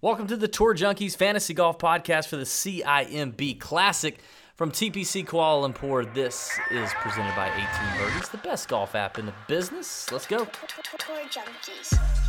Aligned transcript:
Welcome 0.00 0.28
to 0.28 0.36
the 0.36 0.46
Tour 0.46 0.76
Junkies 0.76 1.16
Fantasy 1.16 1.54
Golf 1.54 1.76
Podcast 1.76 2.28
for 2.28 2.36
the 2.36 2.44
CIMB 2.44 3.58
Classic 3.58 4.20
from 4.54 4.70
TPC 4.70 5.26
Kuala 5.26 5.68
Lumpur. 5.68 6.14
This 6.14 6.56
is 6.70 6.92
presented 7.00 7.34
by 7.34 7.48
18 7.48 7.98
Birdies, 7.98 8.28
the 8.28 8.38
best 8.38 8.68
golf 8.68 8.94
app 8.94 9.18
in 9.18 9.26
the 9.26 9.34
business. 9.48 10.08
Let's 10.12 10.28
go. 10.28 10.44
Tour 10.44 11.16
Junkies. 11.28 12.27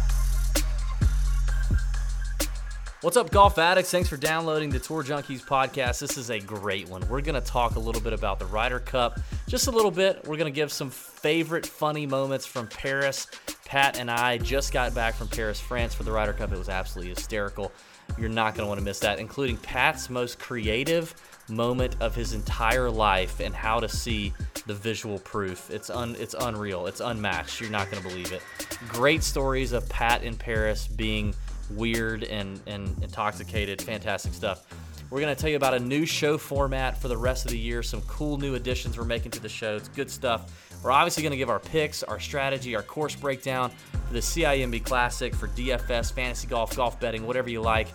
What's 3.01 3.15
up, 3.15 3.31
golf 3.31 3.58
addicts? 3.58 3.92
Thanks 3.92 4.10
for 4.10 4.17
downloading 4.17 4.71
the 4.71 4.79
Tour 4.79 5.05
Junkies 5.05 5.42
podcast. 5.42 6.01
This 6.01 6.17
is 6.17 6.29
a 6.31 6.39
great 6.42 6.89
one. 6.89 7.01
We're 7.07 7.21
going 7.21 7.42
to 7.42 7.47
talk 7.47 7.75
a 7.75 7.79
little 7.79 8.01
bit 8.01 8.12
about 8.12 8.39
the 8.39 8.46
Ryder 8.46 8.81
Cup, 8.81 9.21
just 9.47 9.67
a 9.67 9.71
little 9.71 9.89
bit. 9.89 10.28
We're 10.28 10.35
going 10.35 10.51
to 10.51 10.56
give 10.56 10.69
some 10.69 10.89
favorite 10.89 11.65
funny 11.65 12.06
moments 12.06 12.46
from 12.46 12.67
Paris. 12.67 13.28
Pat 13.63 13.97
and 13.97 14.12
I 14.12 14.38
just 14.38 14.74
got 14.74 14.93
back 14.93 15.15
from 15.15 15.29
Paris, 15.29 15.62
France 15.62 15.93
for 15.93 16.03
the 16.03 16.12
Ryder 16.12 16.34
Cup. 16.34 16.52
It 16.52 16.57
was 16.57 16.67
absolutely 16.67 17.13
hysterical. 17.16 17.71
You're 18.17 18.27
not 18.27 18.53
going 18.53 18.66
to 18.66 18.67
want 18.67 18.80
to 18.80 18.84
miss 18.84 18.99
that, 18.99 19.17
including 19.17 19.55
Pat's 19.55 20.09
most 20.09 20.38
creative 20.38 21.16
moment 21.47 21.95
of 22.02 22.16
his 22.16 22.34
entire 22.34 22.89
life 22.89 23.39
and 23.39 23.55
how 23.55 23.79
to 23.79 23.88
see 23.88 24.34
the 24.67 24.73
visual 24.73 25.20
proof. 25.20 25.71
It's 25.71 25.89
un, 25.89 26.17
it's 26.20 26.35
unreal. 26.38 26.85
It's 26.88 26.99
unmatched. 26.99 27.61
You're 27.61 27.71
not 27.71 27.89
going 27.89 28.03
to 28.03 28.09
believe 28.09 28.34
it. 28.34 28.41
Great 28.89 29.23
stories 29.23 29.71
of 29.71 29.88
Pat 29.88 30.21
in 30.21 30.35
Paris 30.35 30.85
being 30.85 31.34
weird 31.71 32.23
and, 32.23 32.59
and 32.67 32.95
intoxicated. 33.03 33.81
Fantastic 33.81 34.33
stuff. 34.33 34.65
We're 35.09 35.21
going 35.21 35.35
to 35.35 35.41
tell 35.41 35.49
you 35.49 35.55
about 35.55 35.73
a 35.73 35.79
new 35.79 36.05
show 36.05 36.37
format 36.37 37.01
for 37.01 37.07
the 37.07 37.17
rest 37.17 37.45
of 37.45 37.51
the 37.51 37.57
year, 37.57 37.81
some 37.81 38.01
cool 38.01 38.37
new 38.37 38.53
additions 38.53 38.95
we're 38.95 39.05
making 39.05 39.31
to 39.31 39.39
the 39.39 39.49
show. 39.49 39.75
It's 39.75 39.87
good 39.87 40.11
stuff. 40.11 40.51
We're 40.83 40.91
obviously 40.91 41.23
going 41.23 41.31
to 41.31 41.37
give 41.37 41.49
our 41.49 41.59
picks, 41.59 42.03
our 42.03 42.19
strategy, 42.19 42.75
our 42.75 42.83
course 42.83 43.15
breakdown 43.15 43.71
for 44.07 44.13
the 44.13 44.19
CIMB 44.19 44.85
Classic, 44.85 45.33
for 45.33 45.47
DFS, 45.49 46.13
fantasy 46.13 46.47
golf, 46.47 46.75
golf 46.75 46.99
betting, 46.99 47.25
whatever 47.25 47.49
you 47.49 47.59
like. 47.59 47.87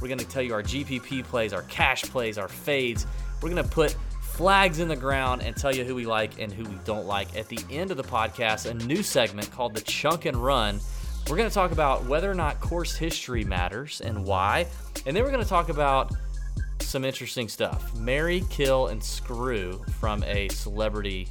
We're 0.00 0.08
going 0.08 0.18
to 0.18 0.26
tell 0.26 0.42
you 0.42 0.54
our 0.54 0.62
GPP 0.62 1.24
plays, 1.24 1.52
our 1.52 1.62
cash 1.62 2.02
plays, 2.04 2.38
our 2.38 2.48
fades. 2.48 3.06
We're 3.42 3.50
going 3.50 3.62
to 3.62 3.70
put 3.70 3.94
flags 4.22 4.78
in 4.80 4.88
the 4.88 4.96
ground 4.96 5.42
and 5.42 5.54
tell 5.54 5.74
you 5.74 5.84
who 5.84 5.94
we 5.94 6.06
like 6.06 6.40
and 6.40 6.50
who 6.50 6.64
we 6.64 6.76
don't 6.84 7.06
like. 7.06 7.36
At 7.36 7.48
the 7.48 7.60
end 7.70 7.90
of 7.90 7.98
the 7.98 8.02
podcast, 8.02 8.68
a 8.68 8.74
new 8.74 9.02
segment 9.02 9.50
called 9.50 9.74
the 9.74 9.82
Chunk 9.82 10.24
and 10.24 10.36
Run. 10.36 10.80
We're 11.28 11.36
going 11.36 11.48
to 11.48 11.54
talk 11.54 11.72
about 11.72 12.04
whether 12.06 12.30
or 12.30 12.34
not 12.34 12.60
course 12.60 12.94
history 12.96 13.44
matters 13.44 14.00
and 14.00 14.24
why. 14.24 14.66
And 15.06 15.16
then 15.16 15.22
we're 15.24 15.30
going 15.30 15.42
to 15.42 15.48
talk 15.48 15.68
about 15.68 16.12
some 16.80 17.04
interesting 17.04 17.48
stuff. 17.48 17.94
Marry, 17.96 18.42
kill, 18.50 18.88
and 18.88 19.02
screw 19.02 19.82
from 19.98 20.22
a 20.24 20.48
celebrity 20.48 21.28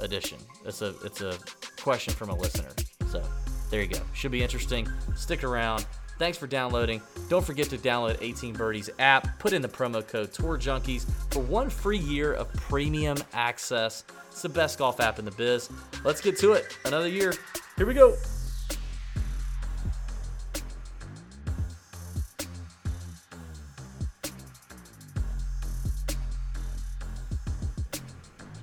edition. 0.00 0.38
It's 0.64 0.82
a 0.82 0.94
it's 1.04 1.20
a 1.20 1.38
question 1.80 2.12
from 2.12 2.30
a 2.30 2.34
listener. 2.34 2.70
So 3.08 3.22
there 3.70 3.80
you 3.80 3.88
go. 3.88 4.00
Should 4.14 4.32
be 4.32 4.42
interesting. 4.42 4.88
Stick 5.14 5.44
around. 5.44 5.86
Thanks 6.18 6.38
for 6.38 6.46
downloading. 6.46 7.00
Don't 7.28 7.44
forget 7.44 7.68
to 7.70 7.78
download 7.78 8.18
18 8.20 8.54
Birdies 8.54 8.90
app. 8.98 9.38
Put 9.38 9.52
in 9.52 9.62
the 9.62 9.68
promo 9.68 10.06
code 10.06 10.32
Tour 10.32 10.58
Junkies 10.58 11.04
for 11.32 11.40
one 11.40 11.70
free 11.70 11.98
year 11.98 12.34
of 12.34 12.52
premium 12.54 13.16
access. 13.32 14.04
It's 14.30 14.42
the 14.42 14.48
best 14.48 14.78
golf 14.78 15.00
app 15.00 15.18
in 15.18 15.24
the 15.24 15.32
biz. 15.32 15.68
Let's 16.04 16.20
get 16.20 16.38
to 16.38 16.52
it. 16.52 16.78
Another 16.84 17.08
year. 17.08 17.34
Here 17.76 17.86
we 17.86 17.94
go. 17.94 18.14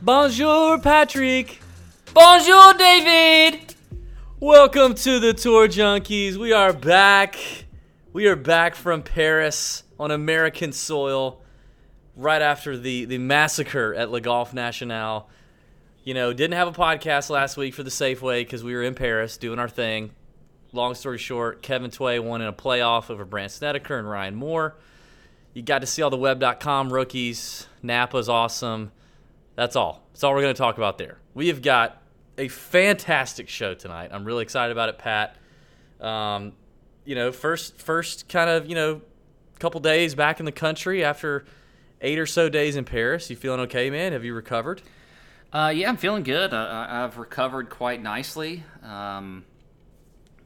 Bonjour, 0.01 0.79
Patrick. 0.79 1.59
Bonjour, 2.13 2.73
David. 2.75 3.75
Welcome 4.39 4.95
to 4.95 5.19
the 5.19 5.33
Tour 5.33 5.67
Junkies. 5.67 6.37
We 6.37 6.53
are 6.53 6.71
back. 6.71 7.35
We 8.13 8.27
are 8.27 8.37
back 8.37 8.75
from 8.75 9.03
Paris 9.03 9.83
on 9.99 10.11
American 10.11 10.71
soil 10.71 11.41
right 12.15 12.41
after 12.41 12.77
the, 12.77 13.03
the 13.05 13.17
massacre 13.17 13.93
at 13.93 14.09
Le 14.09 14.21
Golf 14.21 14.53
National. 14.53 15.29
You 16.05 16.13
know, 16.13 16.31
didn't 16.31 16.55
have 16.55 16.69
a 16.69 16.71
podcast 16.71 17.29
last 17.29 17.57
week 17.57 17.73
for 17.73 17.83
the 17.83 17.89
Safeway 17.89 18.39
because 18.39 18.63
we 18.63 18.73
were 18.75 18.83
in 18.83 18.95
Paris 18.95 19.35
doing 19.35 19.59
our 19.59 19.67
thing. 19.67 20.11
Long 20.71 20.95
story 20.95 21.17
short, 21.17 21.61
Kevin 21.61 21.91
Tway 21.91 22.23
won 22.23 22.41
in 22.41 22.47
a 22.47 22.53
playoff 22.53 23.09
over 23.09 23.25
Brandt 23.25 23.51
Snedeker 23.51 23.99
and 23.99 24.09
Ryan 24.09 24.35
Moore. 24.35 24.77
You 25.53 25.61
got 25.61 25.79
to 25.79 25.85
see 25.85 26.01
all 26.01 26.09
the 26.09 26.15
web.com 26.15 26.93
rookies. 26.93 27.67
Napa's 27.83 28.29
awesome. 28.29 28.93
That's 29.55 29.75
all. 29.75 30.07
That's 30.11 30.23
all 30.23 30.33
we're 30.33 30.41
going 30.41 30.53
to 30.53 30.57
talk 30.57 30.77
about 30.77 30.97
there. 30.97 31.19
We 31.33 31.47
have 31.47 31.61
got 31.61 32.01
a 32.37 32.47
fantastic 32.47 33.49
show 33.49 33.73
tonight. 33.73 34.11
I'm 34.13 34.23
really 34.23 34.43
excited 34.43 34.71
about 34.71 34.89
it, 34.89 34.97
Pat. 34.97 35.35
Um, 35.99 36.53
you 37.05 37.15
know, 37.15 37.31
first 37.31 37.77
first 37.81 38.29
kind 38.29 38.49
of 38.49 38.67
you 38.67 38.75
know, 38.75 39.01
couple 39.59 39.79
days 39.81 40.15
back 40.15 40.39
in 40.39 40.45
the 40.45 40.51
country 40.51 41.03
after 41.03 41.45
eight 42.01 42.17
or 42.17 42.25
so 42.25 42.49
days 42.49 42.75
in 42.75 42.85
Paris. 42.85 43.29
You 43.29 43.35
feeling 43.35 43.59
okay, 43.61 43.89
man? 43.89 44.13
Have 44.13 44.23
you 44.23 44.33
recovered? 44.33 44.81
Uh, 45.51 45.73
yeah, 45.75 45.89
I'm 45.89 45.97
feeling 45.97 46.23
good. 46.23 46.53
I, 46.53 47.03
I've 47.03 47.17
recovered 47.17 47.69
quite 47.69 48.01
nicely. 48.01 48.63
Um, 48.83 49.43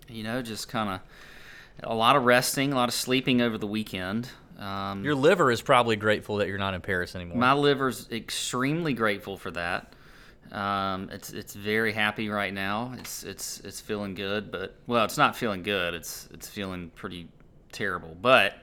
you 0.07 0.23
know, 0.23 0.41
just 0.41 0.69
kind 0.69 0.89
of 0.89 1.01
a 1.83 1.93
lot 1.93 2.15
of 2.15 2.23
resting, 2.23 2.73
a 2.73 2.75
lot 2.75 2.89
of 2.89 2.95
sleeping 2.95 3.41
over 3.41 3.57
the 3.57 3.67
weekend. 3.67 4.29
Um, 4.63 5.03
Your 5.03 5.15
liver 5.15 5.51
is 5.51 5.61
probably 5.61 5.95
grateful 5.95 6.37
that 6.37 6.47
you're 6.47 6.57
not 6.57 6.73
in 6.73 6.81
Paris 6.81 7.15
anymore. 7.15 7.37
my 7.37 7.53
liver's 7.53 8.07
extremely 8.11 8.93
grateful 8.93 9.35
for 9.37 9.51
that. 9.51 9.93
Um, 10.51 11.09
it's 11.11 11.33
it's 11.33 11.53
very 11.53 11.91
happy 11.91 12.29
right 12.29 12.53
now. 12.53 12.93
It's 12.99 13.23
it's 13.23 13.59
it's 13.61 13.81
feeling 13.81 14.13
good, 14.13 14.51
but 14.51 14.75
well, 14.87 15.03
it's 15.03 15.17
not 15.17 15.35
feeling 15.35 15.63
good. 15.63 15.93
It's 15.93 16.29
it's 16.31 16.47
feeling 16.47 16.91
pretty 16.95 17.27
terrible. 17.71 18.15
But 18.21 18.53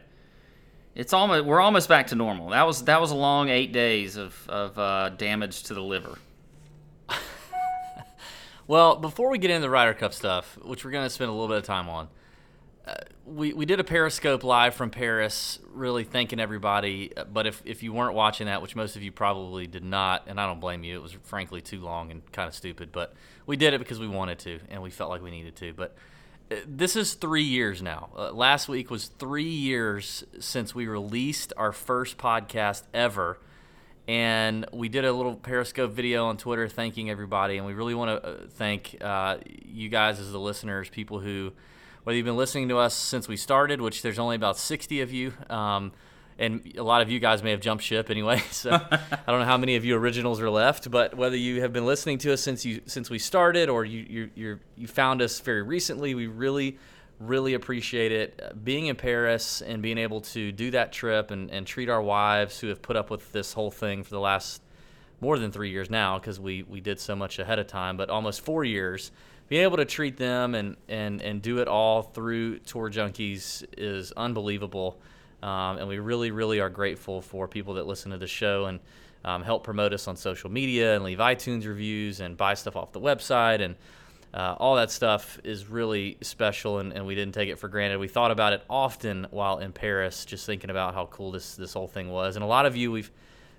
it's 0.94 1.12
almost 1.12 1.44
we're 1.44 1.60
almost 1.60 1.88
back 1.88 2.06
to 2.08 2.14
normal. 2.14 2.50
That 2.50 2.66
was 2.66 2.84
that 2.84 3.00
was 3.00 3.10
a 3.10 3.16
long 3.16 3.48
eight 3.48 3.72
days 3.72 4.16
of 4.16 4.48
of 4.48 4.78
uh, 4.78 5.08
damage 5.10 5.64
to 5.64 5.74
the 5.74 5.82
liver. 5.82 6.16
Well, 8.66 8.94
before 8.94 9.30
we 9.30 9.38
get 9.38 9.50
into 9.50 9.62
the 9.62 9.70
Ryder 9.70 9.94
Cup 9.94 10.14
stuff, 10.14 10.56
which 10.62 10.84
we're 10.84 10.92
going 10.92 11.04
to 11.04 11.10
spend 11.10 11.28
a 11.28 11.32
little 11.32 11.48
bit 11.48 11.56
of 11.56 11.64
time 11.64 11.88
on, 11.88 12.06
uh, 12.86 12.94
we, 13.26 13.52
we 13.52 13.66
did 13.66 13.80
a 13.80 13.84
Periscope 13.84 14.42
live 14.42 14.74
from 14.74 14.90
Paris, 14.90 15.58
really 15.72 16.04
thanking 16.04 16.40
everybody. 16.40 17.12
Uh, 17.16 17.24
But 17.24 17.46
if, 17.46 17.62
if 17.64 17.82
you 17.82 17.92
weren't 17.92 18.14
watching 18.14 18.46
that, 18.46 18.62
which 18.62 18.74
most 18.74 18.96
of 18.96 19.02
you 19.02 19.12
probably 19.12 19.66
did 19.66 19.84
not, 19.84 20.24
and 20.26 20.40
I 20.40 20.46
don't 20.46 20.60
blame 20.60 20.84
you, 20.84 20.96
it 20.96 21.02
was 21.02 21.12
frankly 21.22 21.60
too 21.60 21.80
long 21.80 22.10
and 22.10 22.32
kind 22.32 22.48
of 22.48 22.54
stupid. 22.54 22.90
But 22.92 23.14
we 23.46 23.56
did 23.56 23.74
it 23.74 23.78
because 23.78 23.98
we 23.98 24.08
wanted 24.08 24.38
to 24.40 24.60
and 24.70 24.82
we 24.82 24.90
felt 24.90 25.10
like 25.10 25.22
we 25.22 25.30
needed 25.30 25.56
to. 25.56 25.72
But 25.72 25.94
uh, 26.50 26.56
this 26.66 26.96
is 26.96 27.14
three 27.14 27.44
years 27.44 27.82
now. 27.82 28.10
Uh, 28.16 28.32
last 28.32 28.68
week 28.68 28.90
was 28.90 29.06
three 29.06 29.44
years 29.44 30.24
since 30.38 30.74
we 30.74 30.86
released 30.86 31.52
our 31.56 31.72
first 31.72 32.18
podcast 32.18 32.84
ever 32.94 33.38
and 34.10 34.66
we 34.72 34.88
did 34.88 35.04
a 35.04 35.12
little 35.12 35.36
Periscope 35.36 35.92
video 35.92 36.26
on 36.26 36.36
Twitter 36.36 36.68
thanking 36.68 37.10
everybody. 37.10 37.58
And 37.58 37.64
we 37.64 37.74
really 37.74 37.94
want 37.94 38.20
to 38.20 38.48
thank 38.48 38.96
uh, 39.00 39.36
you 39.46 39.88
guys 39.88 40.18
as 40.18 40.32
the 40.32 40.40
listeners, 40.40 40.88
people 40.88 41.20
who, 41.20 41.52
whether 42.04 42.16
you've 42.16 42.26
been 42.26 42.36
listening 42.36 42.68
to 42.68 42.78
us 42.78 42.94
since 42.94 43.28
we 43.28 43.36
started, 43.36 43.80
which 43.80 44.02
there's 44.02 44.18
only 44.18 44.36
about 44.36 44.56
60 44.56 45.00
of 45.00 45.12
you, 45.12 45.32
um, 45.48 45.92
and 46.38 46.72
a 46.76 46.82
lot 46.82 47.02
of 47.02 47.10
you 47.10 47.20
guys 47.20 47.42
may 47.42 47.50
have 47.50 47.60
jumped 47.60 47.84
ship 47.84 48.10
anyway. 48.10 48.42
So 48.50 48.70
I 48.72 49.22
don't 49.26 49.40
know 49.40 49.46
how 49.46 49.58
many 49.58 49.76
of 49.76 49.84
you 49.84 49.96
originals 49.96 50.40
are 50.40 50.50
left, 50.50 50.90
but 50.90 51.14
whether 51.14 51.36
you 51.36 51.60
have 51.60 51.72
been 51.72 51.86
listening 51.86 52.18
to 52.18 52.32
us 52.32 52.40
since 52.40 52.64
you 52.64 52.80
since 52.86 53.10
we 53.10 53.18
started 53.18 53.68
or 53.68 53.84
you 53.84 54.30
you 54.34 54.58
you 54.76 54.86
found 54.86 55.22
us 55.22 55.40
very 55.40 55.62
recently, 55.62 56.14
we 56.14 56.26
really 56.26 56.78
really 57.20 57.52
appreciate 57.52 58.12
it 58.12 58.40
uh, 58.42 58.54
being 58.54 58.86
in 58.86 58.96
Paris 58.96 59.60
and 59.60 59.82
being 59.82 59.98
able 59.98 60.22
to 60.22 60.50
do 60.50 60.70
that 60.70 60.90
trip 60.90 61.30
and, 61.30 61.50
and 61.50 61.66
treat 61.66 61.90
our 61.90 62.00
wives 62.00 62.58
who 62.58 62.68
have 62.68 62.80
put 62.80 62.96
up 62.96 63.10
with 63.10 63.30
this 63.32 63.52
whole 63.52 63.70
thing 63.70 64.02
for 64.02 64.10
the 64.10 64.20
last 64.20 64.62
more 65.20 65.38
than 65.38 65.52
three 65.52 65.70
years 65.70 65.90
now 65.90 66.18
because 66.18 66.40
we, 66.40 66.62
we 66.62 66.80
did 66.80 66.98
so 66.98 67.14
much 67.14 67.38
ahead 67.38 67.58
of 67.58 67.66
time, 67.66 67.98
but 67.98 68.08
almost 68.08 68.40
four 68.40 68.64
years. 68.64 69.12
Being 69.50 69.64
able 69.64 69.78
to 69.78 69.84
treat 69.84 70.16
them 70.16 70.54
and, 70.54 70.76
and, 70.88 71.20
and 71.20 71.42
do 71.42 71.58
it 71.58 71.66
all 71.66 72.02
through 72.02 72.60
Tour 72.60 72.88
Junkies 72.88 73.64
is 73.76 74.12
unbelievable. 74.12 75.00
Um, 75.42 75.78
and 75.78 75.88
we 75.88 75.98
really, 75.98 76.30
really 76.30 76.60
are 76.60 76.70
grateful 76.70 77.20
for 77.20 77.48
people 77.48 77.74
that 77.74 77.84
listen 77.84 78.12
to 78.12 78.16
the 78.16 78.28
show 78.28 78.66
and 78.66 78.78
um, 79.24 79.42
help 79.42 79.64
promote 79.64 79.92
us 79.92 80.06
on 80.06 80.14
social 80.14 80.50
media 80.50 80.94
and 80.94 81.04
leave 81.04 81.18
iTunes 81.18 81.66
reviews 81.66 82.20
and 82.20 82.36
buy 82.36 82.54
stuff 82.54 82.76
off 82.76 82.92
the 82.92 83.00
website 83.00 83.60
and 83.60 83.74
uh, 84.32 84.54
all 84.60 84.76
that 84.76 84.92
stuff 84.92 85.40
is 85.42 85.66
really 85.66 86.16
special, 86.20 86.78
and, 86.78 86.92
and 86.92 87.04
we 87.04 87.16
didn't 87.16 87.34
take 87.34 87.48
it 87.48 87.58
for 87.58 87.66
granted. 87.66 87.98
We 87.98 88.06
thought 88.06 88.30
about 88.30 88.52
it 88.52 88.62
often 88.70 89.26
while 89.32 89.58
in 89.58 89.72
Paris, 89.72 90.24
just 90.24 90.46
thinking 90.46 90.70
about 90.70 90.94
how 90.94 91.06
cool 91.06 91.32
this 91.32 91.56
this 91.56 91.72
whole 91.72 91.88
thing 91.88 92.10
was. 92.10 92.36
And 92.36 92.44
a 92.44 92.46
lot 92.46 92.64
of 92.64 92.76
you 92.76 92.92
we've 92.92 93.10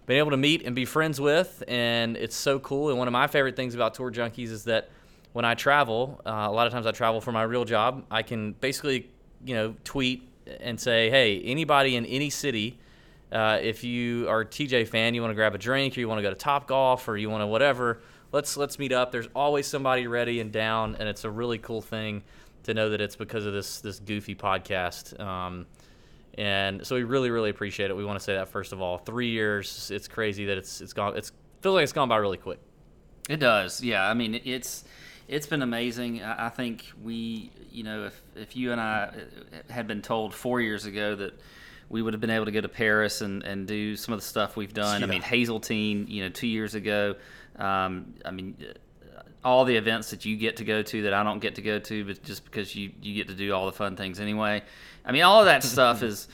been 0.06 0.18
able 0.18 0.32
to 0.32 0.38
meet 0.38 0.64
and 0.66 0.74
be 0.74 0.86
friends 0.86 1.20
with, 1.20 1.62
and 1.68 2.16
it's 2.16 2.38
so 2.38 2.58
cool. 2.60 2.90
And 2.90 2.98
one 2.98 3.10
of 3.10 3.12
my 3.12 3.28
favorite 3.28 3.58
things 3.58 3.76
about 3.76 3.96
Tour 3.96 4.12
Junkies 4.12 4.50
is 4.50 4.64
that 4.64 4.90
when 5.34 5.46
I 5.46 5.54
travel, 5.56 6.22
uh, 6.26 6.48
a 6.50 6.52
lot 6.52 6.68
of 6.68 6.74
times 6.74 6.86
I 6.86 6.92
travel 6.92 7.22
for 7.22 7.32
my 7.32 7.44
real 7.44 7.66
job. 7.66 8.06
I 8.12 8.22
can 8.22 8.54
basically, 8.54 9.10
you 9.46 9.56
know, 9.56 9.76
tweet 9.84 10.28
and 10.60 10.80
say, 10.80 11.10
"Hey, 11.10 11.42
anybody 11.42 11.96
in 11.96 12.06
any 12.06 12.30
city." 12.30 12.78
Uh, 13.32 13.58
if 13.62 13.84
you 13.84 14.28
are 14.28 14.42
a 14.42 14.46
TJ 14.46 14.88
fan, 14.90 15.14
you 15.14 15.22
want 15.22 15.32
to 15.32 15.36
grab 15.36 15.56
a 15.56 15.58
drink, 15.58 15.96
or 15.98 16.02
you 16.02 16.10
want 16.10 16.20
to 16.20 16.24
go 16.24 16.30
to 16.30 16.36
Top 16.36 16.68
Golf, 16.68 17.08
or 17.08 17.16
you 17.16 17.30
want 17.30 17.42
to 17.42 17.48
whatever, 17.48 18.02
let's 18.34 18.58
let's 18.58 18.78
meet 18.78 18.92
up. 18.92 19.12
There's 19.12 19.30
always 19.34 19.68
somebody 19.68 20.08
ready 20.08 20.42
and 20.42 20.52
down, 20.52 20.96
and 21.00 21.08
it's 21.08 21.24
a 21.24 21.30
really 21.30 21.58
cool 21.58 21.82
thing. 21.82 22.24
to 22.64 22.74
know 22.76 22.90
that 22.90 23.02
it's 23.02 23.16
because 23.16 23.46
of 23.46 23.54
this 23.54 23.80
this 23.80 24.00
goofy 24.00 24.36
podcast. 24.36 25.20
Um, 25.20 25.66
and 26.38 26.86
so 26.86 26.96
we 26.96 27.04
really 27.04 27.30
really 27.32 27.50
appreciate 27.50 27.90
it. 27.90 27.96
We 27.96 28.06
want 28.06 28.20
to 28.20 28.24
say 28.24 28.34
that 28.36 28.50
first 28.50 28.74
of 28.74 28.82
all. 28.82 28.98
Three 28.98 29.30
years, 29.30 29.92
it's 29.92 30.08
crazy 30.08 30.46
that 30.46 30.58
it's 30.58 30.82
it's 30.82 30.94
gone. 30.94 31.16
It's 31.18 31.32
feels 31.62 31.76
like 31.76 31.84
it's 31.84 31.94
gone 31.94 32.10
by 32.10 32.18
really 32.18 32.38
quick. 32.38 32.60
It 33.30 33.38
does, 33.38 33.82
yeah. 33.82 34.10
I 34.10 34.14
mean, 34.14 34.42
it's 34.44 34.84
it's 35.32 35.48
been 35.48 35.62
amazing. 35.62 36.22
I, 36.22 36.48
I 36.48 36.50
think 36.50 36.86
we, 37.02 37.52
you 37.72 37.84
know, 37.84 38.06
if 38.06 38.22
if 38.36 38.56
you 38.56 38.72
and 38.74 38.80
I 38.80 39.12
had 39.70 39.88
been 39.88 40.02
told 40.02 40.36
four 40.36 40.62
years 40.62 40.86
ago 40.86 41.16
that 41.16 41.34
we 41.90 42.02
would 42.02 42.14
have 42.14 42.22
been 42.22 42.30
able 42.30 42.46
to 42.46 42.52
go 42.52 42.62
to 42.62 42.70
Paris 42.70 43.22
and, 43.22 43.42
and 43.44 43.68
do 43.68 43.96
some 43.96 44.14
of 44.14 44.20
the 44.20 44.26
stuff 44.26 44.56
we've 44.56 44.74
done. 44.74 45.02
Yeah. 45.02 45.08
I 45.08 45.10
mean, 45.10 45.22
Hazeltine, 45.22 46.08
you 46.08 46.24
know, 46.24 46.30
two 46.30 46.48
years 46.48 46.76
ago. 46.76 47.16
Um, 47.58 48.14
I 48.24 48.32
mean, 48.32 48.56
all 49.44 49.66
the 49.66 49.76
events 49.76 50.12
that 50.12 50.24
you 50.24 50.38
get 50.38 50.58
to 50.58 50.64
go 50.64 50.84
to 50.84 51.02
that 51.04 51.14
I 51.14 51.24
don't 51.24 51.40
get 51.40 51.56
to 51.56 51.62
go 51.62 51.80
to, 51.80 52.06
but 52.06 52.24
just 52.24 52.46
because 52.46 52.76
you, 52.76 52.92
you 53.02 53.16
get 53.16 53.28
to 53.28 53.34
do 53.34 53.54
all 53.54 53.66
the 53.66 53.74
fun 53.74 53.98
things 53.98 54.20
anyway. 54.20 54.64
I 55.04 55.12
mean, 55.12 55.24
all 55.24 55.40
of 55.40 55.46
that 55.46 55.64
stuff 55.64 56.04
is 56.04 56.28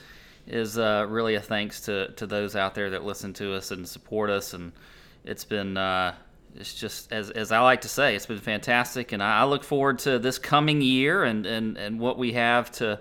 is 0.46 0.78
uh, 0.78 1.04
really 1.08 1.34
a 1.34 1.40
thanks 1.40 1.82
to, 1.82 2.10
to 2.12 2.26
those 2.26 2.56
out 2.56 2.74
there 2.74 2.90
that 2.90 3.04
listen 3.04 3.34
to 3.34 3.54
us 3.54 3.70
and 3.70 3.86
support 3.86 4.30
us. 4.30 4.54
And 4.54 4.72
it's 5.24 5.44
been 5.44 5.76
uh, 5.76 6.14
it's 6.56 6.74
just 6.74 7.12
as, 7.12 7.30
as 7.30 7.52
I 7.52 7.60
like 7.60 7.82
to 7.82 7.88
say, 7.88 8.14
it's 8.14 8.26
been 8.26 8.38
fantastic. 8.38 9.12
And 9.12 9.22
I, 9.22 9.44
look 9.44 9.64
forward 9.64 10.00
to 10.00 10.18
this 10.18 10.38
coming 10.38 10.82
year 10.82 11.24
and, 11.24 11.46
and, 11.46 11.76
and 11.76 12.00
what 12.00 12.18
we 12.18 12.32
have 12.32 12.70
to 12.72 13.00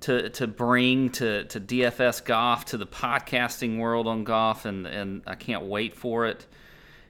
to 0.00 0.30
to 0.30 0.46
bring 0.46 1.10
to, 1.10 1.44
to 1.44 1.60
DFS 1.60 2.24
golf 2.24 2.64
to 2.66 2.78
the 2.78 2.86
podcasting 2.86 3.78
world 3.78 4.06
on 4.06 4.24
golf 4.24 4.64
and, 4.64 4.86
and 4.86 5.22
I 5.26 5.34
can't 5.34 5.64
wait 5.64 5.94
for 5.94 6.26
it. 6.26 6.46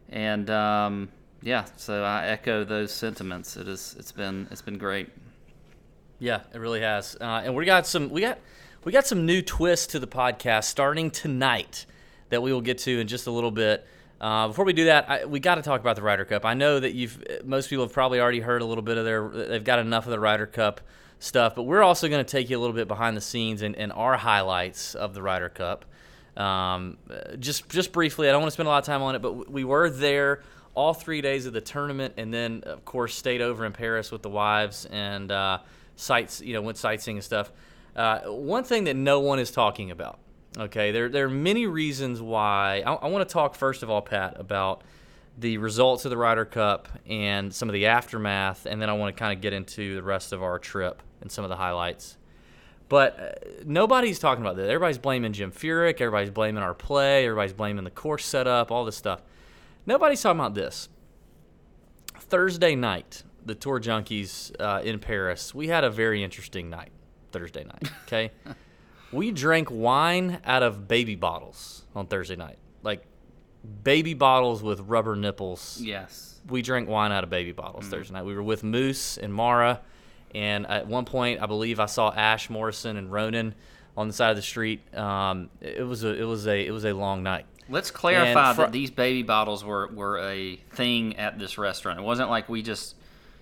And 0.09 0.51
um, 0.51 1.09
yeah, 1.43 1.67
so 1.77 2.03
I 2.03 2.27
echo 2.27 2.65
those 2.65 2.93
sentiments. 2.93 3.57
It 3.57 3.69
is 3.69 3.95
it's 3.99 4.13
been 4.13 4.49
it's 4.51 4.63
been 4.63 4.79
great. 4.79 5.09
Yeah, 6.19 6.41
it 6.53 6.59
really 6.59 6.81
has. 6.81 7.17
Uh, 7.21 7.43
and 7.45 7.55
we 7.55 7.65
got 7.65 7.87
some 7.87 8.11
we 8.11 8.23
got 8.23 8.39
we 8.85 8.93
got 8.93 9.07
some 9.07 9.25
new 9.25 9.41
twists 9.41 9.89
to 9.89 9.99
the 9.99 10.09
podcast 10.09 10.65
starting 10.65 11.11
tonight 11.11 11.87
that 12.31 12.43
we 12.43 12.53
will 12.53 12.61
get 12.61 12.79
to 12.79 13.01
in 13.01 13.07
just 13.07 13.27
a 13.27 13.31
little 13.31 13.51
bit. 13.51 13.87
Uh, 14.21 14.49
before 14.49 14.67
we 14.67 14.75
do 14.75 14.85
that, 14.85 15.09
I, 15.09 15.25
we 15.25 15.41
got 15.41 15.55
to 15.55 15.63
talk 15.63 15.81
about 15.81 15.97
the 15.97 16.03
Ryder 16.03 16.27
Cup. 16.27 16.45
I 16.45 16.55
know 16.55 16.79
that 16.79 16.93
you've 16.93 17.23
most 17.45 17.71
people 17.71 17.85
have 17.85 17.93
probably 17.93 18.21
already 18.21 18.41
heard 18.41 18.61
a 18.61 18.67
little 18.67 18.83
bit 18.83 18.99
of 18.99 19.05
their. 19.05 19.29
They've 19.29 19.65
got 19.65 19.79
enough 19.79 20.05
of 20.05 20.11
the 20.11 20.21
Ryder 20.21 20.47
Cup 20.47 20.83
stuff, 21.19 21.55
but 21.55 21.63
we're 21.63 21.83
also 21.83 22.09
going 22.09 22.23
to 22.23 22.31
take 22.31 22.51
you 22.51 22.59
a 22.59 22.61
little 22.61 22.77
bit 22.77 22.87
behind 22.87 23.17
the 23.17 23.23
scenes 23.23 23.63
and, 23.63 23.75
and 23.77 23.93
our 23.93 24.17
highlights 24.17 24.95
of 24.95 25.15
the 25.15 25.23
Ryder 25.23 25.49
Cup. 25.49 25.87
Um, 26.37 26.99
just 27.39 27.69
just 27.71 27.93
briefly, 27.93 28.29
I 28.29 28.33
don't 28.33 28.43
want 28.43 28.49
to 28.49 28.55
spend 28.55 28.67
a 28.67 28.71
lot 28.71 28.79
of 28.79 28.85
time 28.85 29.03
on 29.03 29.15
it, 29.15 29.23
but 29.23 29.51
we 29.51 29.65
were 29.65 29.89
there 29.89 30.43
all 30.75 30.93
three 30.93 31.23
days 31.23 31.47
of 31.47 31.55
the 31.55 31.61
tournament, 31.63 32.15
and 32.19 32.33
then 32.33 32.63
of 32.67 32.85
course 32.85 33.15
stayed 33.15 33.41
over 33.41 33.65
in 33.65 33.73
Paris 33.73 34.13
with 34.13 34.21
the 34.21 34.29
wives 34.29 34.85
and 34.87 35.33
uh, 35.33 35.59
sights. 35.97 36.43
You 36.43 36.53
know, 36.53 36.61
went 36.61 36.77
sightseeing 36.77 37.17
and 37.17 37.25
stuff. 37.25 37.51
Uh, 37.97 38.21
one 38.27 38.65
thing 38.65 38.85
that 38.85 38.97
no 38.97 39.21
one 39.21 39.39
is 39.39 39.51
talking 39.51 39.91
about. 39.91 40.19
Okay, 40.59 40.91
there 40.91 41.09
there 41.09 41.27
are 41.27 41.31
many 41.31 41.67
reasons 41.67 42.21
why. 42.21 42.83
I, 42.85 42.95
I 42.95 43.09
want 43.09 43.29
to 43.29 43.33
talk 43.33 43.55
first 43.55 43.83
of 43.83 43.91
all, 43.91 44.03
Pat, 44.03 44.39
about 44.39 44.83
the 45.39 45.59
results 45.59 46.05
of 46.05 46.11
the 46.11 46.17
Ryder 46.17 46.45
Cup 46.45 46.89
and 47.07 47.55
some 47.55 47.69
of 47.69 47.73
the 47.73 47.87
aftermath, 47.87 48.67
and 48.67 48.83
then 48.83 48.91
I 48.91 48.95
want 48.95 49.15
to 49.15 49.19
kind 49.19 49.37
of 49.37 49.41
get 49.41 49.53
into 49.53 49.95
the 49.95 50.03
rest 50.03 50.33
of 50.33 50.43
our 50.43 50.59
trip 50.59 51.03
and 51.21 51.31
some 51.31 51.45
of 51.45 51.51
the 51.51 51.57
highlights. 51.57 52.17
But 52.89 53.21
uh, 53.21 53.51
nobody's 53.65 54.19
talking 54.19 54.43
about 54.43 54.57
that. 54.57 54.65
Everybody's 54.65 54.99
blaming 54.99 55.33
Jim 55.33 55.53
Furyk. 55.53 56.01
Everybody's 56.01 56.31
blaming 56.31 56.63
our 56.63 56.75
play. 56.75 57.25
Everybody's 57.25 57.53
blaming 57.53 57.85
the 57.85 57.91
course 57.91 58.27
setup. 58.27 58.73
All 58.73 58.85
this 58.85 58.97
stuff. 58.97 59.23
Nobody's 59.87 60.21
talking 60.21 60.41
about 60.41 60.55
this. 60.55 60.89
Thursday 62.19 62.75
night, 62.75 63.23
the 63.47 63.55
Tour 63.55 63.81
Junkies 63.81 64.53
uh, 64.61 64.83
in 64.83 64.99
Paris. 64.99 65.55
We 65.55 65.69
had 65.69 65.85
a 65.85 65.91
very 65.91 66.25
interesting 66.25 66.69
night. 66.69 66.91
Thursday 67.31 67.63
night. 67.65 67.91
Okay, 68.07 68.33
we 69.13 69.31
drank 69.31 69.69
wine 69.71 70.41
out 70.45 70.63
of 70.63 70.87
baby 70.89 71.15
bottles 71.17 71.85
on 71.95 72.07
Thursday 72.07 72.37
night, 72.37 72.59
like 72.83 73.05
baby 73.85 74.15
bottles 74.15 74.63
with 74.63 74.81
rubber 74.81 75.17
nipples 75.17 75.79
Yes. 75.83 76.41
we 76.49 76.63
drank 76.63 76.89
wine 76.89 77.13
out 77.13 77.25
of 77.25 77.31
baby 77.31 77.53
bottles 77.53 77.87
Thursday 77.87 78.15
night. 78.15 78.25
We 78.25 78.35
were 78.35 78.43
with 78.43 78.63
Moose 78.65 79.19
and 79.19 79.33
Mara, 79.35 79.81
and 80.35 80.67
at 80.67 80.87
one 80.87 81.05
point, 81.05 81.43
I 81.43 81.47
believe 81.47 81.81
I 81.81 81.87
saw 81.87 82.11
Ash 82.13 82.49
Morrison 82.49 82.97
and 82.97 83.11
Ronan 83.13 83.55
on 83.97 84.07
the 84.07 84.15
side 84.15 84.31
of 84.31 84.37
the 84.37 84.43
street. 84.43 84.81
Um, 84.97 85.51
it 85.61 85.87
was 85.87 86.05
a 86.05 86.15
it 86.15 86.25
was 86.25 86.47
a 86.47 86.67
it 86.67 86.71
was 86.71 86.85
a 86.85 86.93
long 86.93 87.23
night. 87.23 87.47
Let's 87.69 87.91
clarify 87.91 88.53
that 88.55 88.73
these 88.73 88.91
baby 88.91 89.23
bottles 89.23 89.65
were, 89.65 89.87
were 89.89 90.19
a 90.19 90.57
thing 90.73 91.17
at 91.19 91.39
this 91.39 91.57
restaurant. 91.57 92.01
It 92.01 92.03
wasn't 92.03 92.29
like 92.29 92.49
we 92.49 92.63
just 92.63 92.97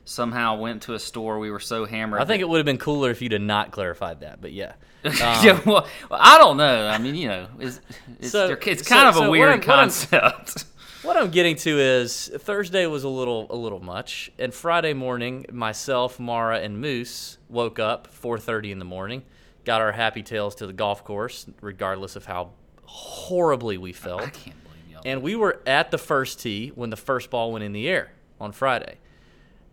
somehow 0.05 0.57
went 0.59 0.83
to 0.83 0.93
a 0.95 0.99
store. 0.99 1.39
We 1.39 1.51
were 1.51 1.61
so 1.61 1.87
hammered. 1.87 2.21
I 2.21 2.27
think 2.27 2.43
it 2.43 2.49
would 2.49 2.59
have 2.59 2.67
been 2.67 2.77
cooler 2.77 3.11
if 3.11 3.23
you'd 3.23 3.33
have 3.33 3.41
not 3.41 3.71
clarified 3.71 4.21
that, 4.21 4.41
but 4.43 4.53
yeah. 4.53 4.73
Um, 5.13 5.15
yeah, 5.45 5.61
well, 5.67 5.87
I 6.11 6.39
don't 6.39 6.57
know. 6.57 6.87
I 6.89 6.99
mean, 6.99 7.15
you 7.15 7.29
know, 7.29 7.47
it's, 7.59 7.81
it's, 8.21 8.31
So- 8.33 8.57
it's 8.61 8.87
so- 8.89 8.95
kind 8.95 9.09
of 9.09 9.15
so 9.15 9.21
a 9.21 9.23
what 9.25 9.31
weird 9.31 9.49
what 9.49 9.53
I'm- 9.55 9.63
concept. 9.91 10.65
What 11.03 11.17
I'm 11.17 11.31
getting 11.31 11.55
to 11.59 11.79
is 11.79 12.29
Thursday 12.39 12.85
was 12.85 13.05
a 13.05 13.09
little 13.09 13.47
a 13.51 13.57
little 13.57 13.79
much, 13.81 14.31
and 14.39 14.53
Friday 14.53 14.93
morning, 14.95 15.47
myself, 15.51 16.19
Mara, 16.19 16.59
and 16.59 16.81
Moose 16.81 17.39
woke 17.49 17.79
up 17.79 18.09
4:30 18.13 18.73
in 18.73 18.79
the 18.81 18.85
morning, 18.85 19.23
got 19.65 19.81
our 19.81 19.93
happy 19.93 20.23
tails 20.25 20.57
to 20.57 20.67
the 20.67 20.73
golf 20.73 21.05
course, 21.05 21.47
regardless 21.63 22.17
of 22.17 22.27
how 22.27 22.51
horribly 22.85 23.79
we 23.79 23.93
felt. 23.93 24.23
I 24.23 24.31
can't 24.31 24.63
believe 24.65 24.91
y'all. 24.91 25.03
And 25.05 25.23
we 25.23 25.37
were 25.37 25.61
at 25.67 25.93
the 25.93 25.99
first 25.99 26.41
tee 26.41 26.73
when 26.75 26.91
the 26.91 26.97
first 26.97 27.31
ball 27.31 27.53
went 27.53 27.65
in 27.65 27.73
the 27.73 27.89
air 27.89 28.11
on 28.41 28.51
Friday. 28.53 28.97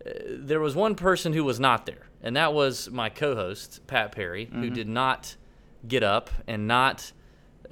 Uh, 0.06 0.10
there 0.28 0.60
was 0.60 0.74
one 0.76 0.94
person 0.94 1.32
who 1.32 1.44
was 1.44 1.58
not 1.60 1.86
there, 1.86 2.06
and 2.26 2.34
that 2.34 2.52
was 2.52 2.90
my 2.90 3.08
co-host 3.08 3.86
Pat 3.86 4.10
Perry, 4.10 4.46
who 4.46 4.62
mm-hmm. 4.62 4.74
did 4.74 4.88
not 4.88 5.36
get 5.86 6.02
up 6.02 6.28
and 6.48 6.66
not, 6.66 7.12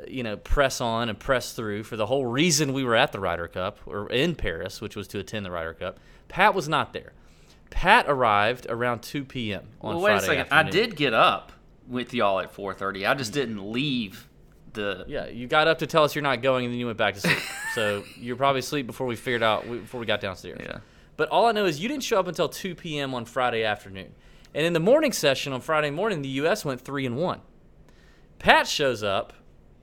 you 0.06 0.22
know, 0.22 0.36
press 0.36 0.80
on 0.80 1.08
and 1.08 1.18
press 1.18 1.54
through 1.54 1.82
for 1.82 1.96
the 1.96 2.06
whole 2.06 2.24
reason 2.24 2.72
we 2.72 2.84
were 2.84 2.94
at 2.94 3.10
the 3.10 3.18
Ryder 3.18 3.48
Cup 3.48 3.80
or 3.84 4.08
in 4.10 4.36
Paris, 4.36 4.80
which 4.80 4.94
was 4.94 5.08
to 5.08 5.18
attend 5.18 5.44
the 5.44 5.50
Ryder 5.50 5.74
Cup. 5.74 5.98
Pat 6.28 6.54
was 6.54 6.68
not 6.68 6.92
there. 6.92 7.14
Pat 7.70 8.06
arrived 8.08 8.68
around 8.70 9.02
2 9.02 9.24
p.m. 9.24 9.66
on 9.80 9.96
well, 9.96 10.04
wait 10.04 10.12
a 10.12 10.20
Friday 10.20 10.42
second. 10.42 10.52
I 10.52 10.62
did 10.62 10.94
get 10.94 11.14
up 11.14 11.50
with 11.88 12.14
y'all 12.14 12.38
at 12.38 12.54
4:30. 12.54 13.08
I 13.08 13.14
just 13.14 13.32
didn't 13.32 13.72
leave 13.72 14.28
the. 14.72 15.04
Yeah, 15.08 15.26
you 15.26 15.48
got 15.48 15.66
up 15.66 15.80
to 15.80 15.88
tell 15.88 16.04
us 16.04 16.14
you're 16.14 16.22
not 16.22 16.42
going, 16.42 16.64
and 16.64 16.72
then 16.72 16.78
you 16.78 16.86
went 16.86 16.98
back 16.98 17.14
to 17.14 17.20
sleep. 17.20 17.38
so 17.74 18.04
you're 18.16 18.36
probably 18.36 18.60
asleep 18.60 18.86
before 18.86 19.08
we 19.08 19.16
figured 19.16 19.42
out 19.42 19.68
before 19.68 19.98
we 19.98 20.06
got 20.06 20.20
downstairs. 20.20 20.60
Yeah. 20.62 20.78
But 21.16 21.28
all 21.30 21.46
I 21.46 21.52
know 21.52 21.64
is 21.66 21.80
you 21.80 21.88
didn't 21.88 22.04
show 22.04 22.20
up 22.20 22.28
until 22.28 22.48
2 22.48 22.76
p.m. 22.76 23.14
on 23.14 23.24
Friday 23.24 23.64
afternoon, 23.64 24.14
and 24.54 24.66
in 24.66 24.72
the 24.72 24.80
morning 24.80 25.12
session 25.12 25.52
on 25.52 25.60
Friday 25.60 25.90
morning, 25.90 26.22
the 26.22 26.28
U.S. 26.30 26.64
went 26.64 26.80
three 26.80 27.04
and 27.04 27.16
one. 27.16 27.40
Pat 28.38 28.66
shows 28.66 29.02
up, 29.02 29.32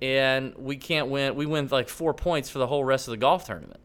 and 0.01 0.55
we 0.57 0.77
can't 0.77 1.07
win. 1.07 1.35
We 1.35 1.45
win 1.45 1.67
like 1.69 1.89
four 1.89 2.13
points 2.13 2.49
for 2.49 2.59
the 2.59 2.67
whole 2.67 2.83
rest 2.83 3.07
of 3.07 3.11
the 3.11 3.17
golf 3.17 3.45
tournament. 3.45 3.79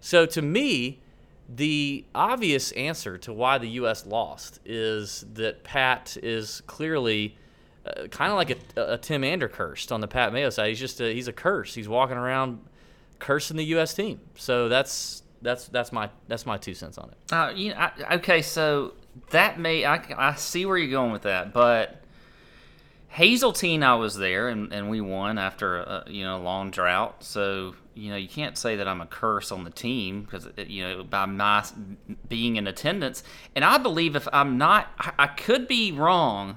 So 0.00 0.26
to 0.26 0.42
me, 0.42 1.00
the 1.48 2.04
obvious 2.14 2.72
answer 2.72 3.18
to 3.18 3.32
why 3.32 3.58
the 3.58 3.68
U.S. 3.68 4.06
lost 4.06 4.60
is 4.64 5.24
that 5.34 5.64
Pat 5.64 6.16
is 6.22 6.62
clearly 6.62 7.36
uh, 7.86 8.06
kind 8.08 8.30
of 8.30 8.38
like 8.38 8.50
a, 8.76 8.92
a 8.94 8.98
Tim 8.98 9.22
Anderkurst 9.22 9.92
on 9.92 10.00
the 10.00 10.08
Pat 10.08 10.32
Mayo 10.32 10.50
side. 10.50 10.68
He's 10.68 10.80
just 10.80 11.00
a, 11.00 11.12
he's 11.12 11.28
a 11.28 11.32
curse. 11.32 11.74
He's 11.74 11.88
walking 11.88 12.16
around 12.16 12.60
cursing 13.18 13.56
the 13.56 13.64
U.S. 13.64 13.92
team. 13.94 14.20
So 14.36 14.68
that's 14.68 15.22
that's 15.42 15.66
that's 15.68 15.92
my 15.92 16.08
that's 16.28 16.46
my 16.46 16.56
two 16.56 16.74
cents 16.74 16.96
on 16.96 17.10
it. 17.10 17.32
Uh, 17.32 17.52
you 17.54 17.70
know, 17.70 17.76
I, 17.76 18.14
okay, 18.14 18.40
so 18.40 18.94
that 19.30 19.58
may 19.58 19.84
I, 19.84 20.02
I 20.16 20.34
see 20.34 20.66
where 20.66 20.76
you're 20.76 20.90
going 20.90 21.12
with 21.12 21.22
that, 21.22 21.52
but 21.52 22.02
Hazeltine, 23.12 23.82
I 23.82 23.96
was 23.96 24.16
there 24.16 24.48
and, 24.48 24.72
and 24.72 24.88
we 24.88 25.02
won 25.02 25.36
after 25.36 25.76
a, 25.76 26.04
you 26.06 26.24
know 26.24 26.36
a 26.36 26.42
long 26.42 26.70
drought. 26.70 27.22
So 27.22 27.74
you 27.94 28.10
know 28.10 28.16
you 28.16 28.28
can't 28.28 28.56
say 28.56 28.76
that 28.76 28.88
I'm 28.88 29.02
a 29.02 29.06
curse 29.06 29.52
on 29.52 29.64
the 29.64 29.70
team 29.70 30.22
because 30.22 30.48
you 30.56 30.82
know 30.82 31.04
by 31.04 31.26
my 31.26 31.62
being 32.28 32.56
in 32.56 32.66
attendance. 32.66 33.22
And 33.54 33.66
I 33.66 33.76
believe 33.76 34.16
if 34.16 34.26
I'm 34.32 34.56
not, 34.56 34.90
I, 34.98 35.12
I 35.18 35.26
could 35.26 35.68
be 35.68 35.92
wrong, 35.92 36.56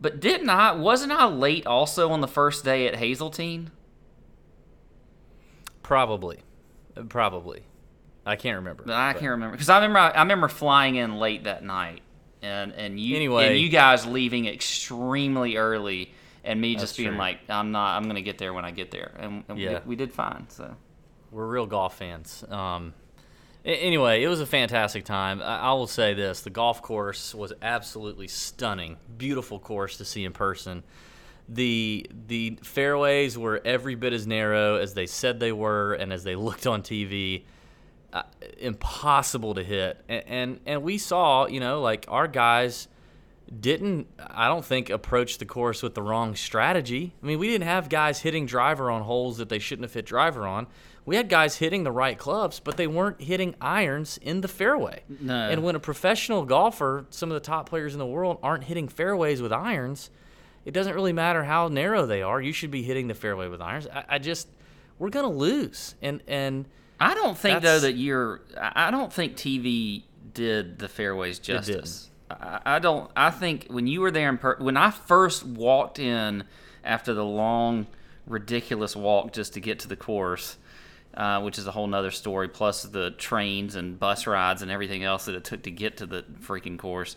but 0.00 0.20
didn't 0.20 0.50
I? 0.50 0.70
Wasn't 0.70 1.10
I 1.10 1.26
late 1.26 1.66
also 1.66 2.10
on 2.10 2.20
the 2.20 2.28
first 2.28 2.64
day 2.64 2.86
at 2.86 2.96
Hazeltine? 2.96 3.72
Probably, 5.82 6.38
probably. 7.08 7.64
I 8.26 8.36
can't 8.36 8.56
remember. 8.56 8.84
I 8.84 9.12
but- 9.12 9.20
can't 9.20 9.30
remember 9.30 9.52
because 9.52 9.68
I 9.68 9.76
remember 9.76 9.98
I 9.98 10.20
remember 10.20 10.48
flying 10.48 10.96
in 10.96 11.16
late 11.18 11.44
that 11.44 11.64
night, 11.64 12.02
and 12.42 12.72
and 12.72 12.98
you 13.00 13.16
Anyway. 13.16 13.48
and 13.48 13.58
you 13.58 13.68
guys 13.68 14.06
leaving 14.06 14.46
extremely 14.46 15.56
early, 15.56 16.12
and 16.44 16.60
me 16.60 16.76
just 16.76 16.96
being 16.96 17.10
true. 17.10 17.18
like, 17.18 17.38
I'm 17.48 17.72
not, 17.72 17.96
I'm 17.96 18.04
gonna 18.04 18.20
get 18.22 18.38
there 18.38 18.52
when 18.52 18.64
I 18.64 18.70
get 18.70 18.90
there, 18.90 19.12
and, 19.18 19.44
and 19.48 19.58
Yeah. 19.58 19.80
we, 19.84 19.90
we 19.90 19.96
did 19.96 20.12
fine. 20.12 20.46
So 20.48 20.74
We're 21.30 21.46
real 21.46 21.66
golf 21.66 21.96
fans. 21.98 22.44
Um, 22.50 22.92
anyway, 23.64 24.22
it 24.22 24.28
was 24.28 24.40
a 24.40 24.46
fantastic 24.46 25.04
time. 25.04 25.40
I, 25.42 25.58
I 25.58 25.72
will 25.72 25.86
say 25.86 26.14
this: 26.14 26.40
the 26.42 26.50
golf 26.50 26.82
course 26.82 27.34
was 27.34 27.52
absolutely 27.62 28.28
stunning, 28.28 28.96
beautiful 29.18 29.58
course 29.58 29.96
to 29.98 30.04
see 30.04 30.24
in 30.24 30.32
person. 30.32 30.82
the 31.48 32.06
The 32.26 32.58
fairways 32.62 33.36
were 33.38 33.60
every 33.64 33.94
bit 33.94 34.12
as 34.12 34.26
narrow 34.26 34.76
as 34.76 34.94
they 34.94 35.06
said 35.06 35.40
they 35.40 35.52
were, 35.52 35.94
and 35.94 36.12
as 36.12 36.22
they 36.24 36.34
looked 36.36 36.66
on 36.66 36.82
TV. 36.82 37.44
Uh, 38.12 38.22
impossible 38.58 39.54
to 39.54 39.64
hit. 39.64 40.02
And, 40.08 40.24
and 40.26 40.60
and 40.66 40.82
we 40.82 40.98
saw, 40.98 41.46
you 41.46 41.60
know, 41.60 41.80
like 41.80 42.06
our 42.08 42.28
guys 42.28 42.88
didn't 43.58 44.06
I 44.18 44.46
don't 44.46 44.64
think 44.64 44.90
approach 44.90 45.38
the 45.38 45.44
course 45.44 45.82
with 45.82 45.94
the 45.94 46.02
wrong 46.02 46.36
strategy. 46.36 47.14
I 47.22 47.26
mean, 47.26 47.38
we 47.38 47.48
didn't 47.48 47.66
have 47.66 47.88
guys 47.88 48.20
hitting 48.20 48.46
driver 48.46 48.90
on 48.90 49.02
holes 49.02 49.38
that 49.38 49.48
they 49.48 49.58
shouldn't 49.58 49.84
have 49.84 49.94
hit 49.94 50.06
driver 50.06 50.46
on. 50.46 50.66
We 51.06 51.16
had 51.16 51.28
guys 51.28 51.56
hitting 51.56 51.82
the 51.82 51.90
right 51.90 52.16
clubs, 52.16 52.60
but 52.60 52.76
they 52.76 52.86
weren't 52.86 53.20
hitting 53.20 53.56
irons 53.60 54.18
in 54.18 54.42
the 54.42 54.48
fairway. 54.48 55.02
No. 55.08 55.34
And 55.34 55.64
when 55.64 55.74
a 55.74 55.80
professional 55.80 56.44
golfer, 56.44 57.06
some 57.10 57.30
of 57.30 57.34
the 57.34 57.40
top 57.40 57.68
players 57.68 57.94
in 57.94 57.98
the 57.98 58.06
world 58.06 58.38
aren't 58.42 58.64
hitting 58.64 58.86
fairways 58.86 59.40
with 59.42 59.52
irons, 59.52 60.10
it 60.64 60.72
doesn't 60.72 60.94
really 60.94 61.12
matter 61.12 61.42
how 61.44 61.68
narrow 61.68 62.06
they 62.06 62.22
are. 62.22 62.40
You 62.40 62.52
should 62.52 62.70
be 62.70 62.82
hitting 62.82 63.08
the 63.08 63.14
fairway 63.14 63.48
with 63.48 63.60
irons. 63.60 63.88
I, 63.92 64.04
I 64.10 64.18
just 64.18 64.48
we're 64.98 65.10
gonna 65.10 65.30
lose. 65.30 65.96
And 66.02 66.22
and 66.28 66.66
I 67.00 67.14
don't 67.14 67.36
think 67.36 67.62
though 67.62 67.80
that 67.80 67.94
you're. 67.94 68.42
I 68.60 68.88
I 68.88 68.90
don't 68.90 69.12
think 69.12 69.36
TV 69.36 70.02
did 70.34 70.78
the 70.78 70.88
fairways 70.88 71.38
justice. 71.38 72.10
I, 72.30 72.60
I 72.64 72.78
don't. 72.78 73.10
I 73.16 73.30
think 73.30 73.66
when 73.68 73.86
you 73.86 74.00
were 74.02 74.10
there 74.10 74.28
in 74.28 74.38
per, 74.38 74.56
when 74.58 74.76
I 74.76 74.90
first 74.90 75.44
walked 75.44 75.98
in 75.98 76.44
after 76.84 77.14
the 77.14 77.24
long, 77.24 77.86
ridiculous 78.26 78.94
walk 78.94 79.32
just 79.32 79.54
to 79.54 79.60
get 79.60 79.80
to 79.80 79.88
the 79.88 79.96
course, 79.96 80.56
uh, 81.14 81.40
which 81.40 81.58
is 81.58 81.66
a 81.66 81.72
whole 81.72 81.86
nother 81.86 82.10
story. 82.10 82.48
Plus 82.48 82.82
the 82.82 83.12
trains 83.12 83.74
and 83.74 83.98
bus 83.98 84.26
rides 84.26 84.62
and 84.62 84.70
everything 84.70 85.02
else 85.02 85.24
that 85.24 85.34
it 85.34 85.44
took 85.44 85.62
to 85.62 85.70
get 85.70 85.96
to 85.98 86.06
the 86.06 86.24
freaking 86.42 86.78
course. 86.78 87.16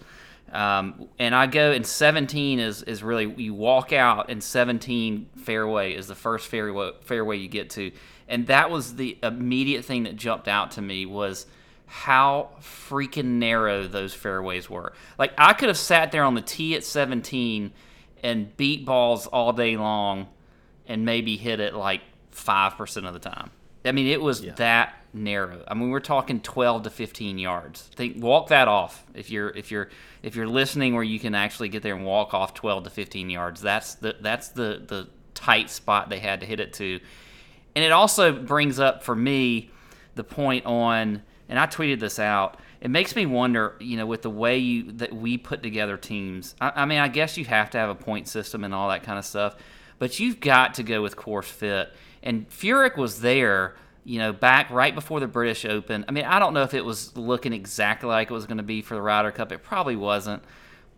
Um, 0.51 1.09
and 1.19 1.33
I 1.33 1.47
go 1.47 1.71
and 1.71 1.85
17 1.85 2.59
is 2.59 2.83
is 2.83 3.01
really 3.01 3.33
you 3.37 3.53
walk 3.53 3.91
out 3.91 4.29
and 4.29 4.43
17 4.43 5.29
fairway 5.37 5.93
is 5.93 6.07
the 6.07 6.15
first 6.15 6.47
fairway 6.47 6.91
fairway 7.01 7.37
you 7.37 7.47
get 7.47 7.71
to, 7.71 7.91
and 8.27 8.47
that 8.47 8.69
was 8.69 8.95
the 8.95 9.17
immediate 9.23 9.85
thing 9.85 10.03
that 10.03 10.15
jumped 10.15 10.47
out 10.47 10.71
to 10.71 10.81
me 10.81 11.05
was 11.05 11.45
how 11.85 12.49
freaking 12.59 13.37
narrow 13.37 13.87
those 13.87 14.13
fairways 14.13 14.69
were. 14.69 14.93
Like 15.19 15.33
I 15.37 15.53
could 15.53 15.67
have 15.67 15.77
sat 15.77 16.11
there 16.11 16.23
on 16.23 16.33
the 16.33 16.41
tee 16.41 16.75
at 16.75 16.83
17 16.83 17.71
and 18.23 18.55
beat 18.57 18.85
balls 18.85 19.27
all 19.27 19.53
day 19.53 19.77
long, 19.77 20.27
and 20.87 21.05
maybe 21.05 21.37
hit 21.37 21.59
it 21.59 21.73
like 21.75 22.01
five 22.31 22.77
percent 22.77 23.05
of 23.05 23.13
the 23.13 23.19
time. 23.19 23.51
I 23.85 23.91
mean, 23.91 24.07
it 24.07 24.21
was 24.21 24.41
that 24.55 24.95
narrow. 25.13 25.63
I 25.67 25.73
mean, 25.73 25.89
we're 25.89 25.99
talking 25.99 26.39
12 26.39 26.83
to 26.83 26.89
15 26.89 27.37
yards. 27.37 27.81
Think 27.95 28.23
walk 28.23 28.47
that 28.47 28.67
off 28.67 29.05
if 29.13 29.29
you're 29.29 29.49
if 29.49 29.71
you're 29.71 29.89
if 30.21 30.35
you're 30.35 30.47
listening 30.47 30.95
where 30.95 31.03
you 31.03 31.19
can 31.19 31.35
actually 31.35 31.69
get 31.69 31.83
there 31.83 31.95
and 31.95 32.05
walk 32.05 32.33
off 32.33 32.53
12 32.53 32.85
to 32.85 32.89
15 32.89 33.29
yards. 33.29 33.61
That's 33.61 33.95
the 33.95 34.15
that's 34.21 34.49
the 34.49 34.81
the 34.87 35.09
tight 35.33 35.69
spot 35.69 36.09
they 36.09 36.19
had 36.19 36.39
to 36.41 36.45
hit 36.45 36.59
it 36.59 36.73
to. 36.73 36.99
And 37.75 37.83
it 37.83 37.91
also 37.91 38.31
brings 38.31 38.79
up 38.79 39.03
for 39.03 39.15
me 39.15 39.71
the 40.15 40.23
point 40.23 40.65
on 40.65 41.23
and 41.49 41.59
I 41.59 41.67
tweeted 41.67 41.99
this 41.99 42.19
out. 42.19 42.59
It 42.81 42.89
makes 42.89 43.15
me 43.15 43.25
wonder, 43.25 43.75
you 43.79 43.97
know, 43.97 44.05
with 44.05 44.23
the 44.23 44.29
way 44.29 44.57
you 44.57 44.91
that 44.93 45.13
we 45.13 45.37
put 45.37 45.61
together 45.63 45.97
teams. 45.97 46.55
I, 46.59 46.71
I 46.77 46.85
mean, 46.85 46.99
I 46.99 47.07
guess 47.07 47.37
you 47.37 47.45
have 47.45 47.69
to 47.71 47.77
have 47.77 47.89
a 47.89 47.95
point 47.95 48.27
system 48.27 48.63
and 48.63 48.73
all 48.73 48.89
that 48.89 49.03
kind 49.03 49.19
of 49.19 49.25
stuff, 49.25 49.55
but 49.99 50.19
you've 50.19 50.39
got 50.39 50.73
to 50.75 50.83
go 50.83 51.01
with 51.01 51.15
course 51.15 51.47
fit. 51.47 51.93
And 52.23 52.49
Furyk 52.49 52.97
was 52.97 53.21
there, 53.21 53.75
you 54.03 54.19
know, 54.19 54.33
back 54.33 54.69
right 54.69 54.95
before 54.95 55.19
the 55.19 55.27
British 55.27 55.65
Open. 55.65 56.05
I 56.07 56.11
mean, 56.11 56.25
I 56.25 56.39
don't 56.39 56.53
know 56.53 56.63
if 56.63 56.73
it 56.73 56.83
was 56.83 57.15
looking 57.15 57.53
exactly 57.53 58.09
like 58.09 58.31
it 58.31 58.33
was 58.33 58.45
going 58.45 58.57
to 58.57 58.63
be 58.63 58.81
for 58.81 58.95
the 58.95 59.01
Ryder 59.01 59.31
Cup. 59.31 59.51
It 59.51 59.63
probably 59.63 59.95
wasn't. 59.95 60.43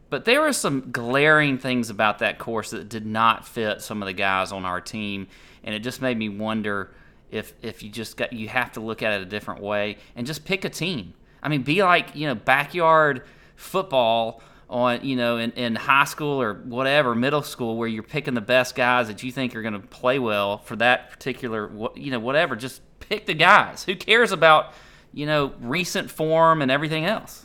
But 0.10 0.25
there 0.25 0.41
were 0.41 0.53
some 0.53 0.91
glaring 0.91 1.58
things 1.58 1.89
about 1.89 2.20
that 2.20 2.38
course 2.38 2.70
that 2.72 2.88
did 2.88 3.05
not 3.05 3.48
fit 3.48 3.82
some 3.82 4.01
of 4.01 4.05
the 4.05 4.13
guys 4.13 4.51
on 4.51 4.63
our 4.63 4.79
team, 4.79 5.27
and 5.65 5.75
it 5.75 5.79
just 5.79 6.01
made 6.01 6.17
me 6.17 6.29
wonder 6.29 6.91
if 7.31 7.53
if 7.62 7.84
you 7.84 7.89
just 7.89 8.15
got 8.15 8.31
you 8.31 8.48
have 8.48 8.72
to 8.74 8.79
look 8.79 9.03
at 9.03 9.12
it 9.13 9.22
a 9.22 9.25
different 9.25 9.62
way 9.62 9.98
and 10.15 10.25
just 10.25 10.45
pick 10.45 10.63
a 10.63 10.69
team. 10.69 11.13
I 11.43 11.50
mean, 11.50 11.63
be 11.63 11.84
like 11.84 12.15
you 12.15 12.27
know 12.27 12.36
backyard 12.36 13.24
football 13.57 14.41
on 14.69 15.03
you 15.03 15.15
know 15.15 15.38
in, 15.38 15.51
in 15.51 15.75
high 15.75 16.05
school 16.05 16.41
or 16.41 16.53
whatever 16.53 17.13
middle 17.13 17.43
school 17.43 17.77
where 17.77 17.88
you're 17.88 18.01
picking 18.03 18.34
the 18.34 18.41
best 18.41 18.75
guys 18.75 19.07
that 19.07 19.22
you 19.24 19.31
think 19.31 19.55
are 19.55 19.62
going 19.62 19.74
to 19.79 19.88
play 19.88 20.17
well 20.19 20.60
for 20.60 20.75
that 20.77 21.10
particular 21.12 21.69
you 21.95 22.12
know 22.12 22.19
whatever. 22.19 22.55
Just 22.55 22.81
pick 23.00 23.25
the 23.25 23.34
guys. 23.34 23.84
Who 23.84 23.95
cares 23.95 24.31
about 24.31 24.74
you 25.13 25.25
know 25.25 25.53
recent 25.60 26.10
form 26.10 26.62
and 26.62 26.72
everything 26.72 27.05
else? 27.05 27.41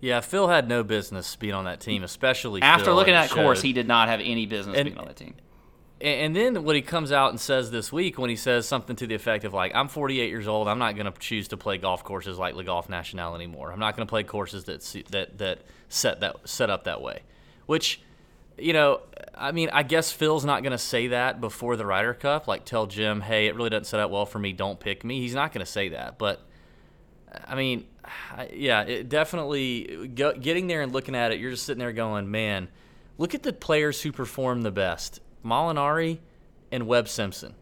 yeah, 0.00 0.20
Phil 0.20 0.48
had 0.48 0.68
no 0.68 0.84
business 0.84 1.34
being 1.36 1.54
on 1.54 1.64
that 1.64 1.80
team, 1.80 2.04
especially 2.04 2.60
After 2.62 2.86
Phil, 2.86 2.94
looking 2.94 3.14
at 3.14 3.30
that 3.30 3.34
course, 3.34 3.62
he 3.62 3.72
did 3.72 3.88
not 3.88 4.08
have 4.08 4.20
any 4.20 4.44
business 4.46 4.76
And- 4.76 4.84
being 4.86 4.98
on 4.98 5.06
that 5.06 5.16
team. 5.16 5.34
And 5.98 6.36
then 6.36 6.62
what 6.64 6.76
he 6.76 6.82
comes 6.82 7.10
out 7.10 7.30
and 7.30 7.40
says 7.40 7.70
this 7.70 7.90
week, 7.90 8.18
when 8.18 8.28
he 8.28 8.36
says 8.36 8.68
something 8.68 8.96
to 8.96 9.06
the 9.06 9.14
effect 9.14 9.44
of 9.44 9.54
like, 9.54 9.74
"I'm 9.74 9.88
48 9.88 10.28
years 10.28 10.46
old. 10.46 10.68
I'm 10.68 10.78
not 10.78 10.94
going 10.94 11.10
to 11.10 11.18
choose 11.18 11.48
to 11.48 11.56
play 11.56 11.78
golf 11.78 12.04
courses 12.04 12.38
like 12.38 12.54
Le 12.54 12.64
Golf 12.64 12.90
National 12.90 13.34
anymore. 13.34 13.72
I'm 13.72 13.78
not 13.78 13.96
going 13.96 14.06
to 14.06 14.10
play 14.10 14.22
courses 14.22 14.64
that 14.64 14.82
that 15.10 15.38
that 15.38 15.60
set 15.88 16.20
that 16.20 16.36
set 16.46 16.68
up 16.68 16.84
that 16.84 17.00
way." 17.00 17.22
Which, 17.64 18.02
you 18.58 18.74
know, 18.74 19.00
I 19.34 19.52
mean, 19.52 19.70
I 19.72 19.84
guess 19.84 20.12
Phil's 20.12 20.44
not 20.44 20.62
going 20.62 20.72
to 20.72 20.78
say 20.78 21.08
that 21.08 21.40
before 21.40 21.76
the 21.76 21.86
Ryder 21.86 22.12
Cup. 22.12 22.46
Like, 22.46 22.66
tell 22.66 22.86
Jim, 22.86 23.22
"Hey, 23.22 23.46
it 23.46 23.54
really 23.54 23.70
doesn't 23.70 23.86
set 23.86 23.98
up 23.98 24.10
well 24.10 24.26
for 24.26 24.38
me. 24.38 24.52
Don't 24.52 24.78
pick 24.78 25.02
me." 25.02 25.20
He's 25.20 25.34
not 25.34 25.52
going 25.52 25.64
to 25.64 25.70
say 25.70 25.88
that, 25.90 26.18
but. 26.18 26.42
I 27.46 27.54
mean, 27.54 27.84
yeah, 28.54 28.82
it 28.82 29.10
definitely 29.10 30.08
getting 30.14 30.68
there 30.68 30.80
and 30.80 30.90
looking 30.90 31.14
at 31.14 31.32
it, 31.32 31.40
you're 31.40 31.50
just 31.50 31.66
sitting 31.66 31.80
there 31.80 31.92
going, 31.92 32.30
man, 32.30 32.68
look 33.18 33.34
at 33.34 33.42
the 33.42 33.52
players 33.52 34.00
who 34.00 34.10
perform 34.10 34.62
the 34.62 34.70
best 34.70 35.20
Molinari 35.46 36.18
and 36.72 36.86
Webb 36.86 37.08
Simpson, 37.08 37.54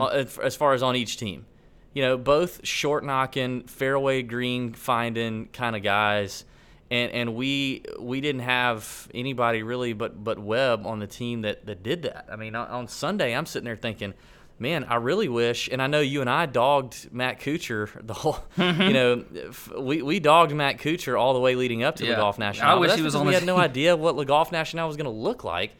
uh, 0.00 0.24
as 0.42 0.54
far 0.56 0.72
as 0.74 0.82
on 0.82 0.96
each 0.96 1.16
team. 1.16 1.46
You 1.94 2.02
know, 2.02 2.16
both 2.16 2.66
short 2.66 3.04
knocking, 3.04 3.64
fairway 3.64 4.22
green 4.22 4.72
finding 4.72 5.46
kind 5.52 5.76
of 5.76 5.82
guys. 5.82 6.44
And, 6.90 7.10
and 7.12 7.34
we 7.34 7.84
we 7.98 8.20
didn't 8.20 8.42
have 8.42 9.08
anybody 9.14 9.62
really 9.62 9.92
but 9.94 10.22
but 10.22 10.38
Webb 10.38 10.86
on 10.86 10.98
the 10.98 11.06
team 11.06 11.42
that, 11.42 11.64
that 11.66 11.82
did 11.82 12.02
that. 12.02 12.26
I 12.30 12.36
mean, 12.36 12.54
on, 12.54 12.68
on 12.68 12.88
Sunday, 12.88 13.34
I'm 13.34 13.46
sitting 13.46 13.64
there 13.64 13.76
thinking, 13.76 14.12
man, 14.58 14.84
I 14.84 14.96
really 14.96 15.28
wish, 15.28 15.68
and 15.72 15.80
I 15.82 15.86
know 15.86 16.00
you 16.00 16.20
and 16.20 16.28
I 16.28 16.44
dogged 16.46 17.10
Matt 17.10 17.40
Kuchar 17.40 17.88
the 18.06 18.12
whole, 18.14 18.38
you 18.58 18.92
know, 18.92 19.24
f- 19.48 19.72
we, 19.78 20.02
we 20.02 20.20
dogged 20.20 20.52
Matt 20.54 20.78
Kuchar 20.78 21.18
all 21.18 21.32
the 21.32 21.40
way 21.40 21.54
leading 21.54 21.82
up 21.82 21.96
to 21.96 22.04
Yeah. 22.04 22.10
Le 22.12 22.16
Golf 22.16 22.38
National. 22.38 22.70
I 22.70 22.74
wish 22.74 22.92
he 22.94 23.00
was 23.02 23.14
on 23.14 23.26
We 23.26 23.32
the 23.32 23.38
had 23.38 23.46
no 23.46 23.56
idea 23.68 23.96
what 23.96 24.14
the 24.16 24.24
Golf 24.26 24.52
National 24.52 24.86
was 24.86 24.96
going 24.96 25.06
to 25.06 25.10
look 25.10 25.44
like. 25.44 25.72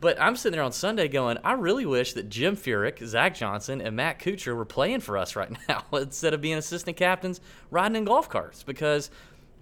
But 0.00 0.20
I'm 0.20 0.36
sitting 0.36 0.56
there 0.56 0.64
on 0.64 0.72
Sunday 0.72 1.08
going, 1.08 1.38
I 1.42 1.52
really 1.52 1.84
wish 1.84 2.12
that 2.12 2.28
Jim 2.28 2.56
Furyk, 2.56 3.04
Zach 3.04 3.34
Johnson, 3.34 3.80
and 3.80 3.96
Matt 3.96 4.20
Kuchar 4.20 4.54
were 4.54 4.64
playing 4.64 5.00
for 5.00 5.16
us 5.18 5.34
right 5.34 5.50
now 5.68 5.84
instead 5.92 6.34
of 6.34 6.40
being 6.40 6.56
assistant 6.56 6.96
captains 6.96 7.40
riding 7.70 7.96
in 7.96 8.04
golf 8.04 8.28
carts 8.28 8.62
because 8.62 9.10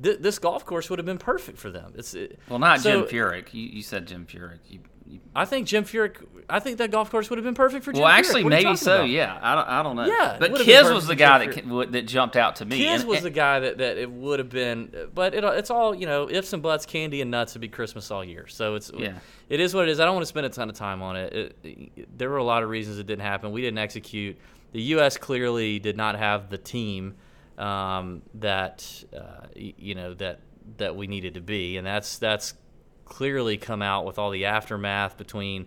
th- 0.03 0.19
this 0.21 0.39
golf 0.39 0.67
course 0.67 0.91
would 0.91 0.99
have 0.99 1.07
been 1.07 1.19
perfect 1.19 1.59
for 1.59 1.71
them. 1.71 1.93
It's 1.97 2.15
it, 2.15 2.39
Well, 2.49 2.59
not 2.59 2.81
so 2.81 3.07
Jim 3.07 3.09
Furyk. 3.09 3.55
You, 3.55 3.63
you 3.63 3.83
said 3.83 4.07
Jim 4.07 4.27
Furyk. 4.27 4.59
You, 4.69 4.81
you, 4.81 4.81
I 5.35 5.45
think 5.45 5.67
Jim 5.67 5.85
Furyk. 5.85 6.17
I 6.49 6.61
think 6.61 6.79
that 6.79 6.91
golf 6.91 7.11
course 7.11 7.29
would 7.29 7.39
have 7.39 7.45
been 7.45 7.55
perfect 7.55 7.85
for 7.85 7.93
Jim. 7.93 8.03
well, 8.03 8.11
actually, 8.11 8.45
maybe 8.45 8.77
so. 8.77 8.97
about? 8.99 9.09
Yeah, 9.09 9.39
I 9.43 9.55
don't, 9.55 9.69
I 9.69 9.83
don't 9.83 9.97
know. 9.97 10.07
Yeah, 10.07 10.37
but 10.39 10.57
Kiz 10.57 10.91
was 10.91 11.07
the 11.07 11.15
guy 11.17 11.45
that 11.47 11.93
that 11.93 12.03
jumped 12.07 12.37
out 12.37 12.57
to 12.57 12.65
me. 12.65 12.79
Kiz 12.79 13.01
And- 13.01 13.09
was 13.09 13.19
and- 13.19 13.27
the 13.27 13.31
guy 13.31 13.61
that, 13.61 13.79
that 13.79 13.99
it 13.99 14.11
would 14.11 14.39
have 14.39 14.49
been, 14.49 14.91
but 15.15 15.35
it, 15.35 15.43
it's 15.45 15.71
all 15.71 15.95
you 15.95 16.07
know, 16.07 16.29
ifs 16.31 16.53
and 16.53 16.63
buts, 16.63 16.87
candy 16.87 17.21
and 17.21 17.31
nuts 17.31 17.55
would 17.55 17.61
be 17.61 17.69
Christmas 17.69 18.11
all 18.11 18.25
year. 18.25 18.47
So 18.49 18.75
it's 18.77 18.91
Yeah. 18.97 19.19
it 19.49 19.61
is 19.61 19.75
what 19.75 19.89
it 19.89 19.91
is. 19.91 20.01
I 20.01 20.05
don't 20.05 20.15
want 20.15 20.23
to 20.23 20.29
spend 20.29 20.47
a 20.47 20.51
ton 20.51 20.69
of 20.69 20.77
time 20.77 21.03
on 21.03 21.17
it. 21.17 21.57
it. 21.65 22.19
There 22.19 22.31
were 22.31 22.39
a 22.39 22.45
lot 22.45 22.63
of 22.63 22.69
reasons 22.69 22.99
it 22.99 23.07
didn't 23.07 23.23
happen. 23.25 23.53
We 23.53 23.61
didn't 23.63 23.79
execute. 23.79 24.37
The 24.73 24.83
U.S. 24.83 25.17
clearly 25.17 25.79
did 25.79 25.97
not 25.97 26.19
have 26.19 26.51
the 26.51 26.59
team 26.59 27.15
um, 27.59 28.23
that 28.35 29.05
uh, 29.17 29.47
you 29.55 29.95
know 29.95 30.15
that 30.15 30.41
that 30.79 30.97
we 30.97 31.07
needed 31.07 31.35
to 31.35 31.41
be, 31.41 31.77
and 31.77 31.87
that's 31.87 32.19
that's 32.19 32.55
clearly 33.07 33.57
come 33.57 33.81
out 33.81 34.05
with 34.05 34.19
all 34.19 34.31
the 34.31 34.45
aftermath 34.45 35.17
between. 35.17 35.67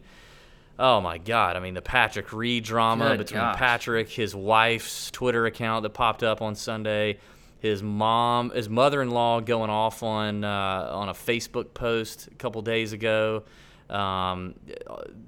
Oh 0.78 1.02
my 1.02 1.18
God! 1.18 1.58
I 1.58 1.60
mean, 1.60 1.74
the 1.74 1.82
Patrick 1.82 2.32
Reed 2.32 2.64
drama 2.64 3.10
Good 3.10 3.18
between 3.18 3.42
gosh. 3.42 3.58
Patrick, 3.58 4.10
his 4.10 4.36
wife's 4.36 5.12
Twitter 5.12 5.46
account 5.46 5.84
that 5.84 5.90
popped 5.90 6.24
up 6.24 6.42
on 6.42 6.56
Sunday, 6.56 7.18
his 7.60 7.84
mom, 7.84 8.52
his 8.52 8.70
mother-in-law 8.70 9.42
going 9.42 9.70
off 9.70 10.04
on 10.04 10.44
uh, 10.44 10.90
on 10.92 11.10
a 11.10 11.14
Facebook 11.14 11.74
post 11.74 12.28
a 12.28 12.36
couple 12.36 12.62
days 12.62 12.94
ago, 12.94 13.44
um, 13.90 14.56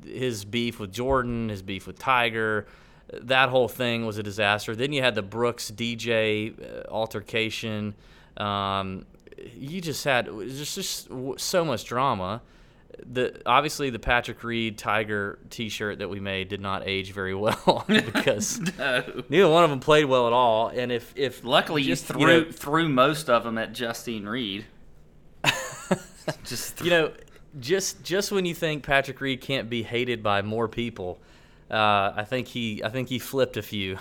his 0.06 0.46
beef 0.46 0.80
with 0.80 0.94
Jordan, 0.94 1.50
his 1.50 1.62
beef 1.62 1.86
with 1.86 2.00
Tiger, 2.00 2.66
that 3.14 3.50
whole 3.50 3.68
thing 3.68 4.06
was 4.06 4.18
a 4.18 4.24
disaster. 4.24 4.76
Then 4.76 4.94
you 4.94 5.02
had 5.02 5.16
the 5.16 5.22
Brooks 5.22 5.72
DJ 5.72 6.54
uh, 6.60 6.90
altercation. 6.90 7.96
Um, 8.38 9.06
you 9.56 9.82
just 9.82 10.04
had 10.04 10.26
just, 10.26 10.76
just 10.76 11.10
so 11.38 11.66
much 11.66 11.86
drama 11.86 12.42
the 13.10 13.42
obviously 13.46 13.90
the 13.90 14.00
Patrick 14.00 14.44
Reed 14.44 14.78
Tiger 14.78 15.40
T-shirt 15.50 16.00
that 16.00 16.10
we 16.10 16.20
made 16.20 16.50
did 16.50 16.60
not 16.60 16.84
age 16.86 17.14
very 17.14 17.34
well 17.46 17.86
because 17.88 18.60
No. 18.78 19.24
neither 19.30 19.48
one 19.50 19.64
of 19.64 19.70
them 19.70 19.80
played 19.80 20.06
well 20.06 20.28
at 20.28 20.34
all. 20.34 20.68
And 20.68 20.92
if 20.92 21.14
if 21.16 21.44
Luckily, 21.44 21.84
just, 21.84 22.10
you 22.10 22.16
you 22.20 22.26
threw 22.28 22.44
know- 22.46 22.52
threw 22.52 22.90
most 22.90 23.30
of 23.30 23.44
them 23.44 23.58
at 23.58 23.74
Justine 23.74 24.26
Reed. 24.26 24.66
Just 26.46 26.82
you 26.82 26.90
know, 26.92 27.12
just 27.60 28.04
just 28.04 28.32
when 28.32 28.46
you 28.46 28.54
think 28.54 28.84
Patrick 28.84 29.20
Reed 29.20 29.42
can't 29.42 29.70
be 29.70 29.82
hated 29.84 30.22
by 30.22 30.42
more 30.44 30.68
people, 30.68 31.20
uh, 31.70 32.14
I 32.16 32.24
think 32.26 32.48
he 32.48 32.84
I 32.84 32.90
think 32.90 33.10
he 33.10 33.18
flipped 33.20 33.58
a 33.58 33.62
few. 33.64 33.98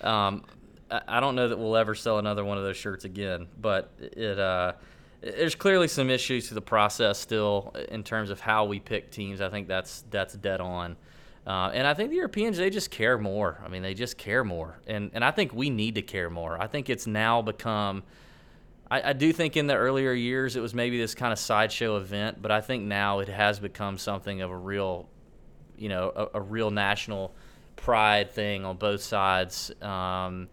um, 0.00 0.44
I 0.90 1.20
don't 1.20 1.34
know 1.34 1.48
that 1.48 1.58
we'll 1.58 1.76
ever 1.76 1.94
sell 1.94 2.18
another 2.18 2.44
one 2.44 2.58
of 2.58 2.64
those 2.64 2.76
shirts 2.76 3.04
again. 3.04 3.46
But 3.60 3.90
it 3.98 4.38
uh, 4.38 4.72
there's 5.20 5.54
clearly 5.54 5.88
some 5.88 6.10
issues 6.10 6.48
to 6.48 6.54
the 6.54 6.62
process 6.62 7.18
still 7.18 7.74
in 7.88 8.04
terms 8.04 8.30
of 8.30 8.40
how 8.40 8.64
we 8.64 8.78
pick 8.78 9.10
teams. 9.10 9.40
I 9.40 9.48
think 9.48 9.68
that's 9.68 10.04
that's 10.10 10.34
dead 10.34 10.60
on. 10.60 10.96
Uh, 11.46 11.70
and 11.72 11.86
I 11.86 11.94
think 11.94 12.10
the 12.10 12.16
Europeans 12.16 12.58
they 12.58 12.70
just 12.70 12.90
care 12.90 13.18
more. 13.18 13.60
I 13.64 13.68
mean, 13.68 13.82
they 13.82 13.94
just 13.94 14.18
care 14.18 14.44
more, 14.44 14.80
and 14.86 15.10
and 15.14 15.24
I 15.24 15.30
think 15.30 15.52
we 15.54 15.70
need 15.70 15.94
to 15.96 16.02
care 16.02 16.30
more. 16.30 16.60
I 16.60 16.66
think 16.66 16.90
it's 16.90 17.06
now 17.06 17.42
become. 17.42 18.02
I, 18.90 19.10
I 19.10 19.12
do 19.12 19.32
think 19.32 19.56
in 19.56 19.66
the 19.66 19.74
earlier 19.74 20.12
years 20.12 20.56
it 20.56 20.60
was 20.60 20.74
maybe 20.74 20.98
this 20.98 21.14
kind 21.14 21.32
of 21.32 21.38
sideshow 21.38 21.96
event, 21.96 22.40
but 22.40 22.50
I 22.50 22.60
think 22.60 22.84
now 22.84 23.18
it 23.20 23.28
has 23.28 23.58
become 23.58 23.98
something 23.98 24.40
of 24.40 24.50
a 24.50 24.56
real, 24.56 25.08
you 25.76 25.88
know, 25.88 26.12
a, 26.14 26.38
a 26.38 26.40
real 26.40 26.70
national 26.70 27.34
pride 27.76 28.30
thing 28.30 28.64
on 28.64 28.76
both 28.76 29.02
sides. 29.02 29.70
Um, 29.82 30.48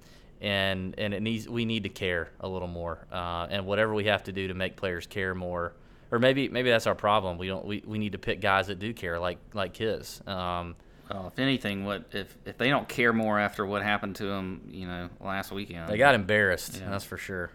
and 0.45 0.93
and 0.99 1.13
it 1.13 1.21
needs 1.23 1.49
we 1.49 1.65
need 1.65 1.83
to 1.83 1.89
care 1.89 2.29
a 2.39 2.47
little 2.47 2.67
more, 2.67 3.07
uh, 3.11 3.47
and 3.49 3.65
whatever 3.65 3.93
we 3.93 4.05
have 4.05 4.23
to 4.25 4.31
do 4.31 4.47
to 4.47 4.53
make 4.53 4.75
players 4.75 5.07
care 5.07 5.33
more, 5.33 5.73
or 6.11 6.19
maybe 6.19 6.47
maybe 6.49 6.69
that's 6.69 6.85
our 6.85 6.93
problem. 6.95 7.37
We 7.39 7.47
don't 7.47 7.65
we, 7.65 7.83
we 7.85 7.97
need 7.97 8.11
to 8.11 8.19
pick 8.19 8.41
guys 8.41 8.67
that 8.67 8.77
do 8.79 8.93
care, 8.93 9.19
like 9.19 9.39
like 9.53 9.75
his. 9.75 10.21
Um, 10.27 10.75
Well, 11.09 11.27
if 11.33 11.39
anything, 11.39 11.83
what 11.85 12.05
if 12.13 12.37
if 12.45 12.57
they 12.57 12.69
don't 12.69 12.87
care 12.87 13.11
more 13.11 13.39
after 13.39 13.65
what 13.65 13.81
happened 13.81 14.15
to 14.17 14.25
them, 14.25 14.69
you 14.71 14.87
know, 14.87 15.09
last 15.19 15.51
weekend? 15.51 15.89
They 15.89 15.97
got 15.97 16.13
embarrassed. 16.15 16.79
Yeah. 16.79 16.91
That's 16.91 17.03
for 17.03 17.17
sure. 17.17 17.49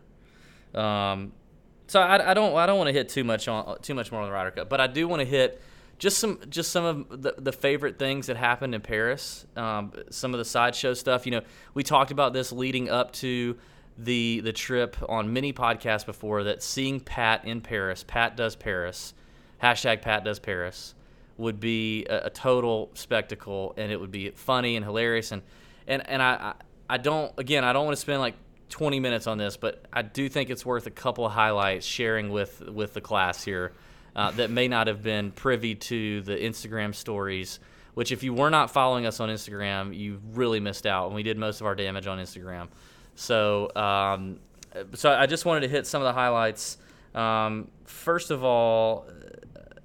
Um, 0.75 1.33
so 1.87 2.01
I, 2.01 2.31
I 2.31 2.35
don't 2.35 2.55
I 2.57 2.67
don't 2.67 2.79
want 2.79 2.89
to 2.89 2.93
hit 2.93 3.09
too 3.09 3.25
much 3.25 3.47
on 3.49 3.81
too 3.83 3.95
much 3.95 4.11
more 4.11 4.21
on 4.21 4.27
the 4.29 4.33
Ryder 4.33 4.51
Cup, 4.51 4.69
but 4.69 4.81
I 4.81 4.89
do 4.89 5.07
want 5.09 5.21
to 5.21 5.27
hit 5.27 5.61
just 6.01 6.19
some 6.19 6.41
just 6.49 6.73
some 6.73 6.85
of 6.85 7.23
the, 7.23 7.35
the 7.37 7.53
favorite 7.53 7.99
things 7.99 8.27
that 8.27 8.37
happened 8.37 8.75
in 8.75 8.81
Paris. 8.81 9.47
Um, 9.55 9.93
some 10.11 10.33
of 10.33 10.39
the 10.39 10.47
sideshow 10.47 10.95
stuff. 10.95 11.27
You 11.27 11.33
know, 11.33 11.43
we 11.75 11.83
talked 11.85 12.11
about 12.11 12.33
this 12.33 12.51
leading 12.51 12.89
up 12.89 13.13
to 13.15 13.57
the 13.99 14.41
the 14.41 14.53
trip 14.53 14.97
on 15.09 15.33
many 15.33 15.53
podcasts 15.53 16.07
before. 16.07 16.43
That 16.45 16.63
seeing 16.63 17.01
Pat 17.01 17.45
in 17.45 17.61
Paris, 17.61 18.03
Pat 18.03 18.35
does 18.35 18.57
Paris, 18.57 19.13
hashtag 19.63 20.01
Pat 20.01 20.25
does 20.25 20.39
Paris, 20.39 20.95
would 21.37 21.61
be 21.61 22.07
a, 22.07 22.27
a 22.27 22.31
total 22.31 22.91
spectacle, 22.95 23.75
and 23.77 23.93
it 23.93 24.01
would 24.01 24.11
be 24.11 24.31
funny 24.31 24.77
and 24.77 24.85
hilarious. 24.85 25.33
And 25.33 25.43
and 25.87 26.09
and 26.09 26.23
I 26.23 26.55
I, 26.89 26.97
don't 26.97 27.31
again 27.39 27.63
I 27.63 27.75
don't 27.75 27.85
want 27.85 27.97
to 27.97 28.01
spend 28.01 28.21
like 28.21 28.37
20 28.71 29.01
minutes 29.01 29.27
on 29.27 29.37
this, 29.37 29.59
but 29.59 29.85
I 29.93 30.01
do 30.01 30.31
think 30.31 30.49
it's 30.49 30.65
worth 30.65 30.87
a 30.87 30.91
couple 30.91 31.27
of 31.27 31.33
highlights 31.33 31.85
sharing 31.85 32.31
with 32.31 32.63
with 32.63 32.95
the 32.95 33.03
class 33.03 33.45
here 33.45 33.75
uh, 34.17 34.31
that 34.33 34.51
may 34.51 34.69
not 34.69 34.87
have 34.87 35.03
been 35.03 35.31
privy 35.33 35.75
to 35.75 36.21
the 36.23 36.37
Instagram 36.37 36.95
stories. 36.95 37.61
Which, 37.95 38.13
if 38.13 38.23
you 38.23 38.33
were 38.33 38.51
not 38.51 38.71
following 38.71 39.05
us 39.05 39.19
on 39.19 39.29
Instagram, 39.29 39.97
you 39.97 40.21
really 40.33 40.61
missed 40.61 40.87
out, 40.87 41.07
and 41.07 41.15
we 41.15 41.23
did 41.23 41.37
most 41.37 41.61
of 41.61 41.67
our 41.67 41.75
damage 41.75 42.07
on 42.07 42.19
Instagram. 42.19 42.69
So, 43.17 43.71
um, 43.75 44.39
so 44.95 45.11
I 45.13 45.27
just 45.27 45.45
wanted 45.45 45.63
to 45.63 45.69
hit 45.69 45.87
some 45.87 46.01
of 46.01 46.07
the 46.07 46.13
highlights. 46.13 46.79
Um, 47.15 47.69
first 47.85 48.31
of 48.31 48.45
all, 48.45 49.07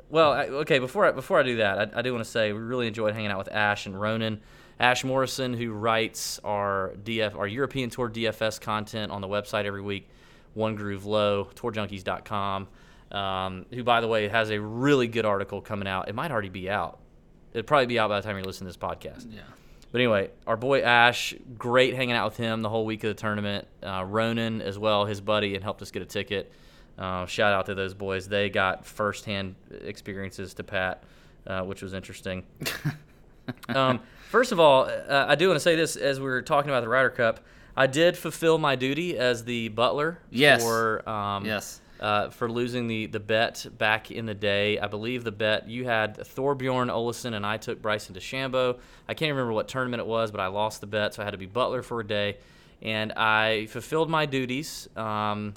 well, 0.09 0.31
I, 0.33 0.45
okay. 0.45 0.79
Before 0.79 1.05
I, 1.05 1.11
before 1.11 1.39
I 1.39 1.43
do 1.43 1.57
that, 1.57 1.93
I, 1.95 1.99
I 1.99 2.01
do 2.01 2.13
want 2.13 2.23
to 2.23 2.29
say 2.29 2.53
we 2.53 2.59
really 2.59 2.87
enjoyed 2.87 3.13
hanging 3.13 3.31
out 3.31 3.39
with 3.39 3.51
Ash 3.51 3.85
and 3.85 3.99
Ronan. 3.99 4.39
Ash 4.79 5.03
Morrison, 5.03 5.53
who 5.53 5.71
writes 5.71 6.39
our 6.43 6.93
DF 7.03 7.35
our 7.35 7.47
European 7.47 7.89
Tour 7.89 8.09
DFS 8.09 8.59
content 8.59 9.11
on 9.11 9.21
the 9.21 9.27
website 9.27 9.65
every 9.65 9.81
week, 9.81 10.09
One 10.53 10.75
Groove 10.75 11.05
Low, 11.05 11.49
TourJunkies.com. 11.55 12.67
Um, 13.11 13.65
who, 13.71 13.83
by 13.83 14.01
the 14.01 14.07
way, 14.07 14.27
has 14.27 14.49
a 14.49 14.59
really 14.59 15.07
good 15.07 15.25
article 15.25 15.61
coming 15.61 15.87
out. 15.87 16.09
It 16.09 16.15
might 16.15 16.31
already 16.31 16.49
be 16.49 16.69
out. 16.69 16.99
It'll 17.53 17.65
probably 17.65 17.85
be 17.85 17.99
out 17.99 18.09
by 18.09 18.19
the 18.19 18.27
time 18.27 18.37
you 18.37 18.43
listen 18.43 18.65
to 18.65 18.69
this 18.69 18.77
podcast. 18.77 19.27
Yeah. 19.33 19.41
But 19.91 20.01
anyway, 20.01 20.31
our 20.45 20.57
boy 20.57 20.81
Ash, 20.81 21.33
great 21.57 21.93
hanging 21.95 22.15
out 22.15 22.25
with 22.31 22.37
him 22.37 22.61
the 22.61 22.69
whole 22.69 22.85
week 22.85 23.03
of 23.05 23.09
the 23.09 23.13
tournament. 23.13 23.67
Uh, 23.81 24.03
Ronan 24.05 24.61
as 24.61 24.77
well, 24.77 25.05
his 25.05 25.21
buddy, 25.21 25.55
and 25.55 25.63
helped 25.63 25.81
us 25.81 25.91
get 25.91 26.01
a 26.01 26.05
ticket. 26.05 26.51
Uh, 26.97 27.25
shout 27.27 27.53
out 27.53 27.67
to 27.67 27.75
those 27.75 27.93
boys. 27.93 28.27
They 28.27 28.49
got 28.49 28.85
firsthand 28.85 29.55
experiences 29.83 30.53
to 30.55 30.63
Pat, 30.63 31.03
uh, 31.47 31.61
which 31.61 31.81
was 31.81 31.93
interesting. 31.93 32.43
um, 33.69 34.01
first 34.29 34.51
of 34.51 34.59
all, 34.59 34.85
uh, 34.85 35.25
I 35.27 35.35
do 35.35 35.47
want 35.47 35.57
to 35.57 35.63
say 35.63 35.75
this 35.75 35.95
as 35.95 36.19
we 36.19 36.25
were 36.25 36.41
talking 36.41 36.69
about 36.69 36.81
the 36.81 36.89
Ryder 36.89 37.09
Cup. 37.11 37.39
I 37.77 37.87
did 37.87 38.17
fulfill 38.17 38.57
my 38.57 38.75
duty 38.75 39.17
as 39.17 39.43
the 39.43 39.67
butler 39.69 40.19
Yes. 40.29 40.63
for 40.63 41.07
um, 41.07 41.45
Yes. 41.45 41.81
Uh, 41.99 42.29
for 42.29 42.49
losing 42.51 42.87
the, 42.87 43.05
the 43.07 43.19
bet 43.19 43.65
back 43.77 44.11
in 44.11 44.25
the 44.25 44.33
day. 44.33 44.79
I 44.79 44.87
believe 44.87 45.23
the 45.23 45.31
bet 45.31 45.67
you 45.69 45.85
had 45.85 46.17
Thorbjorn 46.17 46.91
Olesen 46.91 47.33
and 47.33 47.45
I 47.45 47.57
took 47.57 47.81
Bryson 47.81 48.13
DeChambeau. 48.15 48.77
I 49.07 49.13
can't 49.13 49.31
remember 49.31 49.53
what 49.53 49.67
tournament 49.67 50.01
it 50.01 50.07
was, 50.07 50.31
but 50.31 50.39
I 50.41 50.47
lost 50.47 50.81
the 50.81 50.87
bet, 50.87 51.13
so 51.13 51.21
I 51.21 51.25
had 51.25 51.31
to 51.31 51.37
be 51.37 51.45
butler 51.45 51.81
for 51.81 51.99
a 51.99 52.07
day. 52.07 52.37
And 52.81 53.13
I 53.13 53.67
fulfilled 53.67 54.09
my 54.09 54.25
duties. 54.25 54.89
Um, 54.97 55.53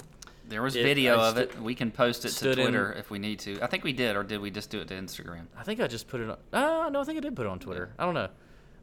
There 0.47 0.63
was 0.63 0.75
It- 0.75 0.81
video 0.83 1.19
I 1.19 1.27
of 1.27 1.37
it. 1.37 1.61
We 1.61 1.75
can 1.75 1.91
post 1.91 2.25
it 2.25 2.29
to 2.29 2.33
stood 2.33 2.57
in- 2.57 2.65
Twitter 2.65 2.91
if 2.93 3.11
we 3.11 3.19
need 3.19 3.37
to. 3.41 3.61
I 3.61 3.67
think 3.67 3.83
we 3.83 3.93
did, 3.93 4.15
or 4.15 4.23
did 4.23 4.39
we 4.41 4.49
just 4.49 4.71
do 4.71 4.79
it 4.79 4.87
to 4.87 4.95
Instagram? 4.95 5.45
I 5.55 5.61
think 5.63 5.79
I 5.79 5.85
just 5.87 6.07
put 6.07 6.21
it 6.21 6.29
on. 6.29 6.37
Uh, 6.51 6.89
no, 6.89 7.01
I 7.01 7.03
think 7.03 7.17
I 7.17 7.21
did 7.21 7.35
put 7.35 7.45
it 7.45 7.49
on 7.49 7.59
Twitter. 7.59 7.93
I 7.99 8.05
don't 8.05 8.15
know. 8.15 8.29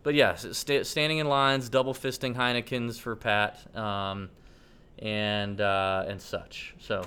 But 0.04 0.14
yes, 0.14 0.46
sta 0.56 0.84
standing 0.84 1.18
in 1.18 1.26
lines, 1.28 1.68
double 1.68 1.92
fisting 1.92 2.36
Heinekens 2.36 3.00
for 3.00 3.16
Pat, 3.16 3.66
um, 3.76 4.28
and 5.00 5.60
uh, 5.60 6.04
and 6.06 6.22
such. 6.22 6.74
So 6.78 7.04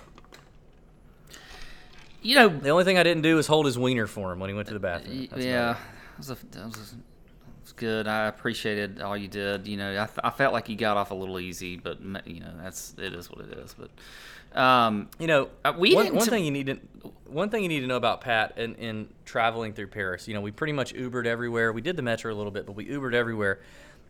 You 2.21 2.35
know, 2.35 2.49
the 2.49 2.69
only 2.69 2.83
thing 2.83 2.97
I 2.97 3.03
didn't 3.03 3.23
do 3.23 3.35
was 3.35 3.47
hold 3.47 3.65
his 3.65 3.77
wiener 3.79 4.07
for 4.07 4.31
him 4.33 4.39
when 4.39 4.49
he 4.49 4.55
went 4.55 4.67
to 4.67 4.73
the 4.73 4.79
bathroom. 4.79 5.27
That's 5.31 5.43
yeah, 5.45 5.71
it. 5.71 5.77
that 5.77 6.17
was, 6.17 6.29
a, 6.31 6.35
that, 6.51 6.65
was 6.65 6.75
a- 6.75 6.95
that 6.95 7.61
was 7.63 7.71
good. 7.73 8.07
I 8.07 8.27
appreciated 8.27 9.01
all 9.01 9.15
you 9.15 9.27
did. 9.27 9.67
You 9.67 9.77
know, 9.77 9.91
I, 9.91 10.05
th- 10.05 10.19
I 10.23 10.29
felt 10.31 10.53
like 10.53 10.67
you 10.69 10.75
got 10.75 10.97
off 10.97 11.11
a 11.11 11.15
little 11.15 11.39
easy, 11.39 11.77
but 11.77 11.99
you 12.27 12.41
know, 12.41 12.51
that's 12.61 12.93
it 12.97 13.13
is 13.13 13.29
what 13.29 13.45
it 13.45 13.57
is. 13.57 13.73
But 13.77 14.59
um, 14.59 15.09
You 15.19 15.27
know, 15.27 15.49
Uh, 15.63 15.73
we 15.77 15.93
one, 15.95 16.13
one 16.15 16.27
thing 16.27 16.43
you 16.43 16.51
need 16.51 16.65
to 16.67 16.79
one 17.27 17.49
thing 17.49 17.61
you 17.63 17.69
need 17.69 17.81
to 17.81 17.87
know 17.87 17.95
about 17.97 18.21
Pat 18.21 18.57
in, 18.57 18.75
in 18.75 19.07
traveling 19.23 19.73
through 19.73 19.87
Paris. 19.87 20.27
You 20.27 20.33
know, 20.33 20.41
we 20.41 20.51
pretty 20.51 20.73
much 20.73 20.93
Ubered 20.95 21.25
everywhere. 21.27 21.71
We 21.71 21.81
did 21.81 21.95
the 21.95 22.01
metro 22.01 22.33
a 22.33 22.35
little 22.35 22.51
bit, 22.51 22.65
but 22.65 22.73
we 22.75 22.85
Ubered 22.87 23.13
everywhere. 23.13 23.59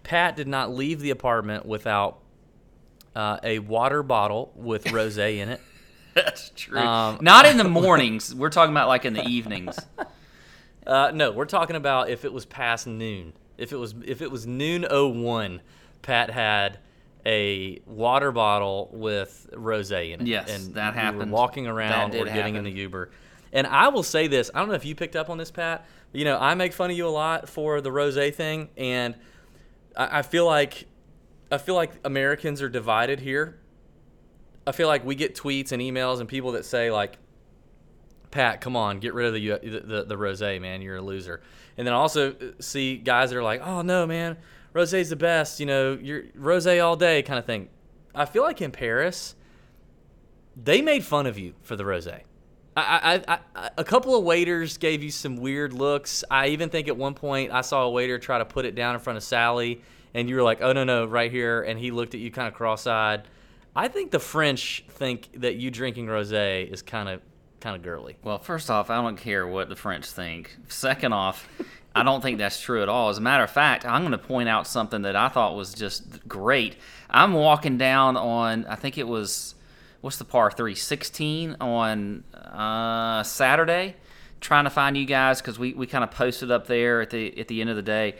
Pat 0.03 0.35
did 0.37 0.47
not 0.47 0.73
leave 0.73 1.01
the 1.01 1.09
apartment 1.09 1.65
without 1.65 2.19
uh, 3.15 3.37
a 3.43 3.59
water 3.59 4.01
bottle 4.01 4.51
with 4.55 4.85
rosé 4.85 5.37
in 5.39 5.49
it. 5.49 5.61
That's 6.23 6.51
true. 6.55 6.79
Um, 6.79 7.19
Not 7.21 7.45
in 7.45 7.57
the 7.57 7.63
mornings. 7.63 8.33
We're 8.33 8.49
talking 8.49 8.73
about 8.73 8.87
like 8.87 9.05
in 9.05 9.13
the 9.13 9.25
evenings. 9.25 9.77
Uh, 10.87 11.11
no, 11.13 11.29
we're 11.31 11.45
talking 11.45 11.75
about 11.75 12.09
if 12.09 12.25
it 12.25 12.33
was 12.33 12.45
past 12.47 12.87
noon. 12.87 13.33
If 13.59 13.71
it 13.71 13.75
was 13.75 13.93
if 14.05 14.23
it 14.23 14.31
was 14.31 14.47
noon 14.47 14.87
01, 14.89 15.61
Pat 16.01 16.31
had 16.31 16.79
a 17.27 17.79
water 17.85 18.31
bottle 18.31 18.89
with 18.91 19.49
rosé 19.53 20.13
in 20.13 20.21
it. 20.21 20.27
Yes, 20.27 20.49
and 20.49 20.73
that 20.73 20.95
we 20.95 20.99
happened. 20.99 21.31
Were 21.31 21.37
walking 21.37 21.67
around 21.67 22.15
or 22.15 22.25
getting 22.25 22.55
in 22.55 22.63
the 22.63 22.71
Uber. 22.71 23.11
And 23.53 23.67
I 23.67 23.89
will 23.89 24.01
say 24.01 24.27
this: 24.27 24.49
I 24.55 24.59
don't 24.59 24.69
know 24.69 24.73
if 24.73 24.85
you 24.85 24.95
picked 24.95 25.15
up 25.15 25.29
on 25.29 25.37
this, 25.37 25.51
Pat. 25.51 25.85
You 26.11 26.25
know, 26.25 26.39
I 26.39 26.55
make 26.55 26.73
fun 26.73 26.89
of 26.89 26.97
you 26.97 27.07
a 27.07 27.09
lot 27.09 27.47
for 27.47 27.81
the 27.81 27.91
rosé 27.91 28.33
thing, 28.33 28.69
and 28.75 29.13
I, 29.95 30.19
I 30.19 30.21
feel 30.23 30.47
like 30.47 30.87
I 31.51 31.59
feel 31.59 31.75
like 31.75 31.91
Americans 32.03 32.63
are 32.63 32.69
divided 32.69 33.19
here. 33.19 33.58
I 34.69 34.71
feel 34.71 34.87
like 34.87 35.03
we 35.03 35.15
get 35.15 35.35
tweets 35.35 35.71
and 35.71 35.81
emails 35.81 36.19
and 36.19 36.29
people 36.29 36.51
that 36.51 36.63
say 36.63 36.91
like, 36.91 37.17
"Pat, 38.29 38.61
come 38.61 38.75
on, 38.75 38.99
get 38.99 39.15
rid 39.15 39.27
of 39.27 39.33
the 39.33 39.81
the, 39.81 40.03
the, 40.03 40.15
rosé, 40.15 40.61
man. 40.61 40.83
You're 40.83 40.97
a 40.97 41.01
loser." 41.01 41.41
And 41.75 41.87
then 41.87 41.93
I 41.93 41.97
also 41.97 42.33
uh, 42.33 42.35
see 42.59 42.97
guys 42.97 43.31
that 43.31 43.37
are 43.37 43.43
like, 43.43 43.61
"Oh 43.65 43.81
no, 43.81 44.05
man, 44.05 44.37
rosé's 44.75 45.09
the 45.09 45.15
best. 45.15 45.59
You 45.59 45.65
know, 45.65 45.97
you're 45.99 46.23
rosé 46.37 46.83
all 46.85 46.95
day," 46.95 47.23
kind 47.23 47.39
of 47.39 47.45
thing. 47.45 47.69
I 48.13 48.25
feel 48.25 48.43
like 48.43 48.61
in 48.61 48.71
Paris, 48.71 49.35
they 50.55 50.83
made 50.83 51.03
fun 51.03 51.25
of 51.25 51.39
you 51.39 51.55
for 51.63 51.75
the 51.75 51.83
rosé. 51.83 52.21
I, 52.77 53.23
I, 53.27 53.39
I, 53.55 53.69
a 53.75 53.83
couple 53.83 54.15
of 54.15 54.23
waiters 54.23 54.77
gave 54.77 55.01
you 55.03 55.09
some 55.09 55.35
weird 55.37 55.73
looks. 55.73 56.23
I 56.29 56.49
even 56.49 56.69
think 56.69 56.87
at 56.87 56.95
one 56.95 57.15
point 57.15 57.51
I 57.51 57.61
saw 57.61 57.83
a 57.83 57.89
waiter 57.89 58.19
try 58.19 58.37
to 58.37 58.45
put 58.45 58.65
it 58.65 58.75
down 58.75 58.93
in 58.93 59.01
front 59.01 59.17
of 59.17 59.23
Sally, 59.23 59.81
and 60.13 60.29
you 60.29 60.35
were 60.35 60.43
like, 60.43 60.61
"Oh 60.61 60.73
no, 60.73 60.83
no, 60.83 61.05
right 61.05 61.31
here," 61.31 61.63
and 61.63 61.79
he 61.79 61.89
looked 61.89 62.13
at 62.13 62.19
you 62.19 62.29
kind 62.29 62.47
of 62.47 62.53
cross-eyed. 62.53 63.23
I 63.79 63.87
think 63.87 64.11
the 64.11 64.19
French 64.19 64.83
think 64.89 65.29
that 65.39 65.55
you 65.55 65.71
drinking 65.71 66.07
rosé 66.07 66.69
is 66.69 66.81
kind 66.81 67.07
of 67.07 67.21
kind 67.61 67.77
of 67.77 67.81
girly. 67.81 68.17
Well, 68.25 68.37
first 68.37 68.69
off, 68.69 68.89
I 68.89 69.01
don't 69.01 69.15
care 69.15 69.47
what 69.47 69.69
the 69.69 69.75
French 69.77 70.05
think. 70.05 70.57
Second 70.67 71.13
off, 71.13 71.47
I 71.95 72.03
don't 72.03 72.19
think 72.19 72.39
that's 72.39 72.59
true 72.59 72.81
at 72.83 72.89
all. 72.89 73.07
As 73.07 73.19
a 73.19 73.21
matter 73.21 73.45
of 73.45 73.49
fact, 73.49 73.85
I'm 73.85 74.01
going 74.01 74.11
to 74.11 74.17
point 74.17 74.49
out 74.49 74.67
something 74.67 75.03
that 75.03 75.15
I 75.15 75.29
thought 75.29 75.55
was 75.55 75.73
just 75.73 76.27
great. 76.27 76.75
I'm 77.09 77.31
walking 77.31 77.77
down 77.77 78.17
on, 78.17 78.65
I 78.65 78.75
think 78.75 78.97
it 78.97 79.07
was, 79.07 79.55
what's 80.01 80.17
the 80.17 80.25
par 80.25 80.51
three? 80.51 80.75
16 80.75 81.55
on 81.61 82.25
uh, 82.35 83.23
Saturday, 83.23 83.95
trying 84.41 84.65
to 84.65 84.69
find 84.69 84.97
you 84.97 85.05
guys 85.05 85.39
because 85.41 85.57
we, 85.57 85.73
we 85.73 85.87
kind 85.87 86.03
of 86.03 86.11
posted 86.11 86.51
up 86.51 86.67
there 86.67 86.99
at 86.99 87.11
the 87.11 87.39
at 87.39 87.47
the 87.47 87.61
end 87.61 87.69
of 87.69 87.77
the 87.77 87.81
day, 87.81 88.15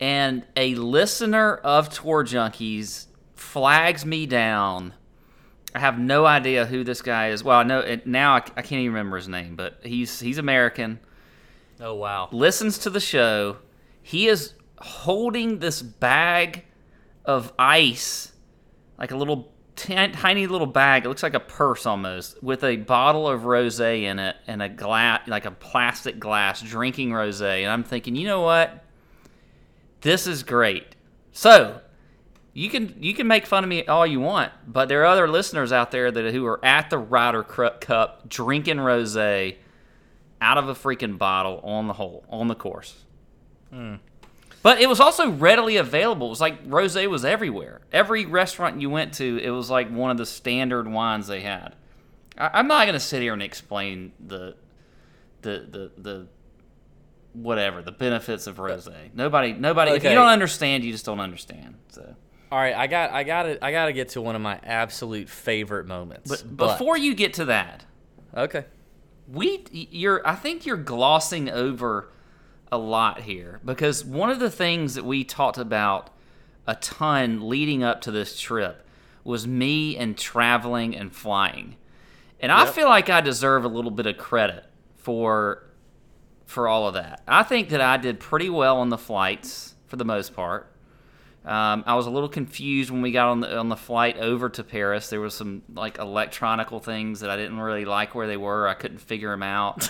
and 0.00 0.42
a 0.56 0.74
listener 0.74 1.54
of 1.54 1.88
Tour 1.88 2.24
Junkies 2.24 3.07
flags 3.38 4.04
me 4.04 4.26
down. 4.26 4.94
I 5.74 5.80
have 5.80 5.98
no 5.98 6.26
idea 6.26 6.66
who 6.66 6.84
this 6.84 7.02
guy 7.02 7.28
is. 7.28 7.44
Well, 7.44 7.58
I 7.58 7.62
know 7.62 7.80
it, 7.80 8.06
now. 8.06 8.34
I, 8.34 8.38
I 8.38 8.62
can't 8.62 8.80
even 8.80 8.94
remember 8.94 9.16
his 9.16 9.28
name, 9.28 9.54
but 9.54 9.80
he's 9.82 10.18
he's 10.20 10.38
American. 10.38 10.98
Oh 11.80 11.94
wow! 11.94 12.28
Listens 12.32 12.78
to 12.78 12.90
the 12.90 13.00
show. 13.00 13.58
He 14.02 14.28
is 14.28 14.54
holding 14.78 15.58
this 15.58 15.82
bag 15.82 16.64
of 17.24 17.52
ice 17.58 18.32
like 18.98 19.12
a 19.12 19.16
little 19.16 19.52
ti- 19.76 20.08
tiny 20.08 20.46
little 20.46 20.66
bag. 20.66 21.04
It 21.04 21.08
looks 21.08 21.22
like 21.22 21.34
a 21.34 21.40
purse 21.40 21.86
almost, 21.86 22.42
with 22.42 22.64
a 22.64 22.76
bottle 22.76 23.28
of 23.28 23.42
rosé 23.42 24.02
in 24.02 24.18
it 24.18 24.36
and 24.46 24.60
a 24.60 24.68
glass, 24.68 25.26
like 25.28 25.46
a 25.46 25.50
plastic 25.50 26.18
glass, 26.18 26.60
drinking 26.60 27.10
rosé. 27.10 27.62
And 27.62 27.70
I'm 27.70 27.84
thinking, 27.84 28.16
you 28.16 28.26
know 28.26 28.42
what? 28.42 28.84
This 30.00 30.26
is 30.26 30.42
great. 30.42 30.96
So 31.32 31.80
you 32.58 32.68
can 32.68 32.96
you 32.98 33.14
can 33.14 33.28
make 33.28 33.46
fun 33.46 33.62
of 33.62 33.70
me 33.70 33.86
all 33.86 34.04
you 34.04 34.18
want, 34.18 34.50
but 34.66 34.88
there 34.88 35.02
are 35.02 35.06
other 35.06 35.28
listeners 35.28 35.70
out 35.70 35.92
there 35.92 36.10
that 36.10 36.34
who 36.34 36.44
are 36.44 36.62
at 36.64 36.90
the 36.90 36.98
Ryder 36.98 37.44
Cup 37.44 38.28
drinking 38.28 38.78
rosé 38.78 39.56
out 40.40 40.58
of 40.58 40.68
a 40.68 40.74
freaking 40.74 41.18
bottle 41.18 41.60
on 41.62 41.86
the 41.86 41.92
hole 41.92 42.24
on 42.28 42.48
the 42.48 42.56
course. 42.56 43.04
Hmm. 43.70 43.96
But 44.60 44.80
it 44.80 44.88
was 44.88 44.98
also 44.98 45.30
readily 45.30 45.76
available. 45.76 46.26
It 46.26 46.30
was 46.30 46.40
like 46.40 46.68
rosé 46.68 47.08
was 47.08 47.24
everywhere. 47.24 47.80
Every 47.92 48.26
restaurant 48.26 48.80
you 48.80 48.90
went 48.90 49.14
to, 49.14 49.38
it 49.38 49.50
was 49.50 49.70
like 49.70 49.88
one 49.88 50.10
of 50.10 50.16
the 50.16 50.26
standard 50.26 50.88
wines 50.88 51.28
they 51.28 51.42
had. 51.42 51.76
I, 52.36 52.50
I'm 52.54 52.66
not 52.66 52.86
gonna 52.86 52.98
sit 52.98 53.22
here 53.22 53.34
and 53.34 53.42
explain 53.42 54.10
the 54.18 54.56
the 55.42 55.92
the 55.96 56.02
the 56.02 56.26
whatever 57.34 57.82
the 57.82 57.92
benefits 57.92 58.48
of 58.48 58.56
rosé. 58.56 59.14
Nobody 59.14 59.52
nobody. 59.52 59.92
If 59.92 60.02
you 60.02 60.10
don't 60.10 60.26
understand, 60.26 60.82
you 60.82 60.90
just 60.90 61.06
don't 61.06 61.20
understand. 61.20 61.76
So. 61.90 62.16
All 62.50 62.58
right, 62.58 62.74
I 62.74 62.86
got 62.86 63.10
I 63.10 63.24
got 63.24 63.42
to 63.44 63.64
I 63.64 63.72
got 63.72 63.86
to 63.86 63.92
get 63.92 64.10
to 64.10 64.20
one 64.22 64.34
of 64.34 64.40
my 64.42 64.58
absolute 64.62 65.28
favorite 65.28 65.86
moments. 65.86 66.30
But 66.42 66.56
before 66.56 66.96
you 66.96 67.14
get 67.14 67.34
to 67.34 67.46
that, 67.46 67.84
Okay. 68.36 68.64
we 69.26 69.64
you're 69.70 70.26
I 70.26 70.34
think 70.34 70.64
you're 70.64 70.76
glossing 70.76 71.50
over 71.50 72.10
a 72.72 72.78
lot 72.78 73.20
here 73.22 73.60
because 73.64 74.04
one 74.04 74.30
of 74.30 74.40
the 74.40 74.50
things 74.50 74.94
that 74.94 75.04
we 75.04 75.24
talked 75.24 75.58
about 75.58 76.10
a 76.66 76.74
ton 76.76 77.48
leading 77.48 77.82
up 77.82 78.00
to 78.02 78.10
this 78.10 78.38
trip 78.38 78.86
was 79.24 79.46
me 79.46 79.96
and 79.96 80.16
traveling 80.16 80.94
and 80.96 81.14
flying. 81.14 81.76
And 82.40 82.52
I 82.52 82.66
feel 82.66 82.88
like 82.88 83.10
I 83.10 83.20
deserve 83.20 83.64
a 83.64 83.68
little 83.68 83.90
bit 83.90 84.06
of 84.06 84.16
credit 84.16 84.64
for 84.96 85.64
for 86.46 86.66
all 86.66 86.88
of 86.88 86.94
that. 86.94 87.22
I 87.28 87.42
think 87.42 87.68
that 87.70 87.80
I 87.82 87.98
did 87.98 88.20
pretty 88.20 88.48
well 88.48 88.78
on 88.78 88.88
the 88.88 88.96
flights 88.98 89.74
for 89.86 89.96
the 89.96 90.04
most 90.04 90.34
part. 90.34 90.72
Um, 91.48 91.82
I 91.86 91.94
was 91.94 92.06
a 92.06 92.10
little 92.10 92.28
confused 92.28 92.90
when 92.90 93.00
we 93.00 93.10
got 93.10 93.28
on 93.28 93.40
the 93.40 93.56
on 93.56 93.70
the 93.70 93.76
flight 93.76 94.18
over 94.18 94.50
to 94.50 94.62
Paris. 94.62 95.08
There 95.08 95.20
was 95.20 95.32
some 95.32 95.62
like 95.74 95.98
electronical 95.98 96.78
things 96.78 97.20
that 97.20 97.30
I 97.30 97.36
didn't 97.36 97.58
really 97.58 97.86
like 97.86 98.14
where 98.14 98.26
they 98.26 98.36
were. 98.36 98.68
I 98.68 98.74
couldn't 98.74 98.98
figure 98.98 99.30
them 99.30 99.42
out. 99.42 99.88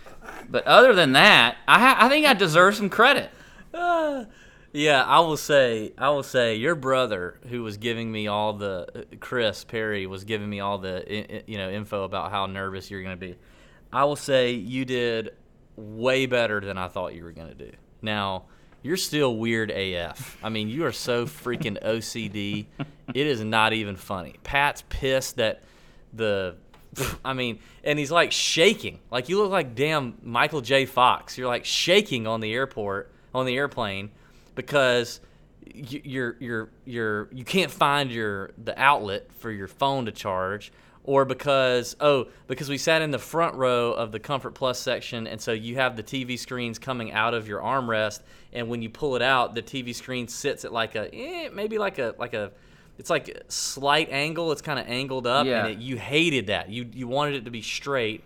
but 0.50 0.66
other 0.66 0.92
than 0.92 1.12
that, 1.12 1.56
I 1.66 1.78
ha- 1.78 1.96
I 1.98 2.10
think 2.10 2.26
I 2.26 2.34
deserve 2.34 2.76
some 2.76 2.90
credit. 2.90 3.30
Yeah, 4.72 5.02
I 5.02 5.20
will 5.20 5.38
say, 5.38 5.94
I 5.96 6.10
will 6.10 6.22
say, 6.22 6.56
your 6.56 6.74
brother, 6.74 7.40
who 7.48 7.62
was 7.62 7.78
giving 7.78 8.12
me 8.12 8.26
all 8.26 8.52
the 8.52 8.86
uh, 8.94 9.16
Chris 9.18 9.64
Perry 9.64 10.06
was 10.06 10.24
giving 10.24 10.48
me 10.48 10.60
all 10.60 10.76
the 10.76 11.42
you 11.46 11.56
know 11.56 11.70
info 11.70 12.04
about 12.04 12.30
how 12.30 12.44
nervous 12.44 12.90
you're 12.90 13.02
going 13.02 13.18
to 13.18 13.26
be. 13.26 13.36
I 13.92 14.04
will 14.04 14.16
say 14.16 14.52
you 14.52 14.84
did 14.84 15.30
way 15.74 16.26
better 16.26 16.60
than 16.60 16.76
I 16.76 16.88
thought 16.88 17.14
you 17.14 17.24
were 17.24 17.32
going 17.32 17.48
to 17.48 17.54
do. 17.54 17.72
Now 18.02 18.44
you're 18.82 18.96
still 18.96 19.36
weird 19.36 19.70
AF. 19.70 20.38
I 20.42 20.48
mean, 20.48 20.68
you 20.68 20.84
are 20.86 20.92
so 20.92 21.26
freaking 21.26 21.82
OCD. 21.82 22.66
It 23.12 23.26
is 23.26 23.42
not 23.42 23.72
even 23.72 23.96
funny. 23.96 24.36
Pat's 24.42 24.84
pissed 24.88 25.36
that 25.36 25.62
the. 26.12 26.56
I 27.24 27.34
mean, 27.34 27.58
and 27.84 27.98
he's 27.98 28.10
like 28.10 28.32
shaking. 28.32 29.00
Like 29.10 29.28
you 29.28 29.38
look 29.38 29.50
like 29.50 29.74
damn 29.74 30.18
Michael 30.22 30.60
J. 30.60 30.86
Fox. 30.86 31.36
You're 31.36 31.48
like 31.48 31.64
shaking 31.64 32.26
on 32.26 32.40
the 32.40 32.52
airport, 32.52 33.12
on 33.34 33.46
the 33.46 33.56
airplane, 33.56 34.10
because 34.54 35.20
you're 35.74 36.36
you're 36.38 36.70
you're 36.84 37.28
you 37.32 37.44
can't 37.44 37.70
find 37.70 38.10
your 38.10 38.50
the 38.62 38.78
outlet 38.80 39.32
for 39.38 39.50
your 39.50 39.68
phone 39.68 40.06
to 40.06 40.12
charge 40.12 40.72
or 41.08 41.24
because 41.24 41.96
oh 42.00 42.26
because 42.48 42.68
we 42.68 42.76
sat 42.76 43.00
in 43.00 43.10
the 43.10 43.18
front 43.18 43.54
row 43.54 43.92
of 43.92 44.12
the 44.12 44.18
comfort 44.20 44.50
plus 44.54 44.78
section 44.78 45.26
and 45.26 45.40
so 45.40 45.52
you 45.52 45.74
have 45.76 45.96
the 45.96 46.02
tv 46.02 46.38
screens 46.38 46.78
coming 46.78 47.12
out 47.12 47.32
of 47.32 47.48
your 47.48 47.60
armrest 47.62 48.20
and 48.52 48.68
when 48.68 48.82
you 48.82 48.90
pull 48.90 49.16
it 49.16 49.22
out 49.22 49.54
the 49.54 49.62
tv 49.62 49.94
screen 49.94 50.28
sits 50.28 50.66
at 50.66 50.72
like 50.72 50.94
a 50.96 51.08
eh, 51.14 51.48
maybe 51.50 51.78
like 51.78 51.98
a 51.98 52.14
like 52.18 52.34
a 52.34 52.50
it's 52.98 53.08
like 53.08 53.42
slight 53.48 54.10
angle 54.10 54.52
it's 54.52 54.60
kind 54.60 54.78
of 54.78 54.86
angled 54.86 55.26
up 55.26 55.46
Yeah. 55.46 55.64
and 55.64 55.72
it, 55.74 55.78
you 55.78 55.96
hated 55.96 56.48
that. 56.48 56.68
You 56.68 56.86
you 56.92 57.08
wanted 57.08 57.36
it 57.36 57.44
to 57.46 57.50
be 57.50 57.62
straight. 57.62 58.22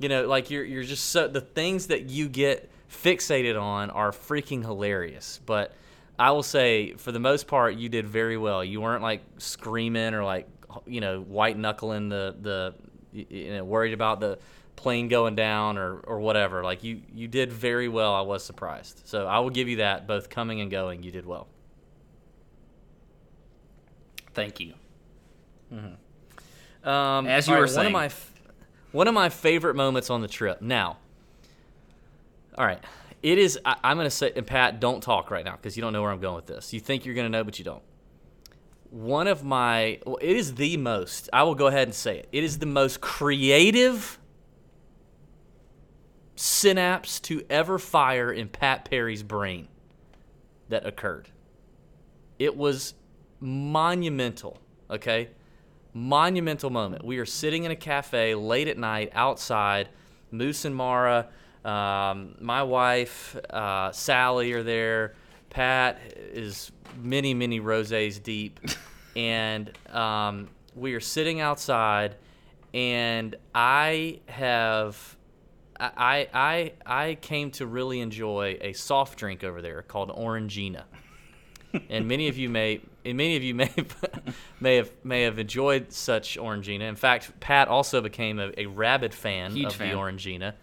You 0.00 0.08
know 0.08 0.26
like 0.26 0.50
you're 0.50 0.64
you're 0.64 0.82
just 0.82 1.10
so 1.10 1.28
the 1.28 1.40
things 1.42 1.86
that 1.86 2.10
you 2.10 2.28
get 2.28 2.68
fixated 2.90 3.60
on 3.60 3.90
are 3.90 4.10
freaking 4.10 4.62
hilarious. 4.62 5.40
But 5.46 5.72
i 6.16 6.30
will 6.30 6.44
say 6.44 6.92
for 6.94 7.10
the 7.10 7.18
most 7.18 7.46
part 7.48 7.74
you 7.76 7.88
did 7.88 8.06
very 8.06 8.36
well. 8.38 8.64
You 8.64 8.80
weren't 8.80 9.02
like 9.02 9.20
screaming 9.38 10.14
or 10.14 10.24
like 10.24 10.46
you 10.86 11.00
know 11.00 11.20
white 11.20 11.56
knuckling 11.58 12.08
the 12.08 12.34
the 12.40 12.74
you 13.12 13.52
know 13.52 13.64
worried 13.64 13.92
about 13.92 14.20
the 14.20 14.38
plane 14.76 15.08
going 15.08 15.34
down 15.34 15.78
or 15.78 15.98
or 15.98 16.18
whatever 16.20 16.64
like 16.64 16.82
you 16.82 17.00
you 17.14 17.28
did 17.28 17.52
very 17.52 17.88
well 17.88 18.12
i 18.14 18.20
was 18.20 18.44
surprised 18.44 19.02
so 19.04 19.26
i 19.26 19.38
will 19.38 19.50
give 19.50 19.68
you 19.68 19.76
that 19.76 20.06
both 20.06 20.28
coming 20.28 20.60
and 20.60 20.70
going 20.70 21.02
you 21.02 21.10
did 21.12 21.24
well 21.24 21.46
Thank 24.34 24.60
you. 24.60 24.74
Um, 26.82 27.26
As 27.26 27.48
you 27.48 27.54
all 27.54 27.60
were 27.60 27.68
one 27.68 27.86
of 27.86 27.92
my 27.92 28.10
one 28.92 29.08
of 29.08 29.14
my 29.14 29.28
favorite 29.28 29.74
moments 29.74 30.10
on 30.10 30.20
the 30.20 30.28
trip. 30.28 30.60
Now, 30.60 30.98
all 32.58 32.66
right, 32.66 32.82
it 33.22 33.38
is. 33.38 33.58
I, 33.64 33.76
I'm 33.82 33.96
going 33.96 34.06
to 34.06 34.10
say, 34.10 34.32
and 34.36 34.46
Pat, 34.46 34.80
don't 34.80 35.02
talk 35.02 35.30
right 35.30 35.44
now 35.44 35.52
because 35.56 35.76
you 35.76 35.80
don't 35.80 35.92
know 35.92 36.02
where 36.02 36.10
I'm 36.10 36.20
going 36.20 36.36
with 36.36 36.46
this. 36.46 36.72
You 36.72 36.80
think 36.80 37.04
you're 37.04 37.14
going 37.14 37.26
to 37.26 37.30
know, 37.30 37.44
but 37.44 37.58
you 37.58 37.64
don't. 37.64 37.82
One 38.94 39.26
of 39.26 39.42
my, 39.42 39.98
well, 40.06 40.18
it 40.20 40.36
is 40.36 40.54
the 40.54 40.76
most. 40.76 41.28
I 41.32 41.42
will 41.42 41.54
go 41.54 41.66
ahead 41.66 41.88
and 41.88 41.94
say 41.94 42.18
it. 42.18 42.28
It 42.30 42.44
is 42.44 42.58
the 42.58 42.66
most 42.66 43.00
creative 43.00 44.18
synapse 46.36 47.18
to 47.20 47.44
ever 47.50 47.78
fire 47.78 48.32
in 48.32 48.48
Pat 48.48 48.88
Perry's 48.88 49.22
brain 49.22 49.68
that 50.68 50.86
occurred. 50.86 51.28
It 52.38 52.56
was 52.56 52.94
monumental. 53.40 54.58
Okay 54.90 55.30
monumental 55.94 56.70
moment. 56.70 57.04
We 57.04 57.18
are 57.18 57.26
sitting 57.26 57.64
in 57.64 57.70
a 57.70 57.76
cafe 57.76 58.34
late 58.34 58.68
at 58.68 58.76
night 58.76 59.12
outside. 59.14 59.88
Moose 60.30 60.64
and 60.64 60.74
Mara, 60.74 61.28
um, 61.64 62.34
my 62.40 62.64
wife, 62.64 63.36
uh, 63.48 63.92
Sally 63.92 64.52
are 64.52 64.64
there. 64.64 65.14
Pat 65.54 66.00
is 66.14 66.70
many, 67.00 67.32
many 67.32 67.60
rosés 67.60 68.22
deep, 68.22 68.60
and 69.16 69.70
um, 69.90 70.48
we 70.74 70.94
are 70.94 71.00
sitting 71.00 71.40
outside. 71.40 72.16
And 72.74 73.36
I 73.54 74.20
have, 74.26 75.16
I, 75.78 76.28
I, 76.34 76.72
I 76.84 77.14
came 77.20 77.52
to 77.52 77.66
really 77.66 78.00
enjoy 78.00 78.58
a 78.60 78.72
soft 78.72 79.16
drink 79.16 79.44
over 79.44 79.62
there 79.62 79.82
called 79.82 80.10
Orangina 80.10 80.82
and 81.90 82.06
many 82.06 82.28
of 82.28 82.36
you 82.38 82.48
may 82.48 82.80
and 83.04 83.16
many 83.16 83.36
of 83.36 83.42
you 83.42 83.54
may 83.54 83.70
may 84.60 84.76
have 84.76 84.90
may 85.02 85.22
have 85.22 85.38
enjoyed 85.38 85.92
such 85.92 86.38
Orangina. 86.38 86.82
In 86.82 86.96
fact, 86.96 87.38
Pat 87.40 87.68
also 87.68 88.00
became 88.00 88.38
a, 88.38 88.52
a 88.56 88.66
rabid 88.66 89.12
fan 89.12 89.52
Huge 89.52 89.66
of 89.66 89.74
fan. 89.74 89.90
the 89.90 89.94
Orangina. 89.94 90.54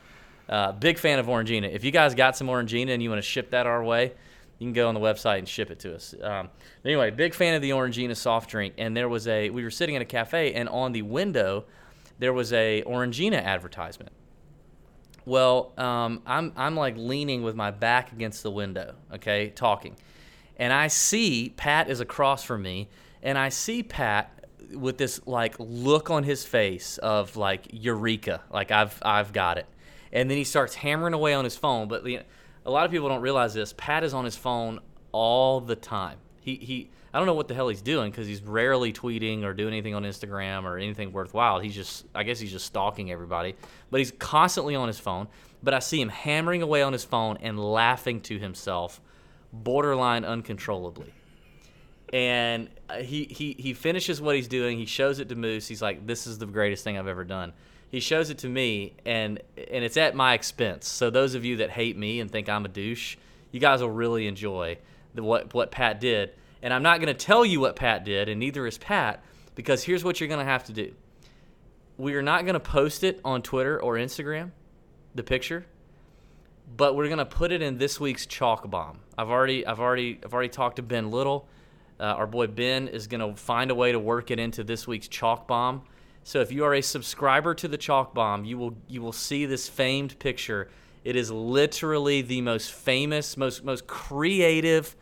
Uh, 0.49 0.71
big 0.73 0.97
fan 0.97 1.19
of 1.19 1.27
Orangina. 1.27 1.71
If 1.71 1.83
you 1.83 1.91
guys 1.91 2.15
got 2.15 2.35
some 2.35 2.47
Orangina 2.47 2.89
and 2.89 3.01
you 3.01 3.09
want 3.09 3.19
to 3.21 3.27
ship 3.27 3.51
that 3.51 3.67
our 3.67 3.83
way, 3.83 4.13
you 4.61 4.67
can 4.67 4.73
go 4.73 4.87
on 4.87 4.93
the 4.93 4.99
website 4.99 5.39
and 5.39 5.49
ship 5.49 5.71
it 5.71 5.79
to 5.79 5.95
us. 5.95 6.13
Um, 6.21 6.49
anyway, 6.85 7.09
big 7.09 7.33
fan 7.33 7.55
of 7.55 7.63
the 7.63 7.71
Orangina 7.71 8.15
soft 8.15 8.51
drink. 8.51 8.75
And 8.77 8.95
there 8.95 9.09
was 9.09 9.27
a 9.27 9.49
we 9.49 9.63
were 9.63 9.71
sitting 9.71 9.95
in 9.95 10.03
a 10.03 10.05
cafe 10.05 10.53
and 10.53 10.69
on 10.69 10.91
the 10.91 11.01
window 11.01 11.65
there 12.19 12.31
was 12.31 12.53
a 12.53 12.83
Orangina 12.85 13.43
advertisement. 13.43 14.11
Well, 15.25 15.73
um, 15.79 16.21
I'm 16.27 16.53
I'm 16.55 16.75
like 16.75 16.93
leaning 16.95 17.41
with 17.41 17.55
my 17.55 17.71
back 17.71 18.11
against 18.11 18.43
the 18.43 18.51
window, 18.51 18.93
okay, 19.11 19.49
talking, 19.49 19.95
and 20.57 20.71
I 20.71 20.89
see 20.89 21.53
Pat 21.57 21.89
is 21.89 21.99
across 21.99 22.43
from 22.43 22.61
me, 22.61 22.87
and 23.23 23.39
I 23.39 23.49
see 23.49 23.81
Pat 23.81 24.45
with 24.73 24.99
this 24.99 25.25
like 25.25 25.55
look 25.57 26.11
on 26.11 26.23
his 26.23 26.45
face 26.45 26.99
of 26.99 27.35
like 27.35 27.67
eureka, 27.71 28.41
like 28.51 28.69
I've 28.69 28.99
I've 29.01 29.33
got 29.33 29.57
it, 29.57 29.65
and 30.11 30.29
then 30.29 30.37
he 30.37 30.43
starts 30.43 30.75
hammering 30.75 31.15
away 31.15 31.33
on 31.33 31.43
his 31.43 31.55
phone. 31.55 31.87
But 31.87 32.05
you 32.05 32.17
know, 32.17 32.23
a 32.65 32.71
lot 32.71 32.85
of 32.85 32.91
people 32.91 33.09
don't 33.09 33.21
realize 33.21 33.53
this. 33.53 33.73
Pat 33.73 34.03
is 34.03 34.13
on 34.13 34.25
his 34.25 34.35
phone 34.35 34.79
all 35.11 35.61
the 35.61 35.75
time. 35.75 36.17
He 36.41 36.55
he. 36.55 36.89
I 37.13 37.17
don't 37.17 37.27
know 37.27 37.33
what 37.33 37.49
the 37.49 37.53
hell 37.53 37.67
he's 37.67 37.81
doing 37.81 38.09
because 38.09 38.25
he's 38.25 38.41
rarely 38.41 38.93
tweeting 38.93 39.43
or 39.43 39.53
doing 39.53 39.73
anything 39.73 39.95
on 39.95 40.03
Instagram 40.03 40.63
or 40.63 40.77
anything 40.77 41.11
worthwhile. 41.11 41.59
He's 41.59 41.75
just, 41.75 42.05
I 42.15 42.23
guess 42.23 42.39
he's 42.39 42.53
just 42.53 42.65
stalking 42.65 43.11
everybody. 43.11 43.55
But 43.89 43.99
he's 43.99 44.11
constantly 44.11 44.75
on 44.75 44.87
his 44.87 44.97
phone. 44.97 45.27
But 45.61 45.73
I 45.73 45.79
see 45.79 45.99
him 45.99 46.07
hammering 46.07 46.61
away 46.61 46.81
on 46.81 46.93
his 46.93 47.03
phone 47.03 47.37
and 47.41 47.59
laughing 47.59 48.21
to 48.21 48.39
himself, 48.39 49.01
borderline 49.51 50.23
uncontrollably. 50.23 51.13
And 52.13 52.69
uh, 52.89 52.99
he, 52.99 53.25
he, 53.25 53.57
he 53.59 53.73
finishes 53.73 54.21
what 54.21 54.37
he's 54.37 54.47
doing. 54.47 54.77
He 54.77 54.85
shows 54.85 55.19
it 55.19 55.27
to 55.29 55.35
Moose. 55.35 55.67
He's 55.67 55.81
like, 55.81 56.07
"This 56.07 56.27
is 56.27 56.37
the 56.37 56.45
greatest 56.45 56.85
thing 56.85 56.97
I've 56.97 57.07
ever 57.07 57.25
done." 57.25 57.51
He 57.91 57.99
shows 57.99 58.29
it 58.29 58.37
to 58.39 58.47
me, 58.47 58.93
and 59.05 59.41
and 59.57 59.83
it's 59.83 59.97
at 59.97 60.15
my 60.15 60.33
expense. 60.33 60.87
So 60.87 61.09
those 61.09 61.35
of 61.35 61.43
you 61.43 61.57
that 61.57 61.71
hate 61.71 61.97
me 61.97 62.21
and 62.21 62.31
think 62.31 62.47
I'm 62.47 62.63
a 62.63 62.69
douche, 62.69 63.17
you 63.51 63.59
guys 63.59 63.81
will 63.81 63.91
really 63.91 64.27
enjoy 64.27 64.77
the, 65.13 65.21
what 65.21 65.53
what 65.53 65.71
Pat 65.71 65.99
did. 65.99 66.31
And 66.63 66.73
I'm 66.73 66.83
not 66.83 67.01
going 67.01 67.07
to 67.07 67.25
tell 67.25 67.45
you 67.45 67.59
what 67.59 67.75
Pat 67.75 68.05
did, 68.05 68.29
and 68.29 68.39
neither 68.39 68.65
is 68.65 68.77
Pat, 68.77 69.23
because 69.55 69.83
here's 69.83 70.03
what 70.03 70.21
you're 70.21 70.29
going 70.29 70.39
to 70.39 70.45
have 70.45 70.63
to 70.65 70.73
do. 70.73 70.93
We 71.97 72.15
are 72.15 72.21
not 72.21 72.45
going 72.45 72.53
to 72.53 72.59
post 72.59 73.03
it 73.03 73.19
on 73.25 73.41
Twitter 73.41 73.81
or 73.81 73.95
Instagram, 73.95 74.51
the 75.13 75.23
picture, 75.23 75.65
but 76.77 76.95
we're 76.95 77.07
going 77.07 77.17
to 77.17 77.25
put 77.25 77.51
it 77.51 77.61
in 77.61 77.77
this 77.77 77.99
week's 77.99 78.25
chalk 78.25 78.69
bomb. 78.69 78.99
I've 79.17 79.29
already, 79.29 79.65
I've 79.65 79.79
already, 79.79 80.19
I've 80.23 80.33
already 80.33 80.49
talked 80.49 80.77
to 80.77 80.83
Ben 80.83 81.11
Little. 81.11 81.47
Uh, 81.99 82.03
our 82.03 82.27
boy 82.27 82.47
Ben 82.47 82.87
is 82.87 83.07
going 83.07 83.21
to 83.21 83.35
find 83.35 83.69
a 83.69 83.75
way 83.75 83.91
to 83.91 83.99
work 83.99 84.31
it 84.31 84.39
into 84.39 84.63
this 84.63 84.87
week's 84.87 85.07
chalk 85.07 85.47
bomb. 85.47 85.81
So 86.23 86.39
if 86.39 86.51
you 86.51 86.63
are 86.65 86.73
a 86.73 86.81
subscriber 86.81 87.53
to 87.55 87.67
the 87.67 87.77
chalk 87.77 88.13
bomb, 88.13 88.45
you 88.45 88.57
will 88.57 88.75
you 88.87 89.01
will 89.01 89.13
see 89.13 89.45
this 89.45 89.67
famed 89.67 90.19
picture. 90.19 90.69
It 91.03 91.15
is 91.15 91.31
literally 91.31 92.21
the 92.21 92.41
most 92.41 92.71
famous, 92.71 93.35
most 93.37 93.63
most 93.63 93.87
creative 93.87 94.95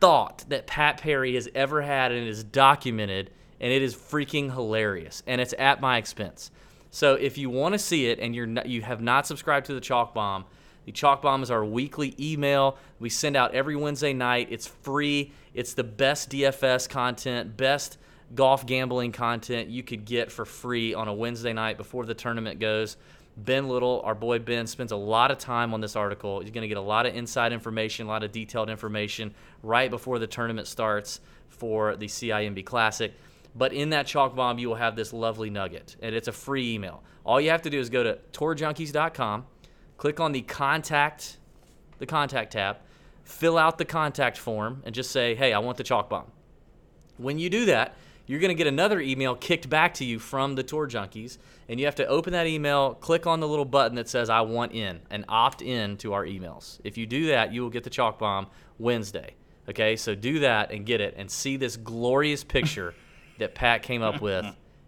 thought 0.00 0.44
that 0.48 0.66
Pat 0.66 1.00
Perry 1.00 1.34
has 1.34 1.48
ever 1.54 1.82
had, 1.82 2.10
and 2.10 2.26
it 2.26 2.28
is 2.28 2.42
documented, 2.42 3.30
and 3.60 3.72
it 3.72 3.82
is 3.82 3.94
freaking 3.94 4.52
hilarious, 4.52 5.22
and 5.26 5.40
it's 5.40 5.54
at 5.58 5.80
my 5.80 5.98
expense. 5.98 6.50
So 6.90 7.14
if 7.14 7.38
you 7.38 7.48
want 7.48 7.74
to 7.74 7.78
see 7.78 8.06
it, 8.06 8.18
and 8.18 8.34
you're 8.34 8.46
not, 8.46 8.66
you 8.66 8.82
have 8.82 9.00
not 9.00 9.26
subscribed 9.26 9.66
to 9.66 9.74
the 9.74 9.80
Chalk 9.80 10.12
Bomb, 10.12 10.44
the 10.84 10.92
Chalk 10.92 11.22
Bomb 11.22 11.42
is 11.42 11.50
our 11.50 11.64
weekly 11.64 12.14
email. 12.18 12.76
We 12.98 13.08
send 13.08 13.36
out 13.36 13.54
every 13.54 13.76
Wednesday 13.76 14.12
night. 14.12 14.48
It's 14.50 14.66
free. 14.66 15.32
It's 15.54 15.74
the 15.74 15.84
best 15.84 16.30
DFS 16.30 16.88
content, 16.88 17.56
best 17.56 17.98
golf 18.34 18.66
gambling 18.66 19.12
content 19.12 19.68
you 19.68 19.82
could 19.82 20.04
get 20.04 20.32
for 20.32 20.44
free 20.44 20.94
on 20.94 21.08
a 21.08 21.12
Wednesday 21.12 21.52
night 21.52 21.76
before 21.76 22.06
the 22.06 22.14
tournament 22.14 22.60
goes. 22.60 22.96
Ben 23.36 23.68
Little, 23.68 24.02
our 24.04 24.14
boy 24.14 24.38
Ben, 24.38 24.66
spends 24.66 24.92
a 24.92 24.96
lot 24.96 25.30
of 25.30 25.38
time 25.38 25.72
on 25.72 25.80
this 25.80 25.96
article. 25.96 26.40
He's 26.40 26.50
going 26.50 26.62
to 26.62 26.68
get 26.68 26.76
a 26.76 26.82
lot 26.82 27.06
of 27.06 27.14
inside 27.14 27.52
information, 27.52 28.06
a 28.06 28.08
lot 28.08 28.22
of 28.22 28.32
detailed 28.32 28.68
information 28.68 29.34
right 29.62 29.90
before 29.90 30.18
the 30.18 30.26
tournament 30.26 30.66
starts 30.66 31.20
for 31.48 31.96
the 31.96 32.06
CIMB 32.06 32.64
Classic. 32.66 33.12
But 33.54 33.72
in 33.72 33.90
that 33.90 34.06
chalk 34.06 34.34
bomb, 34.34 34.58
you 34.58 34.68
will 34.68 34.76
have 34.76 34.96
this 34.96 35.12
lovely 35.12 35.50
nugget, 35.50 35.96
and 36.00 36.14
it's 36.14 36.28
a 36.28 36.32
free 36.32 36.74
email. 36.74 37.02
All 37.24 37.40
you 37.40 37.50
have 37.50 37.62
to 37.62 37.70
do 37.70 37.78
is 37.78 37.90
go 37.90 38.02
to 38.02 38.18
tourjunkies.com, 38.32 39.46
click 39.96 40.20
on 40.20 40.32
the 40.32 40.42
contact, 40.42 41.38
the 41.98 42.06
contact 42.06 42.52
tab, 42.52 42.78
fill 43.24 43.56
out 43.56 43.78
the 43.78 43.84
contact 43.84 44.36
form, 44.38 44.82
and 44.84 44.94
just 44.94 45.10
say, 45.10 45.34
"Hey, 45.34 45.52
I 45.52 45.58
want 45.58 45.76
the 45.76 45.84
chalk 45.84 46.08
bomb." 46.08 46.32
When 47.18 47.38
you 47.38 47.50
do 47.50 47.66
that, 47.66 47.94
you're 48.32 48.40
going 48.40 48.48
to 48.48 48.54
get 48.54 48.66
another 48.66 48.98
email 48.98 49.34
kicked 49.34 49.68
back 49.68 49.92
to 49.92 50.06
you 50.06 50.18
from 50.18 50.54
the 50.54 50.62
Tour 50.62 50.88
Junkies, 50.88 51.36
and 51.68 51.78
you 51.78 51.84
have 51.84 51.96
to 51.96 52.06
open 52.06 52.32
that 52.32 52.46
email, 52.46 52.94
click 52.94 53.26
on 53.26 53.40
the 53.40 53.46
little 53.46 53.66
button 53.66 53.94
that 53.96 54.08
says 54.08 54.30
"I 54.30 54.40
want 54.40 54.72
in," 54.72 55.02
and 55.10 55.26
opt 55.28 55.60
in 55.60 55.98
to 55.98 56.14
our 56.14 56.24
emails. 56.24 56.80
If 56.82 56.96
you 56.96 57.04
do 57.04 57.26
that, 57.26 57.52
you 57.52 57.60
will 57.60 57.68
get 57.68 57.84
the 57.84 57.90
chalk 57.90 58.18
bomb 58.18 58.46
Wednesday. 58.78 59.34
Okay, 59.68 59.96
so 59.96 60.14
do 60.14 60.38
that 60.38 60.70
and 60.70 60.86
get 60.86 61.02
it, 61.02 61.12
and 61.18 61.30
see 61.30 61.58
this 61.58 61.76
glorious 61.76 62.42
picture 62.42 62.94
that 63.38 63.54
Pat 63.54 63.82
came 63.82 64.00
up 64.00 64.22
with. 64.22 64.46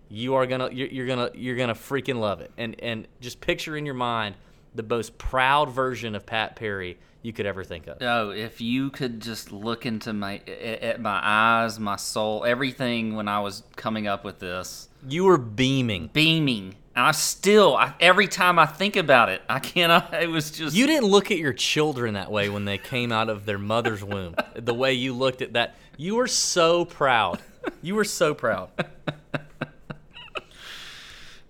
You 0.09 0.37
are 0.37 0.47
gonna, 0.47 0.71
you're, 0.73 0.89
you're 0.89 1.07
gonna, 1.07 1.31
you're 1.35 1.57
gonna 1.57 1.75
freaking 1.75 2.19
love 2.21 2.41
it, 2.41 2.51
and 2.57 2.81
and 2.81 3.07
just 3.21 3.43
picture 3.43 3.77
in 3.77 3.85
your 3.85 3.95
mind 3.95 4.37
the 4.75 4.83
most 4.83 5.19
proud 5.19 5.69
version 5.69 6.15
of 6.15 6.25
Pat 6.25 6.57
Perry 6.57 6.97
you 7.25 7.33
could 7.33 7.47
ever 7.47 7.65
think 7.65 7.87
of. 7.89 7.97
Oh, 8.01 8.31
if 8.31 8.61
you 8.61 8.91
could 8.91 9.21
just 9.21 9.51
look 9.51 9.87
into 9.87 10.13
my 10.13 10.39
at 10.39 11.01
my 11.01 11.19
eyes, 11.23 11.81
my 11.81 11.97
soul, 11.97 12.45
everything 12.45 13.17
when 13.17 13.27
I 13.27 13.41
was 13.41 13.63
coming 13.77 14.07
up 14.07 14.25
with 14.25 14.39
this, 14.39 14.89
You 15.09 15.25
were 15.25 15.39
beaming. 15.39 16.11
beaming. 16.13 16.77
I 16.97 17.11
still, 17.11 17.75
I, 17.77 17.93
every 17.99 18.29
time 18.29 18.57
I 18.57 18.67
think 18.67 18.95
about 18.95 19.29
it, 19.29 19.43
I 19.49 19.59
cannot. 19.59 20.15
It 20.23 20.29
was 20.29 20.51
just 20.53 20.77
You 20.77 20.87
didn't 20.87 21.07
look 21.09 21.31
at 21.33 21.39
your 21.39 21.53
children 21.55 22.15
that 22.15 22.31
way 22.31 22.49
when 22.49 22.67
they 22.67 22.79
came 22.79 23.11
out 23.11 23.29
of 23.29 23.47
their 23.47 23.59
mother's 23.59 24.05
womb. 24.05 24.37
The 24.55 24.75
way 24.75 24.93
you 24.93 25.13
looked 25.13 25.43
at 25.43 25.55
that, 25.55 25.75
you 25.97 26.15
were 26.17 26.29
so 26.29 26.85
proud. 26.85 27.41
You 27.83 27.95
were 27.97 28.05
so 28.05 28.35
proud. 28.35 28.69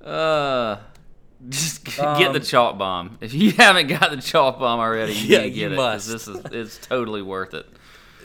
Uh, 0.02 0.76
just 1.48 1.84
g- 1.84 1.92
get 1.96 2.32
the 2.32 2.40
chalk 2.40 2.78
bomb. 2.78 3.18
If 3.20 3.34
you 3.34 3.52
haven't 3.58 3.88
got 3.88 4.10
the 4.10 4.16
chalk 4.20 4.58
bomb 4.58 4.80
already, 4.80 5.12
you 5.12 5.26
Yeah, 5.28 5.38
need 5.38 5.44
to 5.44 5.50
get 5.50 5.60
you 5.60 5.72
it 5.72 5.76
must. 5.76 6.08
this 6.10 6.26
is 6.28 6.40
it's 6.52 6.78
totally 6.78 7.22
worth 7.22 7.54
it. 7.54 7.66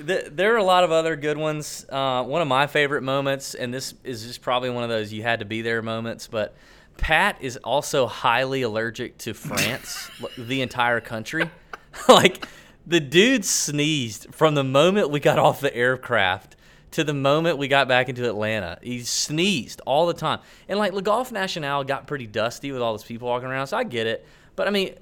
Th- 0.06 0.26
There 0.32 0.54
are 0.54 0.58
a 0.58 0.64
lot 0.64 0.84
of 0.84 0.92
other 0.92 1.16
good 1.16 1.38
ones. 1.38 1.86
Uh, 1.90 2.24
one 2.24 2.42
of 2.42 2.48
my 2.48 2.68
favorite 2.68 3.04
moments, 3.04 3.54
and 3.56 3.74
this 3.74 3.94
is 4.04 4.26
just 4.26 4.42
probably 4.42 4.70
one 4.70 4.84
of 4.84 4.90
those 4.90 5.12
you 5.12 5.24
had 5.24 5.40
to 5.40 5.46
be 5.46 5.62
there 5.62 5.82
moments, 5.82 6.28
but 6.28 6.56
Pat 6.98 7.38
is 7.42 7.58
also 7.58 8.08
highly 8.08 8.62
allergic 8.62 9.18
to 9.20 9.34
France, 9.34 10.10
the 10.38 10.62
entire 10.62 11.00
country. 11.02 11.50
like, 12.10 12.46
the 12.88 13.00
dude 13.00 13.44
sneezed 13.46 14.28
from 14.34 14.56
the 14.56 14.64
moment 14.64 15.10
we 15.10 15.20
got 15.20 15.38
off 15.38 15.60
the 15.62 15.74
aircraft 15.76 16.56
to 16.92 17.04
the 17.04 17.14
moment 17.14 17.58
we 17.58 17.68
got 17.68 17.88
back 17.88 18.10
into 18.10 18.28
Atlanta. 18.28 18.80
He 18.82 19.04
sneezed 19.04 19.82
all 19.86 20.08
the 20.08 20.14
time. 20.14 20.40
And, 20.68 20.80
like, 20.80 20.94
Golf 21.04 21.32
National 21.32 21.84
got 21.84 22.08
pretty 22.08 22.28
dusty 22.28 22.72
with 22.72 22.82
all 22.82 22.94
those 22.94 23.04
people 23.04 23.28
walking 23.28 23.48
around, 23.48 23.68
so 23.68 23.78
I 23.78 23.84
get 23.84 24.08
it. 24.08 24.26
But, 24.56 24.68
I 24.68 24.72
mean, 24.72 24.96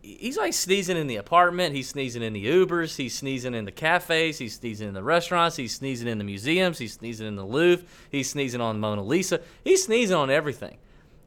he's 0.00 0.38
like 0.38 0.54
sneezing 0.54 0.96
in 0.96 1.08
the 1.08 1.16
apartment. 1.16 1.74
He's 1.74 1.88
sneezing 1.88 2.22
in 2.22 2.32
the 2.32 2.46
Ubers. 2.46 2.96
He's 2.96 3.14
sneezing 3.14 3.54
in 3.54 3.64
the 3.64 3.72
cafes. 3.72 4.38
He's 4.38 4.54
sneezing 4.54 4.88
in 4.88 4.94
the 4.94 5.02
restaurants. 5.02 5.56
He's 5.56 5.74
sneezing 5.74 6.08
in 6.08 6.18
the 6.18 6.24
museums. 6.24 6.78
He's 6.78 6.94
sneezing 6.94 7.26
in 7.26 7.36
the 7.36 7.44
Louvre. 7.44 7.84
He's 8.10 8.30
sneezing 8.30 8.60
on 8.60 8.80
Mona 8.80 9.02
Lisa. 9.02 9.40
He's 9.62 9.84
sneezing 9.84 10.16
on 10.16 10.30
everything. 10.30 10.78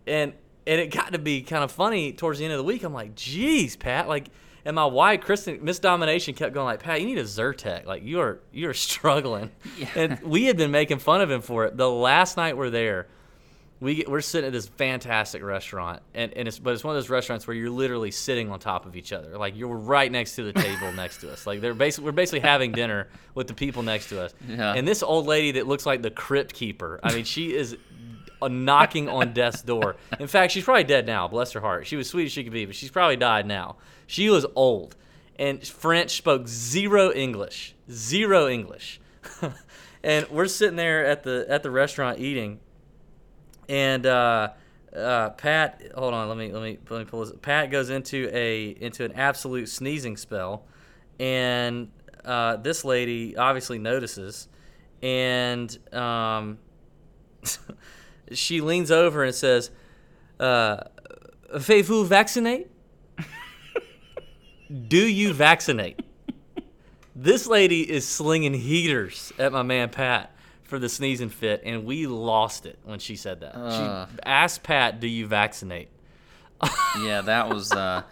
And 0.07 0.33
and 0.65 0.81
it 0.81 0.91
got 0.91 1.13
to 1.13 1.19
be 1.19 1.41
kind 1.41 1.63
of 1.63 1.71
funny 1.71 2.13
towards 2.13 2.39
the 2.39 2.45
end 2.45 2.53
of 2.53 2.57
the 2.57 2.63
week. 2.63 2.83
I'm 2.83 2.93
like, 2.93 3.13
geez, 3.15 3.75
Pat, 3.75 4.07
like. 4.07 4.29
And 4.69 4.75
my 4.75 4.85
wife, 4.85 5.21
Kristen, 5.21 5.57
Miss 5.63 5.79
Domination, 5.79 6.35
kept 6.35 6.53
going 6.53 6.65
like, 6.65 6.83
"Pat, 6.83 7.01
you 7.01 7.07
need 7.07 7.17
a 7.17 7.23
Zyrtec. 7.23 7.87
Like 7.87 8.03
you 8.03 8.19
are 8.19 8.39
you 8.51 8.69
are 8.69 8.73
struggling." 8.75 9.49
And 9.95 10.21
we 10.21 10.45
had 10.45 10.57
been 10.57 10.69
making 10.69 10.99
fun 10.99 11.21
of 11.21 11.31
him 11.31 11.41
for 11.41 11.65
it. 11.65 11.75
The 11.75 11.89
last 11.89 12.37
night 12.37 12.55
we're 12.55 12.69
there, 12.69 13.07
we 13.79 13.95
get, 13.95 14.11
we're 14.11 14.21
sitting 14.21 14.45
at 14.45 14.53
this 14.53 14.67
fantastic 14.67 15.41
restaurant, 15.41 16.03
and, 16.13 16.31
and 16.35 16.47
it's 16.47 16.59
but 16.59 16.75
it's 16.75 16.83
one 16.83 16.95
of 16.95 17.01
those 17.01 17.09
restaurants 17.09 17.47
where 17.47 17.55
you're 17.55 17.71
literally 17.71 18.11
sitting 18.11 18.51
on 18.51 18.59
top 18.59 18.85
of 18.85 18.95
each 18.95 19.11
other, 19.11 19.39
like 19.39 19.57
you're 19.57 19.75
right 19.75 20.11
next 20.11 20.35
to 20.35 20.43
the 20.43 20.53
table 20.53 20.91
next 20.91 21.21
to 21.21 21.33
us. 21.33 21.47
Like 21.47 21.61
they're 21.61 21.73
basically 21.73 22.05
we're 22.05 22.11
basically 22.11 22.41
having 22.41 22.71
dinner 22.71 23.07
with 23.33 23.47
the 23.47 23.55
people 23.55 23.81
next 23.81 24.09
to 24.09 24.21
us. 24.21 24.35
Yeah. 24.47 24.75
And 24.75 24.87
this 24.87 25.01
old 25.01 25.25
lady 25.25 25.53
that 25.53 25.65
looks 25.65 25.87
like 25.87 26.03
the 26.03 26.11
crypt 26.11 26.53
keeper. 26.53 26.99
I 27.01 27.15
mean, 27.15 27.23
she 27.23 27.55
is 27.55 27.75
knocking 28.47 29.09
on 29.09 29.33
death's 29.33 29.61
door. 29.61 29.97
In 30.19 30.27
fact, 30.27 30.53
she's 30.53 30.63
probably 30.63 30.83
dead 30.83 31.05
now. 31.05 31.27
Bless 31.27 31.51
her 31.51 31.59
heart. 31.59 31.87
She 31.87 31.95
was 31.95 32.07
sweet 32.09 32.25
as 32.25 32.31
she 32.31 32.43
could 32.43 32.53
be, 32.53 32.65
but 32.65 32.75
she's 32.75 32.91
probably 32.91 33.17
died 33.17 33.45
now. 33.45 33.77
She 34.07 34.29
was 34.29 34.45
old, 34.55 34.95
and 35.37 35.65
French 35.65 36.11
spoke 36.11 36.47
zero 36.47 37.11
English, 37.11 37.75
zero 37.91 38.47
English. 38.47 39.01
and 40.03 40.27
we're 40.29 40.47
sitting 40.47 40.77
there 40.77 41.05
at 41.05 41.23
the 41.23 41.45
at 41.49 41.63
the 41.63 41.71
restaurant 41.71 42.19
eating, 42.19 42.59
and 43.67 44.05
uh, 44.05 44.49
uh, 44.95 45.29
Pat, 45.31 45.81
hold 45.95 46.13
on, 46.13 46.27
let 46.27 46.37
me 46.37 46.51
let 46.51 46.63
me 46.63 46.77
let 46.89 46.99
me 46.99 47.05
pull 47.05 47.25
this. 47.25 47.33
Pat 47.41 47.69
goes 47.71 47.89
into 47.89 48.29
a 48.33 48.69
into 48.79 49.03
an 49.05 49.13
absolute 49.13 49.69
sneezing 49.69 50.17
spell, 50.17 50.65
and 51.19 51.89
uh, 52.25 52.55
this 52.57 52.83
lady 52.83 53.37
obviously 53.37 53.77
notices, 53.77 54.47
and 55.01 55.77
um, 55.93 56.57
she 58.33 58.61
leans 58.61 58.91
over 58.91 59.23
and 59.23 59.33
says, 59.33 59.71
uh, 60.39 60.77
"Faites-vous 61.55 62.05
vaccinate? 62.05 62.67
Do 64.87 65.07
you 65.07 65.33
vaccinate?" 65.33 66.01
This 67.15 67.47
lady 67.47 67.89
is 67.89 68.07
slinging 68.07 68.53
heaters 68.53 69.33
at 69.37 69.51
my 69.51 69.63
man 69.63 69.89
Pat 69.89 70.33
for 70.63 70.79
the 70.79 70.87
sneezing 70.87 71.29
fit, 71.29 71.61
and 71.65 71.83
we 71.83 72.07
lost 72.07 72.65
it 72.65 72.79
when 72.83 72.99
she 72.99 73.15
said 73.15 73.41
that. 73.41 73.55
Uh. 73.57 74.05
she 74.07 74.19
asked 74.23 74.63
Pat, 74.63 74.99
"Do 74.99 75.07
you 75.07 75.27
vaccinate?" 75.27 75.89
Yeah, 77.01 77.21
that 77.21 77.49
was. 77.49 77.71
uh 77.71 78.03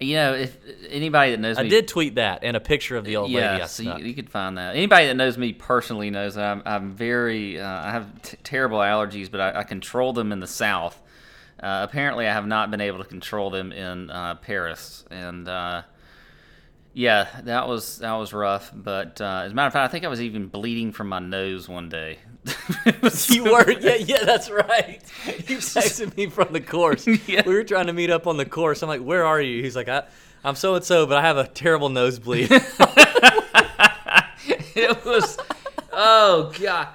You 0.00 0.14
know, 0.14 0.34
if 0.34 0.56
anybody 0.88 1.32
that 1.32 1.40
knows 1.40 1.56
me 1.56 1.60
I 1.60 1.64
me, 1.64 1.68
did 1.68 1.86
tweet 1.86 2.14
that 2.14 2.42
and 2.42 2.56
a 2.56 2.60
picture 2.60 2.96
of 2.96 3.04
the 3.04 3.16
old 3.16 3.30
yeah, 3.30 3.52
lady. 3.52 3.62
I 3.62 3.66
so 3.66 3.82
you, 3.82 4.06
you 4.06 4.14
could 4.14 4.30
find 4.30 4.56
that. 4.56 4.74
Anybody 4.74 5.08
that 5.08 5.14
knows 5.14 5.36
me 5.36 5.52
personally 5.52 6.08
knows 6.08 6.36
that 6.36 6.44
I'm, 6.44 6.62
I'm 6.64 6.92
very, 6.92 7.60
uh, 7.60 7.68
I 7.68 7.90
have 7.90 8.22
t- 8.22 8.38
terrible 8.42 8.78
allergies, 8.78 9.30
but 9.30 9.40
I, 9.40 9.60
I 9.60 9.62
control 9.62 10.14
them 10.14 10.32
in 10.32 10.40
the 10.40 10.46
South. 10.46 11.00
Uh, 11.62 11.86
apparently, 11.88 12.26
I 12.26 12.32
have 12.32 12.46
not 12.46 12.70
been 12.70 12.80
able 12.80 12.98
to 12.98 13.04
control 13.04 13.50
them 13.50 13.72
in 13.72 14.10
uh, 14.10 14.36
Paris, 14.36 15.04
and 15.10 15.46
uh, 15.46 15.82
yeah, 16.94 17.28
that 17.42 17.68
was 17.68 17.98
that 17.98 18.12
was 18.14 18.32
rough. 18.32 18.72
But 18.74 19.20
uh, 19.20 19.42
as 19.44 19.52
a 19.52 19.54
matter 19.54 19.66
of 19.66 19.74
fact, 19.74 19.88
I 19.88 19.92
think 19.92 20.06
I 20.06 20.08
was 20.08 20.22
even 20.22 20.46
bleeding 20.46 20.92
from 20.92 21.10
my 21.10 21.18
nose 21.18 21.68
one 21.68 21.90
day. 21.90 22.18
You 23.28 23.44
were, 23.44 23.70
yeah, 23.70 23.94
yeah, 23.96 24.24
that's 24.24 24.50
right. 24.50 25.00
You 25.48 25.58
texted 25.58 26.16
me 26.16 26.26
from 26.26 26.52
the 26.52 26.60
course. 26.60 27.06
Yeah. 27.26 27.42
We 27.46 27.54
were 27.54 27.64
trying 27.64 27.86
to 27.86 27.92
meet 27.92 28.10
up 28.10 28.26
on 28.26 28.36
the 28.36 28.44
course. 28.44 28.82
I'm 28.82 28.88
like, 28.88 29.02
"Where 29.02 29.24
are 29.24 29.40
you?" 29.40 29.62
He's 29.62 29.76
like, 29.76 29.88
I, 29.88 30.04
"I'm 30.44 30.54
so 30.54 30.74
and 30.74 30.84
so, 30.84 31.06
but 31.06 31.18
I 31.18 31.22
have 31.22 31.36
a 31.36 31.46
terrible 31.46 31.88
nosebleed." 31.88 32.48
it 34.74 35.04
was 35.04 35.36
oh 35.92 36.52
god 36.60 36.88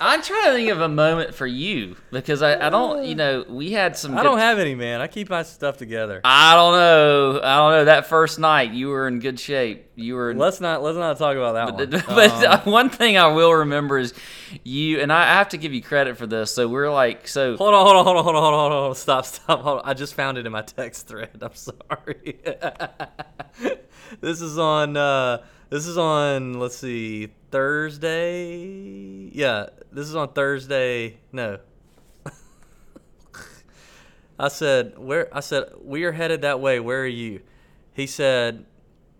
i'm 0.00 0.22
trying 0.22 0.44
to 0.46 0.52
think 0.52 0.70
of 0.70 0.80
a 0.80 0.88
moment 0.88 1.34
for 1.34 1.46
you 1.46 1.96
because 2.10 2.42
i, 2.42 2.66
I 2.66 2.70
don't 2.70 3.04
you 3.04 3.14
know 3.14 3.44
we 3.48 3.72
had 3.72 3.96
some 3.96 4.12
I 4.14 4.18
good- 4.18 4.24
don't 4.24 4.38
have 4.38 4.58
any, 4.58 4.74
man. 4.74 5.00
I 5.00 5.06
keep 5.06 5.30
my 5.30 5.42
stuff 5.42 5.76
together. 5.76 6.20
i 6.24 6.54
don't 6.54 6.72
know 6.72 7.40
i 7.42 7.56
don't 7.56 7.70
know 7.72 7.84
that 7.86 8.06
first 8.06 8.38
night 8.38 8.72
you 8.72 8.88
were 8.88 9.06
in 9.08 9.20
good 9.20 9.38
shape. 9.40 9.90
You 9.96 10.16
were. 10.16 10.34
Let's 10.34 10.60
not 10.60 10.82
let's 10.82 10.98
not 10.98 11.18
talk 11.18 11.36
about 11.36 11.52
that 11.52 11.74
one. 11.74 12.02
but 12.08 12.66
Um, 12.66 12.72
one 12.72 12.90
thing 12.90 13.16
I 13.16 13.28
will 13.28 13.52
remember 13.54 13.96
is 13.96 14.12
you 14.64 14.98
and 14.98 15.12
I 15.12 15.24
have 15.34 15.50
to 15.50 15.56
give 15.56 15.72
you 15.72 15.82
credit 15.82 16.16
for 16.16 16.26
this. 16.26 16.52
So 16.52 16.66
we're 16.66 16.90
like, 16.90 17.28
so 17.28 17.56
hold 17.56 17.72
on, 17.74 17.86
hold 17.86 17.96
on, 17.98 18.04
hold 18.04 18.16
on, 18.16 18.24
hold 18.24 18.34
on, 18.36 18.42
hold 18.42 18.54
on, 18.54 18.70
hold 18.72 18.88
on. 18.88 18.94
Stop, 18.96 19.24
stop. 19.24 19.60
Hold 19.60 19.78
on. 19.78 19.82
I 19.88 19.94
just 19.94 20.14
found 20.14 20.36
it 20.36 20.46
in 20.46 20.50
my 20.52 20.62
text 20.62 21.06
thread. 21.06 21.30
I'm 21.40 21.54
sorry. 21.54 22.40
this 24.20 24.40
is 24.40 24.58
on. 24.58 24.96
Uh, 24.96 25.44
this 25.74 25.88
is 25.88 25.98
on. 25.98 26.60
Let's 26.60 26.76
see, 26.76 27.30
Thursday. 27.50 28.62
Yeah, 29.32 29.70
this 29.90 30.06
is 30.06 30.14
on 30.14 30.28
Thursday. 30.28 31.16
No. 31.32 31.58
I 34.38 34.46
said, 34.46 34.96
where? 34.96 35.36
I 35.36 35.40
said, 35.40 35.72
we 35.82 36.04
are 36.04 36.12
headed 36.12 36.42
that 36.42 36.60
way. 36.60 36.78
Where 36.78 37.00
are 37.00 37.06
you? 37.06 37.40
He 37.92 38.06
said, 38.06 38.66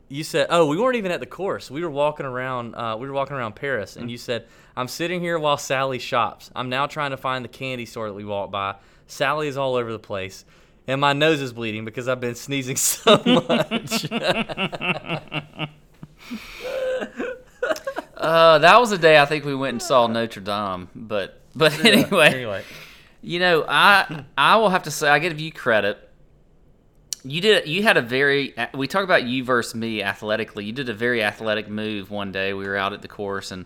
you 0.09 0.23
said, 0.23 0.47
oh, 0.49 0.67
we 0.67 0.79
weren't 0.79 0.95
even 0.95 1.11
at 1.11 1.19
the 1.19 1.27
course. 1.27 1.73
We 1.73 1.83
were 1.83 1.91
walking 1.91 2.25
around. 2.25 2.77
Uh, 2.77 2.97
we 3.01 3.09
were 3.09 3.15
walking 3.15 3.35
around 3.35 3.57
Paris, 3.57 3.97
and 3.97 4.09
you 4.09 4.17
said, 4.17 4.47
I'm 4.77 4.87
sitting 4.87 5.21
here 5.21 5.41
while 5.41 5.57
Sally 5.57 5.99
shops. 5.99 6.53
I'm 6.55 6.69
now 6.69 6.87
trying 6.87 7.11
to 7.11 7.17
find 7.17 7.45
the 7.45 7.49
candy 7.49 7.85
store 7.85 8.07
that 8.07 8.15
we 8.15 8.25
walked 8.25 8.53
by. 8.53 8.77
Sally 9.09 9.49
is 9.49 9.57
all 9.57 9.75
over 9.75 9.91
the 9.91 9.99
place, 9.99 10.45
and 10.87 11.01
my 11.01 11.15
nose 11.15 11.41
is 11.41 11.53
bleeding 11.53 11.85
because 11.85 12.07
I've 12.07 12.21
been 12.21 12.37
sneezing 12.37 12.77
so 12.77 13.21
much. 13.27 14.07
uh, 18.17 18.59
that 18.59 18.81
was 18.81 18.91
the 18.91 18.99
day 18.99 19.19
I 19.19 19.27
think 19.27 19.45
we 19.45 19.55
went 19.55 19.73
and 19.75 19.83
saw 19.83 20.07
Notre 20.07 20.41
Dame. 20.41 20.89
But 20.95 21.41
but 21.55 21.85
anyway, 21.85 22.27
anyway, 22.29 22.65
you 23.23 23.39
know, 23.39 23.65
I 23.69 24.25
I 24.37 24.57
will 24.57 24.71
have 24.71 24.85
to 24.85 24.91
say 24.91 25.09
I 25.09 25.19
give 25.19 25.39
you 25.41 25.53
credit. 25.53 25.99
You 27.27 27.41
did 27.41 27.67
you 27.67 27.83
had 27.83 27.97
a 27.97 28.03
very 28.03 28.55
we 28.75 28.87
talk 28.87 29.05
about 29.05 29.25
you 29.25 29.45
versus 29.45 29.75
me 29.75 30.03
athletically. 30.03 30.65
You 30.67 30.73
did 30.73 30.89
a 30.89 30.95
very 30.95 31.23
athletic 31.23 31.69
move 31.69 32.11
one 32.11 32.33
day. 32.33 32.53
We 32.53 32.67
were 32.67 32.77
out 32.77 32.93
at 32.93 33.03
the 33.03 33.09
course 33.09 33.51
and 33.51 33.65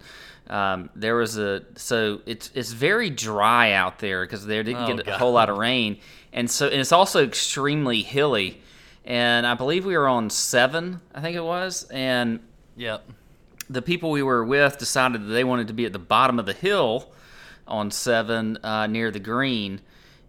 um, 0.48 0.90
there 0.94 1.16
was 1.16 1.36
a 1.38 1.64
so 1.76 2.20
it's 2.24 2.50
it's 2.54 2.72
very 2.72 3.10
dry 3.10 3.72
out 3.72 3.98
there 3.98 4.24
because 4.24 4.46
there 4.46 4.62
didn't 4.62 4.82
Oh, 4.84 4.86
get 4.86 5.00
a 5.00 5.02
God. 5.02 5.18
whole 5.18 5.32
lot 5.32 5.50
of 5.50 5.58
rain 5.58 5.98
and 6.32 6.48
so 6.50 6.68
and 6.68 6.80
it's 6.80 6.92
also 6.92 7.24
extremely 7.24 8.02
hilly. 8.02 8.62
And 9.04 9.46
I 9.46 9.54
believe 9.54 9.86
we 9.86 9.96
were 9.96 10.06
on 10.06 10.28
seven, 10.28 11.00
I 11.14 11.22
think 11.22 11.34
it 11.34 11.42
was, 11.42 11.84
and 11.84 12.40
yep. 12.78 13.04
the 13.68 13.82
people 13.82 14.10
we 14.10 14.22
were 14.22 14.44
with 14.44 14.78
decided 14.78 15.22
that 15.22 15.32
they 15.32 15.44
wanted 15.44 15.66
to 15.68 15.74
be 15.74 15.84
at 15.84 15.92
the 15.92 15.98
bottom 15.98 16.38
of 16.38 16.46
the 16.46 16.54
hill 16.54 17.12
on 17.66 17.90
seven 17.90 18.56
uh, 18.64 18.86
near 18.86 19.10
the 19.10 19.20
green 19.20 19.80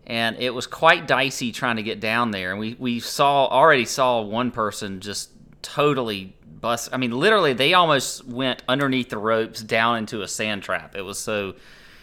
and 0.10 0.38
it 0.38 0.50
was 0.50 0.66
quite 0.66 1.08
dicey 1.08 1.52
trying 1.52 1.76
to 1.76 1.84
get 1.84 2.00
down 2.00 2.32
there. 2.32 2.50
And 2.50 2.60
we, 2.60 2.76
we 2.80 3.00
saw 3.00 3.46
already 3.46 3.86
saw 3.86 4.22
one 4.22 4.50
person 4.50 5.00
just 5.00 5.30
totally 5.62 6.36
bust 6.62 6.90
i 6.92 6.98
mean 6.98 7.12
literally 7.12 7.54
they 7.54 7.74
almost 7.74 8.26
went 8.26 8.62
underneath 8.68 9.10
the 9.10 9.18
ropes 9.18 9.62
down 9.62 9.98
into 9.98 10.22
a 10.24 10.28
sand 10.28 10.64
trap. 10.64 10.96
It 10.96 11.04
was 11.04 11.20
so 11.20 11.56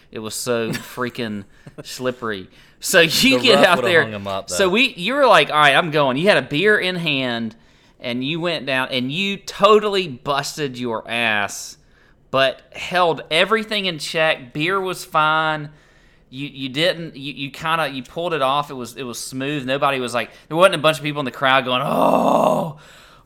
it 0.09 0.19
was 0.19 0.33
so 0.35 0.71
freaking 0.71 1.43
slippery. 1.83 2.47
So 2.79 3.01
you 3.01 3.37
The 3.37 3.43
get 3.43 3.65
out 3.65 3.83
there. 3.83 4.03
up, 4.27 4.49
so 4.49 4.69
we 4.69 4.93
you 4.93 5.13
were 5.15 5.27
like 5.27 5.49
all 5.49 5.57
right 5.57 5.75
i'm 5.75 5.91
going. 5.91 6.17
You 6.17 6.27
had 6.27 6.37
a 6.37 6.47
beer 6.47 6.79
in 6.79 6.95
hand 6.95 7.55
and 7.99 8.23
you 8.23 8.39
went 8.39 8.65
down 8.65 8.89
and 8.91 9.11
you 9.11 9.37
totally 9.37 10.07
busted 10.07 10.77
your 10.77 11.09
ass 11.09 11.77
but 12.31 12.61
held 12.73 13.23
everything 13.31 13.85
in 13.85 13.99
check. 13.99 14.53
Beer 14.53 14.79
was 14.79 15.05
fine. 15.05 15.69
You 16.29 16.47
you 16.47 16.69
didn't 16.69 17.15
you, 17.15 17.33
you 17.33 17.51
kind 17.51 17.79
of 17.79 17.93
you 17.93 18.03
pulled 18.03 18.33
it 18.33 18.41
off. 18.41 18.69
It 18.69 18.73
was 18.73 18.97
it 18.97 19.03
was 19.03 19.19
smooth. 19.19 19.65
Nobody 19.65 19.99
was 19.99 20.13
like 20.13 20.31
there 20.47 20.57
wasn't 20.57 20.75
a 20.75 20.79
bunch 20.79 20.97
of 20.97 21.03
people 21.03 21.19
in 21.19 21.25
the 21.25 21.31
crowd 21.31 21.65
going 21.65 21.81
oh 21.83 22.79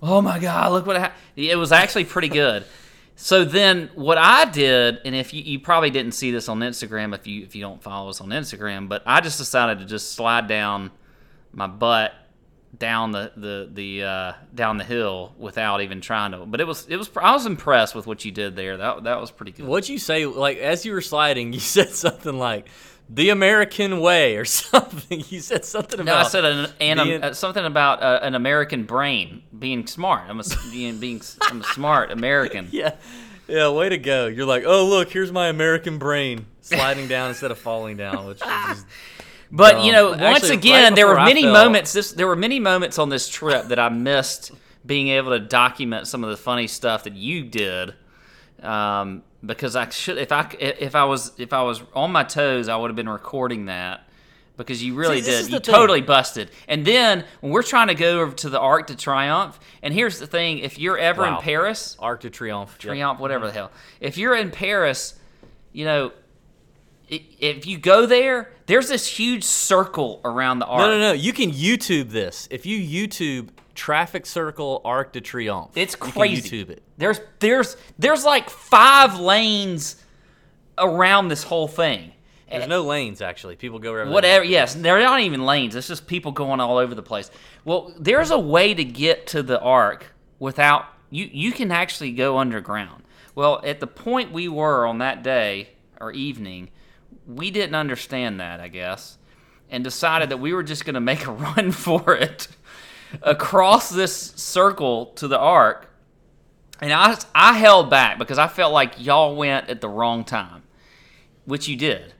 oh 0.03 0.21
my 0.21 0.39
god 0.39 0.71
look 0.71 0.85
what 0.85 0.97
happened 0.97 1.19
it 1.35 1.57
was 1.57 1.71
actually 1.71 2.05
pretty 2.05 2.29
good. 2.29 2.65
So 3.15 3.45
then 3.45 3.91
what 3.93 4.17
i 4.17 4.45
did 4.45 4.99
and 5.05 5.13
if 5.13 5.31
you, 5.31 5.43
you 5.43 5.59
probably 5.59 5.91
didn't 5.91 6.13
see 6.13 6.31
this 6.31 6.49
on 6.49 6.59
instagram 6.61 7.13
if 7.13 7.27
you 7.27 7.43
if 7.43 7.55
you 7.55 7.61
don't 7.61 7.83
follow 7.83 8.09
us 8.09 8.19
on 8.19 8.29
instagram 8.29 8.89
but 8.89 9.03
i 9.05 9.21
just 9.21 9.37
decided 9.37 9.77
to 9.77 9.85
just 9.85 10.13
slide 10.13 10.47
down 10.47 10.89
my 11.51 11.67
butt 11.67 12.13
down 12.77 13.11
the 13.11 13.31
the 13.35 13.69
the 13.71 14.03
uh, 14.03 14.33
down 14.55 14.77
the 14.77 14.83
hill 14.83 15.33
without 15.37 15.81
even 15.81 16.01
trying 16.01 16.31
to. 16.31 16.45
But 16.45 16.61
it 16.61 16.67
was 16.67 16.85
it 16.87 16.97
was 16.97 17.09
I 17.17 17.33
was 17.33 17.45
impressed 17.45 17.95
with 17.95 18.07
what 18.07 18.23
you 18.25 18.31
did 18.31 18.55
there. 18.55 18.77
That 18.77 19.03
that 19.03 19.19
was 19.19 19.31
pretty 19.31 19.51
good. 19.51 19.65
What'd 19.65 19.89
you 19.89 19.99
say? 19.99 20.25
Like 20.25 20.57
as 20.57 20.85
you 20.85 20.93
were 20.93 21.01
sliding, 21.01 21.53
you 21.53 21.59
said 21.75 21.89
something 21.89 22.37
like 22.37 22.67
"the 23.09 23.29
American 23.29 23.99
way" 23.99 24.37
or 24.37 24.45
something. 24.45 25.23
You 25.29 25.41
said 25.41 25.65
something 25.65 25.97
No, 26.03 26.13
about. 26.13 26.25
I 26.25 26.29
said 26.29 26.45
an, 26.45 26.67
an, 26.79 26.97
being- 27.07 27.23
uh, 27.23 27.33
something 27.33 27.65
about 27.65 28.01
uh, 28.01 28.19
an 28.23 28.35
American 28.35 28.83
brain 28.85 29.43
being 29.57 29.85
smart. 29.85 30.29
I'm 30.29 30.39
a 30.39 30.43
being 30.71 30.97
being 30.99 31.21
I'm 31.41 31.61
a 31.61 31.65
smart 31.65 32.11
American. 32.11 32.69
Yeah, 32.71 32.95
yeah. 33.47 33.69
Way 33.69 33.89
to 33.89 33.97
go! 33.97 34.27
You're 34.27 34.45
like, 34.45 34.63
oh 34.65 34.85
look, 34.87 35.09
here's 35.11 35.31
my 35.31 35.47
American 35.49 35.97
brain 35.97 36.45
sliding 36.61 37.07
down 37.09 37.29
instead 37.29 37.51
of 37.51 37.57
falling 37.59 37.97
down, 37.97 38.27
which 38.27 38.41
is 38.41 38.85
just 39.51 39.57
But 39.57 39.83
you 39.83 39.91
know, 39.91 40.13
Actually, 40.13 40.27
once 40.31 40.43
right 40.49 40.51
again, 40.57 40.93
there 40.95 41.07
were 41.07 41.15
many 41.15 41.43
fell- 41.43 41.53
moments. 41.53 41.93
This 41.93 42.11
there 42.13 42.27
were 42.27 42.35
many 42.35 42.59
moments 42.59 42.97
on 42.97 43.09
this 43.09 43.27
trip 43.29 43.67
that 43.67 43.79
I 43.79 43.89
missed 43.89 44.51
being 44.85 45.09
able 45.09 45.31
to 45.31 45.39
document 45.39 46.07
some 46.07 46.23
of 46.23 46.29
the 46.31 46.37
funny 46.37 46.67
stuff 46.67 47.03
that 47.03 47.13
you 47.13 47.43
did. 47.43 47.93
Um, 48.61 49.23
because 49.43 49.75
I 49.75 49.89
should, 49.89 50.17
if 50.17 50.31
I 50.31 50.47
if 50.59 50.95
I 50.95 51.03
was 51.05 51.31
if 51.37 51.51
I 51.53 51.63
was 51.63 51.81
on 51.93 52.11
my 52.11 52.23
toes, 52.23 52.69
I 52.69 52.75
would 52.75 52.89
have 52.89 52.95
been 52.95 53.09
recording 53.09 53.65
that. 53.65 54.07
Because 54.57 54.83
you 54.83 54.93
really 54.93 55.21
See, 55.21 55.31
did, 55.31 55.45
you 55.45 55.57
the 55.57 55.59
thing. 55.65 55.73
totally 55.73 56.01
busted. 56.01 56.51
And 56.67 56.85
then 56.85 57.25
when 57.39 57.51
we're 57.51 57.63
trying 57.63 57.87
to 57.87 57.95
go 57.95 58.21
over 58.21 58.33
to 58.33 58.49
the 58.49 58.59
Arc 58.59 58.85
de 58.87 58.93
Triomphe, 58.93 59.57
and 59.81 59.91
here's 59.93 60.19
the 60.19 60.27
thing: 60.27 60.59
if 60.59 60.77
you're 60.77 60.97
ever 60.99 61.23
Wow. 61.23 61.37
in 61.37 61.41
Paris, 61.43 61.95
Arc 61.99 62.19
de 62.21 62.29
Triomphe. 62.29 62.73
Yep. 62.83 62.93
Triomphe, 62.95 63.19
whatever 63.19 63.47
the 63.47 63.53
hell. 63.53 63.71
If 63.99 64.17
you're 64.19 64.35
in 64.35 64.51
Paris, 64.51 65.15
you 65.71 65.85
know, 65.85 66.07
i- 66.09 66.11
if 67.11 67.65
you 67.67 67.77
go 67.77 68.05
there, 68.05 68.51
there's 68.67 68.87
this 68.87 69.05
huge 69.05 69.43
circle 69.43 70.21
around 70.23 70.59
the 70.59 70.65
arc. 70.65 70.79
No, 70.79 70.87
no, 70.91 70.99
no. 70.99 71.11
You 71.11 71.33
can 71.33 71.51
YouTube 71.51 72.09
this. 72.09 72.47
If 72.49 72.65
you 72.65 72.79
YouTube 72.79 73.49
traffic 73.75 74.25
circle 74.25 74.81
Arc 74.85 75.13
de 75.13 75.21
Triomphe, 75.21 75.71
It's 75.75 75.95
crazy. 75.95 76.57
you. 76.57 76.65
YouTube 76.65 76.69
it. 76.69 76.83
There's 76.97 77.19
there's 77.39 77.77
there's 77.99 78.23
like 78.23 78.49
five 78.49 79.19
lanes 79.19 79.97
around 80.77 81.27
this 81.27 81.43
whole 81.43 81.67
thing. 81.67 82.13
There's 82.49 82.67
no 82.67 82.81
lanes 82.81 83.21
actually. 83.21 83.55
People 83.55 83.79
go 83.79 83.91
wherever. 83.91 84.11
Whatever. 84.11 84.43
Yes, 84.43 84.73
they're 84.75 84.99
not 84.99 85.21
even 85.21 85.45
lanes. 85.45 85.75
It's 85.75 85.87
just 85.87 86.05
people 86.05 86.31
going 86.33 86.59
all 86.59 86.77
over 86.77 86.93
the 86.93 87.03
place. 87.03 87.31
Well, 87.63 87.93
there's 87.97 88.29
a 88.31 88.39
way 88.39 88.73
to 88.73 88.83
get 88.83 89.27
to 89.27 89.41
the 89.43 89.59
arc 89.61 90.13
without 90.39 90.85
you. 91.09 91.29
You 91.31 91.51
can 91.53 91.71
actually 91.71 92.11
go 92.11 92.37
underground. 92.37 93.03
Well, 93.35 93.61
at 93.63 93.79
the 93.79 93.87
point 93.87 94.33
we 94.33 94.49
were 94.49 94.85
on 94.85 94.97
that 94.97 95.23
day 95.23 95.69
or 96.01 96.11
evening, 96.11 96.69
we 97.35 97.51
didn't 97.51 97.75
understand 97.75 98.39
that, 98.39 98.59
I 98.59 98.67
guess, 98.67 99.17
and 99.69 99.83
decided 99.83 100.29
that 100.29 100.37
we 100.37 100.53
were 100.53 100.63
just 100.63 100.85
going 100.85 100.95
to 100.95 101.01
make 101.01 101.25
a 101.25 101.31
run 101.31 101.71
for 101.71 102.15
it 102.15 102.47
across 103.21 103.89
this 103.89 104.15
circle 104.15 105.07
to 105.07 105.27
the 105.27 105.37
arc. 105.39 105.87
And 106.81 106.91
I, 106.91 107.17
I 107.35 107.53
held 107.53 107.89
back 107.89 108.17
because 108.17 108.39
I 108.39 108.47
felt 108.47 108.73
like 108.73 109.03
y'all 109.03 109.35
went 109.35 109.69
at 109.69 109.81
the 109.81 109.89
wrong 109.89 110.23
time, 110.23 110.63
which 111.45 111.67
you 111.67 111.75
did. 111.75 112.13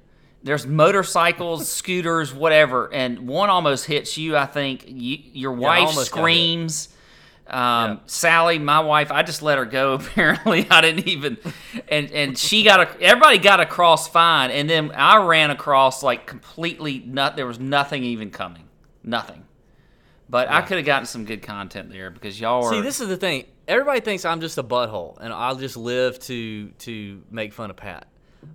There's 0.43 0.65
motorcycles, 0.65 1.67
scooters, 1.71 2.34
whatever, 2.34 2.91
and 2.93 3.28
one 3.28 3.50
almost 3.50 3.86
hits 3.86 4.17
you. 4.17 4.38
I 4.38 4.45
think 4.45 4.86
you, 4.88 5.17
your 5.34 5.54
wife 5.54 5.95
got 5.95 6.06
screams. 6.06 6.89
Um, 7.52 7.60
Yeah. 7.60 7.98
Sally, 8.06 8.60
my 8.60 8.80
wife, 8.80 9.12
I 9.12 9.24
just 9.24 9.42
let 9.42 9.58
her 9.58 9.66
go. 9.66 9.94
Apparently, 10.02 10.66
I 10.70 10.82
didn't 10.82 11.08
even, 11.08 11.38
and 11.90 12.10
and 12.12 12.38
she 12.38 12.64
got 12.64 12.80
a. 12.80 13.02
Everybody 13.02 13.38
got 13.38 13.60
across 13.60 14.08
fine, 14.08 14.52
and 14.52 14.70
then 14.70 14.92
I 14.92 15.18
ran 15.18 15.52
across 15.52 16.02
like 16.02 16.26
completely. 16.26 17.04
Not 17.06 17.36
there 17.36 17.46
was 17.46 17.60
nothing 17.60 18.04
even 18.04 18.32
coming, 18.32 18.70
nothing. 19.04 19.44
But 20.30 20.50
I 20.50 20.62
could 20.62 20.78
have 20.78 20.86
gotten 20.86 21.06
some 21.06 21.26
good 21.26 21.42
content 21.42 21.92
there 21.92 22.10
because 22.10 22.40
y'all 22.40 22.64
were. 22.64 22.70
See, 22.70 22.80
this 22.82 23.02
is 23.02 23.10
the 23.10 23.18
thing. 23.18 23.46
Everybody 23.68 24.00
thinks 24.00 24.24
I'm 24.24 24.40
just 24.40 24.58
a 24.58 24.64
butthole, 24.64 25.18
and 25.20 25.34
I'll 25.34 25.58
just 25.58 25.76
live 25.76 26.20
to 26.20 26.70
to 26.70 27.22
make 27.30 27.52
fun 27.52 27.70
of 27.70 27.76
Pat. 27.76 28.08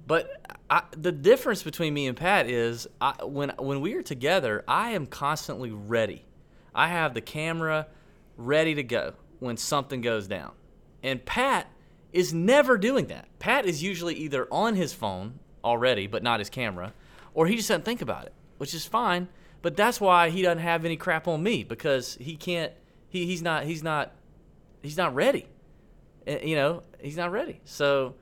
But 0.06 0.58
I, 0.70 0.82
the 0.92 1.12
difference 1.12 1.62
between 1.62 1.92
me 1.92 2.06
and 2.06 2.16
Pat 2.16 2.48
is, 2.48 2.88
I, 2.98 3.24
when 3.24 3.50
when 3.58 3.82
we 3.82 3.92
are 3.94 4.02
together, 4.02 4.64
I 4.66 4.92
am 4.92 5.06
constantly 5.06 5.70
ready. 5.70 6.24
I 6.74 6.88
have 6.88 7.12
the 7.12 7.20
camera 7.20 7.86
ready 8.36 8.74
to 8.74 8.82
go 8.82 9.14
when 9.40 9.56
something 9.56 10.00
goes 10.00 10.26
down, 10.26 10.52
and 11.02 11.24
Pat 11.24 11.70
is 12.12 12.32
never 12.32 12.78
doing 12.78 13.06
that. 13.06 13.28
Pat 13.38 13.66
is 13.66 13.82
usually 13.82 14.14
either 14.14 14.48
on 14.50 14.74
his 14.74 14.92
phone 14.92 15.38
already, 15.64 16.06
but 16.06 16.22
not 16.22 16.38
his 16.40 16.48
camera, 16.48 16.94
or 17.34 17.46
he 17.46 17.56
just 17.56 17.68
doesn't 17.68 17.84
think 17.84 18.00
about 18.00 18.24
it, 18.24 18.32
which 18.58 18.72
is 18.74 18.86
fine. 18.86 19.28
But 19.62 19.76
that's 19.76 20.00
why 20.00 20.30
he 20.30 20.42
doesn't 20.42 20.62
have 20.62 20.84
any 20.84 20.96
crap 20.96 21.26
on 21.26 21.42
me 21.42 21.64
because 21.64 22.16
he 22.20 22.36
can't. 22.36 22.72
He, 23.08 23.26
he's 23.26 23.42
not. 23.42 23.64
He's 23.64 23.82
not. 23.82 24.12
He's 24.82 24.96
not 24.96 25.14
ready. 25.14 25.46
Uh, 26.26 26.38
You 26.42 26.54
know, 26.56 26.82
he's 27.00 27.16
not 27.16 27.32
ready. 27.32 27.60
So, 27.64 28.14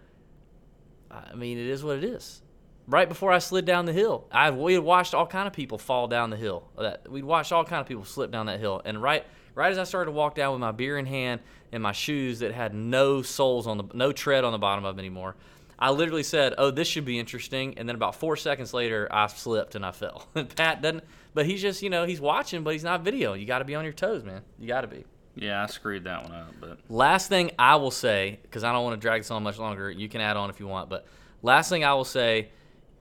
I 1.11 1.35
mean, 1.35 1.59
it 1.59 1.67
is 1.67 1.85
what 1.85 1.99
it 1.99 2.05
is. 2.05 2.41
Right 2.87 3.09
before 3.09 3.33
I 3.33 3.39
slid 3.39 3.65
down 3.65 3.85
the 3.87 3.93
hill, 3.93 4.27
I 4.31 4.51
we 4.51 4.75
had 4.75 4.83
watched 4.83 5.15
all 5.15 5.27
kind 5.27 5.47
of 5.47 5.53
people 5.53 5.79
fall 5.79 6.07
down 6.09 6.31
the 6.31 6.37
hill. 6.37 6.69
That 6.79 7.11
we'd 7.11 7.25
watched 7.25 7.53
all 7.53 7.65
kind 7.65 7.81
of 7.81 7.87
people 7.87 8.05
slip 8.05 8.31
down 8.31 8.47
that 8.47 8.61
hill, 8.61 8.81
and 8.85 9.03
right 9.03 9.25
right 9.55 9.71
as 9.71 9.79
I 9.79 9.85
started 9.85 10.07
to 10.07 10.17
walk 10.17 10.35
down 10.35 10.53
with 10.53 10.61
my 10.61 10.73
beer 10.73 10.99
in 10.99 11.07
hand 11.07 11.41
and 11.73 11.83
my 11.83 11.93
shoes 11.93 12.41
that 12.41 12.53
had 12.53 12.75
no 12.75 13.23
soles 13.23 13.67
on 13.67 13.79
the 13.79 13.85
no 13.95 14.13
tread 14.13 14.45
on 14.45 14.53
the 14.53 14.59
bottom 14.59 14.85
of 14.85 14.97
them 14.97 15.01
anymore. 15.01 15.37
I 15.79 15.91
literally 15.91 16.23
said, 16.23 16.55
"Oh, 16.57 16.71
this 16.71 16.87
should 16.87 17.05
be 17.05 17.19
interesting," 17.19 17.75
and 17.77 17.89
then 17.89 17.97
about 17.97 18.15
four 18.15 18.37
seconds 18.37 18.73
later, 18.73 19.09
I 19.11 19.27
slipped 19.27 19.75
and 19.75 19.85
I 19.85 19.91
fell. 19.91 20.29
Pat 20.57 20.83
doesn't, 20.83 21.05
but 21.35 21.47
he's 21.47 21.61
just 21.61 21.83
you 21.83 21.91
know 21.91 22.07
he's 22.07 22.21
watching, 22.21 22.63
but 22.63 22.75
he's 22.75 22.85
not 22.85 23.05
videoing. 23.05 23.41
You 23.41 23.47
got 23.47 23.59
to 23.59 23.65
be 23.65 23.75
on 23.75 23.85
your 23.85 23.93
toes, 23.93 24.23
man. 24.25 24.43
You 24.59 24.69
got 24.69 24.83
to 24.83 24.87
be. 24.87 25.05
Yeah, 25.37 25.63
I 25.63 25.67
screwed 25.67 26.05
that 26.05 26.23
one 26.23 26.33
up, 26.33 26.55
but 26.61 26.79
Last 26.89 27.29
thing 27.29 27.51
I 27.59 27.75
will 27.77 27.91
say, 27.91 28.39
because 28.43 28.63
I 28.63 28.73
don't 28.73 28.85
want 28.85 29.01
to 29.01 29.01
drag 29.01 29.23
this 29.23 29.33
on 29.33 29.43
much 29.43 29.59
longer. 29.59 29.91
You 29.91 30.09
can 30.09 30.21
add 30.21 30.37
on 30.37 30.49
if 30.49 30.61
you 30.61 30.69
want, 30.69 30.89
but 30.89 31.07
last 31.43 31.69
thing 31.69 31.85
I 31.85 31.95
will 31.95 32.05
say, 32.05 32.51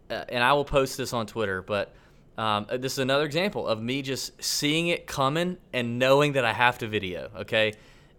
uh, 0.09 0.25
and 0.29 0.43
I 0.43 0.53
will 0.53 0.65
post 0.65 0.97
this 0.97 1.13
on 1.13 1.27
Twitter, 1.27 1.61
but 1.61 1.93
um, 2.37 2.65
uh, 2.69 2.77
this 2.77 2.93
is 2.93 2.99
another 2.99 3.25
example 3.25 3.67
of 3.67 3.81
me 3.81 4.01
just 4.01 4.41
seeing 4.41 4.87
it 4.87 5.05
coming 5.05 5.57
and 5.71 5.99
knowing 5.99 6.33
that 6.33 6.45
I 6.45 6.53
have 6.53 6.79
to 6.79 6.87
video. 6.87 7.29
Okay, 7.37 7.73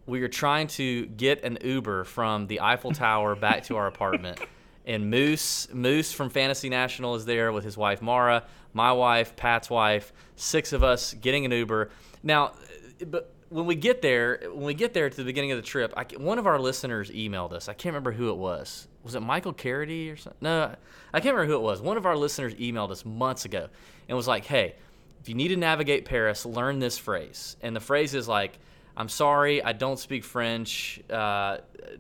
we 0.07 0.21
were 0.21 0.29
trying 0.29 0.69
to 0.69 1.07
get 1.07 1.43
an 1.43 1.59
Uber 1.63 2.05
from 2.05 2.47
the 2.47 2.61
Eiffel 2.61 2.93
Tower 2.93 3.35
back 3.35 3.65
to 3.65 3.77
our 3.77 3.87
apartment, 3.87 4.39
and 4.87 5.11
Moose 5.11 5.69
Moose 5.73 6.13
from 6.13 6.31
Fantasy 6.31 6.69
National 6.69 7.17
is 7.17 7.25
there 7.25 7.53
with 7.53 7.65
his 7.65 7.77
wife 7.77 8.03
Mara, 8.03 8.45
my 8.73 8.93
wife, 8.93 9.35
Pat's 9.35 9.69
wife, 9.69 10.13
six 10.37 10.73
of 10.73 10.85
us 10.85 11.15
getting 11.15 11.45
an 11.45 11.51
Uber. 11.51 11.91
Now, 12.23 12.47
uh, 12.47 13.05
but 13.07 13.35
when 13.49 13.67
we 13.67 13.75
get 13.75 14.01
there, 14.01 14.43
when 14.53 14.65
we 14.65 14.75
get 14.75 14.95
there 14.95 15.11
to 15.11 15.17
the 15.17 15.25
beginning 15.25 15.51
of 15.51 15.57
the 15.57 15.63
trip, 15.63 15.93
I, 15.97 16.05
one 16.17 16.39
of 16.39 16.47
our 16.47 16.59
listeners 16.59 17.11
emailed 17.11 17.53
us. 17.53 17.69
I 17.69 17.73
can't 17.73 17.93
remember 17.93 18.13
who 18.13 18.31
it 18.31 18.37
was. 18.37 18.87
Was 19.03 19.15
it 19.15 19.21
Michael 19.21 19.53
Carity 19.53 20.11
or 20.11 20.17
something? 20.17 20.39
No, 20.41 20.75
I 21.13 21.21
can't 21.21 21.35
remember 21.35 21.53
who 21.53 21.59
it 21.59 21.63
was. 21.63 21.81
One 21.83 21.97
of 21.97 22.07
our 22.07 22.17
listeners 22.17 22.55
emailed 22.55 22.91
us 22.91 23.05
months 23.05 23.45
ago 23.45 23.69
and 24.09 24.17
was 24.17 24.27
like, 24.29 24.45
"Hey, 24.45 24.75
if 25.21 25.29
you 25.29 25.35
need 25.35 25.49
to 25.49 25.57
navigate 25.57 26.05
Paris, 26.05 26.45
learn 26.45 26.79
this 26.79 26.99
phrase." 26.99 27.57
And 27.63 27.75
the 27.75 27.81
phrase 27.81 28.15
is 28.15 28.29
like, 28.29 28.59
"I'm 28.97 29.09
sorry, 29.09 29.63
I 29.63 29.73
don't 29.73 29.99
speak 29.99 30.25
French. 30.25 31.01
Uh, 31.11 31.59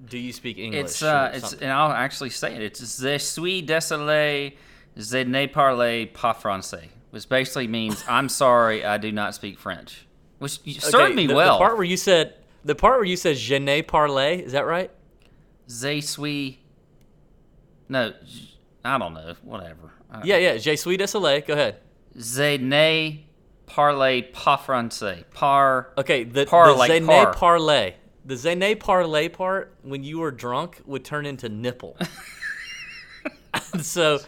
do 0.08 0.18
you 0.18 0.32
speak 0.32 0.58
English?" 0.58 0.82
it's 0.82 1.02
uh, 1.02 1.30
it's 1.34 1.52
and 1.54 1.70
I'll 1.70 1.92
actually 1.92 2.30
say 2.30 2.54
it. 2.54 2.62
It's 2.62 3.00
je 3.00 3.18
suis 3.18 3.62
désolé, 3.62 4.54
je 4.96 5.24
ne 5.24 5.46
parle 5.46 6.06
pas 6.12 6.34
français, 6.34 6.88
which 7.10 7.28
basically 7.28 7.66
means 7.68 8.04
I'm 8.08 8.28
sorry, 8.28 8.84
I 8.84 8.98
do 8.98 9.12
not 9.12 9.34
speak 9.34 9.58
French, 9.58 10.06
which 10.38 10.60
served 10.80 10.94
Okay, 10.94 11.14
me 11.14 11.26
the, 11.26 11.34
well. 11.34 11.54
The 11.54 11.64
part 11.64 11.76
where 11.76 11.84
you 11.86 11.96
said 11.96 12.34
the 12.64 12.74
part 12.74 12.96
where 12.96 13.04
you 13.04 13.16
said 13.16 13.36
"je 13.36 13.58
ne 13.58 13.82
parle," 13.82 14.40
is 14.44 14.52
that 14.52 14.66
right? 14.66 14.90
Je 15.66 16.00
suis, 16.02 16.58
no, 17.88 18.12
I 18.84 18.98
don't 18.98 19.14
know, 19.14 19.34
whatever. 19.42 19.92
Yeah, 20.22 20.36
yeah. 20.36 20.56
Je 20.58 20.76
suis 20.76 20.96
désolé. 20.96 21.44
Go 21.46 21.54
ahead. 21.54 21.76
Je 22.16 22.58
ne 22.58 23.18
parle 23.66 24.22
pas 24.32 24.58
français. 24.58 25.24
Par. 25.32 25.90
Okay, 25.98 26.24
the, 26.24 26.46
Par 26.46 26.68
the 26.68 26.74
like 26.74 26.90
Zene 26.90 27.06
par. 27.06 27.32
parlay. 27.34 27.94
The 28.24 28.34
Zene 28.36 28.78
parlay 28.78 29.28
part, 29.28 29.74
when 29.82 30.02
you 30.04 30.20
were 30.20 30.30
drunk, 30.30 30.80
would 30.86 31.04
turn 31.04 31.26
into 31.26 31.48
nipple. 31.48 31.96
so, 33.80 34.18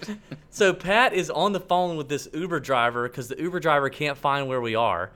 so 0.51 0.75
Pat 0.75 1.15
is 1.15 1.31
on 1.31 1.53
the 1.53 1.61
phone 1.61 1.97
with 1.97 2.09
this 2.09 2.29
Uber 2.33 2.61
driver 2.61 3.09
because 3.09 3.29
the 3.29 3.41
Uber 3.41 3.61
driver 3.61 3.89
can't 3.89 4.19
find 4.19 4.49
where 4.49 4.61
we 4.61 4.75
are, 4.75 5.13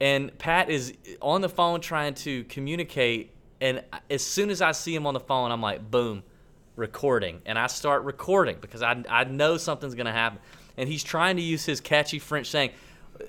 and 0.00 0.36
Pat 0.38 0.70
is 0.70 0.94
on 1.20 1.40
the 1.40 1.48
phone 1.48 1.80
trying 1.80 2.14
to 2.14 2.44
communicate. 2.44 3.32
And 3.60 3.82
as 4.08 4.22
soon 4.24 4.50
as 4.50 4.62
I 4.62 4.72
see 4.72 4.94
him 4.94 5.06
on 5.06 5.14
the 5.14 5.20
phone, 5.20 5.50
I'm 5.50 5.60
like, 5.60 5.90
boom, 5.90 6.22
recording, 6.76 7.42
and 7.44 7.58
I 7.58 7.66
start 7.66 8.04
recording 8.04 8.56
because 8.60 8.82
I 8.82 9.02
I 9.08 9.24
know 9.24 9.56
something's 9.56 9.94
gonna 9.94 10.12
happen. 10.12 10.38
And 10.76 10.88
he's 10.88 11.04
trying 11.04 11.36
to 11.36 11.42
use 11.42 11.64
his 11.64 11.80
catchy 11.80 12.18
French 12.18 12.48
saying, 12.48 12.70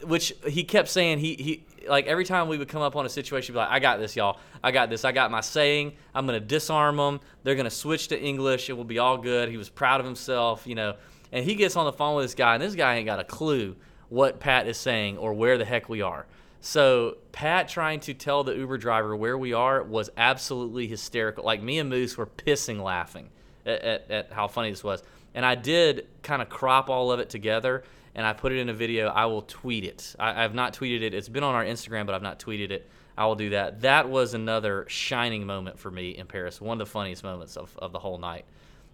which 0.04 0.34
he 0.48 0.64
kept 0.64 0.90
saying 0.90 1.20
he 1.20 1.36
he 1.36 1.64
like 1.88 2.06
every 2.06 2.26
time 2.26 2.48
we 2.48 2.58
would 2.58 2.68
come 2.68 2.82
up 2.82 2.96
on 2.96 3.06
a 3.06 3.10
situation, 3.10 3.54
he'd 3.54 3.58
be 3.58 3.60
like, 3.60 3.72
"I 3.72 3.80
got 3.80 4.00
this, 4.00 4.16
y'all. 4.16 4.40
I 4.64 4.72
got 4.72 4.90
this. 4.90 5.04
I 5.04 5.12
got 5.12 5.32
my 5.32 5.42
saying. 5.42 5.94
I'm 6.14 6.26
gonna 6.26 6.40
disarm 6.40 6.98
them. 6.98 7.20
They're 7.44 7.56
gonna 7.56 7.70
switch 7.70 8.08
to 8.10 8.20
English. 8.20 8.70
It 8.70 8.74
will 8.74 8.84
be 8.84 9.00
all 9.00 9.18
good." 9.18 9.50
He 9.50 9.58
was 9.58 9.70
proud 9.70 10.00
of 10.00 10.06
himself, 10.06 10.66
you 10.66 10.76
know. 10.76 10.96
And 11.32 11.46
he 11.46 11.56
gets 11.56 11.76
on 11.76 11.86
the 11.86 11.94
phone 11.94 12.16
with 12.16 12.26
this 12.26 12.36
guy, 12.36 12.56
and 12.56 12.64
this 12.64 12.76
guy 12.76 12.96
ain't 12.96 13.06
got 13.06 13.20
a 13.20 13.24
clue 13.24 13.76
what 14.10 14.40
Pat 14.40 14.68
is 14.68 14.78
saying 14.78 15.18
or 15.18 15.34
where 15.34 15.58
the 15.58 15.66
heck 15.66 15.88
we 15.88 16.02
are. 16.02 16.26
So 16.60 17.18
Pat 17.32 17.70
trying 17.70 18.02
to 18.02 18.14
tell 18.14 18.44
the 18.44 18.56
Uber 18.56 18.78
driver 18.78 19.16
where 19.16 19.38
we 19.38 19.54
are 19.54 19.82
was 19.82 20.10
absolutely 20.18 20.88
hysterical. 20.88 21.44
Like 21.44 21.64
me 21.64 21.80
and 21.80 21.90
Moose 21.90 22.18
were 22.18 22.28
pissing 22.28 22.84
laughing 22.84 23.30
at, 23.66 23.82
at, 23.82 24.12
at 24.12 24.32
how 24.32 24.48
funny 24.48 24.70
this 24.70 24.84
was. 24.84 25.02
And 25.34 25.46
I 25.46 25.56
did 25.56 26.08
kind 26.24 26.42
of 26.42 26.50
crop 26.50 26.90
all 26.90 27.12
of 27.12 27.20
it 27.20 27.30
together 27.30 27.84
and 28.16 28.26
I 28.26 28.34
put 28.34 28.52
it 28.52 28.58
in 28.58 28.70
a 28.70 28.74
video. 28.74 29.08
I 29.08 29.26
will 29.26 29.44
tweet 29.44 29.86
it. 29.86 30.16
I, 30.20 30.42
have 30.42 30.54
not 30.54 30.74
tweeted 30.74 31.02
it. 31.02 31.14
It's 31.14 31.30
been 31.30 31.44
on 31.44 31.56
our 31.56 31.64
Instagram, 31.64 32.06
but 32.06 32.14
I've 32.16 32.22
not 32.22 32.40
tweeted 32.40 32.72
it. 32.72 32.90
I 33.18 33.26
will 33.26 33.36
do 33.36 33.52
that. 33.52 33.82
That 33.82 34.10
was 34.10 34.34
another 34.34 34.86
shining 34.90 35.46
moment 35.46 35.80
for 35.80 35.92
me 35.92 36.12
in 36.12 36.28
Paris. 36.28 36.60
One 36.60 36.82
of 36.82 36.88
the 36.88 36.92
funniest 36.92 37.24
moments 37.24 37.56
of, 37.58 37.76
of 37.78 37.92
the 37.92 38.00
whole 38.00 38.18
night. 38.18 38.46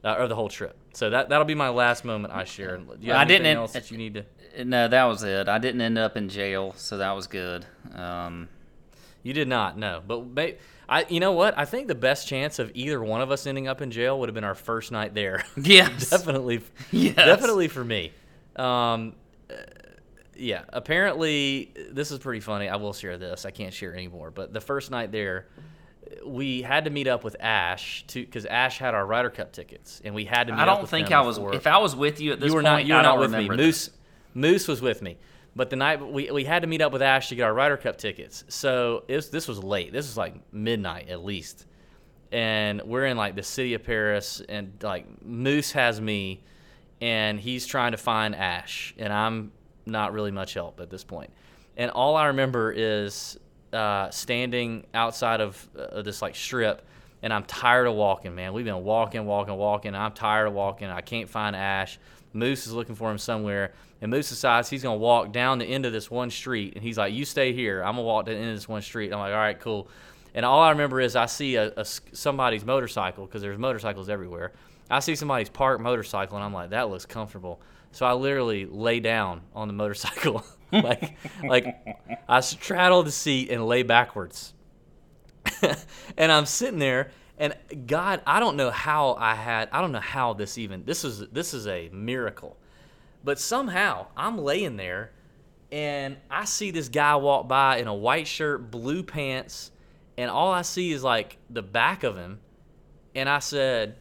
Uh, 0.04 0.16
or 0.20 0.28
the 0.28 0.36
whole 0.36 0.48
trip. 0.48 0.78
So 0.94 1.10
that 1.10 1.30
that'll 1.30 1.44
be 1.44 1.56
my 1.56 1.70
last 1.70 2.06
moment 2.06 2.32
I 2.32 2.44
share. 2.44 2.80
I 3.20 3.26
didn't 3.26 3.48
anything 3.48 3.58
else 3.58 3.74
that 3.74 3.90
you 3.90 3.98
need 3.98 4.14
to? 4.14 4.64
No, 4.64 4.88
that 4.88 5.04
was 5.06 5.24
it. 5.24 5.50
I 5.50 5.58
didn't 5.58 5.82
end 5.82 5.98
up 5.98 6.16
in 6.16 6.30
jail, 6.30 6.74
so 6.78 7.00
that 7.00 7.12
was 7.14 7.26
good. 7.26 7.66
Um, 7.96 8.48
You 9.24 9.34
did 9.34 9.48
not, 9.48 9.76
no. 9.76 10.04
But 10.06 10.28
ma- 10.28 10.56
I, 10.90 11.06
you 11.10 11.20
know 11.20 11.34
what? 11.34 11.58
I 11.58 11.66
think 11.66 11.88
the 11.88 11.96
best 11.96 12.28
chance 12.28 12.60
of 12.60 12.72
either 12.74 13.04
one 13.04 13.22
of 13.22 13.30
us 13.32 13.46
ending 13.46 13.68
up 13.68 13.82
in 13.82 13.92
jail 13.92 14.20
would 14.20 14.30
have 14.30 14.34
been 14.34 14.44
our 14.46 14.56
first 14.56 14.92
night 14.92 15.14
there. 15.14 15.44
yes. 15.58 16.10
definitely, 16.10 16.62
Yes. 16.92 17.16
definitely 17.16 17.68
for 17.68 17.84
me. 17.84 18.14
Um, 18.56 19.14
uh, 19.50 19.54
yeah. 20.36 20.64
Apparently, 20.70 21.74
this 21.92 22.12
is 22.12 22.20
pretty 22.20 22.40
funny. 22.40 22.70
I 22.70 22.78
will 22.78 22.94
share 22.94 23.18
this. 23.18 23.46
I 23.46 23.52
can't 23.52 23.74
share 23.74 23.94
anymore. 23.94 24.32
But 24.32 24.54
the 24.54 24.62
first 24.62 24.90
night 24.92 25.12
there, 25.12 25.48
we 26.26 26.62
had 26.62 26.86
to 26.86 26.90
meet 26.90 27.08
up 27.08 27.24
with 27.24 27.36
Ash 27.40 28.06
to 28.08 28.22
because 28.24 28.46
Ash 28.46 28.78
had 28.80 28.94
our 28.96 29.06
Ryder 29.06 29.30
Cup 29.30 29.52
tickets, 29.52 30.02
and 30.06 30.16
we 30.16 30.24
had 30.26 30.48
to. 30.48 30.54
meet 30.54 30.62
I 30.62 30.66
don't 30.66 30.82
with 30.82 30.90
think 30.90 31.12
I 31.12 31.20
was. 31.22 31.38
before- 31.38 31.54
If 31.56 31.68
I 31.68 31.80
was 31.80 31.96
with 31.96 32.22
you 32.22 32.32
at 32.32 32.40
this 32.40 32.48
you 32.50 32.56
were 32.56 32.62
point, 32.62 32.74
not. 32.74 32.86
You 32.86 32.94
were 32.96 33.02
not 33.02 33.20
with 33.20 33.32
me. 33.34 33.50
Moose. 33.50 33.90
Moose 34.34 34.68
was 34.68 34.82
with 34.82 35.02
me. 35.02 35.18
But 35.58 35.72
the 35.72 35.76
night 35.76 36.06
we, 36.06 36.30
we 36.30 36.44
had 36.44 36.62
to 36.62 36.68
meet 36.68 36.82
up 36.82 36.94
with 36.94 37.02
Ash 37.02 37.30
to 37.30 37.36
get 37.36 37.42
our 37.42 37.54
Ryder 37.54 37.78
Cup 37.78 37.98
tickets. 37.98 38.44
So 38.48 39.04
was, 39.10 39.32
this 39.32 39.48
was 39.48 39.64
late. 39.64 39.92
This 39.92 40.06
was 40.06 40.16
like 40.16 40.36
midnight 40.54 41.10
at 41.10 41.26
least. 41.26 41.66
And 42.32 42.84
we're 42.84 43.08
in 43.08 43.18
like 43.18 43.36
the 43.36 43.42
city 43.42 43.74
of 43.74 43.84
Paris, 43.84 44.42
and 44.48 44.74
like 44.84 45.06
Moose 45.26 45.72
has 45.72 46.00
me, 46.00 46.44
and 47.02 47.40
he's 47.40 47.66
trying 47.66 47.94
to 47.94 47.98
find 47.98 48.36
Ash, 48.36 48.94
and 48.98 49.12
I'm 49.12 49.52
not 49.86 50.14
really 50.14 50.32
much 50.32 50.54
help 50.54 50.80
at 50.80 50.90
this 50.90 51.04
point. 51.04 51.32
And 51.78 51.90
all 51.90 52.16
I 52.16 52.28
remember 52.28 52.72
is 52.72 53.40
uh, 53.74 54.10
standing 54.10 54.86
outside 54.94 55.42
of 55.42 55.70
uh, 55.78 56.02
this 56.02 56.22
like 56.22 56.36
strip, 56.36 56.86
and 57.24 57.34
I'm 57.34 57.46
tired 57.46 57.88
of 57.88 57.96
walking, 57.96 58.36
man. 58.36 58.54
We've 58.54 58.66
been 58.66 58.84
walking, 58.84 59.26
walking, 59.26 59.56
walking. 59.56 59.96
I'm 59.96 60.12
tired 60.12 60.48
of 60.48 60.54
walking. 60.54 60.90
I 60.90 61.02
can't 61.02 61.30
find 61.30 61.56
Ash. 61.56 61.98
Moose 62.34 62.68
is 62.68 62.74
looking 62.74 62.96
for 62.96 63.10
him 63.10 63.18
somewhere, 63.18 63.74
and 64.02 64.12
Moose 64.12 64.30
decides 64.30 64.70
he's 64.70 64.84
gonna 64.84 64.98
walk 64.98 65.32
down 65.32 65.60
the 65.60 65.66
end 65.66 65.86
of 65.86 65.94
this 65.94 66.10
one 66.10 66.30
street, 66.30 66.74
and 66.76 66.84
he's 66.84 66.98
like, 66.98 67.14
"You 67.14 67.26
stay 67.26 67.54
here. 67.54 67.82
I'm 67.82 67.94
gonna 67.94 68.04
walk 68.04 68.26
to 68.26 68.32
the 68.32 68.38
end 68.38 68.50
of 68.50 68.56
this 68.56 68.68
one 68.68 68.82
street." 68.82 69.12
I'm 69.12 69.20
like, 69.20 69.34
"All 69.34 69.40
right, 69.40 69.60
cool." 69.60 69.90
And 70.34 70.46
all 70.46 70.62
I 70.62 70.70
remember 70.70 71.00
is 71.02 71.16
I 71.16 71.26
see 71.26 71.56
a 71.56 71.84
somebody's 71.84 72.64
motorcycle 72.66 73.26
because 73.26 73.42
there's 73.42 73.58
motorcycles 73.58 74.10
everywhere. 74.10 74.54
I 74.90 75.00
see 75.00 75.16
somebody's 75.16 75.50
parked 75.50 75.82
motorcycle, 75.82 76.38
and 76.38 76.46
I'm 76.46 76.54
like, 76.54 76.70
"That 76.70 76.90
looks 76.90 77.06
comfortable." 77.06 77.62
So 77.92 78.06
I 78.06 78.14
literally 78.14 78.66
lay 78.66 79.00
down 79.00 79.42
on 79.56 79.68
the 79.68 79.74
motorcycle, 79.74 80.44
like 80.72 81.18
like 81.44 81.76
I 82.28 82.42
straddle 82.42 83.04
the 83.04 83.12
seat 83.12 83.50
and 83.50 83.66
lay 83.66 83.84
backwards. 83.84 84.54
and 86.18 86.32
I'm 86.32 86.46
sitting 86.46 86.80
there, 86.80 87.12
and 87.38 87.56
God, 87.86 88.22
I 88.26 88.40
don't 88.40 88.58
know 88.58 88.72
how 88.72 89.16
I 89.20 89.36
had, 89.36 89.70
I 89.72 89.82
don't 89.82 89.92
know 89.92 90.00
how 90.00 90.34
this 90.34 90.58
even, 90.58 90.84
this 90.86 91.04
is 91.04 91.28
this 91.30 91.54
is 91.54 91.68
a 91.68 91.90
miracle, 91.90 92.58
but 93.24 93.40
somehow 93.40 94.08
I'm 94.16 94.38
laying 94.38 94.78
there, 94.78 95.12
and 95.72 96.18
I 96.30 96.46
see 96.46 96.72
this 96.72 96.90
guy 96.90 97.16
walk 97.16 97.48
by 97.48 97.78
in 97.78 97.88
a 97.88 97.94
white 97.94 98.28
shirt, 98.28 98.72
blue 98.72 99.04
pants, 99.04 99.72
and 100.18 100.32
all 100.32 100.52
I 100.52 100.62
see 100.62 100.92
is 100.92 101.04
like 101.04 101.38
the 101.50 101.62
back 101.62 102.04
of 102.04 102.18
him, 102.18 102.40
and 103.16 103.28
I 103.28 103.40
said, 103.40 103.98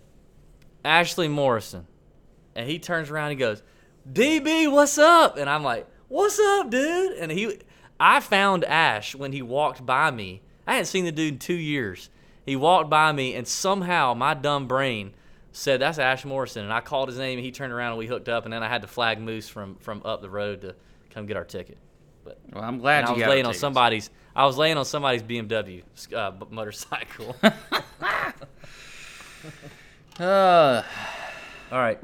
Ashley 0.84 1.28
Morrison, 1.28 1.86
and 2.54 2.68
he 2.68 2.78
turns 2.78 3.10
around 3.10 3.30
and 3.30 3.40
he 3.40 3.44
goes, 3.44 3.62
DB, 4.10 4.70
what's 4.70 4.98
up? 4.98 5.36
And 5.36 5.50
I'm 5.50 5.64
like, 5.64 5.86
what's 6.08 6.38
up, 6.38 6.70
dude? 6.70 7.12
And 7.12 7.32
he, 7.32 7.58
I 7.98 8.20
found 8.20 8.64
Ash 8.64 9.14
when 9.14 9.32
he 9.32 9.42
walked 9.42 9.84
by 9.84 10.10
me. 10.10 10.42
I 10.66 10.72
hadn't 10.72 10.86
seen 10.86 11.04
the 11.04 11.12
dude 11.12 11.34
in 11.34 11.38
two 11.38 11.54
years. 11.54 12.10
He 12.44 12.54
walked 12.54 12.88
by 12.88 13.10
me, 13.12 13.34
and 13.34 13.46
somehow 13.46 14.14
my 14.14 14.34
dumb 14.34 14.68
brain 14.68 15.14
said, 15.56 15.80
that's 15.80 15.98
Ash 15.98 16.24
Morrison. 16.24 16.64
And 16.64 16.72
I 16.72 16.80
called 16.80 17.08
his 17.08 17.18
name, 17.18 17.38
and 17.38 17.44
he 17.44 17.50
turned 17.50 17.72
around, 17.72 17.92
and 17.92 17.98
we 17.98 18.06
hooked 18.06 18.28
up. 18.28 18.44
And 18.44 18.52
then 18.52 18.62
I 18.62 18.68
had 18.68 18.82
to 18.82 18.88
flag 18.88 19.20
Moose 19.20 19.48
from, 19.48 19.76
from 19.76 20.02
up 20.04 20.20
the 20.20 20.28
road 20.30 20.60
to 20.62 20.74
come 21.10 21.26
get 21.26 21.36
our 21.36 21.44
ticket. 21.44 21.78
But 22.24 22.38
Well, 22.52 22.62
I'm 22.62 22.78
glad 22.78 23.04
I 23.04 23.10
was 23.12 23.20
got 23.20 23.30
laying 23.30 23.46
on 23.46 23.52
tickets. 23.52 23.60
somebody's. 23.60 24.10
I 24.34 24.44
was 24.44 24.58
laying 24.58 24.76
on 24.76 24.84
somebody's 24.84 25.22
BMW 25.22 25.82
uh, 26.14 26.32
motorcycle. 26.50 27.36
Uh, 27.42 27.52
All 31.72 31.78
right. 31.78 31.98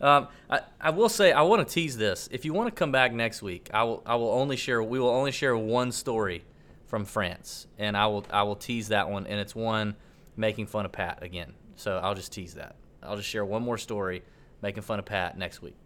Um, 0.00 0.28
I, 0.50 0.60
I 0.80 0.90
will 0.90 1.08
say 1.08 1.32
I 1.32 1.42
want 1.42 1.66
to 1.66 1.72
tease 1.74 1.96
this. 1.96 2.28
If 2.30 2.44
you 2.44 2.52
want 2.52 2.68
to 2.68 2.78
come 2.78 2.92
back 2.92 3.12
next 3.12 3.42
week, 3.42 3.70
I 3.72 3.84
will 3.84 4.02
I 4.06 4.14
will 4.16 4.30
only 4.30 4.56
share 4.56 4.82
we 4.82 5.00
will 5.00 5.08
only 5.08 5.32
share 5.32 5.56
one 5.56 5.92
story 5.92 6.44
from 6.86 7.04
France, 7.04 7.66
and 7.78 7.96
I 7.96 8.06
will 8.06 8.24
I 8.30 8.44
will 8.44 8.54
tease 8.56 8.88
that 8.88 9.10
one, 9.10 9.26
and 9.26 9.40
it's 9.40 9.56
one 9.56 9.96
making 10.36 10.66
fun 10.66 10.84
of 10.84 10.92
Pat 10.92 11.22
again. 11.22 11.54
So 11.76 11.98
I'll 11.98 12.14
just 12.14 12.32
tease 12.32 12.54
that. 12.54 12.76
I'll 13.02 13.16
just 13.16 13.28
share 13.28 13.44
one 13.44 13.62
more 13.62 13.78
story 13.78 14.22
making 14.62 14.82
fun 14.82 14.98
of 14.98 15.04
Pat 15.04 15.38
next 15.38 15.62
week. 15.62 15.76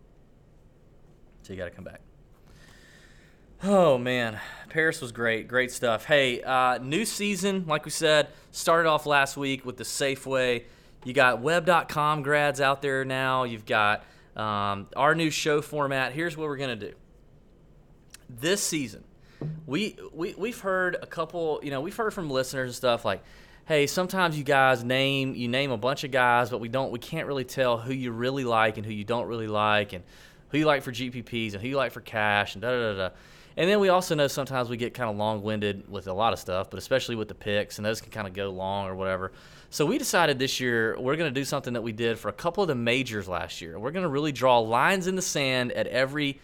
So 1.43 1.53
you 1.53 1.59
got 1.59 1.67
to 1.67 1.71
come 1.71 1.85
back. 1.85 2.01
Oh 3.65 3.97
man, 3.97 4.41
Paris 4.71 5.01
was 5.01 5.13
great, 5.13 5.47
great 5.47 5.71
stuff. 5.71 6.05
Hey, 6.05 6.43
uh, 6.43 6.79
new 6.79 7.05
season, 7.05 7.65
like 7.69 7.85
we 7.85 7.93
said, 7.93 8.29
started 8.51 8.89
off 8.89 9.07
last 9.07 9.37
week 9.37 9.65
with 9.65 9.77
the 9.77 9.85
Safeway. 9.85 10.65
You 11.05 11.13
got 11.13 11.41
web.com 11.41 12.23
grads 12.23 12.61
out 12.61 12.83
there 12.83 13.05
now. 13.05 13.45
You've 13.45 13.65
got 13.65 14.05
um, 14.35 14.89
our 14.97 15.15
new 15.15 15.31
show 15.31 15.63
format. 15.63 16.13
Here's 16.13 16.37
what 16.37 16.49
we're 16.49 16.57
gonna 16.57 16.75
do. 16.75 16.93
This 18.29 18.61
season, 18.61 19.05
we, 19.65 19.97
we 20.13 20.35
we've 20.37 20.59
heard 20.59 20.97
a 21.01 21.07
couple. 21.07 21.61
You 21.63 21.71
know, 21.71 21.81
we've 21.81 21.95
heard 21.97 22.13
from 22.13 22.31
listeners 22.31 22.71
and 22.71 22.75
stuff 22.75 23.05
like, 23.05 23.23
"Hey, 23.73 23.87
sometimes 23.87 24.37
you 24.37 24.45
guys 24.45 24.85
name 24.85 25.35
you 25.35 25.49
name 25.49 25.71
a 25.71 25.79
bunch 25.79 26.05
of 26.05 26.11
guys, 26.11 26.51
but 26.51 26.61
we 26.61 26.69
don't. 26.69 26.93
We 26.93 26.99
can't 26.99 27.27
really 27.27 27.45
tell 27.45 27.79
who 27.79 27.95
you 27.95 28.13
really 28.13 28.45
like 28.45 28.77
and 28.77 28.85
who 28.85 28.93
you 28.93 29.03
don't 29.03 29.27
really 29.27 29.47
like, 29.47 29.95
and 29.95 30.05
who 30.51 30.59
you 30.59 30.67
like 30.67 30.83
for 30.83 30.93
GPPs 30.93 31.55
and 31.55 31.63
who 31.63 31.69
you 31.69 31.79
like 31.79 31.91
for 31.93 32.03
cash 32.03 32.55
and 32.55 32.61
da 32.61 32.69
da 32.69 32.93
da." 32.93 33.09
da. 33.09 33.15
And 33.57 33.71
then 33.71 33.81
we 33.81 33.89
also 33.89 34.15
know 34.15 34.27
sometimes 34.27 34.69
we 34.69 34.77
get 34.77 34.93
kind 34.93 35.09
of 35.09 35.17
long 35.17 35.43
winded 35.43 35.91
with 35.91 36.07
a 36.07 36.13
lot 36.13 36.35
of 36.35 36.39
stuff, 36.39 36.69
but 36.69 36.79
especially 36.79 37.17
with 37.17 37.29
the 37.29 37.35
picks, 37.35 37.79
and 37.79 37.87
those 37.87 38.03
can 38.03 38.11
kind 38.11 38.29
of 38.29 38.35
go 38.35 38.51
long 38.51 38.89
or 38.89 38.95
whatever. 38.95 39.33
So 39.71 39.87
we 39.87 39.97
decided 39.97 40.39
this 40.39 40.61
year 40.61 40.95
we're 41.01 41.17
going 41.17 41.33
to 41.33 41.41
do 41.41 41.45
something 41.47 41.73
that 41.73 41.83
we 41.83 41.93
did 41.93 42.19
for 42.19 42.29
a 42.29 42.35
couple 42.35 42.63
of 42.63 42.69
the 42.69 42.75
majors 42.75 43.27
last 43.27 43.63
year. 43.63 43.79
We're 43.79 43.91
going 43.91 44.03
to 44.03 44.11
really 44.11 44.33
draw 44.33 44.59
lines 44.59 45.07
in 45.07 45.17
the 45.17 45.23
sand 45.23 45.73
at 45.73 45.87
every, 45.87 46.41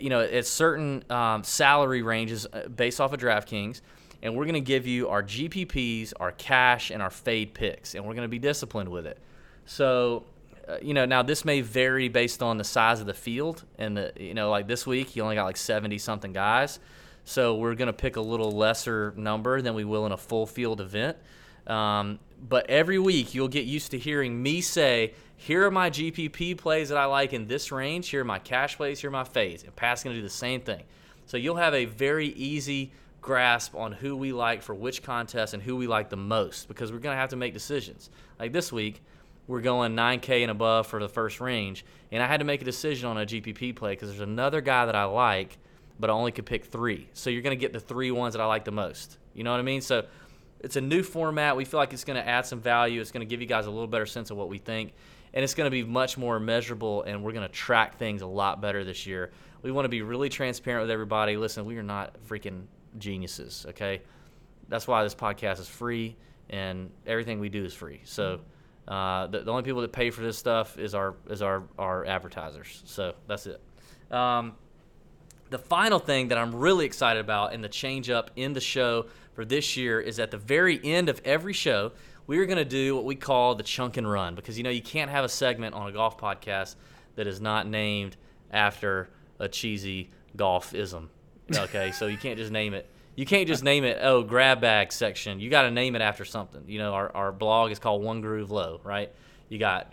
you 0.00 0.10
know, 0.10 0.20
at 0.20 0.46
certain 0.46 1.04
um, 1.10 1.44
salary 1.44 2.02
ranges 2.02 2.44
uh, 2.52 2.66
based 2.66 3.00
off 3.00 3.12
of 3.12 3.20
DraftKings. 3.20 3.82
And 4.22 4.36
we're 4.36 4.44
going 4.44 4.54
to 4.54 4.60
give 4.60 4.86
you 4.86 5.08
our 5.08 5.22
GPPs, 5.22 6.12
our 6.20 6.32
cash, 6.32 6.90
and 6.90 7.02
our 7.02 7.10
fade 7.10 7.54
picks. 7.54 7.94
And 7.94 8.04
we're 8.04 8.14
going 8.14 8.24
to 8.24 8.28
be 8.28 8.38
disciplined 8.38 8.88
with 8.88 9.06
it. 9.06 9.18
So 9.66 10.24
uh, 10.68 10.76
you 10.80 10.94
know, 10.94 11.04
now 11.04 11.22
this 11.22 11.44
may 11.44 11.60
vary 11.60 12.08
based 12.08 12.42
on 12.42 12.56
the 12.56 12.64
size 12.64 13.00
of 13.00 13.06
the 13.06 13.14
field, 13.14 13.64
and 13.78 13.96
the 13.96 14.12
you 14.18 14.34
know, 14.34 14.50
like 14.50 14.68
this 14.68 14.86
week 14.86 15.16
you 15.16 15.22
only 15.22 15.34
got 15.34 15.44
like 15.44 15.56
seventy 15.56 15.98
something 15.98 16.32
guys, 16.32 16.78
so 17.24 17.56
we're 17.56 17.74
gonna 17.74 17.92
pick 17.92 18.16
a 18.16 18.20
little 18.20 18.52
lesser 18.52 19.12
number 19.16 19.60
than 19.60 19.74
we 19.74 19.84
will 19.84 20.06
in 20.06 20.12
a 20.12 20.16
full 20.16 20.46
field 20.46 20.80
event. 20.80 21.16
Um, 21.66 22.18
but 22.48 22.68
every 22.68 22.98
week 22.98 23.34
you'll 23.34 23.48
get 23.48 23.64
used 23.64 23.90
to 23.90 23.98
hearing 23.98 24.40
me 24.40 24.60
say, 24.60 25.14
"Here 25.36 25.66
are 25.66 25.70
my 25.70 25.90
GPP 25.90 26.56
plays 26.56 26.90
that 26.90 26.98
I 26.98 27.06
like 27.06 27.32
in 27.32 27.46
this 27.46 27.72
range. 27.72 28.08
Here 28.08 28.20
are 28.20 28.24
my 28.24 28.38
cash 28.38 28.76
plays. 28.76 29.00
Here 29.00 29.10
are 29.10 29.12
my 29.12 29.24
fades." 29.24 29.64
And 29.64 29.74
Pat's 29.74 30.04
gonna 30.04 30.16
do 30.16 30.22
the 30.22 30.30
same 30.30 30.60
thing. 30.60 30.84
So 31.26 31.36
you'll 31.36 31.56
have 31.56 31.74
a 31.74 31.86
very 31.86 32.28
easy 32.28 32.92
grasp 33.22 33.74
on 33.74 33.92
who 33.92 34.16
we 34.16 34.32
like 34.32 34.60
for 34.60 34.74
which 34.74 35.02
contest 35.02 35.54
and 35.54 35.62
who 35.62 35.76
we 35.76 35.86
like 35.86 36.10
the 36.10 36.16
most 36.16 36.68
because 36.68 36.92
we're 36.92 36.98
gonna 36.98 37.16
have 37.16 37.30
to 37.30 37.36
make 37.36 37.54
decisions. 37.54 38.10
Like 38.38 38.52
this 38.52 38.70
week 38.70 39.02
we're 39.46 39.60
going 39.60 39.96
9K 39.96 40.42
and 40.42 40.50
above 40.50 40.86
for 40.86 41.00
the 41.00 41.08
first 41.08 41.40
range. 41.40 41.84
And 42.10 42.22
I 42.22 42.26
had 42.26 42.38
to 42.38 42.44
make 42.44 42.62
a 42.62 42.64
decision 42.64 43.08
on 43.08 43.18
a 43.18 43.26
GPP 43.26 43.74
play 43.74 43.92
because 43.92 44.08
there's 44.08 44.20
another 44.20 44.60
guy 44.60 44.86
that 44.86 44.94
I 44.94 45.04
like, 45.04 45.58
but 45.98 46.10
I 46.10 46.12
only 46.12 46.32
could 46.32 46.46
pick 46.46 46.64
three. 46.64 47.08
So 47.12 47.30
you're 47.30 47.42
going 47.42 47.56
to 47.56 47.60
get 47.60 47.72
the 47.72 47.80
three 47.80 48.10
ones 48.10 48.34
that 48.34 48.40
I 48.40 48.46
like 48.46 48.64
the 48.64 48.72
most. 48.72 49.18
You 49.34 49.44
know 49.44 49.50
what 49.50 49.60
I 49.60 49.64
mean? 49.64 49.80
So 49.80 50.04
it's 50.60 50.76
a 50.76 50.80
new 50.80 51.02
format. 51.02 51.56
We 51.56 51.64
feel 51.64 51.78
like 51.80 51.92
it's 51.92 52.04
going 52.04 52.22
to 52.22 52.26
add 52.26 52.46
some 52.46 52.60
value. 52.60 53.00
It's 53.00 53.10
going 53.10 53.26
to 53.26 53.30
give 53.30 53.40
you 53.40 53.46
guys 53.46 53.66
a 53.66 53.70
little 53.70 53.88
better 53.88 54.06
sense 54.06 54.30
of 54.30 54.36
what 54.36 54.48
we 54.48 54.58
think. 54.58 54.92
And 55.34 55.42
it's 55.42 55.54
going 55.54 55.66
to 55.66 55.70
be 55.70 55.82
much 55.82 56.18
more 56.18 56.38
measurable, 56.38 57.02
and 57.04 57.24
we're 57.24 57.32
going 57.32 57.46
to 57.46 57.52
track 57.52 57.98
things 57.98 58.20
a 58.20 58.26
lot 58.26 58.60
better 58.60 58.84
this 58.84 59.06
year. 59.06 59.32
We 59.62 59.72
want 59.72 59.86
to 59.86 59.88
be 59.88 60.02
really 60.02 60.28
transparent 60.28 60.84
with 60.84 60.90
everybody. 60.90 61.36
Listen, 61.36 61.64
we 61.64 61.78
are 61.78 61.82
not 61.82 62.16
freaking 62.28 62.64
geniuses, 62.98 63.66
okay? 63.70 64.02
That's 64.68 64.86
why 64.86 65.02
this 65.02 65.14
podcast 65.14 65.60
is 65.60 65.68
free, 65.68 66.16
and 66.50 66.90
everything 67.06 67.40
we 67.40 67.48
do 67.48 67.64
is 67.64 67.74
free. 67.74 68.00
So 68.04 68.40
uh, 68.88 69.26
the, 69.28 69.40
the, 69.40 69.50
only 69.50 69.62
people 69.62 69.82
that 69.82 69.92
pay 69.92 70.10
for 70.10 70.22
this 70.22 70.36
stuff 70.36 70.78
is 70.78 70.94
our 70.94 71.14
is 71.28 71.42
our 71.42 71.62
our 71.78 72.04
advertisers. 72.04 72.82
So 72.86 73.14
that's 73.28 73.46
it. 73.46 73.60
Um, 74.10 74.54
the 75.50 75.58
final 75.58 75.98
thing 75.98 76.28
that 76.28 76.38
I'm 76.38 76.54
really 76.54 76.86
excited 76.86 77.20
about 77.20 77.52
and 77.52 77.62
the 77.62 77.68
change 77.68 78.10
up 78.10 78.30
in 78.36 78.54
the 78.54 78.60
show 78.60 79.06
for 79.34 79.44
this 79.44 79.76
year 79.76 80.00
is 80.00 80.18
at 80.18 80.30
the 80.30 80.38
very 80.38 80.80
end 80.82 81.08
of 81.08 81.20
every 81.24 81.52
show, 81.52 81.92
we 82.26 82.38
are 82.38 82.46
going 82.46 82.58
to 82.58 82.64
do 82.64 82.96
what 82.96 83.04
we 83.04 83.14
call 83.14 83.54
the 83.54 83.62
chunk 83.62 83.96
and 83.96 84.10
run 84.10 84.34
because 84.34 84.56
you 84.56 84.64
know 84.64 84.70
you 84.70 84.82
can't 84.82 85.10
have 85.10 85.24
a 85.24 85.28
segment 85.28 85.74
on 85.74 85.88
a 85.88 85.92
golf 85.92 86.18
podcast 86.18 86.76
that 87.16 87.26
is 87.26 87.40
not 87.40 87.66
named 87.68 88.16
after 88.50 89.10
a 89.38 89.48
cheesy 89.48 90.10
golfism. 90.36 91.08
Okay, 91.54 91.92
so 91.92 92.06
you 92.06 92.16
can't 92.16 92.38
just 92.38 92.52
name 92.52 92.74
it. 92.74 92.88
You 93.14 93.26
can't 93.26 93.46
just 93.46 93.62
name 93.62 93.84
it 93.84 93.98
oh 94.00 94.22
grab 94.22 94.60
bag 94.60 94.92
section. 94.92 95.40
You 95.40 95.50
got 95.50 95.62
to 95.62 95.70
name 95.70 95.94
it 95.96 96.02
after 96.02 96.24
something. 96.24 96.64
You 96.66 96.78
know 96.78 96.94
our, 96.94 97.14
our 97.14 97.32
blog 97.32 97.70
is 97.70 97.78
called 97.78 98.02
one 98.02 98.20
groove 98.20 98.50
low 98.50 98.80
right? 98.84 99.12
You 99.48 99.58
got 99.58 99.92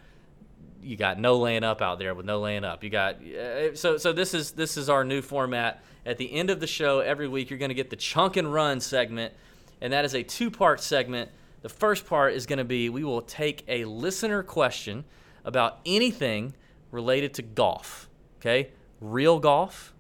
you 0.82 0.96
got 0.96 1.20
no 1.20 1.38
laying 1.38 1.64
up 1.64 1.82
out 1.82 2.00
there 2.00 2.16
with 2.16 2.26
no 2.26 2.40
laying 2.40 2.64
up. 2.64 2.84
You 2.84 2.90
got 2.90 3.16
uh, 3.24 3.76
so 3.76 3.98
so 3.98 4.14
this 4.14 4.34
is 4.34 4.52
this 4.52 4.78
is 4.78 4.90
our 4.90 5.04
new 5.04 5.22
format. 5.22 5.84
At 6.06 6.18
the 6.18 6.32
end 6.32 6.50
of 6.50 6.60
the 6.60 6.68
show 6.68 7.00
every 7.00 7.28
week 7.28 7.50
you're 7.50 7.60
going 7.60 7.70
to 7.70 7.76
get 7.76 7.90
the 7.90 7.98
chunk 7.98 8.38
and 8.38 8.52
run 8.54 8.80
segment 8.80 9.34
and 9.82 9.92
that 9.92 10.06
is 10.06 10.16
a 10.16 10.24
two 10.24 10.50
part 10.50 10.80
segment. 10.80 11.30
The 11.62 11.70
first 11.70 12.06
part 12.06 12.34
is 12.34 12.46
going 12.46 12.60
to 12.60 12.66
be 12.66 12.88
we 12.88 13.04
will 13.04 13.22
take 13.22 13.66
a 13.68 13.84
listener 13.84 14.44
question 14.44 15.04
about 15.44 15.80
anything 15.86 16.54
related 16.92 17.34
to 17.34 17.42
golf 17.42 18.08
okay? 18.40 18.70
Real 19.02 19.40
golf 19.40 19.94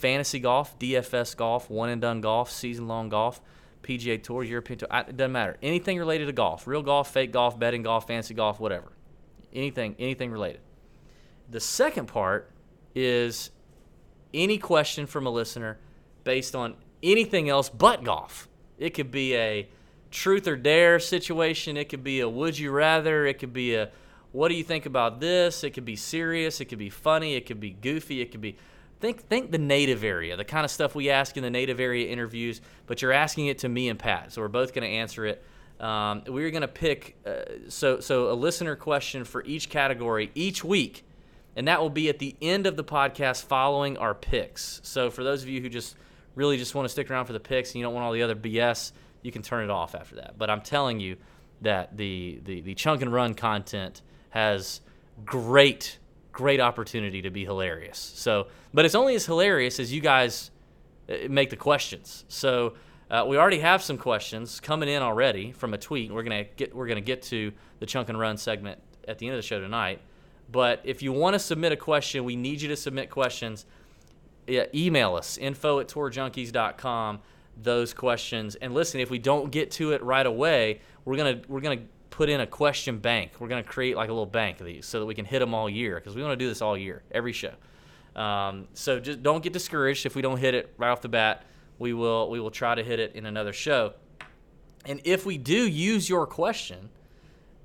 fantasy 0.00 0.40
golf, 0.40 0.78
DFS 0.78 1.36
golf, 1.36 1.70
one 1.70 1.90
and 1.90 2.00
done 2.00 2.20
golf, 2.20 2.50
season 2.50 2.88
long 2.88 3.08
golf, 3.08 3.40
PGA 3.82 4.22
Tour, 4.22 4.42
European 4.42 4.78
Tour. 4.78 4.88
It 4.92 5.16
doesn't 5.16 5.32
matter. 5.32 5.56
Anything 5.62 5.98
related 5.98 6.26
to 6.26 6.32
golf, 6.32 6.66
real 6.66 6.82
golf, 6.82 7.12
fake 7.12 7.32
golf, 7.32 7.58
betting 7.58 7.82
golf, 7.82 8.06
fantasy 8.06 8.34
golf, 8.34 8.58
whatever. 8.58 8.92
Anything, 9.52 9.96
anything 9.98 10.30
related. 10.30 10.60
The 11.50 11.60
second 11.60 12.06
part 12.06 12.50
is 12.94 13.50
any 14.32 14.58
question 14.58 15.06
from 15.06 15.26
a 15.26 15.30
listener 15.30 15.78
based 16.24 16.54
on 16.54 16.76
anything 17.02 17.48
else 17.48 17.68
but 17.68 18.04
golf. 18.04 18.48
It 18.78 18.90
could 18.90 19.10
be 19.10 19.36
a 19.36 19.68
truth 20.10 20.48
or 20.48 20.56
dare 20.56 20.98
situation. 20.98 21.76
It 21.76 21.88
could 21.88 22.04
be 22.04 22.20
a 22.20 22.28
would 22.28 22.58
you 22.58 22.70
rather. 22.70 23.26
It 23.26 23.38
could 23.38 23.52
be 23.52 23.74
a 23.74 23.90
what 24.32 24.48
do 24.48 24.54
you 24.54 24.62
think 24.62 24.86
about 24.86 25.20
this? 25.20 25.64
It 25.64 25.70
could 25.70 25.84
be 25.84 25.96
serious. 25.96 26.60
It 26.60 26.66
could 26.66 26.78
be 26.78 26.90
funny. 26.90 27.34
It 27.34 27.46
could 27.46 27.58
be 27.58 27.70
goofy. 27.70 28.20
It 28.20 28.30
could 28.30 28.40
be 28.40 28.56
think 29.00 29.22
think 29.22 29.50
the 29.50 29.58
native 29.58 30.04
area, 30.04 30.36
the 30.36 30.44
kind 30.44 30.64
of 30.64 30.70
stuff 30.70 30.94
we 30.94 31.10
ask 31.10 31.36
in 31.36 31.42
the 31.42 31.50
native 31.50 31.80
area 31.80 32.08
interviews, 32.08 32.60
but 32.86 33.02
you're 33.02 33.12
asking 33.12 33.46
it 33.46 33.58
to 33.58 33.68
me 33.68 33.88
and 33.88 33.98
Pat, 33.98 34.32
so 34.32 34.42
we're 34.42 34.48
both 34.48 34.74
going 34.74 34.88
to 34.88 34.96
answer 34.96 35.26
it. 35.26 35.42
Um, 35.80 36.22
we're 36.26 36.50
going 36.50 36.60
to 36.60 36.68
pick 36.68 37.16
uh, 37.26 37.68
so 37.68 38.00
so 38.00 38.30
a 38.30 38.34
listener 38.34 38.76
question 38.76 39.24
for 39.24 39.42
each 39.44 39.70
category 39.70 40.30
each 40.34 40.62
week, 40.62 41.04
and 41.56 41.66
that 41.68 41.80
will 41.80 41.90
be 41.90 42.08
at 42.08 42.18
the 42.18 42.36
end 42.42 42.66
of 42.66 42.76
the 42.76 42.84
podcast 42.84 43.44
following 43.44 43.96
our 43.96 44.14
picks. 44.14 44.80
So 44.84 45.10
for 45.10 45.24
those 45.24 45.42
of 45.42 45.48
you 45.48 45.62
who 45.62 45.70
just 45.70 45.96
really 46.34 46.58
just 46.58 46.74
want 46.74 46.84
to 46.84 46.90
stick 46.90 47.10
around 47.10 47.26
for 47.26 47.32
the 47.32 47.40
picks 47.40 47.70
and 47.70 47.76
you 47.76 47.82
don't 47.84 47.94
want 47.94 48.04
all 48.04 48.12
the 48.12 48.22
other 48.22 48.36
BS, 48.36 48.92
you 49.22 49.32
can 49.32 49.42
turn 49.42 49.64
it 49.64 49.70
off 49.70 49.94
after 49.94 50.16
that. 50.16 50.36
But 50.36 50.50
I'm 50.50 50.60
telling 50.60 51.00
you 51.00 51.16
that 51.62 51.96
the 51.96 52.40
the, 52.44 52.60
the 52.60 52.74
chunk 52.74 53.00
and 53.00 53.12
run 53.12 53.34
content 53.34 54.02
has 54.30 54.82
great 55.24 55.98
great 56.32 56.60
opportunity 56.60 57.22
to 57.22 57.30
be 57.30 57.44
hilarious. 57.44 57.98
So, 57.98 58.48
but 58.72 58.84
it's 58.84 58.94
only 58.94 59.14
as 59.14 59.26
hilarious 59.26 59.80
as 59.80 59.92
you 59.92 60.00
guys 60.00 60.50
uh, 61.08 61.28
make 61.28 61.50
the 61.50 61.56
questions. 61.56 62.24
So, 62.28 62.74
uh, 63.10 63.24
we 63.26 63.36
already 63.36 63.58
have 63.58 63.82
some 63.82 63.98
questions 63.98 64.60
coming 64.60 64.88
in 64.88 65.02
already 65.02 65.52
from 65.52 65.74
a 65.74 65.78
tweet. 65.78 66.12
We're 66.12 66.22
gonna 66.22 66.44
get 66.44 66.74
we're 66.74 66.86
gonna 66.86 67.00
get 67.00 67.22
to 67.22 67.52
the 67.80 67.86
chunk 67.86 68.08
and 68.08 68.18
run 68.18 68.36
segment 68.36 68.80
at 69.08 69.18
the 69.18 69.26
end 69.26 69.34
of 69.34 69.38
the 69.38 69.46
show 69.46 69.60
tonight. 69.60 70.00
But 70.50 70.80
if 70.84 71.02
you 71.02 71.12
want 71.12 71.34
to 71.34 71.38
submit 71.38 71.72
a 71.72 71.76
question, 71.76 72.24
we 72.24 72.36
need 72.36 72.60
you 72.60 72.68
to 72.68 72.76
submit 72.76 73.10
questions. 73.10 73.66
Yeah, 74.46 74.66
email 74.74 75.14
us 75.14 75.38
info 75.38 75.80
at 75.80 75.88
tourjunkies.com 75.88 77.20
those 77.62 77.94
questions. 77.94 78.54
And 78.56 78.74
listen, 78.74 79.00
if 79.00 79.10
we 79.10 79.18
don't 79.18 79.50
get 79.50 79.70
to 79.72 79.92
it 79.92 80.02
right 80.02 80.26
away, 80.26 80.80
we're 81.04 81.16
gonna 81.16 81.40
we're 81.48 81.60
gonna 81.60 81.82
put 82.20 82.28
in 82.28 82.42
a 82.42 82.46
question 82.46 82.98
bank. 82.98 83.32
We're 83.38 83.48
going 83.48 83.64
to 83.64 83.68
create 83.68 83.96
like 83.96 84.10
a 84.10 84.12
little 84.12 84.26
bank 84.26 84.60
of 84.60 84.66
these 84.66 84.84
so 84.84 85.00
that 85.00 85.06
we 85.06 85.14
can 85.14 85.24
hit 85.24 85.38
them 85.38 85.54
all 85.54 85.70
year 85.70 85.94
because 85.94 86.14
we 86.14 86.20
want 86.20 86.32
to 86.32 86.36
do 86.36 86.50
this 86.50 86.60
all 86.60 86.76
year, 86.76 87.02
every 87.10 87.32
show. 87.32 87.54
Um, 88.14 88.68
so 88.74 89.00
just 89.00 89.22
don't 89.22 89.42
get 89.42 89.54
discouraged 89.54 90.04
if 90.04 90.14
we 90.14 90.20
don't 90.20 90.36
hit 90.36 90.54
it 90.54 90.74
right 90.76 90.90
off 90.90 91.00
the 91.00 91.08
bat. 91.08 91.46
We 91.78 91.94
will 91.94 92.28
we 92.28 92.38
will 92.38 92.50
try 92.50 92.74
to 92.74 92.84
hit 92.84 93.00
it 93.00 93.14
in 93.14 93.24
another 93.24 93.54
show. 93.54 93.94
And 94.84 95.00
if 95.04 95.24
we 95.24 95.38
do 95.38 95.66
use 95.66 96.10
your 96.10 96.26
question, 96.26 96.90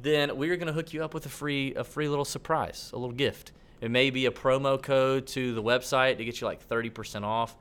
then 0.01 0.38
we 0.38 0.49
are 0.51 0.56
going 0.56 0.68
to 0.68 0.74
hook 0.74 0.93
you 0.93 1.03
up 1.03 1.14
with 1.14 1.26
a 1.26 1.30
free 1.30 1.76
a 1.76 1.84
free 1.84 2.08
little 2.08 2.24
surprise, 2.24 2.91
a 2.93 2.97
little 2.97 3.14
gift. 3.14 3.51
It 3.82 3.91
may 3.91 4.10
be 4.10 4.26
a 4.26 4.32
promo 4.32 4.82
code 4.82 5.28
to 5.28 5.53
the 5.53 5.62
website 5.62 6.18
to 6.20 6.24
get 6.24 6.39
you 6.39 6.47
like 6.47 6.66
30% 6.66 7.24
off, 7.24 7.58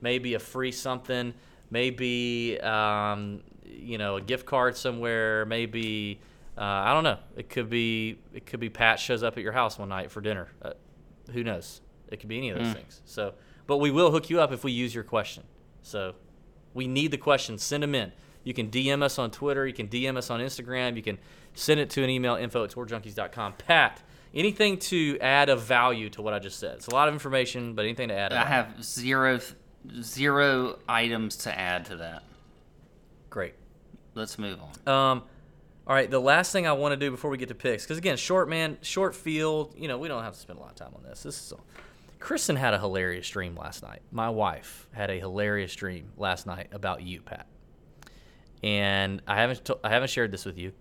maybe 0.00 0.34
a 0.34 0.38
free 0.38 0.70
something, 0.70 1.34
maybe 1.72 2.60
um, 2.60 3.40
you 3.64 3.98
know 3.98 4.14
a 4.14 4.20
gift 4.20 4.46
card 4.46 4.76
somewhere, 4.76 5.44
maybe 5.44 6.20
uh, 6.58 6.62
I 6.62 6.94
don't 6.94 7.04
know. 7.04 7.18
It 7.36 7.48
could 7.50 7.68
be 7.68 8.18
it 8.32 8.46
could 8.46 8.60
be 8.60 8.70
Pat 8.70 8.98
shows 8.98 9.22
up 9.22 9.36
at 9.36 9.42
your 9.42 9.52
house 9.52 9.78
one 9.78 9.88
night 9.88 10.10
for 10.10 10.20
dinner. 10.20 10.48
Uh, 10.62 10.72
who 11.32 11.44
knows? 11.44 11.80
It 12.08 12.20
could 12.20 12.28
be 12.28 12.38
any 12.38 12.50
of 12.50 12.58
those 12.58 12.68
mm. 12.68 12.74
things. 12.74 13.02
So, 13.04 13.34
but 13.66 13.78
we 13.78 13.90
will 13.90 14.10
hook 14.10 14.30
you 14.30 14.40
up 14.40 14.52
if 14.52 14.64
we 14.64 14.72
use 14.72 14.94
your 14.94 15.04
question. 15.04 15.42
So, 15.82 16.14
We 16.74 16.86
need 16.86 17.10
the 17.10 17.18
questions. 17.18 17.62
Send 17.62 17.82
them 17.82 17.94
in. 17.94 18.12
You 18.44 18.54
can 18.54 18.70
DM 18.70 19.02
us 19.02 19.18
on 19.18 19.30
Twitter. 19.30 19.66
You 19.66 19.72
can 19.72 19.88
DM 19.88 20.16
us 20.16 20.30
on 20.30 20.40
Instagram. 20.40 20.96
You 20.96 21.02
can 21.02 21.18
send 21.54 21.80
it 21.80 21.90
to 21.90 22.04
an 22.04 22.10
email 22.10 22.36
info 22.36 22.64
at 22.64 22.70
tourjunkies.com. 22.70 23.54
Pat, 23.54 24.02
anything 24.32 24.78
to 24.78 25.18
add 25.20 25.48
of 25.48 25.62
value 25.62 26.08
to 26.10 26.22
what 26.22 26.32
I 26.32 26.38
just 26.38 26.60
said? 26.60 26.76
It's 26.76 26.86
a 26.86 26.94
lot 26.94 27.08
of 27.08 27.14
information, 27.14 27.74
but 27.74 27.84
anything 27.84 28.08
to 28.08 28.14
add? 28.14 28.32
I 28.32 28.44
have 28.44 28.84
zero 28.84 29.40
zero 30.00 30.78
items 30.88 31.36
to 31.36 31.58
add 31.58 31.86
to 31.86 31.96
that. 31.96 32.22
Great. 33.30 33.54
Let's 34.14 34.38
move 34.38 34.58
on. 34.86 34.92
Um, 34.92 35.22
all 35.86 35.94
right, 35.94 36.10
the 36.10 36.20
last 36.20 36.50
thing 36.50 36.66
I 36.66 36.72
want 36.72 36.92
to 36.92 36.96
do 36.96 37.10
before 37.10 37.30
we 37.30 37.38
get 37.38 37.48
to 37.48 37.54
picks, 37.54 37.84
because 37.84 37.98
again, 37.98 38.16
short 38.16 38.48
man, 38.48 38.78
short 38.82 39.14
field. 39.14 39.74
You 39.78 39.86
know, 39.86 39.98
we 39.98 40.08
don't 40.08 40.24
have 40.24 40.34
to 40.34 40.40
spend 40.40 40.58
a 40.58 40.62
lot 40.62 40.70
of 40.70 40.76
time 40.76 40.92
on 40.96 41.02
this. 41.02 41.22
This 41.22 41.40
is. 41.40 41.52
All, 41.52 41.64
Kristen 42.18 42.56
had 42.56 42.74
a 42.74 42.78
hilarious 42.78 43.28
dream 43.28 43.54
last 43.54 43.82
night. 43.82 44.00
My 44.10 44.30
wife 44.30 44.88
had 44.92 45.10
a 45.10 45.18
hilarious 45.18 45.74
dream 45.74 46.10
last 46.16 46.46
night 46.46 46.68
about 46.72 47.02
you, 47.02 47.20
Pat. 47.20 47.46
And 48.64 49.22
I 49.28 49.36
haven't 49.36 49.64
t- 49.64 49.74
I 49.84 49.90
haven't 49.90 50.10
shared 50.10 50.32
this 50.32 50.44
with 50.44 50.58
you, 50.58 50.72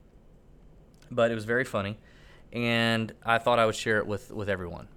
but 1.11 1.29
it 1.29 1.35
was 1.35 1.45
very 1.45 1.65
funny, 1.65 1.99
and 2.51 3.13
I 3.23 3.37
thought 3.37 3.59
I 3.59 3.65
would 3.67 3.75
share 3.75 3.99
it 3.99 4.07
with 4.07 4.31
with 4.31 4.49
everyone. 4.49 4.87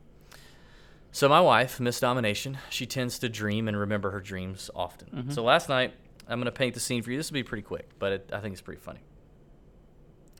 So 1.10 1.28
my 1.28 1.40
wife, 1.40 1.80
Miss 1.80 2.00
Domination, 2.00 2.58
she 2.70 2.86
tends 2.86 3.18
to 3.18 3.28
dream 3.28 3.66
and 3.66 3.76
remember 3.76 4.10
her 4.10 4.20
dreams 4.20 4.70
often. 4.74 5.08
Mm-hmm. 5.08 5.30
So 5.32 5.42
last 5.42 5.68
night, 5.68 5.92
I'm 6.28 6.38
going 6.38 6.46
to 6.46 6.52
paint 6.52 6.74
the 6.74 6.80
scene 6.80 7.02
for 7.02 7.10
you. 7.10 7.16
This 7.16 7.30
will 7.30 7.34
be 7.34 7.42
pretty 7.42 7.62
quick, 7.62 7.88
but 7.98 8.12
it, 8.12 8.30
I 8.32 8.40
think 8.40 8.52
it's 8.52 8.62
pretty 8.62 8.80
funny. 8.80 9.00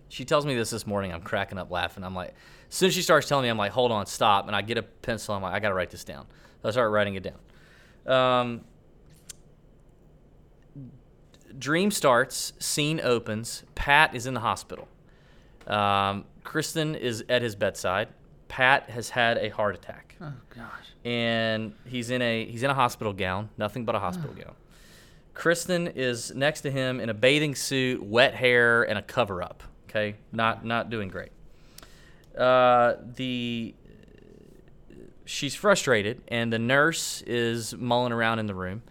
She 0.08 0.24
tells 0.24 0.46
me 0.46 0.54
this 0.54 0.70
this 0.70 0.86
morning. 0.86 1.12
I'm 1.12 1.22
cracking 1.22 1.58
up 1.58 1.70
laughing. 1.70 2.04
I'm 2.04 2.14
like, 2.14 2.34
as 2.68 2.74
soon 2.74 2.88
as 2.88 2.94
she 2.94 3.02
starts 3.02 3.28
telling 3.28 3.44
me, 3.44 3.48
I'm 3.48 3.58
like, 3.58 3.72
hold 3.72 3.92
on, 3.92 4.06
stop. 4.06 4.46
And 4.46 4.56
I 4.56 4.62
get 4.62 4.78
a 4.78 4.82
pencil. 4.82 5.34
I'm 5.34 5.42
like, 5.42 5.54
I 5.54 5.60
got 5.60 5.68
to 5.68 5.74
write 5.74 5.90
this 5.90 6.04
down. 6.04 6.26
So 6.62 6.68
I 6.68 6.72
start 6.72 6.90
writing 6.90 7.14
it 7.14 7.22
down. 7.22 7.38
Um, 8.06 8.64
dream 11.58 11.90
starts, 11.90 12.52
scene 12.58 13.00
opens. 13.02 13.64
Pat 13.74 14.14
is 14.14 14.26
in 14.26 14.34
the 14.34 14.40
hospital. 14.40 14.88
Um, 15.66 16.24
Kristen 16.44 16.94
is 16.94 17.24
at 17.28 17.42
his 17.42 17.54
bedside. 17.54 18.08
Pat 18.48 18.88
has 18.90 19.10
had 19.10 19.36
a 19.38 19.50
heart 19.50 19.74
attack. 19.74 20.16
Oh 20.20 20.32
gosh. 20.54 20.86
And 21.04 21.74
he's 21.86 22.10
in 22.10 22.22
a 22.22 22.46
he's 22.46 22.62
in 22.62 22.70
a 22.70 22.74
hospital 22.74 23.12
gown, 23.12 23.50
nothing 23.58 23.84
but 23.84 23.94
a 23.94 23.98
hospital 23.98 24.32
gown. 24.32 24.54
Kristen 25.34 25.86
is 25.86 26.34
next 26.34 26.62
to 26.62 26.70
him 26.70 26.98
in 26.98 27.10
a 27.10 27.14
bathing 27.14 27.54
suit, 27.54 28.02
wet 28.02 28.34
hair, 28.34 28.82
and 28.82 28.98
a 28.98 29.02
cover 29.02 29.42
up. 29.42 29.62
Okay, 29.88 30.16
not 30.32 30.64
not 30.64 30.90
doing 30.90 31.08
great. 31.08 31.30
Uh, 32.36 32.94
the 33.16 33.74
she's 35.24 35.54
frustrated, 35.54 36.22
and 36.28 36.52
the 36.52 36.58
nurse 36.58 37.22
is 37.26 37.74
mulling 37.74 38.12
around 38.12 38.38
in 38.38 38.46
the 38.46 38.54
room, 38.54 38.82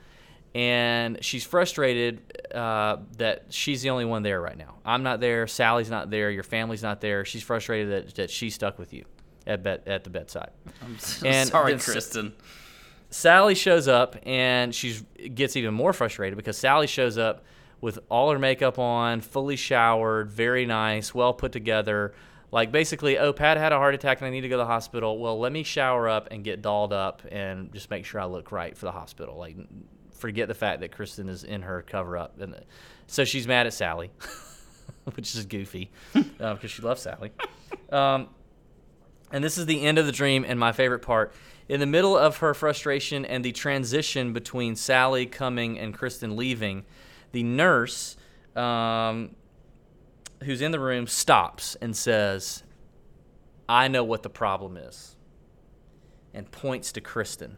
and 0.54 1.24
she's 1.24 1.43
frustrated 1.43 2.22
uh, 2.54 2.98
that 3.18 3.45
she's 3.50 3.82
the 3.82 3.89
only 3.89 4.06
one 4.06 4.24
there 4.24 4.41
right 4.41 4.58
now. 4.58 4.76
I'm 4.86 5.04
not 5.04 5.20
there. 5.20 5.48
Sally's 5.48 5.89
not 5.89 6.10
there. 6.10 6.32
Your 6.32 6.43
family's 6.43 6.84
not 6.84 7.02
there. 7.02 7.26
She's 7.26 7.43
frustrated 7.43 7.91
that, 7.91 8.16
that 8.16 8.30
she's 8.30 8.56
stuck 8.56 8.80
with 8.80 8.93
you 8.93 9.06
at 9.45 9.64
bed, 9.64 9.84
at 9.86 10.04
the 10.04 10.10
bedside. 10.10 10.52
I'm 10.84 10.98
so 11.00 11.28
and 11.28 11.50
sorry, 11.50 11.78
Kristen. 11.78 12.34
Sally 13.10 13.56
shows 13.56 13.88
up 13.88 14.18
and 14.24 14.76
she 14.76 15.00
gets 15.34 15.56
even 15.56 15.74
more 15.74 15.93
frustrated 15.93 16.38
because 16.38 16.58
Sally 16.58 16.88
shows 16.88 17.18
up 17.18 17.45
with 17.82 17.99
all 18.09 18.32
her 18.32 18.39
makeup 18.39 18.80
on, 18.80 19.21
fully 19.21 19.55
showered, 19.55 20.30
very 20.30 20.65
nice, 20.65 21.13
well 21.13 21.34
put 21.34 21.51
together. 21.51 22.13
Like 22.51 22.71
basically, 22.71 23.17
oh, 23.17 23.34
Pat 23.34 23.57
had 23.57 23.71
a 23.71 23.78
heart 23.78 23.93
attack 23.93 24.19
and 24.19 24.28
I 24.28 24.30
need 24.30 24.41
to 24.41 24.49
go 24.49 24.55
to 24.55 24.63
the 24.63 24.65
hospital. 24.65 25.19
Well, 25.19 25.38
let 25.39 25.51
me 25.51 25.63
shower 25.63 26.07
up 26.07 26.30
and 26.32 26.43
get 26.43 26.61
dolled 26.61 26.93
up 26.93 27.21
and 27.30 27.73
just 27.73 27.89
make 27.89 28.05
sure 28.05 28.21
I 28.21 28.25
look 28.25 28.51
right 28.51 28.78
for 28.78 28.86
the 28.86 28.91
hospital. 28.91 29.38
Like, 29.38 29.57
forget 30.13 30.47
the 30.47 30.53
fact 30.53 30.82
that 30.82 30.91
Kristen 30.91 31.30
is 31.30 31.43
in 31.43 31.61
her 31.61 31.82
cover 31.82 32.17
up, 32.17 32.39
and 32.39 32.55
so 33.05 33.23
she's 33.23 33.47
mad 33.47 33.67
at 33.67 33.73
Sally, 33.73 34.11
which 35.15 35.36
is 35.36 35.45
goofy 35.45 35.91
because 36.13 36.32
uh, 36.63 36.67
she 36.67 36.82
loves 36.82 37.01
Sally. 37.01 37.32
Um, 37.91 38.30
and 39.32 39.43
this 39.43 39.57
is 39.57 39.65
the 39.65 39.82
end 39.82 39.97
of 39.97 40.05
the 40.05 40.11
dream, 40.11 40.45
and 40.47 40.59
my 40.59 40.71
favorite 40.71 41.01
part. 41.01 41.34
In 41.69 41.82
the 41.82 41.86
middle 41.86 42.17
of 42.17 42.38
her 42.38 42.53
frustration 42.53 43.25
and 43.25 43.43
the 43.43 43.51
transition 43.51 44.32
between 44.32 44.78
Sally 44.78 45.25
coming 45.25 45.78
and 45.78 45.93
Kristen 45.93 46.38
leaving, 46.38 46.86
the 47.32 47.43
nurse 47.43 48.17
um, 48.55 49.36
who's 50.43 50.61
in 50.61 50.71
the 50.71 50.80
room 50.80 51.07
stops 51.07 51.75
and 51.82 51.95
says, 51.95 52.63
I 53.69 53.88
know 53.88 54.03
what 54.03 54.23
the 54.23 54.30
problem 54.30 54.78
is, 54.78 55.15
and 56.34 56.49
points 56.51 56.91
to 56.93 57.01
Kristen 57.01 57.57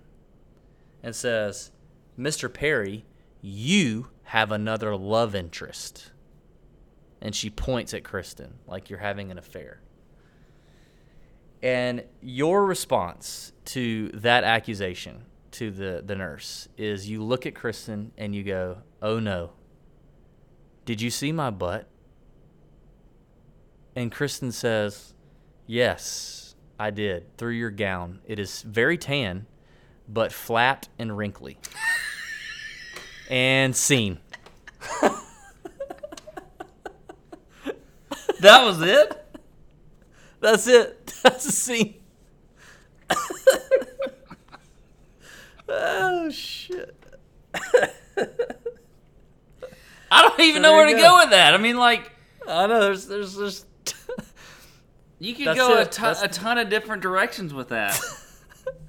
and 1.03 1.15
says, 1.15 1.72
Mr. 2.17 2.51
Perry, 2.51 3.05
you 3.41 4.09
have 4.24 4.51
another 4.51 4.95
love 4.95 5.36
interest. 5.36 6.11
And 7.22 7.36
she 7.36 7.49
points 7.49 7.93
at 7.93 8.03
Kristen 8.03 8.55
like 8.67 8.89
you're 8.89 8.99
having 8.99 9.32
an 9.32 9.38
affair. 9.38 9.82
And 11.61 12.03
your 12.22 12.65
response 12.65 13.51
to 13.65 14.09
that 14.13 14.43
accusation 14.43 15.26
to 15.51 15.72
the, 15.72 16.03
the 16.05 16.15
nurse 16.15 16.70
is 16.78 17.09
you 17.09 17.24
look 17.24 17.45
at 17.45 17.55
Kristen 17.55 18.11
and 18.17 18.34
you 18.34 18.43
go, 18.43 18.78
Oh 19.01 19.20
no, 19.20 19.51
did 20.90 21.02
you 21.04 21.12
see 21.12 21.32
my 21.32 21.52
butt? 21.52 21.88
And 23.96 24.12
Kristen 24.12 24.52
says, 24.52 25.14
Yes, 25.68 26.56
I 26.80 26.90
did, 26.90 27.38
through 27.38 27.52
your 27.52 27.70
gown. 27.70 28.22
It 28.26 28.40
is 28.40 28.64
very 28.64 28.98
tan, 28.98 29.46
but 30.08 30.34
flat 30.34 30.88
and 30.98 31.16
wrinkly. 31.16 31.60
and 33.30 33.76
scene. 33.76 34.18
that 38.40 38.64
was 38.64 38.82
it? 38.82 39.38
That's 40.40 40.66
it. 40.66 41.14
That's 41.22 41.46
the 41.46 41.52
scene. 41.52 42.02
oh, 45.70 46.32
shit. 46.32 46.96
I 50.12 50.24
don't 50.24 50.39
even 50.39 50.62
know 50.62 50.74
where 50.74 50.88
to 50.88 50.93
go. 50.93 51.01
go. 51.01 51.18
with 51.20 51.30
that. 51.32 51.53
I 51.53 51.57
mean, 51.57 51.78
like, 51.78 52.12
I 52.47 52.68
know 52.68 52.80
there's 52.82 53.07
there's 53.07 53.36
there's. 53.36 53.66
you 55.20 55.36
could 55.36 55.55
go 55.55 55.80
a, 55.80 55.86
ton, 55.86 56.16
a 56.22 56.28
ton 56.28 56.57
of 56.57 56.70
different 56.70 57.01
directions 57.01 57.53
with 57.53 57.70
that. 57.70 57.99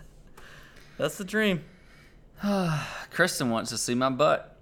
That's 0.99 1.19
the 1.19 1.25
dream. 1.25 1.65
Kristen 3.11 3.51
wants 3.51 3.71
to 3.71 3.79
see 3.79 3.95
my 3.95 4.11
butt. 4.11 4.59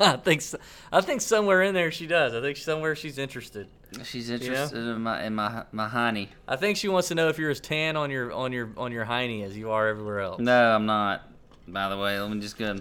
I 0.00 0.16
think 0.16 0.40
so. 0.40 0.58
I 0.90 1.02
think 1.02 1.20
somewhere 1.20 1.62
in 1.62 1.74
there 1.74 1.90
she 1.90 2.06
does. 2.06 2.34
I 2.34 2.40
think 2.40 2.56
somewhere 2.56 2.96
she's 2.96 3.18
interested. 3.18 3.68
She's 4.04 4.30
interested 4.30 4.78
you 4.78 4.84
know? 4.84 4.94
in 4.94 5.02
my 5.02 5.24
in 5.24 5.34
my 5.34 5.64
my 5.72 5.88
hiney. 5.88 6.28
I 6.48 6.56
think 6.56 6.78
she 6.78 6.88
wants 6.88 7.08
to 7.08 7.14
know 7.14 7.28
if 7.28 7.38
you're 7.38 7.50
as 7.50 7.60
tan 7.60 7.96
on 7.96 8.10
your 8.10 8.32
on 8.32 8.50
your 8.52 8.70
on 8.78 8.92
your 8.92 9.04
hiney 9.04 9.44
as 9.44 9.56
you 9.56 9.70
are 9.72 9.88
everywhere 9.88 10.20
else. 10.20 10.40
No, 10.40 10.74
I'm 10.74 10.86
not. 10.86 11.28
By 11.68 11.88
the 11.90 11.98
way, 11.98 12.18
let 12.18 12.30
me 12.30 12.40
just 12.40 12.56
go. 12.56 12.80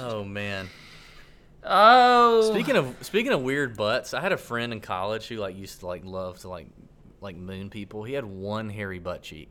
Oh 0.00 0.24
man. 0.24 0.68
Oh. 1.62 2.50
Speaking 2.52 2.76
of 2.76 2.96
speaking 3.02 3.32
of 3.32 3.42
weird 3.42 3.76
butts, 3.76 4.14
I 4.14 4.20
had 4.20 4.32
a 4.32 4.36
friend 4.36 4.72
in 4.72 4.80
college 4.80 5.28
who 5.28 5.36
like 5.36 5.56
used 5.56 5.80
to 5.80 5.86
like 5.86 6.04
love 6.04 6.38
to 6.40 6.48
like 6.48 6.66
like 7.20 7.36
moon 7.36 7.70
people. 7.70 8.04
He 8.04 8.14
had 8.14 8.24
one 8.24 8.68
hairy 8.70 8.98
butt 8.98 9.22
cheek, 9.22 9.50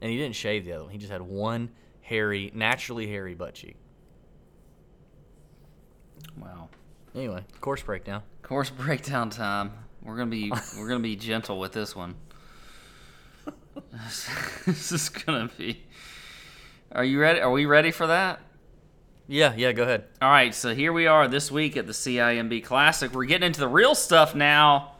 and 0.00 0.10
he 0.10 0.16
didn't 0.16 0.36
shave 0.36 0.64
the 0.64 0.72
other 0.72 0.84
one. 0.84 0.92
He 0.92 0.98
just 0.98 1.12
had 1.12 1.22
one 1.22 1.70
hairy, 2.00 2.50
naturally 2.54 3.06
hairy 3.06 3.34
butt 3.34 3.54
cheek. 3.54 3.76
Wow. 6.36 6.68
Anyway, 7.14 7.44
course 7.60 7.82
breakdown. 7.82 8.22
Course 8.42 8.70
breakdown 8.70 9.30
time. 9.30 9.72
We're 10.02 10.16
gonna 10.16 10.30
be 10.30 10.52
we're 10.78 10.88
gonna 10.88 11.00
be 11.00 11.16
gentle 11.16 11.58
with 11.58 11.72
this 11.72 11.96
one. 11.96 12.14
this 14.66 14.92
is 14.92 15.08
gonna 15.08 15.50
be. 15.58 15.84
Are 16.92 17.04
you 17.04 17.20
ready? 17.20 17.40
Are 17.40 17.50
we 17.50 17.66
ready 17.66 17.90
for 17.90 18.06
that? 18.06 18.40
Yeah, 19.30 19.52
yeah, 19.54 19.72
go 19.72 19.82
ahead. 19.82 20.04
All 20.22 20.30
right, 20.30 20.54
so 20.54 20.74
here 20.74 20.90
we 20.90 21.06
are 21.06 21.28
this 21.28 21.50
week 21.50 21.76
at 21.76 21.86
the 21.86 21.92
CIMB 21.92 22.64
Classic. 22.64 23.12
We're 23.12 23.26
getting 23.26 23.46
into 23.46 23.60
the 23.60 23.68
real 23.68 23.94
stuff 23.94 24.34
now. 24.34 24.92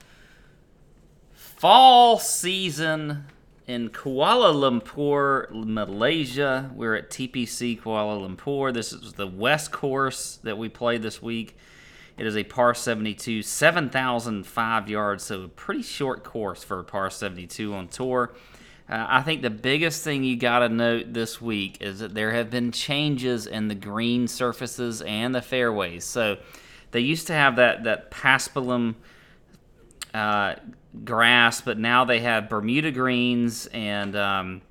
Fall 1.33 2.19
season 2.19 3.25
in 3.67 3.89
Kuala 3.89 4.53
Lumpur, 4.53 5.49
Malaysia. 5.51 6.71
We're 6.75 6.95
at 6.95 7.09
TPC 7.09 7.81
Kuala 7.81 8.29
Lumpur. 8.29 8.71
This 8.75 8.93
is 8.93 9.15
the 9.15 9.27
West 9.27 9.73
course 9.73 10.39
that 10.43 10.59
we 10.59 10.69
played 10.69 11.01
this 11.01 11.23
week. 11.23 11.57
It 12.19 12.27
is 12.27 12.37
a 12.37 12.45
par 12.45 12.75
72, 12.75 13.43
7,005 13.43 14.91
yards, 14.91 15.25
so 15.25 15.45
a 15.45 15.49
pretty 15.49 15.83
short 15.83 16.23
course 16.23 16.63
for 16.63 16.81
a 16.81 16.85
par 16.85 17.09
72 17.09 17.73
on 17.73 17.89
tour. 17.89 18.35
Uh, 18.89 19.07
I 19.09 19.23
think 19.23 19.43
the 19.43 19.51
biggest 19.51 20.03
thing 20.03 20.25
you 20.25 20.37
got 20.37 20.61
to 20.61 20.69
note 20.69 21.13
this 21.13 21.41
week 21.41 21.79
is 21.81 21.99
that 21.99 22.15
there 22.15 22.33
have 22.33 22.51
been 22.51 22.73
changes 22.73 23.47
in 23.47 23.69
the 23.69 23.75
green 23.75 24.29
surfaces 24.29 25.03
and 25.03 25.35
the 25.35 25.43
fairways. 25.43 26.05
So 26.05 26.39
they 26.93 27.01
used 27.01 27.27
to 27.27 27.35
have 27.35 27.57
that 27.57 27.85
that 27.85 28.11
paspalum 28.11 28.95
uh, 30.15 30.55
grass, 31.05 31.61
but 31.61 31.79
now 31.79 32.05
they 32.05 32.21
have 32.21 32.49
Bermuda 32.49 32.91
greens 32.91 33.67
and 33.67 34.17
um, 34.17 34.63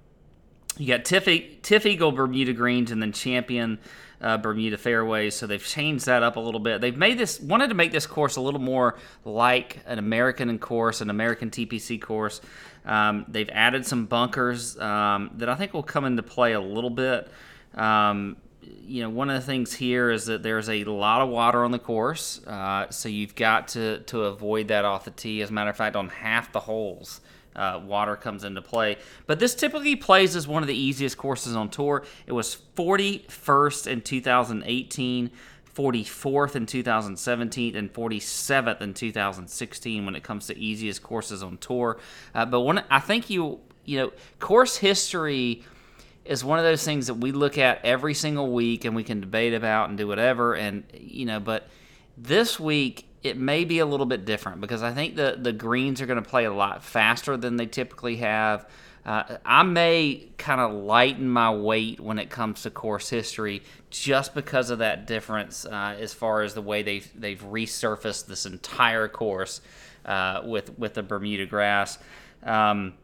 you 0.77 0.87
got 0.87 1.05
Tiff, 1.05 1.25
TifEagle 1.25 2.15
Bermuda 2.15 2.53
greens 2.53 2.91
and 2.91 3.01
then 3.01 3.11
Champion 3.11 3.77
uh, 4.19 4.37
Bermuda 4.37 4.77
fairways, 4.77 5.35
so 5.35 5.45
they've 5.45 5.63
changed 5.63 6.07
that 6.07 6.23
up 6.23 6.37
a 6.37 6.39
little 6.39 6.59
bit. 6.59 6.81
They've 6.81 6.97
made 6.97 7.19
this 7.19 7.39
wanted 7.39 7.67
to 7.67 7.75
make 7.75 7.91
this 7.91 8.07
course 8.07 8.35
a 8.35 8.41
little 8.41 8.59
more 8.59 8.95
like 9.23 9.79
an 9.85 9.99
American 9.99 10.57
course, 10.57 11.01
an 11.01 11.09
American 11.09 11.51
TPC 11.51 12.01
course. 12.01 12.41
Um, 12.87 13.25
they've 13.27 13.49
added 13.51 13.85
some 13.85 14.05
bunkers 14.05 14.79
um, 14.79 15.31
that 15.35 15.49
I 15.49 15.55
think 15.55 15.73
will 15.73 15.83
come 15.83 16.05
into 16.05 16.23
play 16.23 16.53
a 16.53 16.61
little 16.61 16.89
bit. 16.89 17.29
Um, 17.75 18.37
you 18.61 19.03
know, 19.03 19.09
one 19.09 19.29
of 19.29 19.39
the 19.39 19.45
things 19.45 19.73
here 19.73 20.09
is 20.09 20.25
that 20.25 20.41
there's 20.41 20.69
a 20.69 20.83
lot 20.85 21.21
of 21.21 21.29
water 21.29 21.63
on 21.63 21.71
the 21.71 21.79
course, 21.79 22.45
uh, 22.47 22.89
so 22.89 23.09
you've 23.09 23.35
got 23.35 23.67
to 23.69 23.99
to 24.01 24.23
avoid 24.23 24.69
that 24.69 24.85
off 24.85 25.05
the 25.05 25.11
tee. 25.11 25.41
As 25.41 25.49
a 25.49 25.53
matter 25.53 25.69
of 25.69 25.77
fact, 25.77 25.95
on 25.95 26.09
half 26.09 26.51
the 26.51 26.61
holes, 26.61 27.21
uh, 27.55 27.81
water 27.83 28.15
comes 28.15 28.43
into 28.43 28.61
play. 28.61 28.97
But 29.25 29.39
this 29.39 29.55
typically 29.55 29.95
plays 29.95 30.35
as 30.35 30.47
one 30.47 30.63
of 30.63 30.67
the 30.67 30.77
easiest 30.77 31.17
courses 31.17 31.55
on 31.55 31.69
tour. 31.69 32.03
It 32.25 32.31
was 32.31 32.57
41st 32.75 33.87
in 33.87 34.01
2018. 34.01 35.31
44th 35.77 36.55
in 36.55 36.65
2017 36.65 37.75
and 37.75 37.93
47th 37.93 38.81
in 38.81 38.93
2016 38.95 40.05
when 40.05 40.15
it 40.15 40.23
comes 40.23 40.47
to 40.47 40.57
easiest 40.57 41.03
courses 41.03 41.43
on 41.43 41.57
tour. 41.57 41.99
Uh, 42.33 42.45
but 42.45 42.61
when 42.61 42.83
I 42.89 42.99
think 42.99 43.29
you 43.29 43.59
you 43.85 43.99
know 43.99 44.11
course 44.39 44.77
history 44.77 45.63
is 46.25 46.43
one 46.43 46.57
of 46.57 46.65
those 46.65 46.83
things 46.83 47.07
that 47.07 47.13
we 47.13 47.31
look 47.31 47.57
at 47.57 47.85
every 47.85 48.13
single 48.13 48.51
week 48.51 48.85
and 48.85 48.95
we 48.95 49.03
can 49.03 49.21
debate 49.21 49.53
about 49.53 49.89
and 49.89 49.97
do 49.97 50.07
whatever 50.07 50.55
and 50.55 50.83
you 50.93 51.25
know 51.25 51.39
but 51.39 51.69
this 52.17 52.59
week 52.59 53.07
it 53.23 53.37
may 53.37 53.63
be 53.63 53.79
a 53.79 53.85
little 53.85 54.05
bit 54.05 54.25
different 54.25 54.61
because 54.61 54.83
I 54.83 54.93
think 54.93 55.15
the 55.15 55.37
the 55.39 55.53
greens 55.53 56.01
are 56.01 56.05
going 56.05 56.21
to 56.21 56.27
play 56.27 56.45
a 56.45 56.53
lot 56.53 56.83
faster 56.83 57.37
than 57.37 57.57
they 57.57 57.65
typically 57.65 58.17
have. 58.17 58.67
Uh, 59.07 59.37
I 59.45 59.63
may 59.63 60.27
kind 60.37 60.59
of 60.59 60.73
lighten 60.73 61.29
my 61.29 61.49
weight 61.49 62.01
when 62.01 62.19
it 62.19 62.29
comes 62.29 62.63
to 62.63 62.69
course 62.69 63.09
history 63.09 63.63
just 63.89 64.35
because 64.35 64.69
of 64.69 64.79
that 64.79 65.07
difference 65.07 65.65
uh, 65.65 65.95
as 65.97 66.13
far 66.13 66.41
as 66.41 66.53
the 66.53 66.61
way 66.61 66.83
they've 66.83 67.09
they've 67.15 67.41
resurfaced 67.41 68.25
this 68.25 68.45
entire 68.45 69.07
course 69.07 69.61
uh, 70.05 70.41
with 70.43 70.77
with 70.77 70.93
the 70.93 71.03
Bermuda 71.03 71.45
grass. 71.45 71.97
Um, 72.43 72.95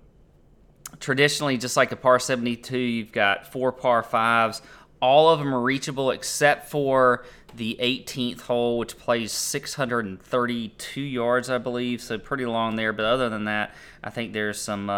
traditionally, 0.99 1.58
just 1.58 1.78
like 1.78 1.93
a 1.93 1.95
par 1.95 2.20
72, 2.20 2.78
you've 2.78 3.14
got 3.14 3.49
four 3.49 3.72
par 3.72 4.04
fives. 4.04 4.62
All 5.01 5.30
of 5.30 5.39
them 5.39 5.56
are 5.56 5.62
reachable 5.62 6.12
except 6.12 6.70
for 6.70 7.24
the 7.56 7.78
18th 7.82 8.41
hole, 8.41 8.78
which 8.78 8.97
plays 8.97 9.32
632 9.32 11.01
yards, 11.01 11.49
I 11.49 11.60
believe. 11.60 12.01
So 12.01 12.18
pretty 12.18 12.45
long 12.45 12.76
there. 12.76 12.91
But 12.91 13.06
other 13.06 13.30
than 13.30 13.45
that, 13.45 13.74
I 14.04 14.10
think 14.10 14.34
there's 14.34 14.60
some. 14.60 14.89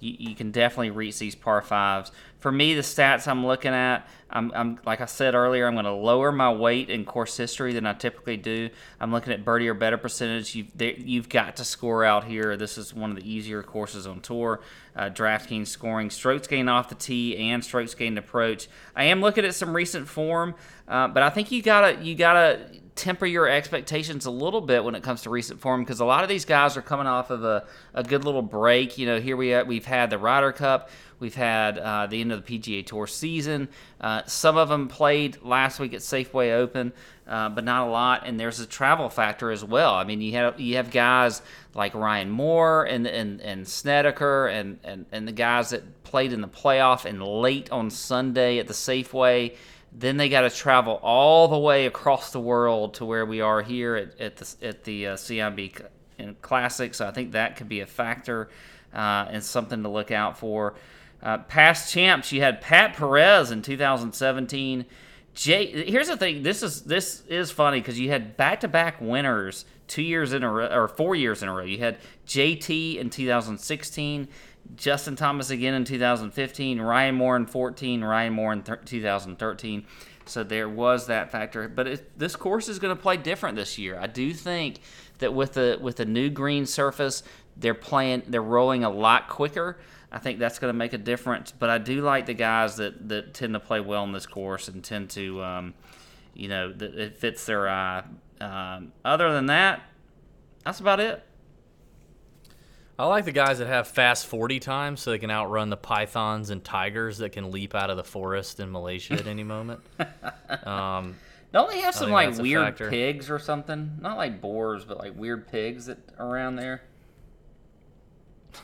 You, 0.00 0.16
you, 0.18 0.34
can 0.34 0.50
definitely 0.50 0.90
reach 0.90 1.18
these 1.18 1.34
par 1.34 1.62
fives. 1.62 2.10
For 2.38 2.50
me, 2.50 2.74
the 2.74 2.80
stats 2.80 3.28
I'm 3.28 3.46
looking 3.46 3.72
at, 3.72 4.08
I'm, 4.30 4.50
I'm 4.54 4.78
like 4.86 5.00
I 5.00 5.06
said 5.06 5.34
earlier, 5.34 5.66
I'm 5.66 5.74
going 5.74 5.84
to 5.84 5.92
lower 5.92 6.32
my 6.32 6.52
weight 6.52 6.88
in 6.88 7.04
course 7.04 7.36
history 7.36 7.72
than 7.72 7.86
I 7.86 7.92
typically 7.92 8.36
do. 8.36 8.70
I'm 8.98 9.12
looking 9.12 9.32
at 9.32 9.44
birdie 9.44 9.68
or 9.68 9.74
better 9.74 9.98
percentage. 9.98 10.54
You've 10.54 10.70
you've 10.80 11.28
got 11.28 11.56
to 11.56 11.64
score 11.64 12.04
out 12.04 12.24
here. 12.24 12.56
This 12.56 12.78
is 12.78 12.94
one 12.94 13.10
of 13.10 13.16
the 13.16 13.30
easier 13.30 13.62
courses 13.62 14.06
on 14.06 14.20
tour. 14.20 14.60
Uh, 14.96 15.10
DraftKings 15.10 15.68
scoring 15.68 16.10
strokes 16.10 16.46
gained 16.46 16.70
off 16.70 16.88
the 16.88 16.94
tee 16.94 17.36
and 17.36 17.64
strokes 17.64 17.94
gained 17.94 18.18
approach. 18.18 18.68
I 18.96 19.04
am 19.04 19.20
looking 19.20 19.44
at 19.44 19.54
some 19.54 19.74
recent 19.74 20.08
form, 20.08 20.54
uh, 20.88 21.08
but 21.08 21.22
I 21.22 21.30
think 21.30 21.52
you 21.52 21.62
gotta 21.62 22.02
you 22.02 22.14
gotta 22.14 22.60
temper 23.00 23.24
your 23.24 23.48
expectations 23.48 24.26
a 24.26 24.30
little 24.30 24.60
bit 24.60 24.84
when 24.84 24.94
it 24.94 25.02
comes 25.02 25.22
to 25.22 25.30
recent 25.30 25.58
form 25.58 25.82
because 25.82 26.00
a 26.00 26.04
lot 26.04 26.22
of 26.22 26.28
these 26.28 26.44
guys 26.44 26.76
are 26.76 26.82
coming 26.82 27.06
off 27.06 27.30
of 27.30 27.42
a, 27.42 27.64
a 27.94 28.04
good 28.04 28.24
little 28.24 28.42
break. 28.42 28.98
You 28.98 29.06
know, 29.06 29.20
here 29.20 29.36
we 29.36 29.48
have, 29.48 29.66
we've 29.66 29.86
had 29.86 30.10
the 30.10 30.18
Ryder 30.18 30.52
Cup, 30.52 30.90
we've 31.18 31.34
had 31.34 31.78
uh, 31.78 32.06
the 32.06 32.20
end 32.20 32.30
of 32.30 32.44
the 32.44 32.58
PGA 32.58 32.84
Tour 32.84 33.06
season. 33.06 33.68
Uh, 34.00 34.22
some 34.26 34.58
of 34.58 34.68
them 34.68 34.86
played 34.86 35.42
last 35.42 35.80
week 35.80 35.94
at 35.94 36.00
Safeway 36.00 36.52
Open, 36.52 36.92
uh, 37.26 37.48
but 37.48 37.64
not 37.64 37.88
a 37.88 37.90
lot. 37.90 38.26
And 38.26 38.38
there's 38.38 38.60
a 38.60 38.66
travel 38.66 39.08
factor 39.08 39.50
as 39.50 39.64
well. 39.64 39.94
I 39.94 40.04
mean, 40.04 40.20
you 40.20 40.32
have 40.32 40.60
you 40.60 40.76
have 40.76 40.90
guys 40.90 41.40
like 41.74 41.94
Ryan 41.94 42.28
Moore 42.28 42.84
and 42.84 43.06
and 43.06 43.40
and 43.40 43.66
Snedeker 43.66 44.48
and 44.48 44.78
and 44.84 45.06
and 45.10 45.26
the 45.26 45.32
guys 45.32 45.70
that 45.70 46.04
played 46.04 46.34
in 46.34 46.42
the 46.42 46.48
playoff 46.48 47.06
and 47.06 47.22
late 47.22 47.70
on 47.72 47.88
Sunday 47.88 48.58
at 48.58 48.66
the 48.66 48.74
Safeway 48.74 49.56
then 49.92 50.16
they 50.16 50.28
got 50.28 50.42
to 50.42 50.50
travel 50.50 51.00
all 51.02 51.48
the 51.48 51.58
way 51.58 51.86
across 51.86 52.30
the 52.32 52.40
world 52.40 52.94
to 52.94 53.04
where 53.04 53.26
we 53.26 53.40
are 53.40 53.62
here 53.62 53.96
at, 53.96 54.20
at 54.20 54.36
the 54.36 54.66
at 54.66 54.84
the 54.84 55.08
uh, 55.08 55.16
CIMB 55.16 55.84
Classic. 56.42 56.94
So 56.94 57.06
I 57.06 57.10
think 57.10 57.32
that 57.32 57.56
could 57.56 57.68
be 57.68 57.80
a 57.80 57.86
factor 57.86 58.50
uh, 58.94 59.26
and 59.30 59.42
something 59.42 59.82
to 59.82 59.88
look 59.88 60.10
out 60.10 60.38
for. 60.38 60.74
Uh, 61.22 61.38
past 61.38 61.92
champs, 61.92 62.32
you 62.32 62.40
had 62.40 62.60
Pat 62.60 62.96
Perez 62.96 63.50
in 63.50 63.62
2017. 63.62 64.86
Jay, 65.34 65.84
here's 65.90 66.08
the 66.08 66.16
thing. 66.16 66.42
This 66.42 66.62
is 66.62 66.82
this 66.82 67.22
is 67.28 67.50
funny 67.50 67.80
because 67.80 67.98
you 67.98 68.10
had 68.10 68.36
back-to-back 68.36 69.00
winners 69.00 69.64
two 69.86 70.02
years 70.02 70.32
in 70.32 70.42
a 70.42 70.50
row 70.50 70.66
or 70.66 70.88
four 70.88 71.14
years 71.14 71.42
in 71.42 71.48
a 71.48 71.52
row. 71.52 71.64
You 71.64 71.78
had 71.78 71.98
JT 72.26 72.96
in 72.96 73.10
2016. 73.10 74.28
Justin 74.76 75.16
Thomas 75.16 75.50
again 75.50 75.74
in 75.74 75.84
2015, 75.84 76.80
Ryan 76.80 77.14
Moore 77.14 77.36
in 77.36 77.46
14, 77.46 78.02
Ryan 78.02 78.32
Moore 78.32 78.52
in 78.52 78.62
2013. 78.62 79.86
So 80.26 80.44
there 80.44 80.68
was 80.68 81.06
that 81.08 81.32
factor, 81.32 81.68
but 81.68 81.86
it, 81.86 82.18
this 82.18 82.36
course 82.36 82.68
is 82.68 82.78
going 82.78 82.96
to 82.96 83.00
play 83.00 83.16
different 83.16 83.56
this 83.56 83.78
year. 83.78 83.98
I 83.98 84.06
do 84.06 84.32
think 84.32 84.80
that 85.18 85.34
with 85.34 85.54
the 85.54 85.78
with 85.80 85.96
the 85.96 86.04
new 86.04 86.30
green 86.30 86.66
surface, 86.66 87.22
they're 87.56 87.74
playing, 87.74 88.22
they're 88.28 88.42
rolling 88.42 88.84
a 88.84 88.90
lot 88.90 89.28
quicker. 89.28 89.78
I 90.12 90.18
think 90.18 90.38
that's 90.38 90.58
going 90.58 90.72
to 90.72 90.76
make 90.76 90.92
a 90.92 90.98
difference. 90.98 91.52
But 91.52 91.70
I 91.70 91.78
do 91.78 92.02
like 92.02 92.26
the 92.26 92.34
guys 92.34 92.76
that 92.76 93.08
that 93.08 93.34
tend 93.34 93.54
to 93.54 93.60
play 93.60 93.80
well 93.80 94.04
in 94.04 94.12
this 94.12 94.26
course 94.26 94.68
and 94.68 94.84
tend 94.84 95.10
to, 95.10 95.42
um, 95.42 95.74
you 96.34 96.48
know, 96.48 96.72
that 96.72 96.94
it 96.94 97.16
fits 97.16 97.44
their 97.46 97.68
eye. 97.68 98.04
Um, 98.40 98.92
other 99.04 99.32
than 99.32 99.46
that, 99.46 99.82
that's 100.64 100.80
about 100.80 101.00
it. 101.00 101.22
I 103.00 103.04
like 103.06 103.24
the 103.24 103.32
guys 103.32 103.58
that 103.60 103.66
have 103.66 103.88
fast 103.88 104.26
40 104.26 104.60
times 104.60 105.00
so 105.00 105.10
they 105.10 105.18
can 105.18 105.30
outrun 105.30 105.70
the 105.70 105.76
pythons 105.78 106.50
and 106.50 106.62
tigers 106.62 107.16
that 107.18 107.30
can 107.30 107.50
leap 107.50 107.74
out 107.74 107.88
of 107.88 107.96
the 107.96 108.04
forest 108.04 108.60
in 108.60 108.70
Malaysia 108.70 109.14
at 109.14 109.26
any 109.26 109.44
moment. 109.44 109.80
Um, 110.64 111.14
Don't 111.52 111.70
they 111.70 111.80
have 111.80 111.94
some 111.94 112.10
like 112.10 112.36
weird 112.36 112.76
pigs 112.76 113.30
or 113.30 113.38
something? 113.38 113.98
Not 114.00 114.18
like 114.18 114.40
boars, 114.40 114.84
but 114.84 114.98
like 114.98 115.16
weird 115.16 115.48
pigs 115.48 115.86
that 115.86 115.98
around 116.18 116.56
there. 116.56 116.82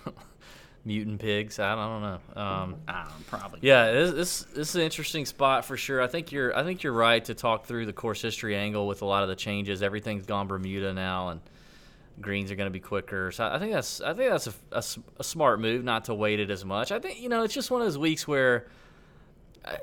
Mutant 0.85 1.21
pigs. 1.21 1.59
I 1.59 1.75
don't 1.75 2.03
know. 2.03 2.43
Um, 2.43 2.77
I 2.87 3.05
don't 3.05 3.09
know, 3.09 3.15
probably. 3.29 3.61
Yeah, 3.63 3.93
this, 3.93 4.11
this, 4.13 4.43
this 4.55 4.69
is 4.71 4.77
an 4.77 4.83
interesting 4.83 5.25
spot 5.27 5.65
for 5.65 5.77
sure. 5.77 6.03
I 6.03 6.09
think 6.09 6.33
you're 6.33 6.57
I 6.57 6.65
think 6.65 6.83
you're 6.83 6.93
right 6.93 7.25
to 7.25 7.35
talk 7.35 7.67
through 7.67 7.87
the 7.87 7.93
course 7.93 8.21
history 8.21 8.57
angle 8.57 8.87
with 8.87 9.03
a 9.03 9.07
lot 9.07 9.23
of 9.23 9.29
the 9.29 9.37
changes. 9.37 9.83
Everything's 9.83 10.27
gone 10.27 10.49
Bermuda 10.49 10.93
now, 10.93 11.29
and 11.29 11.41
greens 12.21 12.51
are 12.51 12.57
going 12.57 12.67
to 12.67 12.73
be 12.73 12.81
quicker. 12.81 13.31
So 13.31 13.47
I 13.47 13.59
think 13.59 13.73
that's 13.73 14.01
I 14.01 14.15
think 14.15 14.31
that's 14.31 14.47
a, 14.47 14.55
a, 14.73 14.85
a, 15.19 15.25
smart 15.25 15.61
move 15.61 15.85
not 15.85 16.07
to 16.07 16.15
weight 16.15 16.41
it 16.41 16.51
as 16.51 16.65
much. 16.65 16.93
I 16.93 16.99
think 16.99 17.21
you 17.21 17.29
know 17.29 17.43
it's 17.43 17.55
just 17.55 17.71
one 17.71 17.81
of 17.81 17.87
those 17.87 17.99
weeks 17.99 18.27
where, 18.27 18.67
uh, 19.65 19.77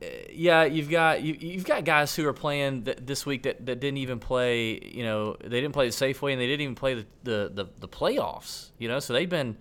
yeah, 0.32 0.64
you've 0.64 0.90
got 0.90 1.22
you, 1.22 1.36
you've 1.38 1.64
got 1.64 1.84
guys 1.84 2.14
who 2.14 2.26
are 2.26 2.32
playing 2.32 2.84
th- 2.84 2.98
this 3.02 3.26
week 3.26 3.42
that, 3.44 3.64
that 3.66 3.80
didn't 3.80 3.98
even 3.98 4.18
play. 4.18 4.80
You 4.82 5.04
know, 5.04 5.36
they 5.40 5.60
didn't 5.60 5.72
play 5.72 5.88
the 5.88 5.94
Safeway 5.94 6.32
and 6.32 6.40
they 6.40 6.46
didn't 6.46 6.62
even 6.62 6.74
play 6.74 6.94
the, 6.94 7.06
the, 7.24 7.50
the, 7.52 7.66
the 7.80 7.88
playoffs. 7.88 8.70
You 8.78 8.88
know, 8.88 9.00
so 9.00 9.12
they've 9.12 9.30
been. 9.30 9.56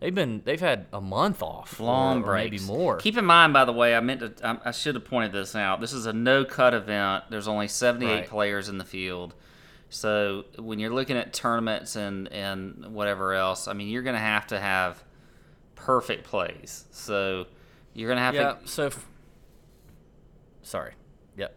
They've 0.00 0.14
been 0.14 0.42
they've 0.44 0.60
had 0.60 0.84
a 0.92 1.00
month 1.00 1.42
off, 1.42 1.80
long 1.80 2.24
or, 2.24 2.32
or 2.32 2.34
maybe 2.34 2.58
more. 2.58 2.98
Keep 2.98 3.16
in 3.16 3.24
mind, 3.24 3.54
by 3.54 3.64
the 3.64 3.72
way, 3.72 3.96
I 3.96 4.00
meant 4.00 4.20
to 4.20 4.46
I, 4.46 4.68
I 4.68 4.70
should 4.70 4.96
have 4.96 5.06
pointed 5.06 5.32
this 5.32 5.56
out. 5.56 5.80
This 5.80 5.94
is 5.94 6.04
a 6.04 6.12
no 6.12 6.44
cut 6.44 6.74
event. 6.74 7.24
There's 7.30 7.48
only 7.48 7.68
78 7.68 8.12
right. 8.12 8.28
players 8.28 8.68
in 8.68 8.76
the 8.76 8.84
field. 8.84 9.34
So 9.94 10.44
when 10.58 10.80
you're 10.80 10.92
looking 10.92 11.16
at 11.16 11.32
tournaments 11.32 11.94
and 11.94 12.26
and 12.32 12.92
whatever 12.92 13.32
else, 13.32 13.68
I 13.68 13.74
mean, 13.74 13.88
you're 13.88 14.02
going 14.02 14.16
to 14.16 14.20
have 14.20 14.48
to 14.48 14.58
have 14.58 15.02
perfect 15.76 16.24
plays. 16.24 16.86
So 16.90 17.46
you're 17.92 18.08
going 18.08 18.18
to 18.18 18.22
have 18.22 18.34
yeah, 18.34 18.52
to. 18.54 18.68
So. 18.68 18.86
F- 18.86 19.08
sorry. 20.62 20.94
Yep. 21.36 21.56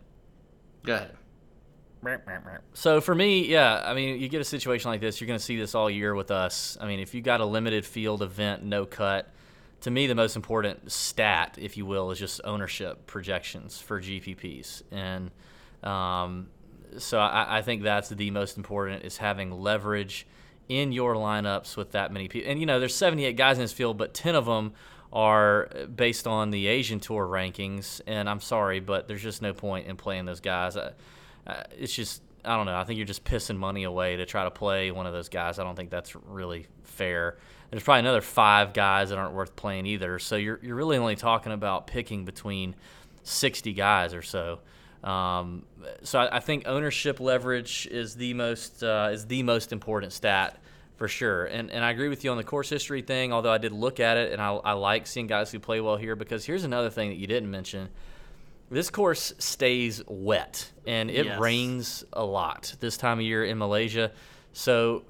Go 0.83 0.95
ahead. 0.95 1.11
So 2.73 3.01
for 3.01 3.15
me, 3.15 3.47
yeah, 3.47 3.81
I 3.83 3.95
mean, 3.95 4.21
you 4.21 4.29
get 4.29 4.39
a 4.39 4.45
situation 4.45 4.91
like 4.91 5.01
this, 5.01 5.19
you're 5.19 5.27
going 5.27 5.39
to 5.39 5.43
see 5.43 5.57
this 5.57 5.73
all 5.73 5.89
year 5.89 6.13
with 6.13 6.29
us. 6.29 6.77
I 6.79 6.85
mean, 6.85 6.99
if 6.99 7.15
you 7.15 7.21
got 7.21 7.41
a 7.41 7.45
limited 7.45 7.87
field 7.87 8.21
event, 8.21 8.63
no 8.63 8.85
cut, 8.85 9.33
to 9.81 9.89
me, 9.89 10.05
the 10.05 10.15
most 10.15 10.35
important 10.35 10.91
stat, 10.91 11.57
if 11.59 11.75
you 11.75 11.87
will, 11.87 12.11
is 12.11 12.19
just 12.19 12.39
ownership 12.43 13.07
projections 13.07 13.79
for 13.79 13.99
GPPs. 13.99 14.83
And 14.91 15.31
um, 15.83 16.49
so 16.97 17.19
I, 17.19 17.59
I, 17.59 17.61
think 17.61 17.83
that's 17.83 18.09
the 18.09 18.31
most 18.31 18.57
important 18.57 19.03
is 19.03 19.17
having 19.17 19.51
leverage 19.51 20.27
in 20.69 20.91
your 20.91 21.15
lineups 21.15 21.77
with 21.77 21.91
that 21.91 22.11
many 22.11 22.27
people. 22.27 22.49
And 22.49 22.59
you 22.59 22.65
know, 22.65 22.79
there's 22.79 22.95
78 22.95 23.37
guys 23.37 23.57
in 23.57 23.63
this 23.63 23.73
field, 23.73 23.97
but 23.97 24.13
10 24.13 24.35
of 24.35 24.45
them 24.45 24.73
are 25.13 25.69
based 25.95 26.27
on 26.27 26.49
the 26.51 26.67
Asian 26.67 26.99
Tour 26.99 27.25
rankings. 27.27 28.01
And 28.07 28.29
I'm 28.29 28.41
sorry, 28.41 28.79
but 28.79 29.07
there's 29.07 29.23
just 29.23 29.41
no 29.41 29.53
point 29.53 29.87
in 29.87 29.95
playing 29.95 30.25
those 30.25 30.41
guys. 30.41 30.75
Uh, 30.75 30.93
uh, 31.45 31.63
it's 31.77 31.93
just 31.93 32.21
I 32.45 32.55
don't 32.55 32.65
know. 32.65 32.77
I 32.77 32.83
think 32.85 32.97
you're 32.97 33.05
just 33.05 33.25
pissing 33.25 33.57
money 33.57 33.83
away 33.83 34.15
to 34.15 34.25
try 34.25 34.45
to 34.45 34.51
play 34.51 34.91
one 34.91 35.05
of 35.05 35.13
those 35.13 35.27
guys. 35.27 35.59
I 35.59 35.63
don't 35.63 35.75
think 35.75 35.89
that's 35.89 36.15
really 36.15 36.67
fair. 36.83 37.37
There's 37.71 37.83
probably 37.83 37.99
another 37.99 38.21
five 38.21 38.73
guys 38.73 39.09
that 39.09 39.17
aren't 39.17 39.33
worth 39.33 39.55
playing 39.55 39.85
either. 39.85 40.17
So 40.19 40.37
you're 40.37 40.59
you're 40.61 40.75
really 40.75 40.97
only 40.97 41.15
talking 41.15 41.51
about 41.51 41.87
picking 41.87 42.25
between 42.25 42.75
60 43.23 43.73
guys 43.73 44.13
or 44.13 44.21
so. 44.21 44.59
Um, 45.03 45.63
so 46.03 46.19
I, 46.19 46.37
I, 46.37 46.39
think 46.39 46.67
ownership 46.67 47.19
leverage 47.19 47.87
is 47.91 48.15
the 48.15 48.33
most 48.33 48.83
uh, 48.83 49.09
is 49.11 49.27
the 49.27 49.43
most 49.43 49.71
important 49.71 50.11
stat 50.11 50.59
for 50.95 51.07
sure. 51.07 51.45
And 51.45 51.69
and 51.69 51.85
I 51.85 51.91
agree 51.91 52.09
with 52.09 52.23
you 52.23 52.31
on 52.31 52.37
the 52.37 52.43
course 52.43 52.69
history 52.69 53.01
thing. 53.01 53.31
Although 53.31 53.51
I 53.51 53.59
did 53.59 53.71
look 53.71 53.99
at 53.99 54.17
it, 54.17 54.33
and 54.33 54.41
I, 54.41 54.55
I 54.55 54.73
like 54.73 55.05
seeing 55.05 55.27
guys 55.27 55.51
who 55.51 55.59
play 55.59 55.81
well 55.81 55.97
here 55.97 56.15
because 56.15 56.45
here's 56.45 56.63
another 56.63 56.89
thing 56.89 57.09
that 57.09 57.17
you 57.17 57.27
didn't 57.27 57.51
mention. 57.51 57.89
This 58.69 58.89
course 58.89 59.33
stays 59.37 60.03
wet 60.07 60.71
and 60.85 61.09
it 61.09 61.25
yes. 61.25 61.39
rains 61.39 62.03
a 62.11 62.25
lot 62.25 62.75
this 62.81 62.97
time 62.97 63.19
of 63.19 63.25
year 63.25 63.45
in 63.45 63.57
Malaysia. 63.57 64.11
So 64.51 65.03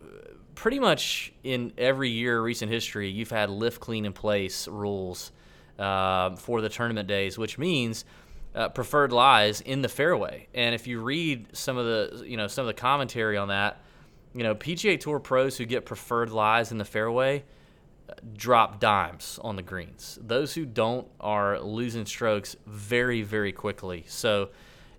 pretty 0.53 0.79
much 0.79 1.31
in 1.43 1.71
every 1.77 2.09
year 2.09 2.41
recent 2.41 2.71
history, 2.71 3.09
you've 3.09 3.31
had 3.31 3.49
lift 3.49 3.79
clean 3.79 4.05
in 4.05 4.13
place 4.13 4.67
rules 4.67 5.31
uh, 5.79 6.35
for 6.35 6.61
the 6.61 6.69
tournament 6.69 7.07
days, 7.07 7.37
which 7.37 7.57
means 7.57 8.05
uh, 8.57 8.69
preferred 8.69 9.11
lies 9.11 9.61
in 9.61 9.83
the 9.83 9.87
fairway. 9.87 10.47
And 10.55 10.73
if 10.73 10.87
you 10.87 10.99
read 10.99 11.55
some 11.55 11.77
of 11.77 11.85
the 11.85 12.25
you 12.25 12.35
know 12.35 12.47
some 12.47 12.63
of 12.63 12.67
the 12.67 12.73
commentary 12.73 13.37
on 13.37 13.49
that, 13.49 13.81
you 14.33 14.43
know 14.43 14.55
PGA 14.55 14.99
Tour 14.99 15.19
pros 15.19 15.57
who 15.57 15.65
get 15.65 15.85
preferred 15.85 16.31
lies 16.31 16.71
in 16.71 16.79
the 16.79 16.85
fairway 16.85 17.43
uh, 18.09 18.13
drop 18.35 18.79
dimes 18.79 19.39
on 19.43 19.55
the 19.55 19.61
greens. 19.61 20.17
Those 20.21 20.55
who 20.55 20.65
don't 20.65 21.07
are 21.19 21.59
losing 21.59 22.05
strokes 22.05 22.55
very 22.65 23.21
very 23.21 23.53
quickly. 23.53 24.05
So. 24.07 24.49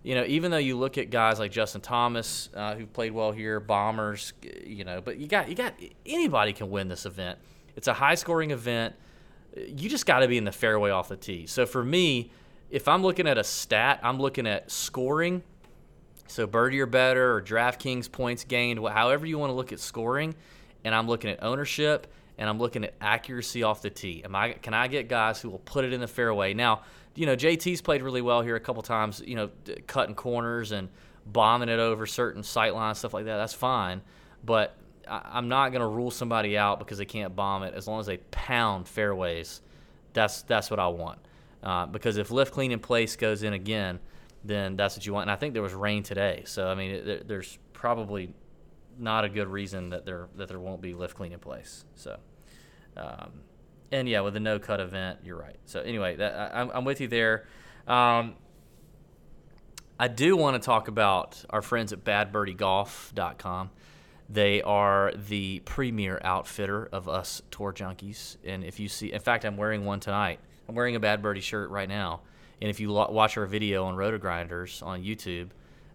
You 0.04 0.14
know, 0.14 0.24
even 0.26 0.52
though 0.52 0.58
you 0.58 0.78
look 0.78 0.96
at 0.96 1.10
guys 1.10 1.40
like 1.40 1.50
Justin 1.50 1.80
Thomas, 1.80 2.48
uh, 2.54 2.76
who 2.76 2.86
played 2.86 3.12
well 3.12 3.32
here, 3.32 3.58
bombers, 3.58 4.32
you 4.64 4.84
know, 4.84 5.00
but 5.00 5.18
you 5.18 5.26
got 5.26 5.48
you 5.48 5.56
got 5.56 5.74
anybody 6.06 6.52
can 6.52 6.70
win 6.70 6.88
this 6.88 7.04
event. 7.04 7.36
It's 7.76 7.88
a 7.88 7.92
high 7.92 8.14
scoring 8.14 8.52
event. 8.52 8.94
You 9.56 9.90
just 9.90 10.06
got 10.06 10.20
to 10.20 10.28
be 10.28 10.38
in 10.38 10.44
the 10.44 10.52
fairway 10.52 10.90
off 10.90 11.08
the 11.08 11.16
tee. 11.16 11.46
So 11.46 11.66
for 11.66 11.84
me, 11.84 12.30
if 12.70 12.88
I'm 12.88 13.02
looking 13.02 13.26
at 13.26 13.38
a 13.38 13.44
stat, 13.44 14.00
I'm 14.02 14.18
looking 14.18 14.46
at 14.46 14.70
scoring. 14.70 15.42
So 16.26 16.46
birdie 16.46 16.80
or 16.80 16.86
better, 16.86 17.34
or 17.34 17.42
DraftKings 17.42 18.12
points 18.12 18.44
gained, 18.44 18.86
however 18.86 19.24
you 19.24 19.38
want 19.38 19.50
to 19.50 19.54
look 19.54 19.72
at 19.72 19.80
scoring, 19.80 20.34
and 20.84 20.94
I'm 20.94 21.08
looking 21.08 21.30
at 21.30 21.42
ownership 21.42 22.06
and 22.36 22.48
I'm 22.48 22.58
looking 22.58 22.84
at 22.84 22.94
accuracy 23.00 23.62
off 23.62 23.82
the 23.82 23.90
tee. 23.90 24.22
Am 24.24 24.34
I 24.34 24.52
can 24.52 24.74
I 24.74 24.86
get 24.88 25.08
guys 25.08 25.40
who 25.40 25.50
will 25.50 25.58
put 25.60 25.84
it 25.84 25.92
in 25.92 26.00
the 26.00 26.06
fairway? 26.06 26.54
Now, 26.54 26.82
you 27.14 27.26
know, 27.26 27.34
JT's 27.34 27.80
played 27.80 28.02
really 28.02 28.22
well 28.22 28.42
here 28.42 28.56
a 28.56 28.60
couple 28.60 28.82
times, 28.82 29.22
you 29.26 29.34
know, 29.34 29.50
cutting 29.86 30.14
corners 30.14 30.70
and 30.70 30.88
bombing 31.26 31.68
it 31.68 31.80
over 31.80 32.06
certain 32.06 32.42
sight 32.42 32.74
lines, 32.74 32.98
stuff 32.98 33.12
like 33.12 33.24
that. 33.24 33.38
That's 33.38 33.54
fine, 33.54 34.02
but 34.44 34.76
I'm 35.08 35.48
not 35.48 35.70
going 35.70 35.80
to 35.80 35.88
rule 35.88 36.10
somebody 36.10 36.56
out 36.56 36.78
because 36.78 36.98
they 36.98 37.06
can't 37.06 37.34
bomb 37.34 37.62
it 37.62 37.74
as 37.74 37.88
long 37.88 38.00
as 38.00 38.06
they 38.06 38.18
pound 38.18 38.86
fairways. 38.86 39.62
That's 40.12 40.42
that's 40.42 40.70
what 40.70 40.78
I 40.78 40.88
want. 40.88 41.18
Uh, 41.62 41.86
because 41.86 42.16
if 42.16 42.30
lift 42.30 42.52
clean 42.52 42.72
in 42.72 42.78
place 42.78 43.16
goes 43.16 43.42
in 43.42 43.52
again, 43.52 43.98
then 44.44 44.76
that's 44.76 44.96
what 44.96 45.04
you 45.04 45.12
want. 45.12 45.24
And 45.24 45.30
I 45.30 45.36
think 45.36 45.54
there 45.54 45.62
was 45.62 45.74
rain 45.74 46.02
today, 46.02 46.42
so 46.46 46.68
I 46.68 46.74
mean, 46.74 46.90
it, 46.92 47.28
there's 47.28 47.58
probably 47.72 48.32
not 48.98 49.24
a 49.24 49.28
good 49.28 49.48
reason 49.48 49.90
that 49.90 50.04
there 50.04 50.28
that 50.36 50.48
there 50.48 50.60
won't 50.60 50.80
be 50.80 50.94
lift 50.94 51.16
clean 51.16 51.32
in 51.32 51.38
place. 51.38 51.84
So, 51.94 52.18
um, 52.96 53.40
and 53.90 54.08
yeah, 54.08 54.20
with 54.20 54.34
the 54.34 54.40
no 54.40 54.58
cut 54.58 54.80
event, 54.80 55.20
you're 55.24 55.38
right. 55.38 55.56
So 55.66 55.80
anyway, 55.80 56.16
that, 56.16 56.34
I, 56.34 56.60
I'm, 56.60 56.70
I'm 56.72 56.84
with 56.84 57.00
you 57.00 57.08
there. 57.08 57.46
Um, 57.86 58.34
I 59.98 60.08
do 60.08 60.36
want 60.36 60.60
to 60.60 60.64
talk 60.64 60.86
about 60.86 61.44
our 61.50 61.62
friends 61.62 61.92
at 61.92 62.04
BadBirdieGolf.com. 62.04 63.70
They 64.28 64.62
are 64.62 65.12
the 65.16 65.60
premier 65.60 66.20
outfitter 66.22 66.86
of 66.92 67.08
us 67.08 67.42
tour 67.50 67.72
junkies, 67.72 68.36
and 68.44 68.62
if 68.62 68.78
you 68.78 68.88
see, 68.88 69.12
in 69.12 69.20
fact, 69.20 69.44
I'm 69.44 69.56
wearing 69.56 69.84
one 69.84 70.00
tonight. 70.00 70.38
I'm 70.68 70.74
wearing 70.74 70.96
a 70.96 71.00
Bad 71.00 71.22
Birdie 71.22 71.40
shirt 71.40 71.70
right 71.70 71.88
now, 71.88 72.20
and 72.60 72.70
if 72.70 72.80
you 72.80 72.92
lo- 72.92 73.10
watch 73.10 73.36
our 73.36 73.46
video 73.46 73.84
on 73.84 73.96
Rotogrinders 73.96 74.82
on 74.82 75.02
YouTube, 75.02 75.48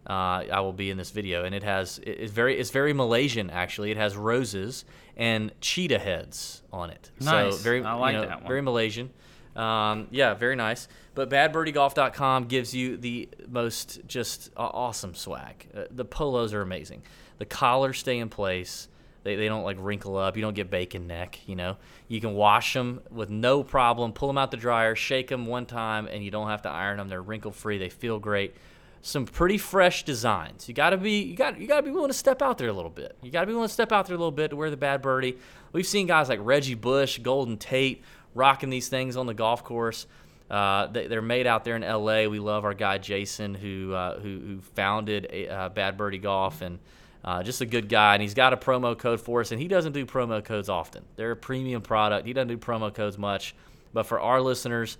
uh, 0.07 0.43
I 0.51 0.59
will 0.59 0.73
be 0.73 0.89
in 0.89 0.97
this 0.97 1.11
video, 1.11 1.45
and 1.45 1.55
it 1.55 1.63
has 1.63 1.99
it's 2.03 2.31
very 2.31 2.57
it's 2.57 2.71
very 2.71 2.93
Malaysian 2.93 3.49
actually. 3.49 3.91
It 3.91 3.97
has 3.97 4.17
roses 4.17 4.83
and 5.15 5.51
cheetah 5.61 5.99
heads 5.99 6.61
on 6.73 6.89
it. 6.89 7.11
Nice. 7.19 7.57
So 7.57 7.63
very 7.63 7.83
I 7.83 7.93
like 7.93 8.15
you 8.15 8.21
know, 8.21 8.27
that 8.27 8.39
one. 8.41 8.47
Very 8.47 8.61
Malaysian. 8.61 9.11
Um, 9.55 10.07
yeah, 10.11 10.33
very 10.33 10.55
nice. 10.55 10.87
But 11.15 11.29
badbirdiegolf.com 11.29 12.45
gives 12.45 12.73
you 12.73 12.97
the 12.97 13.29
most 13.47 14.01
just 14.07 14.49
awesome 14.57 15.13
swag. 15.13 15.67
Uh, 15.75 15.83
the 15.91 16.05
polos 16.05 16.53
are 16.53 16.61
amazing. 16.61 17.03
The 17.37 17.45
collars 17.45 17.99
stay 17.99 18.17
in 18.17 18.29
place. 18.29 18.87
They, 19.23 19.35
they 19.35 19.47
don't 19.47 19.63
like 19.63 19.77
wrinkle 19.79 20.17
up. 20.17 20.35
You 20.35 20.41
don't 20.41 20.53
get 20.53 20.69
bacon 20.69 21.07
neck. 21.07 21.39
You 21.47 21.55
know, 21.55 21.77
you 22.07 22.19
can 22.19 22.33
wash 22.33 22.73
them 22.73 23.01
with 23.09 23.29
no 23.29 23.63
problem. 23.63 24.13
Pull 24.13 24.27
them 24.27 24.37
out 24.37 24.51
the 24.51 24.57
dryer, 24.57 24.95
shake 24.95 25.29
them 25.29 25.45
one 25.45 25.65
time, 25.65 26.07
and 26.07 26.23
you 26.23 26.31
don't 26.31 26.47
have 26.47 26.61
to 26.63 26.69
iron 26.69 26.97
them. 26.97 27.09
They're 27.09 27.21
wrinkle 27.21 27.51
free. 27.51 27.77
They 27.77 27.89
feel 27.89 28.19
great. 28.19 28.55
Some 29.01 29.25
pretty 29.25 29.57
fresh 29.57 30.03
designs. 30.03 30.67
You 30.69 30.73
gotta 30.73 30.97
be 30.97 31.23
you 31.23 31.35
got 31.35 31.59
you 31.59 31.67
gotta 31.67 31.83
be 31.83 31.91
willing 31.91 32.09
to 32.09 32.17
step 32.17 32.41
out 32.41 32.57
there 32.57 32.69
a 32.69 32.73
little 32.73 32.91
bit. 32.91 33.17
You 33.21 33.31
gotta 33.31 33.47
be 33.47 33.53
willing 33.53 33.67
to 33.67 33.73
step 33.73 33.91
out 33.91 34.07
there 34.07 34.15
a 34.15 34.19
little 34.19 34.31
bit 34.31 34.49
to 34.51 34.55
wear 34.55 34.69
the 34.69 34.77
bad 34.77 35.01
birdie. 35.01 35.37
We've 35.73 35.87
seen 35.87 36.07
guys 36.07 36.29
like 36.29 36.39
Reggie 36.41 36.75
Bush, 36.75 37.19
Golden 37.19 37.57
Tate 37.57 38.03
rocking 38.33 38.69
these 38.69 38.87
things 38.87 39.17
on 39.17 39.25
the 39.25 39.33
golf 39.33 39.63
course. 39.63 40.07
Uh, 40.49 40.87
they, 40.87 41.07
are 41.07 41.21
made 41.21 41.47
out 41.47 41.63
there 41.63 41.75
in 41.75 41.81
LA. 41.81 42.25
We 42.29 42.39
love 42.39 42.63
our 42.63 42.73
guy 42.73 42.97
Jason 42.97 43.55
who 43.55 43.93
uh, 43.93 44.19
who, 44.19 44.39
who, 44.39 44.61
founded 44.75 45.27
a, 45.31 45.47
uh, 45.47 45.69
Bad 45.69 45.97
Birdie 45.97 46.17
Golf 46.17 46.61
and 46.61 46.79
uh, 47.23 47.41
just 47.41 47.61
a 47.61 47.65
good 47.65 47.87
guy, 47.87 48.13
and 48.13 48.21
he's 48.21 48.33
got 48.33 48.51
a 48.51 48.57
promo 48.57 48.97
code 48.97 49.21
for 49.21 49.41
us, 49.41 49.51
and 49.51 49.61
he 49.61 49.67
doesn't 49.67 49.93
do 49.93 50.05
promo 50.05 50.43
codes 50.43 50.67
often. 50.67 51.05
They're 51.15 51.31
a 51.31 51.35
premium 51.35 51.81
product. 51.81 52.27
He 52.27 52.33
doesn't 52.33 52.49
do 52.49 52.57
promo 52.57 52.93
codes 52.93 53.17
much, 53.17 53.55
but 53.93 54.03
for 54.03 54.19
our 54.19 54.41
listeners, 54.41 54.97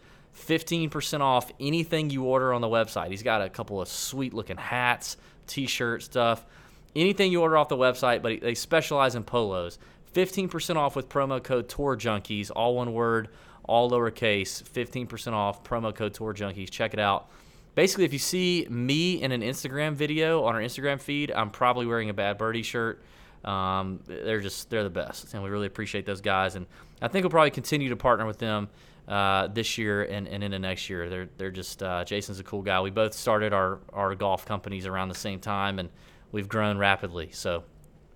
15% 0.48 1.20
off 1.20 1.52
anything 1.60 2.10
you 2.10 2.24
order 2.24 2.54
on 2.54 2.62
the 2.62 2.68
website. 2.68 3.10
He's 3.10 3.24
got 3.24 3.42
a 3.42 3.50
couple 3.50 3.82
of 3.82 3.88
sweet 3.88 4.34
looking 4.34 4.58
hats, 4.58 5.18
t-shirt 5.48 6.02
stuff, 6.02 6.46
anything 6.96 7.32
you 7.32 7.42
order 7.42 7.58
off 7.58 7.68
the 7.68 7.78
website, 7.78 8.22
but 8.22 8.40
they 8.42 8.56
specialize 8.56 9.16
in 9.16 9.24
polos. 9.24 9.78
15% 10.14 10.76
off 10.76 10.96
with 10.96 11.10
promo 11.10 11.44
code 11.44 11.68
Tour 11.68 11.98
Junkies, 11.98 12.52
all 12.56 12.76
one 12.76 12.94
word, 12.94 13.30
all 13.64 13.90
lowercase. 13.92 14.64
15% 14.64 15.34
off 15.34 15.64
promo 15.64 15.94
code 15.94 16.14
Tour 16.14 16.34
Junkies. 16.34 16.70
Check 16.70 16.94
it 16.94 17.00
out 17.00 17.30
basically, 17.76 18.06
if 18.06 18.14
you 18.14 18.20
see 18.20 18.68
me 18.70 19.22
in 19.22 19.32
an 19.32 19.42
Instagram 19.42 19.94
video 19.94 20.44
on 20.44 20.56
our 20.56 20.62
Instagram 20.62 21.00
feed, 21.00 21.32
I'm 21.32 21.50
probably 21.50 21.86
wearing 21.86 22.10
a 22.10 22.14
Bad 22.14 22.38
Birdie 22.38 22.64
shirt. 22.64 23.04
Um, 23.44 24.00
they're 24.06 24.40
just 24.40 24.70
they're 24.70 24.84
the 24.84 24.90
best, 24.90 25.34
and 25.34 25.44
we 25.44 25.50
really 25.50 25.68
appreciate 25.68 26.06
those 26.06 26.22
guys. 26.22 26.56
And 26.56 26.66
I 27.02 27.08
think 27.08 27.24
we'll 27.24 27.32
probably 27.32 27.52
continue 27.52 27.90
to 27.90 27.98
partner 27.98 28.26
with 28.26 28.38
them 28.38 28.70
uh, 29.08 29.48
this 29.48 29.78
year 29.78 30.04
and, 30.04 30.28
and 30.28 30.44
into 30.44 30.60
next 30.60 30.90
year. 30.90 31.10
They're 31.10 31.30
they're 31.38 31.52
just 31.52 31.84
uh, 31.84 32.06
Jason's 32.06 32.40
a 32.40 32.44
cool 32.44 32.62
guy. 32.62 32.80
We 32.82 32.90
both 32.90 33.14
started 33.14 33.54
our 33.54 33.80
our 33.92 34.16
golf 34.16 34.46
companies 34.46 34.86
around 34.86 35.10
the 35.10 35.16
same 35.16 35.40
time, 35.40 35.80
and 35.80 35.90
we've 36.32 36.48
grown 36.48 36.78
rapidly. 36.78 37.30
So 37.32 37.64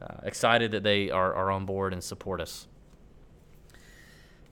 uh, 0.01 0.15
excited 0.23 0.71
that 0.71 0.83
they 0.83 1.09
are, 1.09 1.33
are 1.33 1.51
on 1.51 1.65
board 1.65 1.93
and 1.93 2.03
support 2.03 2.39
us. 2.39 2.67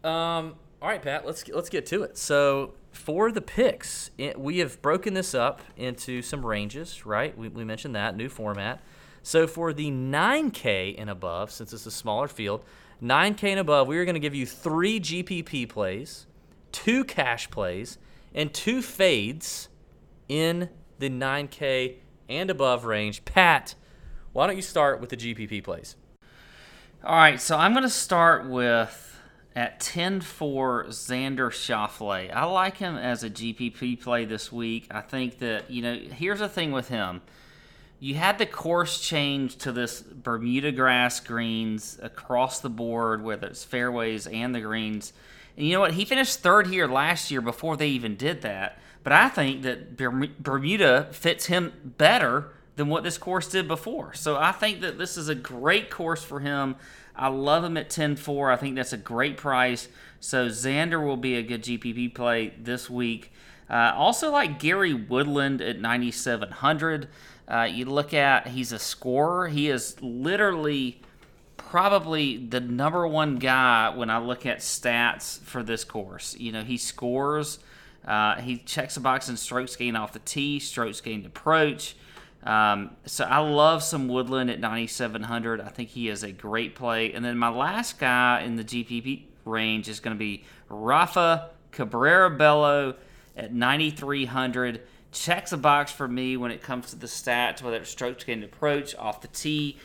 Um, 0.03 0.55
all 0.81 0.89
right, 0.89 1.01
Pat. 1.01 1.25
Let's 1.25 1.47
let's 1.47 1.69
get 1.69 1.85
to 1.87 2.03
it. 2.03 2.17
So 2.17 2.73
for 2.95 3.31
the 3.31 3.41
picks, 3.41 4.09
it, 4.17 4.39
we 4.39 4.59
have 4.59 4.81
broken 4.81 5.13
this 5.13 5.35
up 5.35 5.61
into 5.75 6.21
some 6.21 6.45
ranges, 6.45 7.05
right? 7.05 7.37
We, 7.37 7.49
we 7.49 7.63
mentioned 7.63 7.95
that 7.95 8.15
new 8.15 8.29
format. 8.29 8.81
So 9.21 9.47
for 9.47 9.73
the 9.73 9.91
9K 9.91 10.95
and 10.97 11.09
above, 11.09 11.51
since 11.51 11.73
it's 11.73 11.85
a 11.85 11.91
smaller 11.91 12.27
field, 12.27 12.63
9K 13.01 13.49
and 13.49 13.59
above, 13.59 13.87
we 13.87 13.97
are 13.97 14.05
going 14.05 14.15
to 14.15 14.19
give 14.19 14.35
you 14.35 14.45
three 14.45 14.99
GPP 14.99 15.67
plays, 15.67 16.25
two 16.71 17.03
cash 17.03 17.49
plays, 17.51 17.97
and 18.33 18.53
two 18.53 18.81
fades 18.81 19.69
in 20.29 20.69
the 20.99 21.09
9K 21.09 21.95
and 22.29 22.49
above 22.49 22.85
range. 22.85 23.25
Pat, 23.25 23.75
why 24.31 24.47
don't 24.47 24.55
you 24.55 24.61
start 24.61 25.01
with 25.01 25.09
the 25.09 25.17
GPP 25.17 25.63
plays? 25.63 25.95
All 27.03 27.15
right, 27.15 27.39
so 27.39 27.57
I'm 27.57 27.73
going 27.73 27.83
to 27.83 27.89
start 27.89 28.47
with 28.47 29.14
at 29.55 29.79
10 29.79 30.21
for 30.21 30.85
Xander 30.85 31.49
Schauffele. 31.49 32.33
I 32.33 32.43
like 32.45 32.77
him 32.77 32.97
as 32.97 33.23
a 33.23 33.29
GPP 33.29 34.01
play 34.01 34.25
this 34.25 34.51
week. 34.51 34.87
I 34.91 35.01
think 35.01 35.39
that, 35.39 35.71
you 35.71 35.81
know, 35.81 35.95
here's 35.95 36.39
the 36.39 36.49
thing 36.49 36.71
with 36.71 36.89
him. 36.89 37.21
You 37.99 38.15
had 38.15 38.37
the 38.37 38.45
course 38.45 38.99
change 38.99 39.55
to 39.59 39.71
this 39.71 40.01
Bermuda 40.01 40.73
grass 40.73 41.21
greens 41.21 41.97
across 42.01 42.59
the 42.59 42.69
board, 42.69 43.23
whether 43.23 43.47
it's 43.47 43.63
fairways 43.63 44.27
and 44.27 44.53
the 44.53 44.59
greens. 44.59 45.13
And 45.55 45.65
you 45.65 45.73
know 45.73 45.79
what? 45.79 45.93
He 45.93 46.03
finished 46.03 46.39
third 46.39 46.67
here 46.67 46.87
last 46.87 47.31
year 47.31 47.39
before 47.39 47.77
they 47.77 47.87
even 47.87 48.17
did 48.17 48.41
that. 48.41 48.77
But 49.03 49.13
I 49.13 49.29
think 49.29 49.61
that 49.61 49.95
Bermuda 49.95 51.07
fits 51.11 51.45
him 51.45 51.93
better 51.97 52.49
than 52.75 52.89
what 52.89 53.03
this 53.03 53.17
course 53.17 53.47
did 53.47 53.67
before. 53.67 54.13
So 54.13 54.35
I 54.35 54.51
think 54.51 54.81
that 54.81 54.97
this 54.97 55.15
is 55.15 55.29
a 55.29 55.35
great 55.35 55.89
course 55.89 56.23
for 56.23 56.41
him. 56.41 56.75
I 57.17 57.27
love 57.27 57.63
him 57.63 57.77
at 57.77 57.89
10-4. 57.89 58.53
I 58.53 58.57
think 58.57 58.75
that's 58.75 58.93
a 58.93 58.97
great 58.97 59.37
price. 59.37 59.87
So 60.19 60.47
Xander 60.47 61.05
will 61.05 61.17
be 61.17 61.35
a 61.35 61.43
good 61.43 61.63
GPP 61.63 62.13
play 62.13 62.53
this 62.59 62.89
week. 62.89 63.31
Uh, 63.69 63.93
also 63.95 64.31
like 64.31 64.59
Gary 64.59 64.93
Woodland 64.93 65.61
at 65.61 65.79
9,700. 65.79 67.07
Uh, 67.47 67.67
you 67.71 67.85
look 67.85 68.13
at 68.13 68.47
he's 68.47 68.71
a 68.71 68.79
scorer. 68.79 69.47
He 69.47 69.69
is 69.69 70.01
literally 70.01 71.01
probably 71.57 72.37
the 72.37 72.59
number 72.59 73.07
one 73.07 73.37
guy 73.37 73.89
when 73.95 74.09
I 74.09 74.17
look 74.17 74.45
at 74.45 74.59
stats 74.59 75.39
for 75.39 75.63
this 75.63 75.83
course. 75.83 76.35
You 76.39 76.51
know 76.51 76.63
he 76.63 76.77
scores. 76.77 77.59
Uh, 78.05 78.35
he 78.35 78.57
checks 78.57 78.95
the 78.95 79.01
box 79.01 79.29
in 79.29 79.37
strokes 79.37 79.75
gained 79.75 79.97
off 79.97 80.13
the 80.13 80.19
tee, 80.19 80.59
strokes 80.59 81.01
gained 81.01 81.25
approach. 81.25 81.95
Um, 82.45 82.91
so 83.05 83.25
I 83.25 83.39
love 83.39 83.81
some 83.81 84.07
Woodland 84.07 84.51
at 84.51 84.59
9,700. 84.59 85.61
I 85.61 85.69
think 85.69 85.89
he 85.89 86.09
is 86.09 86.23
a 86.23 86.31
great 86.31 86.75
play. 86.75 87.11
And 87.11 87.25
then 87.25 87.37
my 87.37 87.49
last 87.49 87.97
guy 87.97 88.41
in 88.41 88.55
the 88.55 88.63
GPP 88.63 89.23
range 89.45 89.89
is 89.89 89.99
going 89.99 90.15
to 90.15 90.19
be 90.19 90.43
Rafa 90.69 91.49
Cabrera 91.71 92.29
Bello 92.29 92.95
at 93.35 93.53
9,300. 93.53 94.81
Checks 95.11 95.51
a 95.53 95.57
box 95.57 95.91
for 95.91 96.07
me 96.07 96.37
when 96.37 96.51
it 96.51 96.61
comes 96.61 96.91
to 96.91 96.97
the 96.97 97.07
stats, 97.07 97.61
whether 97.61 97.77
it's 97.77 97.89
strokes 97.89 98.23
gained 98.23 98.43
approach, 98.43 98.95
off 98.95 99.21
the 99.21 99.27
tee, 99.29 99.77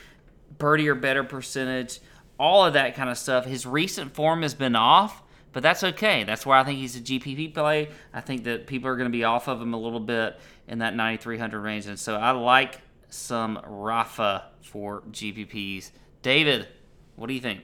birdie 0.58 0.88
or 0.88 0.94
better 0.94 1.24
percentage, 1.24 2.00
all 2.38 2.64
of 2.64 2.72
that 2.74 2.94
kind 2.94 3.08
of 3.08 3.16
stuff. 3.16 3.44
His 3.44 3.64
recent 3.64 4.12
form 4.12 4.42
has 4.42 4.54
been 4.54 4.74
off, 4.74 5.22
but 5.52 5.62
that's 5.62 5.84
okay. 5.84 6.24
That's 6.24 6.44
why 6.44 6.60
I 6.60 6.64
think 6.64 6.78
he's 6.78 6.96
a 6.96 7.00
GPP 7.00 7.54
play. 7.54 7.90
I 8.12 8.20
think 8.20 8.44
that 8.44 8.66
people 8.66 8.88
are 8.88 8.96
going 8.96 9.10
to 9.10 9.16
be 9.16 9.24
off 9.24 9.48
of 9.48 9.60
him 9.60 9.72
a 9.72 9.78
little 9.78 10.00
bit 10.00 10.38
in 10.70 10.78
that 10.78 10.94
9,300 10.94 11.60
range. 11.60 11.86
And 11.86 11.98
so 11.98 12.14
I 12.14 12.30
like 12.30 12.80
some 13.10 13.60
Rafa 13.66 14.46
for 14.62 15.02
GPPs. 15.10 15.90
David, 16.22 16.68
what 17.16 17.26
do 17.26 17.34
you 17.34 17.40
think? 17.40 17.62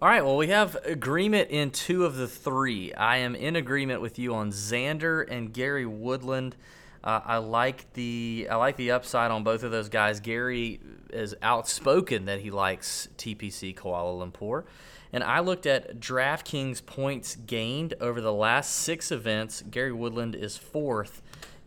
All 0.00 0.08
right, 0.08 0.24
well, 0.24 0.38
we 0.38 0.48
have 0.48 0.74
agreement 0.84 1.50
in 1.50 1.70
two 1.70 2.04
of 2.04 2.16
the 2.16 2.26
three. 2.26 2.92
I 2.94 3.18
am 3.18 3.36
in 3.36 3.54
agreement 3.54 4.00
with 4.00 4.18
you 4.18 4.34
on 4.34 4.50
Xander 4.50 5.24
and 5.30 5.52
Gary 5.52 5.86
Woodland. 5.86 6.56
Uh, 7.04 7.20
I 7.24 7.36
like 7.36 7.92
the 7.92 8.48
I 8.50 8.56
like 8.56 8.76
the 8.76 8.92
upside 8.92 9.30
on 9.30 9.44
both 9.44 9.62
of 9.62 9.70
those 9.70 9.88
guys. 9.88 10.18
Gary 10.18 10.80
is 11.10 11.36
outspoken 11.42 12.24
that 12.24 12.40
he 12.40 12.50
likes 12.50 13.08
TPC 13.18 13.76
Kuala 13.76 14.32
Lumpur. 14.32 14.64
And 15.12 15.22
I 15.22 15.40
looked 15.40 15.66
at 15.66 16.00
DraftKings 16.00 16.84
points 16.86 17.36
gained 17.36 17.94
over 18.00 18.20
the 18.20 18.32
last 18.32 18.72
six 18.72 19.12
events. 19.12 19.62
Gary 19.70 19.92
Woodland 19.92 20.34
is 20.34 20.56
fourth 20.56 21.22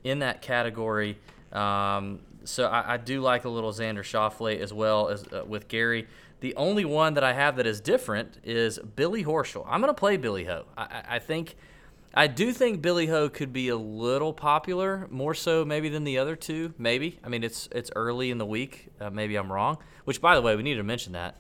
in 0.06 0.20
that 0.20 0.41
category. 0.41 1.18
Um, 1.51 2.20
so 2.45 2.68
I, 2.68 2.93
I, 2.93 2.97
do 2.97 3.22
like 3.22 3.45
a 3.45 3.49
little 3.49 3.72
Xander 3.72 4.03
Schauffele 4.03 4.60
as 4.60 4.72
well 4.72 5.10
as 5.10 5.26
uh, 5.34 5.43
with 5.47 5.68
Gary. 5.68 6.08
The 6.41 6.56
only 6.56 6.86
one 6.86 7.16
that 7.16 7.24
I 7.24 7.34
have 7.34 7.56
that 7.56 7.66
is 7.66 7.82
different 7.82 8.38
is 8.43 8.78
Billy 8.78 9.24
Horschel. 9.24 9.66
I'm 9.68 9.82
going 9.82 9.93
to 9.93 9.99
play 9.99 10.18
Billy 10.18 10.43
Ho. 10.45 10.66
I, 10.78 11.03
I, 11.10 11.20
think, 11.20 11.56
I 12.14 12.28
do 12.28 12.51
think 12.51 12.84
Billy 12.84 13.08
Ho 13.08 13.30
could 13.30 13.51
be 13.51 13.70
a 13.70 13.76
little 13.76 14.32
popular, 14.32 15.08
more 15.10 15.34
so 15.34 15.66
maybe 15.66 15.89
than 15.89 16.03
the 16.03 16.20
other 16.20 16.36
two. 16.36 16.74
Maybe. 16.78 17.20
I 17.24 17.30
mean, 17.30 17.43
it's 17.43 17.68
it's 17.72 17.89
early 17.95 18.30
in 18.30 18.38
the 18.38 18.45
week. 18.45 18.89
Uh, 19.01 19.10
maybe 19.10 19.38
I'm 19.38 19.51
wrong. 19.51 19.80
Which, 20.03 20.22
by 20.22 20.36
the 20.36 20.41
way, 20.41 20.56
we 20.56 20.62
need 20.62 20.76
to 20.76 20.84
mention 20.84 21.14
that 21.14 21.38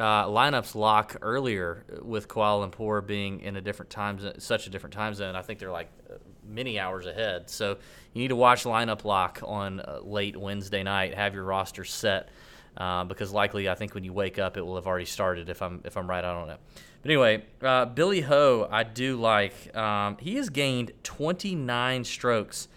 uh, 0.00 0.24
lineups 0.24 0.74
lock 0.74 1.16
earlier 1.20 1.84
with 2.02 2.26
Kuala 2.26 2.68
Lumpur 2.68 3.06
being 3.06 3.40
in 3.40 3.56
a 3.56 3.60
different 3.60 3.90
time, 3.90 4.18
such 4.38 4.66
a 4.66 4.70
different 4.70 4.94
time 4.94 5.14
zone. 5.14 5.36
I 5.36 5.42
think 5.42 5.58
they're 5.58 5.70
like 5.70 5.90
uh, 6.10 6.14
many 6.50 6.78
hours 6.78 7.06
ahead. 7.06 7.48
So 7.48 7.78
you 8.12 8.22
need 8.22 8.28
to 8.28 8.36
watch 8.36 8.64
lineup 8.64 9.04
lock 9.04 9.40
on 9.44 9.80
uh, 9.80 10.00
late 10.02 10.36
Wednesday 10.36 10.82
night. 10.82 11.14
Have 11.14 11.34
your 11.34 11.44
roster 11.44 11.84
set 11.84 12.28
uh, 12.76 13.04
because 13.04 13.32
likely 13.32 13.68
I 13.68 13.74
think 13.74 13.94
when 13.94 14.04
you 14.04 14.12
wake 14.12 14.38
up 14.38 14.56
it 14.56 14.62
will 14.62 14.76
have 14.76 14.86
already 14.86 15.06
started. 15.06 15.48
If 15.48 15.62
I'm 15.62 15.80
if 15.84 15.96
I'm 15.96 16.08
right, 16.08 16.24
I 16.24 16.32
don't 16.32 16.48
know. 16.48 16.58
But 17.02 17.10
anyway, 17.10 17.44
uh, 17.62 17.86
Billy 17.86 18.20
Ho, 18.20 18.68
I 18.70 18.82
do 18.82 19.16
like. 19.16 19.74
Um, 19.74 20.18
he 20.20 20.36
has 20.36 20.50
gained 20.50 20.92
29 21.02 22.04
strokes 22.04 22.68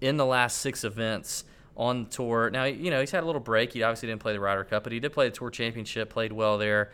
in 0.00 0.16
the 0.16 0.26
last 0.26 0.58
six 0.58 0.82
events 0.82 1.44
on 1.76 2.04
the 2.04 2.10
tour. 2.10 2.50
Now, 2.50 2.64
you 2.64 2.90
know, 2.90 3.00
he's 3.00 3.12
had 3.12 3.22
a 3.22 3.26
little 3.26 3.40
break. 3.40 3.72
He 3.72 3.82
obviously 3.82 4.08
didn't 4.08 4.20
play 4.20 4.32
the 4.32 4.40
Ryder 4.40 4.64
Cup, 4.64 4.82
but 4.82 4.92
he 4.92 4.98
did 4.98 5.12
play 5.12 5.28
the 5.28 5.34
Tour 5.34 5.50
Championship, 5.50 6.10
played 6.10 6.32
well 6.32 6.58
there. 6.58 6.90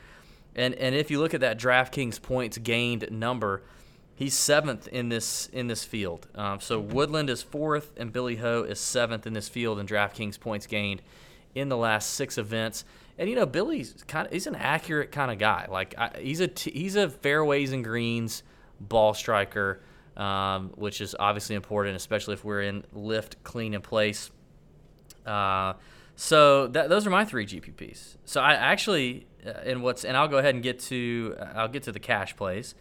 And 0.54 0.74
and 0.74 0.94
if 0.94 1.10
you 1.10 1.18
look 1.18 1.34
at 1.34 1.40
that 1.40 1.58
DraftKings 1.58 2.20
points 2.20 2.58
gained 2.58 3.08
number, 3.10 3.62
he's 4.14 4.34
seventh 4.34 4.88
in 4.88 5.08
this 5.08 5.48
in 5.52 5.66
this 5.66 5.84
field. 5.84 6.26
Um, 6.34 6.60
so 6.60 6.78
Woodland 6.78 7.30
is 7.30 7.42
fourth, 7.42 7.92
and 7.96 8.12
Billy 8.12 8.36
Ho 8.36 8.62
is 8.62 8.80
seventh 8.80 9.26
in 9.26 9.32
this 9.32 9.48
field 9.48 9.78
in 9.78 9.86
DraftKings 9.86 10.38
points 10.38 10.66
gained 10.66 11.02
in 11.54 11.68
the 11.68 11.76
last 11.76 12.10
six 12.10 12.38
events. 12.38 12.84
And 13.18 13.28
you 13.28 13.36
know, 13.36 13.46
Billy's 13.46 14.04
kind 14.06 14.26
of 14.26 14.32
he's 14.32 14.46
an 14.46 14.56
accurate 14.56 15.12
kind 15.12 15.30
of 15.30 15.38
guy. 15.38 15.66
Like 15.70 15.94
I, 15.96 16.10
he's 16.20 16.40
a 16.40 16.48
t- 16.48 16.72
he's 16.72 16.96
a 16.96 17.08
fairways 17.08 17.72
and 17.72 17.84
greens 17.84 18.42
ball 18.80 19.14
striker, 19.14 19.80
um, 20.16 20.70
which 20.74 21.00
is 21.00 21.14
obviously 21.18 21.56
important, 21.56 21.96
especially 21.96 22.34
if 22.34 22.44
we're 22.44 22.62
in 22.62 22.84
lift, 22.92 23.42
clean, 23.44 23.74
in 23.74 23.82
place. 23.82 24.30
Uh, 25.24 25.74
so 26.16 26.68
that, 26.68 26.88
those 26.88 27.06
are 27.06 27.10
my 27.10 27.24
three 27.24 27.46
GPPs. 27.46 28.16
So 28.24 28.40
I 28.40 28.52
actually, 28.54 29.26
uh, 29.44 29.50
and 29.64 29.82
what's, 29.82 30.04
and 30.04 30.16
I'll 30.16 30.28
go 30.28 30.38
ahead 30.38 30.54
and 30.54 30.62
get 30.62 30.78
to, 30.80 31.36
I'll 31.54 31.68
get 31.68 31.84
to 31.84 31.92
the 31.92 31.98
cash 31.98 32.36
plays. 32.36 32.74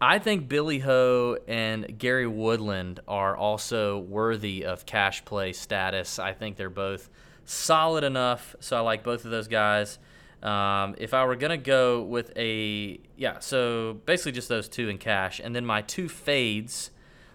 I 0.00 0.18
think 0.18 0.46
Billy 0.46 0.80
Ho 0.80 1.38
and 1.48 1.98
Gary 1.98 2.26
Woodland 2.26 3.00
are 3.08 3.34
also 3.34 3.98
worthy 3.98 4.64
of 4.66 4.84
cash 4.84 5.24
play 5.24 5.54
status. 5.54 6.18
I 6.18 6.34
think 6.34 6.56
they're 6.56 6.68
both 6.68 7.08
solid 7.46 8.04
enough, 8.04 8.54
so 8.60 8.76
I 8.76 8.80
like 8.80 9.02
both 9.02 9.24
of 9.24 9.30
those 9.30 9.48
guys. 9.48 9.98
Um, 10.42 10.96
if 10.98 11.14
I 11.14 11.24
were 11.24 11.34
gonna 11.34 11.56
go 11.56 12.02
with 12.02 12.30
a, 12.36 13.00
yeah, 13.16 13.38
so 13.38 13.94
basically 14.04 14.32
just 14.32 14.50
those 14.50 14.68
two 14.68 14.90
in 14.90 14.98
cash, 14.98 15.40
and 15.42 15.56
then 15.56 15.64
my 15.64 15.80
two 15.80 16.10
fades 16.10 16.90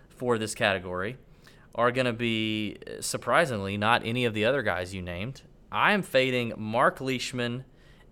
for 0.10 0.38
this 0.38 0.54
category 0.54 1.18
are 1.74 1.92
to 1.92 2.14
be 2.14 2.78
surprisingly 3.00 3.76
not 3.76 4.06
any 4.06 4.26
of 4.26 4.36
the 4.36 4.46
other 4.46 4.62
guys 4.62 4.94
you 4.94 5.02
named. 5.02 5.42
I 5.72 5.94
am 5.94 6.04
fading 6.04 6.54
Mark 6.58 7.02
Leishman 7.02 7.66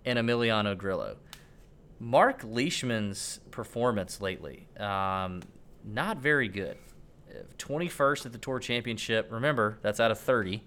and 0.05 0.17
Emiliano 0.17 0.75
Grillo. 0.75 1.17
Mark 1.99 2.43
Leishman's 2.43 3.39
performance 3.51 4.21
lately, 4.21 4.67
um, 4.79 5.41
not 5.83 6.17
very 6.17 6.47
good. 6.47 6.77
21st 7.57 8.25
at 8.27 8.31
the 8.31 8.37
Tour 8.37 8.59
Championship. 8.59 9.27
Remember, 9.31 9.77
that's 9.81 9.99
out 9.99 10.11
of 10.11 10.19
30. 10.19 10.63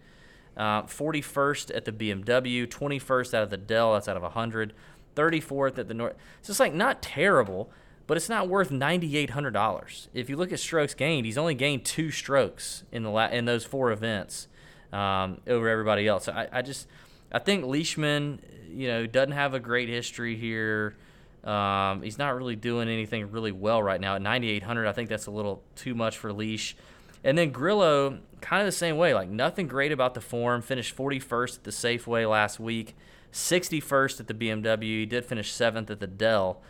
Uh, 0.57 0.83
41st 0.83 1.74
at 1.74 1.85
the 1.85 1.93
BMW. 1.93 2.66
21st 2.66 3.35
out 3.35 3.43
of 3.43 3.51
the 3.51 3.57
Dell. 3.57 3.95
That's 3.95 4.09
out 4.09 4.16
of 4.16 4.22
100. 4.22 4.74
34th 5.14 5.78
at 5.78 5.89
the 5.89 5.95
North. 5.95 6.14
So 6.43 6.51
It's 6.51 6.61
like 6.61 6.74
not 6.74 7.03
terrible, 7.03 7.70
but 8.07 8.16
it's 8.16 8.28
not 8.28 8.49
worth 8.49 8.70
ninety 8.70 9.16
eight 9.16 9.30
hundred 9.30 9.53
dollars. 9.53 10.09
If 10.14 10.28
you 10.28 10.37
look 10.37 10.53
at 10.53 10.61
strokes 10.61 10.95
gained, 10.95 11.26
he's 11.26 11.39
only 11.39 11.55
gained 11.55 11.85
two 11.85 12.11
strokes 12.11 12.85
in 12.93 13.03
the 13.03 13.11
la- 13.11 13.28
in 13.28 13.45
those 13.45 13.64
four 13.64 13.93
events 13.93 14.49
um, 14.93 15.41
over 15.47 15.68
everybody 15.68 16.07
else. 16.07 16.28
I, 16.28 16.49
I 16.53 16.62
just 16.62 16.89
I 17.30 17.39
think 17.39 17.64
Leishman, 17.64 18.41
you 18.68 18.89
know, 18.89 19.07
doesn't 19.07 19.33
have 19.33 19.55
a 19.55 19.61
great 19.61 19.89
history 19.89 20.37
here. 20.37 20.97
Um, 21.45 22.03
he's 22.03 22.18
not 22.18 22.36
really 22.36 22.57
doing 22.57 22.88
anything 22.88 23.30
really 23.30 23.53
well 23.53 23.82
right 23.82 24.01
now 24.01 24.14
at 24.14 24.22
9,800. 24.22 24.86
I 24.86 24.93
think 24.93 25.09
that's 25.09 25.26
a 25.26 25.30
little 25.30 25.62
too 25.74 25.95
much 25.95 26.16
for 26.16 26.32
Leash. 26.32 26.76
And 27.24 27.36
then 27.36 27.51
Grillo, 27.51 28.18
kind 28.40 28.62
of 28.62 28.66
the 28.66 28.72
same 28.72 28.97
way. 28.97 29.14
Like 29.14 29.28
nothing 29.28 29.66
great 29.66 29.93
about 29.93 30.14
the 30.14 30.20
form. 30.20 30.62
Finished 30.62 30.97
41st 30.97 31.59
at 31.59 31.64
the 31.64 31.70
Safeway 31.70 32.28
last 32.28 32.61
week, 32.61 32.97
61st 33.32 34.20
at 34.20 34.26
the 34.28 34.34
BMW. 34.34 34.82
He 34.82 35.07
did 35.07 35.24
finish 35.24 35.53
seventh 35.53 35.90
at 35.90 36.01
the 36.01 36.07
Dell. 36.07 36.61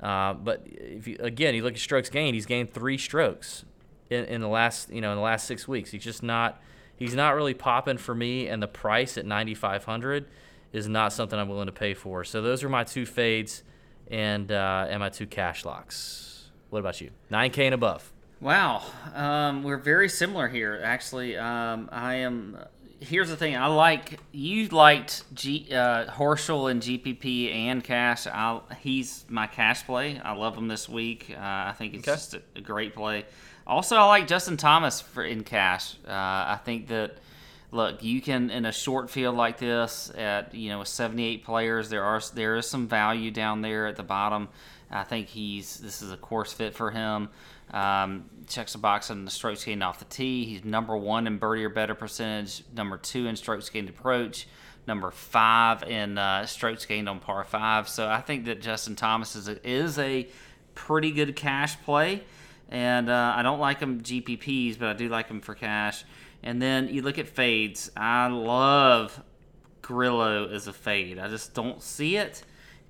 Uh, 0.00 0.34
but 0.34 0.66
if 0.66 1.06
you, 1.06 1.16
again, 1.20 1.54
you 1.54 1.62
look 1.62 1.74
at 1.74 1.78
strokes 1.78 2.10
gained, 2.10 2.34
he's 2.34 2.46
gained 2.46 2.72
three 2.72 2.98
strokes 2.98 3.64
in, 4.12 4.24
in 4.26 4.40
the 4.40 4.48
last 4.48 4.90
you 4.90 5.00
know 5.00 5.10
in 5.10 5.16
the 5.16 5.22
last 5.22 5.46
six 5.46 5.66
weeks. 5.66 5.90
He's 5.90 6.04
just 6.04 6.22
not 6.22 6.60
he's 6.96 7.14
not 7.14 7.34
really 7.34 7.54
popping 7.54 7.98
for 7.98 8.14
me, 8.14 8.48
and 8.48 8.62
the 8.62 8.68
price 8.68 9.16
at 9.16 9.24
ninety 9.24 9.54
five 9.54 9.84
hundred 9.84 10.26
is 10.72 10.88
not 10.88 11.12
something 11.12 11.38
I'm 11.38 11.48
willing 11.48 11.66
to 11.66 11.72
pay 11.72 11.94
for. 11.94 12.24
So 12.24 12.42
those 12.42 12.62
are 12.64 12.68
my 12.68 12.84
two 12.84 13.06
fades 13.06 13.62
and 14.12 14.52
uh, 14.52 14.86
and 14.88 15.00
my 15.00 15.08
two 15.08 15.26
cash 15.26 15.64
locks. 15.64 16.50
What 16.70 16.78
about 16.78 17.00
you? 17.00 17.10
Nine 17.30 17.50
K 17.50 17.66
and 17.66 17.74
above. 17.74 18.12
Wow, 18.40 18.82
um, 19.14 19.62
we're 19.62 19.76
very 19.78 20.08
similar 20.08 20.48
here. 20.48 20.80
Actually, 20.84 21.36
um, 21.36 21.88
I 21.90 22.16
am 22.16 22.58
here's 23.00 23.28
the 23.28 23.36
thing. 23.36 23.56
I 23.56 23.66
like 23.66 24.20
you 24.32 24.68
liked 24.68 25.24
G, 25.34 25.68
uh, 25.72 26.06
Horschel 26.06 26.70
and 26.70 26.80
GPP 26.80 27.52
and 27.52 27.82
Cash. 27.82 28.26
I 28.26 28.60
he's 28.80 29.24
my 29.28 29.46
cash 29.46 29.84
play. 29.84 30.20
I 30.22 30.34
love 30.34 30.56
him 30.56 30.68
this 30.68 30.88
week. 30.88 31.34
Uh, 31.34 31.40
I 31.40 31.74
think 31.76 31.94
it's 31.94 32.06
okay. 32.06 32.16
just 32.16 32.34
a, 32.34 32.42
a, 32.56 32.60
great 32.60 32.94
play. 32.94 33.24
Also, 33.66 33.96
I 33.96 34.04
like 34.06 34.26
Justin 34.26 34.56
Thomas 34.56 35.00
for 35.00 35.24
in 35.24 35.44
Cash. 35.44 35.96
Uh, 36.06 36.10
I 36.10 36.60
think 36.64 36.88
that 36.88 37.16
look, 37.72 38.02
you 38.02 38.20
can 38.20 38.50
in 38.50 38.66
a 38.66 38.72
short 38.72 39.10
field 39.10 39.36
like 39.36 39.58
this 39.58 40.12
at 40.16 40.54
you 40.54 40.68
know 40.68 40.78
with 40.78 40.88
78 40.88 41.44
players, 41.44 41.88
there 41.88 42.04
are 42.04 42.20
there 42.34 42.56
is 42.56 42.68
some 42.68 42.86
value 42.86 43.30
down 43.30 43.62
there 43.62 43.86
at 43.86 43.96
the 43.96 44.02
bottom. 44.04 44.48
I 44.90 45.04
think 45.04 45.28
he's 45.28 45.78
this 45.78 46.02
is 46.02 46.12
a 46.12 46.16
course 46.16 46.52
fit 46.52 46.74
for 46.74 46.90
him. 46.90 47.30
Um, 47.72 48.26
checks 48.46 48.72
the 48.72 48.78
box 48.78 49.10
on 49.10 49.24
the 49.24 49.30
strokes 49.30 49.64
gained 49.64 49.82
off 49.82 49.98
the 49.98 50.04
tee. 50.04 50.44
He's 50.44 50.62
number 50.62 50.94
one 50.96 51.26
in 51.26 51.38
birdie 51.38 51.64
or 51.64 51.70
better 51.70 51.94
percentage, 51.94 52.62
number 52.76 52.98
two 52.98 53.26
in 53.26 53.34
strokes 53.34 53.70
gained 53.70 53.88
approach, 53.88 54.46
number 54.86 55.10
five 55.10 55.82
in 55.84 56.18
uh, 56.18 56.44
strokes 56.44 56.84
gained 56.84 57.08
on 57.08 57.18
par 57.18 57.42
five. 57.44 57.88
So 57.88 58.06
I 58.06 58.20
think 58.20 58.44
that 58.44 58.60
Justin 58.60 58.94
Thomas 58.94 59.34
is 59.34 59.48
a, 59.48 59.68
is 59.68 59.98
a 59.98 60.28
pretty 60.74 61.12
good 61.12 61.34
cash 61.34 61.80
play. 61.82 62.22
And 62.68 63.10
uh, 63.10 63.34
I 63.36 63.42
don't 63.42 63.58
like 63.58 63.80
him 63.80 64.00
GPPs, 64.00 64.78
but 64.78 64.88
I 64.88 64.92
do 64.94 65.08
like 65.08 65.28
him 65.28 65.40
for 65.42 65.54
cash. 65.54 66.04
And 66.42 66.60
then 66.60 66.88
you 66.88 67.02
look 67.02 67.18
at 67.18 67.28
fades. 67.28 67.90
I 67.96 68.26
love 68.28 69.22
Grillo 69.80 70.48
as 70.48 70.66
a 70.66 70.72
fade. 70.72 71.18
I 71.18 71.28
just 71.28 71.54
don't 71.54 71.82
see 71.82 72.16
it. 72.16 72.42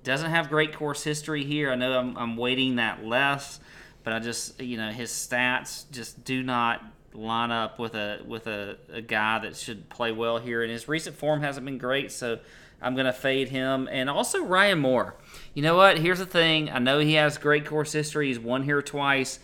Doesn't 0.03 0.31
have 0.31 0.49
great 0.49 0.73
course 0.75 1.03
history 1.03 1.43
here. 1.43 1.71
I 1.71 1.75
know 1.75 1.97
I'm, 1.97 2.17
I'm 2.17 2.37
weighting 2.37 2.75
that 2.77 3.05
less 3.05 3.59
but 4.03 4.13
I 4.13 4.19
just 4.19 4.61
you 4.61 4.77
know 4.77 4.91
his 4.91 5.09
stats 5.11 5.89
just 5.91 6.23
do 6.23 6.43
not 6.43 6.83
line 7.13 7.51
up 7.51 7.79
with 7.79 7.95
a 7.95 8.21
with 8.25 8.47
a, 8.47 8.77
a 8.91 9.01
guy 9.01 9.39
that 9.39 9.55
should 9.55 9.89
play 9.89 10.11
well 10.11 10.37
here. 10.37 10.61
And 10.61 10.71
his 10.71 10.87
recent 10.87 11.15
form 11.15 11.41
hasn't 11.41 11.65
been 11.65 11.77
great, 11.77 12.11
so 12.11 12.39
I'm 12.81 12.95
gonna 12.95 13.13
fade 13.13 13.49
him. 13.49 13.87
And 13.91 14.09
also 14.09 14.43
Ryan 14.43 14.79
Moore. 14.79 15.15
You 15.53 15.63
know 15.63 15.75
what? 15.75 15.97
Here's 15.99 16.19
the 16.19 16.25
thing. 16.25 16.69
I 16.69 16.79
know 16.79 16.99
he 16.99 17.13
has 17.13 17.37
great 17.37 17.65
course 17.65 17.93
history. 17.93 18.27
He's 18.27 18.39
won 18.39 18.63
here 18.63 18.81
twice. 18.81 19.39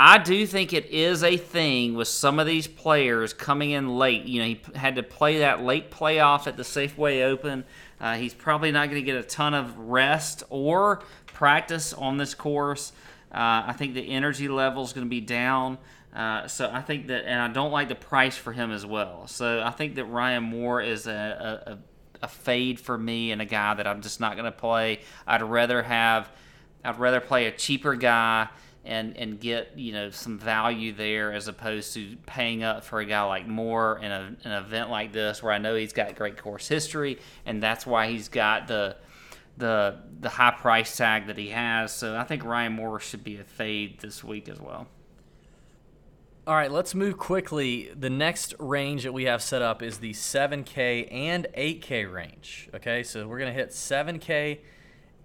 I 0.00 0.18
do 0.18 0.46
think 0.46 0.72
it 0.72 0.86
is 0.86 1.24
a 1.24 1.36
thing 1.36 1.94
with 1.94 2.06
some 2.06 2.38
of 2.38 2.46
these 2.46 2.68
players 2.68 3.32
coming 3.32 3.72
in 3.72 3.98
late. 3.98 4.26
You 4.26 4.40
know, 4.40 4.46
he 4.46 4.60
had 4.76 4.94
to 4.94 5.02
play 5.02 5.40
that 5.40 5.64
late 5.64 5.90
playoff 5.90 6.46
at 6.46 6.56
the 6.56 6.62
Safeway 6.62 7.24
Open. 7.24 7.64
Uh, 8.00 8.14
he's 8.14 8.32
probably 8.32 8.70
not 8.70 8.90
going 8.90 9.02
to 9.02 9.04
get 9.04 9.16
a 9.16 9.24
ton 9.24 9.54
of 9.54 9.76
rest 9.76 10.44
or 10.50 11.02
practice 11.26 11.92
on 11.92 12.16
this 12.16 12.32
course. 12.32 12.92
Uh, 13.32 13.66
I 13.66 13.74
think 13.76 13.94
the 13.94 14.08
energy 14.08 14.46
level 14.46 14.84
is 14.84 14.92
going 14.92 15.04
to 15.04 15.10
be 15.10 15.20
down. 15.20 15.78
Uh, 16.14 16.46
so 16.46 16.70
I 16.72 16.80
think 16.80 17.08
that, 17.08 17.24
and 17.26 17.40
I 17.40 17.48
don't 17.48 17.72
like 17.72 17.88
the 17.88 17.96
price 17.96 18.36
for 18.36 18.52
him 18.52 18.70
as 18.70 18.86
well. 18.86 19.26
So 19.26 19.60
I 19.60 19.70
think 19.72 19.96
that 19.96 20.04
Ryan 20.04 20.44
Moore 20.44 20.80
is 20.80 21.08
a, 21.08 21.80
a, 22.22 22.24
a 22.24 22.28
fade 22.28 22.78
for 22.78 22.96
me 22.96 23.32
and 23.32 23.42
a 23.42 23.46
guy 23.46 23.74
that 23.74 23.88
I'm 23.88 24.00
just 24.00 24.20
not 24.20 24.34
going 24.34 24.44
to 24.44 24.52
play. 24.52 25.00
I'd 25.26 25.42
rather 25.42 25.82
have, 25.82 26.30
I'd 26.84 27.00
rather 27.00 27.20
play 27.20 27.46
a 27.46 27.50
cheaper 27.50 27.96
guy 27.96 28.48
and 28.88 29.16
and 29.18 29.38
get 29.38 29.72
you 29.76 29.92
know 29.92 30.10
some 30.10 30.38
value 30.38 30.92
there 30.92 31.32
as 31.32 31.46
opposed 31.46 31.92
to 31.94 32.16
paying 32.26 32.64
up 32.64 32.82
for 32.82 33.00
a 33.00 33.04
guy 33.04 33.22
like 33.22 33.46
Moore 33.46 34.00
in 34.02 34.10
a, 34.10 34.34
an 34.44 34.52
event 34.52 34.90
like 34.90 35.12
this 35.12 35.42
where 35.42 35.52
I 35.52 35.58
know 35.58 35.76
he's 35.76 35.92
got 35.92 36.16
great 36.16 36.38
course 36.38 36.66
history 36.66 37.18
and 37.44 37.62
that's 37.62 37.86
why 37.86 38.08
he's 38.08 38.28
got 38.28 38.66
the 38.66 38.96
the 39.58 39.98
the 40.20 40.30
high 40.30 40.52
price 40.52 40.96
tag 40.96 41.26
that 41.26 41.36
he 41.36 41.48
has. 41.48 41.92
So 41.92 42.16
I 42.16 42.24
think 42.24 42.44
Ryan 42.44 42.72
Moore 42.72 42.98
should 42.98 43.22
be 43.22 43.36
a 43.36 43.44
fade 43.44 44.00
this 44.00 44.24
week 44.24 44.48
as 44.48 44.58
well. 44.58 44.86
All 46.46 46.54
right, 46.54 46.72
let's 46.72 46.94
move 46.94 47.18
quickly. 47.18 47.90
The 47.94 48.08
next 48.08 48.54
range 48.58 49.02
that 49.02 49.12
we 49.12 49.24
have 49.24 49.42
set 49.42 49.60
up 49.60 49.82
is 49.82 49.98
the 49.98 50.14
7K 50.14 51.12
and 51.12 51.46
8K 51.54 52.10
range. 52.10 52.70
Okay, 52.74 53.02
so 53.02 53.28
we're 53.28 53.38
going 53.38 53.52
to 53.52 53.58
hit 53.58 53.68
7K 53.68 54.60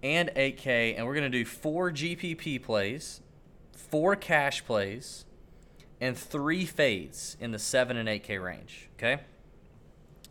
and 0.03 0.29
8K, 0.35 0.97
and 0.97 1.05
we're 1.07 1.13
going 1.13 1.31
to 1.31 1.37
do 1.37 1.45
four 1.45 1.91
GPP 1.91 2.61
plays 2.61 3.21
four 3.93 4.15
cash 4.15 4.65
plays, 4.65 5.23
and 6.01 6.17
three 6.17 6.65
fades 6.65 7.37
in 7.39 7.51
the 7.51 7.59
7 7.59 7.95
and 7.95 8.09
8K 8.09 8.43
range. 8.43 8.89
Okay? 8.97 9.21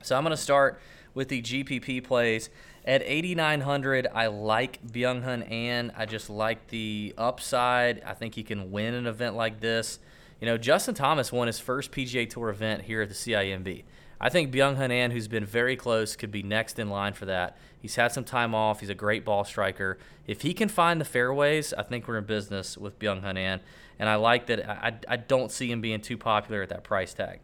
So 0.02 0.16
I'm 0.16 0.24
going 0.24 0.32
to 0.32 0.36
start 0.36 0.80
with 1.14 1.28
the 1.28 1.40
GPP 1.40 2.02
plays. 2.02 2.50
At 2.84 3.02
8,900, 3.04 4.08
I 4.12 4.26
like 4.26 4.84
Byung 4.84 5.22
Hun 5.22 5.44
An. 5.44 5.92
I 5.96 6.06
just 6.06 6.28
like 6.28 6.70
the 6.70 7.14
upside. 7.16 8.02
I 8.02 8.14
think 8.14 8.34
he 8.34 8.42
can 8.42 8.72
win 8.72 8.94
an 8.94 9.06
event 9.06 9.36
like 9.36 9.60
this. 9.60 10.00
You 10.40 10.46
know, 10.46 10.58
Justin 10.58 10.96
Thomas 10.96 11.30
won 11.30 11.46
his 11.46 11.60
first 11.60 11.92
PGA 11.92 12.28
Tour 12.28 12.48
event 12.48 12.82
here 12.82 13.02
at 13.02 13.10
the 13.10 13.14
CIMB. 13.14 13.84
I 14.24 14.28
think 14.28 14.54
Byung 14.54 14.76
Hun 14.76 14.92
An, 14.92 15.10
who's 15.10 15.26
been 15.26 15.44
very 15.44 15.74
close, 15.74 16.14
could 16.14 16.30
be 16.30 16.44
next 16.44 16.78
in 16.78 16.88
line 16.88 17.12
for 17.12 17.26
that. 17.26 17.56
He's 17.80 17.96
had 17.96 18.12
some 18.12 18.22
time 18.22 18.54
off. 18.54 18.78
He's 18.78 18.88
a 18.88 18.94
great 18.94 19.24
ball 19.24 19.44
striker. 19.44 19.98
If 20.28 20.42
he 20.42 20.54
can 20.54 20.68
find 20.68 21.00
the 21.00 21.04
fairways, 21.04 21.74
I 21.74 21.82
think 21.82 22.06
we're 22.06 22.18
in 22.18 22.24
business 22.24 22.78
with 22.78 23.00
Byung 23.00 23.22
Hun 23.22 23.36
An. 23.36 23.60
And 23.98 24.08
I 24.08 24.14
like 24.14 24.46
that. 24.46 24.68
I, 24.68 24.94
I 25.08 25.16
don't 25.16 25.50
see 25.50 25.70
him 25.70 25.80
being 25.80 26.00
too 26.00 26.16
popular 26.16 26.62
at 26.62 26.68
that 26.68 26.84
price 26.84 27.12
tag. 27.12 27.40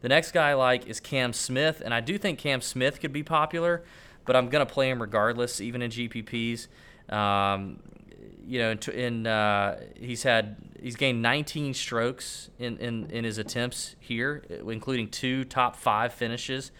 The 0.00 0.08
next 0.08 0.30
guy 0.30 0.50
I 0.50 0.54
like 0.54 0.86
is 0.86 1.00
Cam 1.00 1.32
Smith, 1.32 1.82
and 1.84 1.92
I 1.92 2.00
do 2.00 2.16
think 2.18 2.38
Cam 2.38 2.60
Smith 2.60 3.00
could 3.00 3.12
be 3.12 3.24
popular, 3.24 3.82
but 4.24 4.36
I'm 4.36 4.48
going 4.48 4.64
to 4.64 4.72
play 4.72 4.90
him 4.90 5.00
regardless, 5.00 5.60
even 5.60 5.82
in 5.82 5.90
GPPs. 5.90 6.68
Um, 7.08 7.80
you 8.46 8.60
know, 8.60 8.76
in 8.92 9.26
uh, 9.26 9.80
he's 9.98 10.22
had 10.22 10.56
he's 10.82 10.96
gained 10.96 11.22
19 11.22 11.74
strokes 11.74 12.50
in, 12.58 12.76
in, 12.78 13.10
in 13.10 13.24
his 13.24 13.38
attempts 13.38 13.96
here, 14.00 14.44
including 14.66 15.08
two 15.08 15.44
top 15.44 15.76
five 15.76 16.12
finishes. 16.12 16.70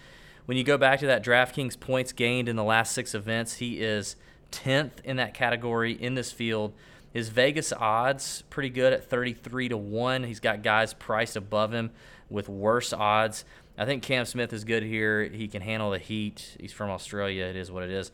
When 0.47 0.59
you 0.59 0.65
go 0.65 0.77
back 0.77 1.01
to 1.01 1.07
that 1.07 1.25
DraftKings 1.25 1.79
points 1.79 2.13
gained 2.13 2.49
in 2.49 2.57
the 2.57 2.65
last 2.65 2.93
six 2.93 3.15
events, 3.15 3.55
he 3.55 3.81
is 3.81 4.17
10th 4.51 5.01
in 5.05 5.17
that 5.17 5.35
category 5.35 5.93
in 5.93 6.15
this 6.15 6.33
field. 6.33 6.75
His 7.13 7.29
Vegas 7.29 7.73
odds 7.73 8.43
pretty 8.51 8.71
good 8.71 8.93
at 8.93 9.09
33 9.09 9.69
to 9.69 9.77
1. 9.77 10.25
He's 10.25 10.41
got 10.41 10.63
guys 10.63 10.95
priced 10.95 11.37
above 11.37 11.73
him 11.73 11.91
with 12.29 12.49
worse 12.49 12.93
odds. 12.93 13.45
I 13.77 13.85
think 13.85 14.03
Cam 14.03 14.25
Smith 14.25 14.53
is 14.53 14.65
good 14.65 14.83
here. 14.83 15.25
He 15.25 15.49
can 15.49 15.63
handle 15.63 15.91
the 15.91 15.99
heat. 15.99 16.57
He's 16.59 16.73
from 16.73 16.91
Australia. 16.91 17.45
It 17.45 17.57
is 17.57 17.71
what 17.71 17.83
it 17.83 17.91
is. 17.91 18.11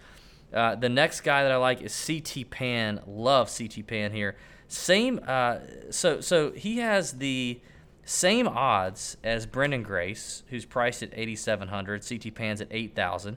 Uh, 0.53 0.75
the 0.75 0.89
next 0.89 1.21
guy 1.23 1.43
that 1.43 1.53
I 1.53 1.57
like 1.57 1.83
is 1.83 2.07
CT 2.07 2.51
Pan. 2.51 3.01
Love 3.07 3.51
CT 3.57 3.87
Pan 3.87 4.13
here. 4.13 4.37
Same. 4.69 5.21
Uh, 5.27 5.59
so 5.91 6.21
so 6.21 6.53
he 6.53 6.79
has 6.79 7.15
the 7.15 7.61
same 8.05 8.47
odds 8.47 9.17
as 9.25 9.47
Branden 9.47 9.83
Grace, 9.83 10.43
who's 10.49 10.65
priced 10.65 11.03
at 11.03 11.11
8,700. 11.13 12.07
CT 12.07 12.35
Pan's 12.35 12.61
at 12.61 12.69
8,000. 12.71 13.37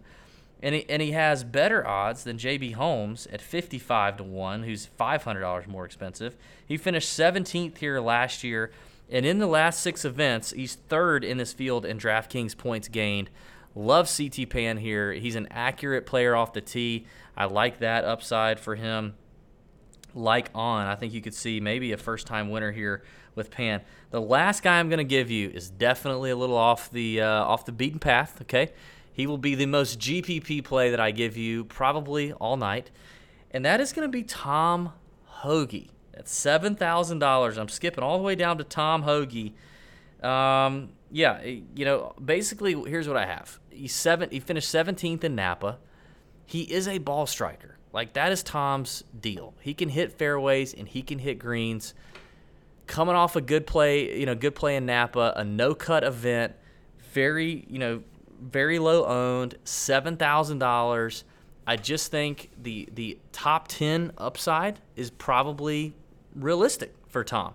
And 0.63 0.75
he, 0.75 0.85
and 0.87 1.01
he 1.01 1.11
has 1.11 1.43
better 1.43 1.85
odds 1.87 2.23
than 2.23 2.37
JB 2.37 2.75
Holmes 2.75 3.27
at 3.33 3.41
55 3.41 4.17
to 4.17 4.23
1, 4.23 4.63
who's 4.63 4.89
$500 4.99 5.67
more 5.67 5.85
expensive. 5.85 6.37
He 6.65 6.77
finished 6.77 7.09
17th 7.17 7.79
here 7.79 7.99
last 7.99 8.43
year. 8.43 8.71
And 9.09 9.25
in 9.25 9.39
the 9.39 9.47
last 9.47 9.81
six 9.81 10.05
events, 10.05 10.51
he's 10.51 10.75
third 10.75 11.23
in 11.23 11.37
this 11.37 11.51
field 11.51 11.85
in 11.85 11.97
DraftKings 11.97 12.57
points 12.57 12.87
gained. 12.87 13.29
Love 13.75 14.09
CT 14.15 14.49
Pan 14.49 14.77
here. 14.77 15.11
He's 15.13 15.35
an 15.35 15.47
accurate 15.51 16.05
player 16.05 16.35
off 16.35 16.53
the 16.53 16.61
tee. 16.61 17.05
I 17.35 17.45
like 17.45 17.79
that 17.79 18.05
upside 18.05 18.59
for 18.59 18.75
him. 18.75 19.15
Like 20.13 20.49
on, 20.53 20.87
I 20.87 20.95
think 20.95 21.13
you 21.13 21.21
could 21.21 21.33
see 21.33 21.59
maybe 21.59 21.91
a 21.91 21.97
first 21.97 22.27
time 22.27 22.49
winner 22.49 22.71
here 22.71 23.03
with 23.35 23.49
Pan. 23.49 23.81
The 24.09 24.21
last 24.21 24.63
guy 24.63 24.79
I'm 24.79 24.89
going 24.89 24.97
to 24.97 25.03
give 25.03 25.31
you 25.31 25.49
is 25.49 25.69
definitely 25.69 26.31
a 26.31 26.35
little 26.35 26.57
off 26.57 26.91
the 26.91 27.21
uh, 27.21 27.43
off 27.43 27.65
the 27.65 27.71
beaten 27.71 27.99
path. 27.99 28.39
Okay, 28.41 28.71
he 29.13 29.27
will 29.27 29.37
be 29.37 29.55
the 29.55 29.65
most 29.65 29.99
GPP 29.99 30.63
play 30.63 30.89
that 30.89 30.99
I 30.99 31.11
give 31.11 31.37
you 31.37 31.65
probably 31.65 32.33
all 32.33 32.57
night, 32.57 32.91
and 33.51 33.63
that 33.65 33.79
is 33.79 33.93
going 33.93 34.07
to 34.07 34.11
be 34.11 34.23
Tom 34.23 34.93
Hoge 35.25 35.89
at 36.13 36.27
seven 36.27 36.75
thousand 36.75 37.19
dollars. 37.19 37.57
I'm 37.57 37.69
skipping 37.69 38.03
all 38.03 38.17
the 38.17 38.23
way 38.23 38.35
down 38.35 38.57
to 38.57 38.63
Tom 38.63 39.03
Hoge. 39.03 39.53
Um, 40.21 40.89
yeah, 41.11 41.43
you 41.43 41.85
know, 41.85 42.13
basically, 42.23 42.73
here's 42.73 43.07
what 43.07 43.17
I 43.17 43.25
have. 43.25 43.59
He's 43.69 43.93
seven. 43.93 44.29
He 44.29 44.39
finished 44.39 44.73
17th 44.73 45.23
in 45.23 45.35
Napa. 45.35 45.77
He 46.45 46.61
is 46.61 46.87
a 46.87 46.99
ball 46.99 47.25
striker. 47.25 47.77
Like 47.93 48.13
that 48.13 48.31
is 48.31 48.43
Tom's 48.43 49.03
deal. 49.19 49.53
He 49.61 49.73
can 49.73 49.89
hit 49.89 50.13
fairways 50.13 50.73
and 50.73 50.87
he 50.87 51.01
can 51.01 51.19
hit 51.19 51.39
greens. 51.39 51.93
Coming 52.87 53.15
off 53.15 53.35
a 53.35 53.41
good 53.41 53.67
play, 53.67 54.17
you 54.19 54.25
know, 54.25 54.35
good 54.35 54.55
play 54.55 54.75
in 54.75 54.85
Napa, 54.85 55.33
a 55.35 55.43
no 55.43 55.73
cut 55.73 56.03
event, 56.03 56.53
very, 57.13 57.65
you 57.69 57.79
know, 57.79 58.03
very 58.41 58.79
low 58.79 59.05
owned, 59.05 59.55
seven 59.63 60.17
thousand 60.17 60.59
dollars. 60.59 61.23
I 61.67 61.75
just 61.75 62.11
think 62.11 62.49
the 62.61 62.89
the 62.93 63.17
top 63.31 63.67
ten 63.67 64.11
upside 64.17 64.79
is 64.95 65.11
probably 65.11 65.93
realistic 66.35 66.95
for 67.07 67.23
Tom. 67.23 67.53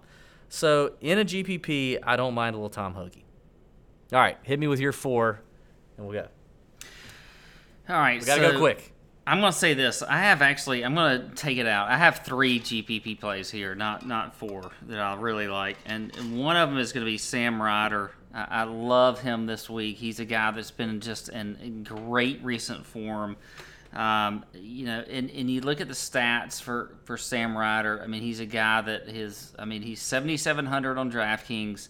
So 0.48 0.92
in 1.00 1.18
a 1.18 1.24
GPP, 1.24 1.98
I 2.02 2.16
don't 2.16 2.34
mind 2.34 2.54
a 2.54 2.58
little 2.58 2.70
Tom 2.70 2.94
Hoge. 2.94 3.24
All 4.12 4.20
right, 4.20 4.38
hit 4.42 4.60
me 4.60 4.68
with 4.68 4.78
your 4.78 4.92
four, 4.92 5.40
and 5.96 6.06
we'll 6.06 6.22
go. 6.22 6.28
All 7.88 7.96
right, 7.96 8.20
we 8.20 8.26
gotta 8.26 8.42
so 8.42 8.52
go 8.52 8.58
quick. 8.58 8.92
I'm 9.26 9.40
gonna 9.40 9.52
say 9.52 9.74
this. 9.74 10.02
I 10.02 10.18
have 10.18 10.40
actually. 10.40 10.84
I'm 10.84 10.94
gonna 10.94 11.30
take 11.34 11.58
it 11.58 11.66
out. 11.66 11.88
I 11.88 11.96
have 11.96 12.18
three 12.18 12.60
GPP 12.60 13.18
plays 13.18 13.50
here, 13.50 13.74
not 13.74 14.06
not 14.06 14.36
four 14.36 14.70
that 14.88 15.00
I 15.00 15.16
really 15.16 15.48
like, 15.48 15.76
and, 15.84 16.12
one 16.38 16.56
of 16.56 16.68
them 16.68 16.78
is 16.78 16.92
gonna 16.92 17.06
be 17.06 17.18
Sam 17.18 17.60
Ryder. 17.60 18.12
I, 18.32 18.46
I, 18.50 18.62
love 18.64 19.20
him 19.20 19.46
this 19.46 19.68
week. 19.68 19.96
He's 19.96 20.20
a 20.20 20.24
guy 20.24 20.50
that's 20.52 20.70
been 20.70 21.00
just 21.00 21.28
in, 21.28 21.56
in 21.56 21.82
great 21.82 22.44
recent 22.44 22.86
form. 22.86 23.36
Um, 23.92 24.44
you 24.52 24.84
know, 24.84 25.02
and, 25.08 25.30
and 25.30 25.50
you 25.50 25.62
look 25.62 25.80
at 25.80 25.88
the 25.88 25.94
stats 25.94 26.60
for, 26.60 26.92
for 27.04 27.16
Sam 27.16 27.56
Ryder. 27.56 28.02
I 28.02 28.06
mean, 28.06 28.20
he's 28.20 28.40
a 28.40 28.46
guy 28.46 28.82
that 28.82 29.08
his, 29.08 29.54
I 29.58 29.64
mean, 29.64 29.80
he's 29.80 30.02
7,700 30.02 30.98
on 30.98 31.10
DraftKings. 31.10 31.88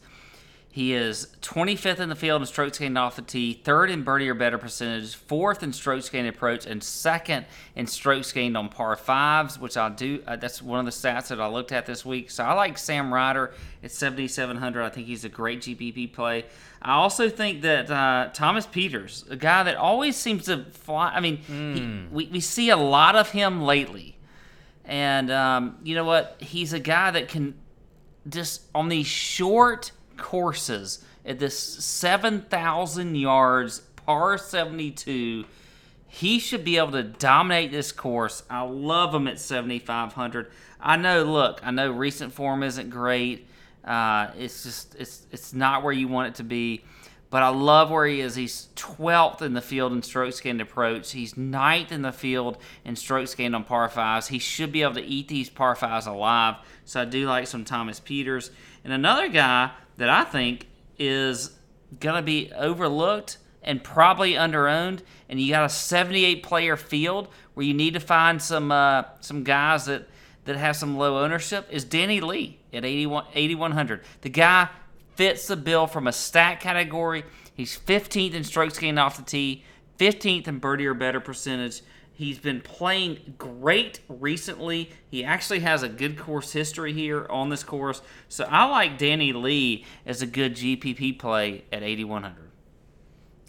He 0.77 0.93
is 0.93 1.29
25th 1.41 2.01
in 2.01 2.11
the 2.11 2.15
field 2.15 2.43
in 2.43 2.47
strokes 2.47 2.79
gained 2.79 2.99
off 2.99 3.17
the 3.17 3.23
tee, 3.23 3.55
third 3.55 3.89
in 3.89 4.03
birdie 4.03 4.29
or 4.29 4.35
better 4.35 4.59
percentage, 4.59 5.15
fourth 5.15 5.63
in 5.63 5.73
strokes 5.73 6.11
gained 6.11 6.29
approach, 6.29 6.67
and 6.67 6.85
second 6.85 7.47
in 7.75 7.87
strokes 7.87 8.31
gained 8.31 8.59
on 8.59 8.69
par 8.69 8.95
fives, 8.95 9.59
which 9.59 9.79
I 9.79 9.89
do. 9.89 10.23
Uh, 10.27 10.37
that's 10.37 10.61
one 10.61 10.79
of 10.79 10.85
the 10.85 10.91
stats 10.91 11.29
that 11.29 11.41
I 11.41 11.47
looked 11.47 11.73
at 11.73 11.87
this 11.87 12.05
week. 12.05 12.31
So 12.31 12.45
I 12.45 12.53
like 12.53 12.77
Sam 12.77 13.11
Ryder 13.11 13.55
at 13.83 13.91
7,700. 13.91 14.83
I 14.83 14.91
think 14.91 15.07
he's 15.07 15.25
a 15.25 15.31
great 15.31 15.63
GPP 15.63 16.13
play. 16.13 16.45
I 16.83 16.93
also 16.93 17.31
think 17.31 17.63
that 17.63 17.91
uh, 17.91 18.29
Thomas 18.35 18.67
Pieters, 18.67 19.31
a 19.31 19.37
guy 19.37 19.63
that 19.63 19.77
always 19.77 20.15
seems 20.15 20.45
to 20.45 20.67
fly. 20.73 21.09
I 21.09 21.21
mean, 21.21 21.39
mm. 21.39 21.75
he, 21.75 21.81
hmm. 21.81 22.15
we, 22.15 22.27
we 22.27 22.41
see 22.41 22.69
a 22.69 22.77
lot 22.77 23.17
of 23.17 23.31
him 23.31 23.63
lately. 23.63 24.19
And 24.85 25.31
um, 25.31 25.79
you 25.85 25.95
know 25.95 26.05
what? 26.05 26.37
He's 26.39 26.75
a 26.75 26.81
guy 26.81 27.13
that 27.13 27.29
can 27.29 27.55
just 28.29 28.61
on 28.75 28.91
these 28.91 29.07
short 29.07 29.93
courses 30.17 31.05
at 31.25 31.39
this 31.39 31.59
7,000 31.59 33.15
yards, 33.17 33.81
par 33.97 34.39
72. 34.39 35.45
He 36.09 36.39
should 36.39 36.65
be 36.65 36.79
able 36.79 36.93
to 36.93 37.03
dominate 37.03 37.73
this 37.73 37.93
course. 37.93 38.43
I 38.49 38.63
love 38.63 39.15
him 39.15 39.27
at 39.27 39.41
7,500. 39.41 40.51
I 40.81 40.97
know. 40.97 41.25
Look, 41.25 41.61
I 41.63 41.71
know 41.71 41.91
recent 41.91 42.33
form 42.33 42.63
isn't 42.63 42.91
great. 42.91 43.49
Uh, 43.85 44.31
it's 44.39 44.63
just 44.63 44.95
it's 44.97 45.27
it's 45.31 45.53
not 45.53 45.83
where 45.83 45.93
you 45.93 46.09
want 46.09 46.29
it 46.29 46.35
to 46.37 46.45
be. 46.45 46.85
But 47.29 47.43
I 47.43 47.49
love 47.49 47.91
where 47.91 48.07
he 48.07 48.21
is. 48.21 48.37
He's 48.37 48.69
12th 48.77 49.43
in 49.43 49.53
the 49.53 49.61
field 49.61 49.93
in 49.93 50.03
strokes 50.03 50.41
gained 50.41 50.61
approach. 50.61 51.11
He's 51.11 51.35
9th 51.35 51.91
in 51.91 52.03
the 52.03 52.13
field 52.13 52.57
in 52.85 52.95
strokes 52.95 53.35
gained 53.35 53.57
on 53.57 53.65
par 53.65 53.89
fives. 53.89 54.29
He 54.29 54.39
should 54.39 54.71
be 54.71 54.83
able 54.83 54.95
to 54.95 55.05
eat 55.05 55.27
these 55.27 55.51
par 55.51 55.75
fives 55.75 56.07
alive. 56.07 56.57
So 56.85 57.03
I 57.03 57.05
do 57.05 57.27
like 57.27 57.49
some 57.49 57.65
Thomas 57.65 57.99
Pieters. 57.99 58.51
And 58.85 58.93
another 58.93 59.29
guy 59.29 59.73
that 59.97 60.09
I 60.09 60.25
think 60.25 60.67
is 60.99 61.57
going 62.01 62.17
to 62.17 62.23
be 62.23 62.53
overlooked 62.53 63.39
and 63.63 63.83
probably 63.83 64.35
underowned, 64.35 65.01
and 65.29 65.41
you 65.41 65.51
got 65.53 65.65
a 65.65 65.69
78 65.69 66.43
player 66.43 66.77
field 66.77 67.29
where 67.55 67.67
you 67.67 67.75
need 67.75 67.95
to 67.95 68.01
find 68.01 68.41
some 68.41 68.71
uh, 68.71 69.05
some 69.21 69.43
guys 69.43 69.87
that 69.87 70.09
that 70.45 70.57
have 70.57 70.77
some 70.77 70.97
low 70.97 71.23
ownership 71.23 71.67
is 71.71 71.85
Danny 71.85 72.21
Lee 72.21 72.59
at 72.73 72.85
81 72.85 73.25
8100. 73.35 74.03
The 74.21 74.29
guy 74.31 74.69
fits 75.17 75.47
the 75.49 75.57
bill 75.57 75.87
from 75.87 76.07
a 76.07 76.13
stat 76.13 76.61
category. 76.61 77.25
He's 77.55 77.77
15th 77.77 78.35
in 78.35 78.45
strokes 78.45 78.79
gained 78.79 78.99
off 78.99 79.17
the 79.17 79.23
tee, 79.23 79.65
15th 79.99 80.47
in 80.47 80.59
birdie 80.59 80.87
or 80.87 80.95
better 80.95 81.21
percentage. 81.21 81.83
He's 82.17 82.39
been 82.39 82.63
playing 82.63 83.35
great 83.37 84.01
recently. 84.09 84.91
He 85.11 85.23
actually 85.23 85.61
has 85.61 85.83
a 85.83 85.89
good 85.89 86.17
course 86.19 86.53
history 86.53 86.95
here 86.95 87.27
on 87.29 87.51
this 87.51 87.63
course. 87.63 88.01
So 88.31 88.47
I 88.49 88.65
like 88.65 88.97
Danny 88.97 89.35
Lee 89.35 89.85
as 90.07 90.23
a 90.23 90.27
good 90.27 90.57
GPP 90.57 91.19
play 91.19 91.65
at 91.71 91.83
8100. 91.83 92.51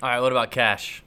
All 0.03 0.09
right, 0.09 0.19
what 0.19 0.33
about 0.33 0.51
cash? 0.51 1.01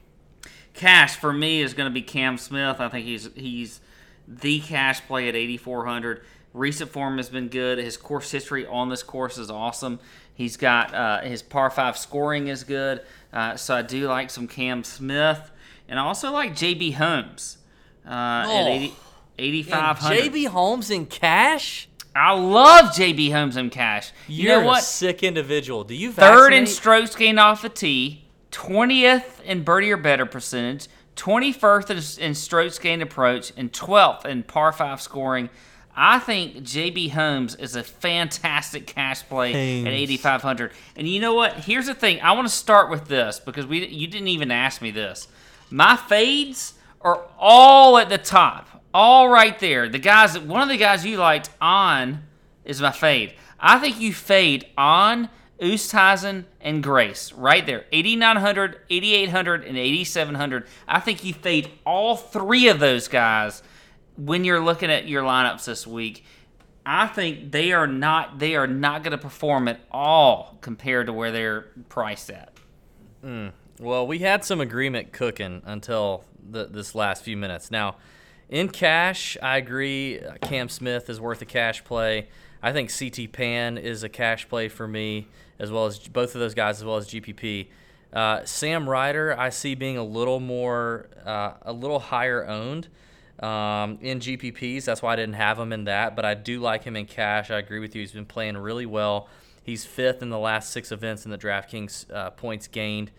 Cash 0.72 1.16
for 1.16 1.34
me 1.34 1.60
is 1.60 1.74
going 1.74 1.88
to 1.88 1.92
be 1.92 2.00
Cam 2.00 2.38
Smith. 2.38 2.80
I 2.80 2.88
think 2.88 3.04
he's 3.04 3.28
he's 3.34 3.80
the 4.26 4.60
cash 4.60 5.02
play 5.06 5.28
at 5.28 5.36
8400. 5.36 6.22
Recent 6.54 6.90
form 6.90 7.18
has 7.18 7.28
been 7.28 7.48
good. 7.48 7.78
His 7.78 7.98
course 7.98 8.30
history 8.30 8.66
on 8.66 8.88
this 8.88 9.02
course 9.02 9.36
is 9.36 9.50
awesome. 9.50 10.00
He's 10.34 10.56
got 10.56 10.94
uh, 10.94 11.20
his 11.20 11.42
par 11.42 11.68
five 11.68 11.98
scoring 11.98 12.48
is 12.48 12.64
good. 12.64 13.02
Uh, 13.32 13.56
so 13.56 13.76
I 13.76 13.82
do 13.82 14.08
like 14.08 14.30
some 14.30 14.48
Cam 14.48 14.82
Smith, 14.82 15.50
and 15.90 15.98
I 15.98 16.02
also 16.04 16.30
like 16.32 16.52
JB 16.54 16.94
Holmes 16.94 17.58
uh, 18.06 18.44
Oh. 18.46 18.66
at 18.66 18.66
80, 18.68 18.94
8500. 19.38 20.32
JB 20.32 20.46
Holmes 20.48 20.90
in 20.90 21.04
cash? 21.06 21.88
I 22.16 22.32
love 22.32 22.86
JB 22.94 23.32
Holmes 23.32 23.56
in 23.56 23.68
cash. 23.70 24.12
You 24.26 24.44
You're 24.48 24.60
know 24.60 24.66
what? 24.66 24.80
a 24.80 24.84
sick 24.84 25.22
individual. 25.22 25.84
Do 25.84 25.94
you 25.94 26.10
Third 26.12 26.52
in 26.52 26.66
strokes 26.66 27.14
gained 27.14 27.38
off 27.38 27.62
the 27.62 27.68
tee, 27.68 28.24
20th 28.52 29.42
in 29.44 29.62
birdie 29.62 29.92
or 29.92 29.96
better 29.96 30.26
percentage, 30.26 30.88
21st 31.16 32.18
in, 32.18 32.24
in 32.24 32.34
strokes 32.34 32.78
gained 32.78 33.02
approach, 33.02 33.52
and 33.56 33.72
12th 33.72 34.24
in 34.26 34.42
par 34.42 34.72
5 34.72 35.00
scoring. 35.00 35.50
I 35.94 36.18
think 36.18 36.56
JB 36.58 37.10
Holmes 37.10 37.54
is 37.56 37.76
a 37.76 37.82
fantastic 37.82 38.86
cash 38.86 39.22
play 39.28 39.52
Holmes. 39.52 39.86
at 39.88 39.92
8500. 39.92 40.72
And 40.96 41.06
you 41.08 41.20
know 41.20 41.34
what? 41.34 41.52
Here's 41.54 41.86
the 41.86 41.94
thing. 41.94 42.20
I 42.22 42.32
want 42.32 42.48
to 42.48 42.54
start 42.54 42.90
with 42.90 43.06
this 43.08 43.38
because 43.40 43.66
we 43.66 43.86
you 43.86 44.06
didn't 44.06 44.28
even 44.28 44.50
ask 44.50 44.80
me 44.82 44.90
this. 44.90 45.28
My 45.70 45.96
fades 45.96 46.74
are 47.00 47.26
all 47.38 47.98
at 47.98 48.08
the 48.08 48.18
top. 48.18 48.68
All 48.92 49.28
right 49.28 49.58
there. 49.58 49.88
The 49.88 49.98
guys 49.98 50.38
one 50.38 50.62
of 50.62 50.68
the 50.68 50.76
guys 50.76 51.04
you 51.04 51.16
liked 51.16 51.50
on 51.60 52.24
is 52.64 52.80
my 52.80 52.92
fade. 52.92 53.34
I 53.58 53.78
think 53.78 54.00
you 54.00 54.12
fade 54.12 54.66
on 54.76 55.28
Oosthuizen 55.60 56.44
and 56.60 56.82
Grace 56.82 57.32
right 57.32 57.64
there. 57.64 57.84
8900, 57.92 58.80
8800 58.88 59.64
and 59.64 59.76
8700. 59.76 60.66
I 60.88 61.00
think 61.00 61.22
you 61.22 61.34
fade 61.34 61.70
all 61.84 62.16
three 62.16 62.68
of 62.68 62.80
those 62.80 63.08
guys 63.08 63.62
when 64.16 64.44
you're 64.44 64.60
looking 64.60 64.90
at 64.90 65.06
your 65.06 65.22
lineups 65.22 65.66
this 65.66 65.86
week. 65.86 66.24
I 66.84 67.06
think 67.06 67.52
they 67.52 67.72
are 67.72 67.86
not 67.86 68.38
they 68.38 68.56
are 68.56 68.66
not 68.66 69.02
going 69.02 69.12
to 69.12 69.18
perform 69.18 69.68
at 69.68 69.80
all 69.90 70.56
compared 70.62 71.06
to 71.06 71.12
where 71.12 71.30
they're 71.30 71.66
priced 71.88 72.30
at. 72.30 72.54
Mm. 73.24 73.52
Well, 73.80 74.06
we 74.06 74.18
had 74.18 74.44
some 74.44 74.60
agreement 74.60 75.10
cooking 75.10 75.62
until 75.64 76.24
the, 76.50 76.66
this 76.66 76.94
last 76.94 77.24
few 77.24 77.34
minutes. 77.34 77.70
Now, 77.70 77.96
in 78.50 78.68
cash, 78.68 79.38
I 79.42 79.56
agree. 79.56 80.20
uh, 80.20 80.34
Cam 80.42 80.68
Smith 80.68 81.08
is 81.08 81.18
worth 81.18 81.40
a 81.40 81.46
cash 81.46 81.82
play. 81.82 82.28
I 82.62 82.74
think 82.74 82.92
CT 82.94 83.32
Pan 83.32 83.78
is 83.78 84.02
a 84.02 84.10
cash 84.10 84.46
play 84.50 84.68
for 84.68 84.86
me, 84.86 85.28
as 85.58 85.70
well 85.70 85.86
as 85.86 85.98
both 85.98 86.34
of 86.34 86.42
those 86.42 86.52
guys, 86.52 86.76
as 86.80 86.84
well 86.84 86.98
as 86.98 87.08
GPP. 87.08 87.68
Uh, 88.12 88.44
Sam 88.44 88.86
Ryder, 88.86 89.34
I 89.38 89.48
see 89.48 89.74
being 89.74 89.96
a 89.96 90.04
little 90.04 90.40
more, 90.40 91.08
uh, 91.24 91.52
a 91.62 91.72
little 91.72 92.00
higher 92.00 92.46
owned 92.46 92.88
um, 93.42 93.96
in 94.02 94.20
GPPs. 94.20 94.84
That's 94.84 95.00
why 95.00 95.14
I 95.14 95.16
didn't 95.16 95.36
have 95.36 95.58
him 95.58 95.72
in 95.72 95.84
that, 95.84 96.16
but 96.16 96.26
I 96.26 96.34
do 96.34 96.60
like 96.60 96.84
him 96.84 96.96
in 96.96 97.06
cash. 97.06 97.50
I 97.50 97.56
agree 97.56 97.78
with 97.78 97.94
you. 97.94 98.02
He's 98.02 98.12
been 98.12 98.26
playing 98.26 98.58
really 98.58 98.84
well. 98.84 99.26
He's 99.62 99.86
fifth 99.86 100.20
in 100.20 100.28
the 100.28 100.38
last 100.38 100.70
six 100.70 100.92
events 100.92 101.24
in 101.24 101.30
the 101.30 101.38
DraftKings 101.38 102.12
uh, 102.12 102.28
points 102.32 102.66
gained 102.66 103.10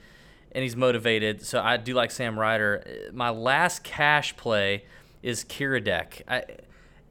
and 0.52 0.64
he's 0.64 0.76
motivated. 0.76 1.46
So 1.46 1.62
I 1.62 1.78
do 1.78 1.94
like 1.94 2.12
Sam 2.12 2.38
Ryder. 2.38 3.10
My 3.14 3.30
last 3.30 3.84
cash 3.84 4.36
play 4.36 4.86
is 5.24 5.44
Kiradech. 5.44 6.22
I, 6.28 6.44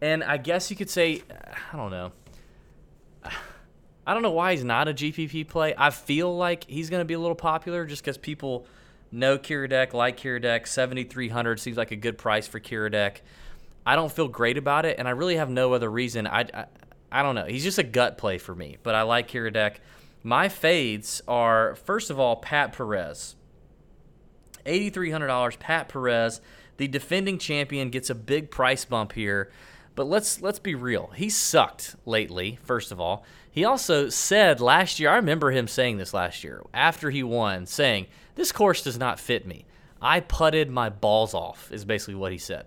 and 0.01 0.25
I 0.25 0.37
guess 0.37 0.71
you 0.71 0.77
could 0.77 0.91
say, 0.91 1.23
I 1.73 1.77
don't 1.77 1.91
know. 1.91 2.13
I 4.07 4.15
don't 4.15 4.23
know 4.23 4.33
why 4.33 4.53
he's 4.53 4.65
not 4.65 4.89
a 4.89 4.95
GPP 4.95 5.47
play. 5.49 5.75
I 5.77 5.91
feel 5.91 6.35
like 6.37 6.65
he's 6.65 6.91
going 6.91 7.01
to 7.01 7.05
be 7.05 7.15
a 7.15 7.19
little 7.19 7.37
popular 7.37 7.85
just 7.85 8.03
because 8.03 8.19
people 8.19 8.67
know 9.13 9.39
Kiradech, 9.39 9.93
like 9.93 10.19
Kiradech. 10.19 10.67
7,300 10.67 11.61
seems 11.61 11.77
like 11.77 11.91
a 11.91 11.97
good 11.97 12.19
price 12.19 12.47
for 12.47 12.59
Kiradech. 12.61 13.19
I 13.87 13.97
don't 13.97 14.11
feel 14.11 14.29
great 14.29 14.59
about 14.59 14.85
it, 14.85 14.99
and 14.99 15.07
I 15.07 15.13
really 15.13 15.37
have 15.37 15.51
no 15.51 15.73
other 15.75 15.91
reason. 15.91 16.27
I, 16.27 16.47
I, 16.53 16.67
I 17.13 17.23
don't 17.23 17.35
know. 17.35 17.47
He's 17.47 17.63
just 17.63 17.79
a 17.79 17.83
gut 17.83 18.19
play 18.19 18.39
for 18.39 18.55
me, 18.55 18.79
but 18.83 18.95
I 18.95 19.03
like 19.03 19.29
Kiradech. 19.31 19.77
My 20.23 20.49
fades 20.49 21.23
are, 21.27 21.75
first 21.75 22.11
of 22.11 22.19
all, 22.19 22.37
Pat 22.37 22.73
Perez. 22.73 23.37
$8,300. 24.67 25.59
Pat 25.59 25.89
Perez, 25.89 26.41
the 26.77 26.89
defending 26.89 27.39
champion, 27.39 27.91
gets 27.91 28.11
a 28.11 28.15
big 28.15 28.51
price 28.51 28.85
bump 28.85 29.13
here. 29.13 29.51
But 29.95 30.07
let's 30.07 30.41
let's 30.41 30.59
be 30.59 30.75
real. 30.75 31.09
He 31.09 31.29
sucked 31.29 31.97
lately. 32.07 32.59
First 32.63 32.93
of 32.93 33.01
all, 33.01 33.25
he 33.51 33.65
also 33.65 34.09
said 34.09 34.61
last 34.61 35.01
year. 35.01 35.11
I 35.11 35.17
remember 35.17 35.51
him 35.51 35.67
saying 35.67 35.99
this 35.99 36.15
last 36.15 36.45
year 36.45 36.63
after 36.73 37.11
he 37.11 37.23
won, 37.23 37.67
saying 37.67 38.07
this 38.35 38.53
course 38.53 38.83
does 38.83 38.99
not 38.99 39.19
fit 39.19 39.47
me. 39.47 39.67
I 40.01 40.21
putted 40.21 40.71
my 40.71 40.89
balls 40.89 41.35
off. 41.35 41.71
Is 41.73 41.85
basically 41.85 42.15
what 42.15 42.33
he 42.33 42.39
said. 42.39 42.67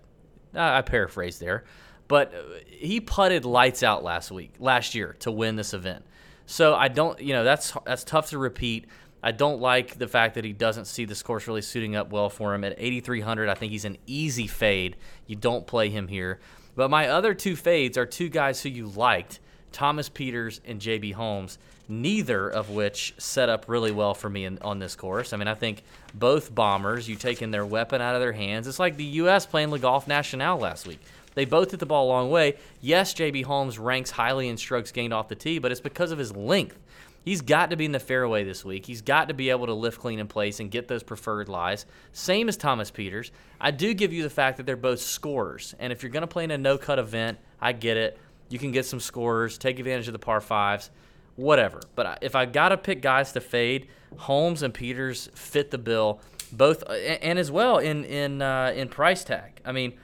I 0.54 0.78
I 0.78 0.82
paraphrased 0.82 1.40
there, 1.40 1.64
but 2.08 2.34
uh, 2.34 2.60
he 2.66 3.00
putted 3.00 3.44
lights 3.44 3.82
out 3.82 4.04
last 4.04 4.30
week, 4.30 4.52
last 4.58 4.94
year 4.94 5.16
to 5.20 5.32
win 5.32 5.56
this 5.56 5.72
event. 5.74 6.04
So 6.46 6.74
I 6.74 6.88
don't, 6.88 7.20
you 7.20 7.32
know, 7.32 7.44
that's 7.44 7.72
that's 7.84 8.04
tough 8.04 8.30
to 8.30 8.38
repeat. 8.38 8.86
I 9.22 9.32
don't 9.32 9.58
like 9.58 9.98
the 9.98 10.06
fact 10.06 10.34
that 10.34 10.44
he 10.44 10.52
doesn't 10.52 10.84
see 10.84 11.06
this 11.06 11.22
course 11.22 11.46
really 11.46 11.62
suiting 11.62 11.96
up 11.96 12.12
well 12.12 12.28
for 12.28 12.54
him 12.54 12.62
at 12.62 12.74
8,300. 12.76 13.48
I 13.48 13.54
think 13.54 13.72
he's 13.72 13.86
an 13.86 13.96
easy 14.06 14.46
fade. 14.46 14.96
You 15.26 15.34
don't 15.34 15.66
play 15.66 15.88
him 15.88 16.08
here. 16.08 16.40
But 16.76 16.90
my 16.90 17.08
other 17.08 17.32
two 17.32 17.56
fades 17.56 17.96
are 17.96 18.04
two 18.04 18.28
guys 18.28 18.62
who 18.62 18.68
you 18.68 18.86
liked, 18.86 19.40
Thomas 19.72 20.10
Pieters 20.10 20.60
and 20.66 20.78
JB 20.78 21.14
Holmes, 21.14 21.58
neither 21.88 22.50
of 22.50 22.68
which 22.68 23.14
set 23.16 23.48
up 23.48 23.64
really 23.66 23.92
well 23.92 24.12
for 24.12 24.28
me 24.28 24.44
in, 24.44 24.58
on 24.58 24.78
this 24.78 24.94
course. 24.94 25.32
I 25.32 25.38
mean, 25.38 25.48
I 25.48 25.54
think 25.54 25.82
both 26.12 26.54
bombers, 26.54 27.08
you 27.08 27.16
taking 27.16 27.50
their 27.50 27.64
weapon 27.64 28.02
out 28.02 28.14
of 28.14 28.20
their 28.20 28.32
hands. 28.32 28.66
It's 28.66 28.78
like 28.78 28.96
the 28.98 29.04
U.S. 29.04 29.46
playing 29.46 29.70
Le 29.70 29.78
Golf 29.78 30.06
National 30.06 30.58
last 30.58 30.86
week. 30.86 31.00
They 31.34 31.44
both 31.44 31.70
hit 31.70 31.80
the 31.80 31.86
ball 31.86 32.06
a 32.06 32.08
long 32.08 32.30
way. 32.30 32.54
Yes, 32.80 33.14
JB 33.14 33.44
Holmes 33.44 33.78
ranks 33.78 34.10
highly 34.10 34.48
in 34.48 34.56
strokes 34.56 34.92
gained 34.92 35.12
off 35.12 35.28
the 35.28 35.34
tee, 35.34 35.58
but 35.58 35.72
it's 35.72 35.80
because 35.80 36.10
of 36.10 36.18
his 36.18 36.34
length. 36.34 36.78
He's 37.24 37.40
got 37.40 37.70
to 37.70 37.76
be 37.76 37.86
in 37.86 37.92
the 37.92 38.00
fairway 38.00 38.44
this 38.44 38.66
week. 38.66 38.84
He's 38.84 39.00
got 39.00 39.28
to 39.28 39.34
be 39.34 39.48
able 39.48 39.66
to 39.66 39.72
lift 39.72 39.98
clean 39.98 40.18
in 40.18 40.28
place 40.28 40.60
and 40.60 40.70
get 40.70 40.88
those 40.88 41.02
preferred 41.02 41.48
lies. 41.48 41.86
Same 42.12 42.50
as 42.50 42.56
Thomas 42.58 42.90
Pieters. 42.90 43.30
I 43.58 43.70
do 43.70 43.94
give 43.94 44.12
you 44.12 44.22
the 44.22 44.30
fact 44.30 44.58
that 44.58 44.66
they're 44.66 44.76
both 44.76 45.00
scorers. 45.00 45.74
And 45.78 45.90
if 45.90 46.02
you're 46.02 46.12
going 46.12 46.20
to 46.20 46.26
play 46.26 46.44
in 46.44 46.50
a 46.50 46.58
no 46.58 46.76
cut 46.76 46.98
event, 46.98 47.38
I 47.62 47.72
get 47.72 47.96
it. 47.96 48.18
You 48.50 48.58
can 48.58 48.72
get 48.72 48.84
some 48.84 49.00
scorers, 49.00 49.56
take 49.56 49.78
advantage 49.78 50.06
of 50.06 50.12
the 50.12 50.18
par 50.18 50.42
fives, 50.42 50.90
whatever. 51.36 51.80
But 51.94 52.18
if 52.20 52.34
I 52.34 52.44
got 52.44 52.68
to 52.68 52.76
pick 52.76 53.00
guys 53.00 53.32
to 53.32 53.40
fade, 53.40 53.88
Holmes 54.18 54.62
and 54.62 54.74
Pieters 54.74 55.34
fit 55.36 55.70
the 55.70 55.78
bill, 55.78 56.20
both, 56.52 56.84
and 56.90 57.38
as 57.38 57.50
well 57.50 57.78
in 57.78 58.04
in 58.04 58.42
uh, 58.42 58.72
in 58.76 58.88
price 58.88 59.24
tag. 59.24 59.60
I 59.64 59.72
mean, 59.72 59.94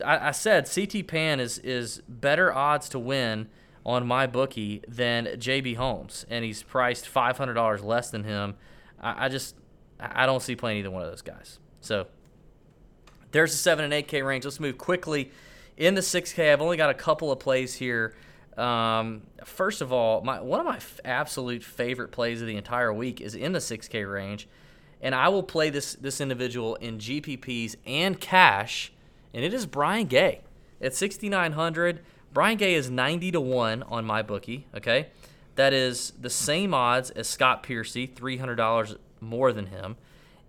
I, 0.00 0.28
I 0.28 0.30
said 0.30 0.70
CT 0.72 1.06
Pan 1.06 1.40
is 1.40 1.58
is 1.58 2.02
better 2.08 2.52
odds 2.52 2.88
to 2.90 2.98
win 2.98 3.48
on 3.84 4.06
my 4.06 4.26
bookie 4.26 4.82
than 4.88 5.26
JB 5.26 5.76
Holmes, 5.76 6.24
and 6.30 6.44
he's 6.44 6.62
priced 6.62 7.06
five 7.06 7.38
hundred 7.38 7.54
dollars 7.54 7.82
less 7.82 8.10
than 8.10 8.24
him. 8.24 8.54
I, 9.00 9.26
I 9.26 9.28
just 9.28 9.56
I 9.98 10.26
don't 10.26 10.42
see 10.42 10.56
playing 10.56 10.78
either 10.78 10.90
one 10.90 11.02
of 11.02 11.10
those 11.10 11.22
guys. 11.22 11.58
So 11.80 12.06
there's 13.32 13.50
the 13.50 13.58
seven 13.58 13.84
and 13.84 13.92
eight 13.92 14.08
K 14.08 14.22
range. 14.22 14.44
Let's 14.44 14.60
move 14.60 14.78
quickly 14.78 15.30
in 15.76 15.94
the 15.94 16.02
six 16.02 16.32
K. 16.32 16.52
I've 16.52 16.62
only 16.62 16.76
got 16.76 16.90
a 16.90 16.94
couple 16.94 17.32
of 17.32 17.38
plays 17.38 17.74
here. 17.74 18.14
Um, 18.56 19.22
first 19.44 19.80
of 19.80 19.92
all, 19.92 20.20
my 20.22 20.40
one 20.40 20.60
of 20.60 20.66
my 20.66 20.76
f- 20.76 21.00
absolute 21.04 21.64
favorite 21.64 22.12
plays 22.12 22.40
of 22.40 22.46
the 22.46 22.56
entire 22.56 22.92
week 22.92 23.20
is 23.20 23.34
in 23.34 23.52
the 23.52 23.60
six 23.60 23.88
K 23.88 24.04
range, 24.04 24.48
and 25.00 25.14
I 25.14 25.28
will 25.28 25.42
play 25.42 25.70
this 25.70 25.94
this 25.94 26.20
individual 26.20 26.74
in 26.76 26.98
GPPs 26.98 27.76
and 27.86 28.20
cash, 28.20 28.92
and 29.34 29.44
it 29.44 29.54
is 29.54 29.66
Brian 29.66 30.06
Gay 30.06 30.40
at 30.80 30.94
6,900. 30.94 32.00
Brian 32.32 32.56
Gay 32.56 32.74
is 32.74 32.90
90 32.90 33.32
to 33.32 33.40
one 33.40 33.82
on 33.84 34.04
my 34.04 34.22
bookie. 34.22 34.66
Okay, 34.74 35.08
that 35.54 35.72
is 35.72 36.12
the 36.20 36.30
same 36.30 36.72
odds 36.74 37.10
as 37.10 37.28
Scott 37.28 37.62
Piercy, 37.62 38.08
$300 38.08 38.96
more 39.20 39.52
than 39.52 39.66
him, 39.66 39.96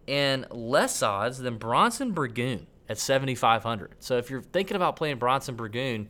and 0.08 0.46
less 0.50 1.04
odds 1.04 1.40
than 1.40 1.58
Bronson 1.58 2.12
Burgoon 2.12 2.68
at 2.90 2.98
7,500. 2.98 3.96
So 4.00 4.18
if 4.18 4.30
you're 4.30 4.42
thinking 4.42 4.76
about 4.76 4.96
playing 4.96 5.18
Bronson 5.18 5.56
Burgoon, 5.56 6.10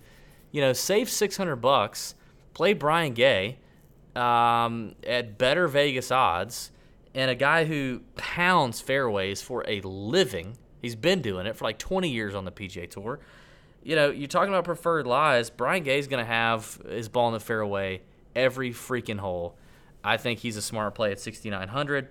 you 0.51 0.61
know, 0.61 0.73
save 0.73 1.09
600 1.09 1.55
bucks, 1.57 2.15
play 2.53 2.73
Brian 2.73 3.13
Gay 3.13 3.57
um, 4.15 4.95
at 5.05 5.37
better 5.37 5.67
Vegas 5.67 6.11
odds, 6.11 6.71
and 7.15 7.29
a 7.29 7.35
guy 7.35 7.65
who 7.65 8.01
pounds 8.15 8.79
fairways 8.81 9.41
for 9.41 9.63
a 9.67 9.81
living. 9.81 10.57
He's 10.83 10.95
been 10.95 11.21
doing 11.21 11.47
it 11.47 11.55
for 11.55 11.63
like 11.63 11.79
20 11.79 12.09
years 12.09 12.35
on 12.35 12.43
the 12.43 12.51
PGA 12.51 12.89
Tour. 12.89 13.21
You 13.81 13.95
know, 13.95 14.11
you're 14.11 14.27
talking 14.27 14.49
about 14.49 14.65
preferred 14.65 15.07
lies. 15.07 15.49
Brian 15.49 15.83
Gay's 15.83 16.07
going 16.07 16.23
to 16.23 16.29
have 16.29 16.81
his 16.87 17.07
ball 17.07 17.29
in 17.29 17.33
the 17.33 17.39
fairway 17.39 18.01
every 18.35 18.71
freaking 18.71 19.19
hole. 19.19 19.55
I 20.03 20.17
think 20.17 20.39
he's 20.39 20.57
a 20.57 20.61
smart 20.61 20.93
play 20.93 21.11
at 21.11 21.21
6,900. 21.21 22.09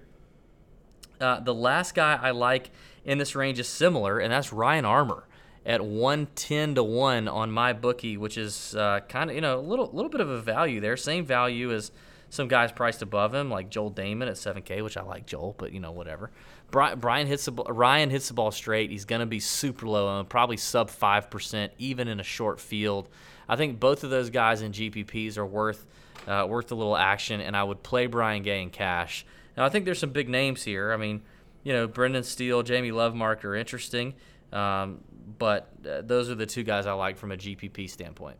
Uh, 1.20 1.40
the 1.40 1.55
last 1.55 1.94
guy 1.94 2.19
I 2.20 2.31
like 2.31 2.70
in 3.05 3.19
this 3.19 3.36
range 3.36 3.59
is 3.59 3.69
similar, 3.69 4.19
and 4.19 4.32
that's 4.32 4.55
Ryan 4.55 4.86
Armour 4.86 5.28
at 5.66 5.85
110 5.85 6.74
to 6.77 6.82
1 6.82 7.28
on 7.28 7.51
my 7.51 7.74
bookie, 7.74 8.16
which 8.16 8.39
is 8.39 8.74
uh, 8.74 9.01
kind 9.09 9.28
of, 9.28 9.36
you 9.36 9.43
know, 9.43 9.59
a 9.59 9.61
little, 9.61 9.90
little 9.93 10.11
bit 10.11 10.23
of 10.23 10.31
a 10.31 10.40
value 10.40 10.81
there. 10.81 10.97
Same 10.97 11.27
value 11.27 11.73
as 11.73 11.93
some 12.31 12.49
guys 12.49 12.73
priced 12.73 13.03
above 13.03 13.35
him, 13.35 13.51
like 13.51 13.69
Joel 13.69 13.93
Dahmen 13.93 14.27
at 14.27 14.35
7K, 14.35 14.82
which 14.82 14.97
I 14.97 15.03
like 15.03 15.27
Joel, 15.27 15.55
but, 15.59 15.73
you 15.73 15.81
know, 15.81 15.93
whatever. 15.93 16.31
Brian, 16.73 17.27
hits 17.27 17.44
the, 17.44 17.53
Ryan 17.53 18.11
hits 18.11 18.28
the 18.28 18.35
ball 18.35 18.51
straight. 18.51 18.90
He's 18.90 19.05
going 19.05 19.20
to 19.20 19.27
be 19.27 19.39
super 19.39 19.86
low 19.86 20.24
probably 20.24 20.57
sub 20.57 20.90
5%, 20.90 21.70
even 21.78 22.09
in 22.09 22.19
a 22.19 22.24
short 22.24 22.59
field. 22.59 23.09
I 23.49 23.57
think 23.57 23.78
both 23.78 24.03
of 24.03 24.11
those 24.11 24.31
guys 24.31 24.62
in 24.62 24.73
GPPs 24.73 25.36
are 25.36 25.47
worth 25.47 25.86
uh, 26.27 26.47
worth 26.49 26.70
a 26.70 26.74
little 26.74 26.97
action, 26.97 27.40
and 27.40 27.57
I 27.57 27.65
would 27.65 27.82
play 27.82 28.07
Brian 28.07 28.43
Gay 28.43 28.62
in 28.62 28.70
cash. 28.70 29.27
Now, 29.57 29.65
I 29.65 29.69
think 29.69 29.85
there's 29.85 29.99
some 29.99 30.11
big 30.11 30.28
names 30.28 30.62
here. 30.62 30.93
I 30.93 30.97
mean, 30.97 31.23
you 31.65 31.73
know, 31.73 31.86
Brendan 31.86 32.23
Steele, 32.23 32.62
Jamie 32.62 32.93
Lovemark 32.93 33.44
are 33.44 33.57
interesting, 33.57 34.15
um, 34.53 35.01
but 35.39 35.69
uh, 35.89 36.03
those 36.03 36.31
are 36.31 36.35
the 36.35 36.47
two 36.47 36.62
guys 36.62 36.86
I 36.86 36.93
like 36.93 37.19
from 37.19 37.32
a 37.32 37.36
GPP 37.36 37.90
standpoint. 37.90 38.36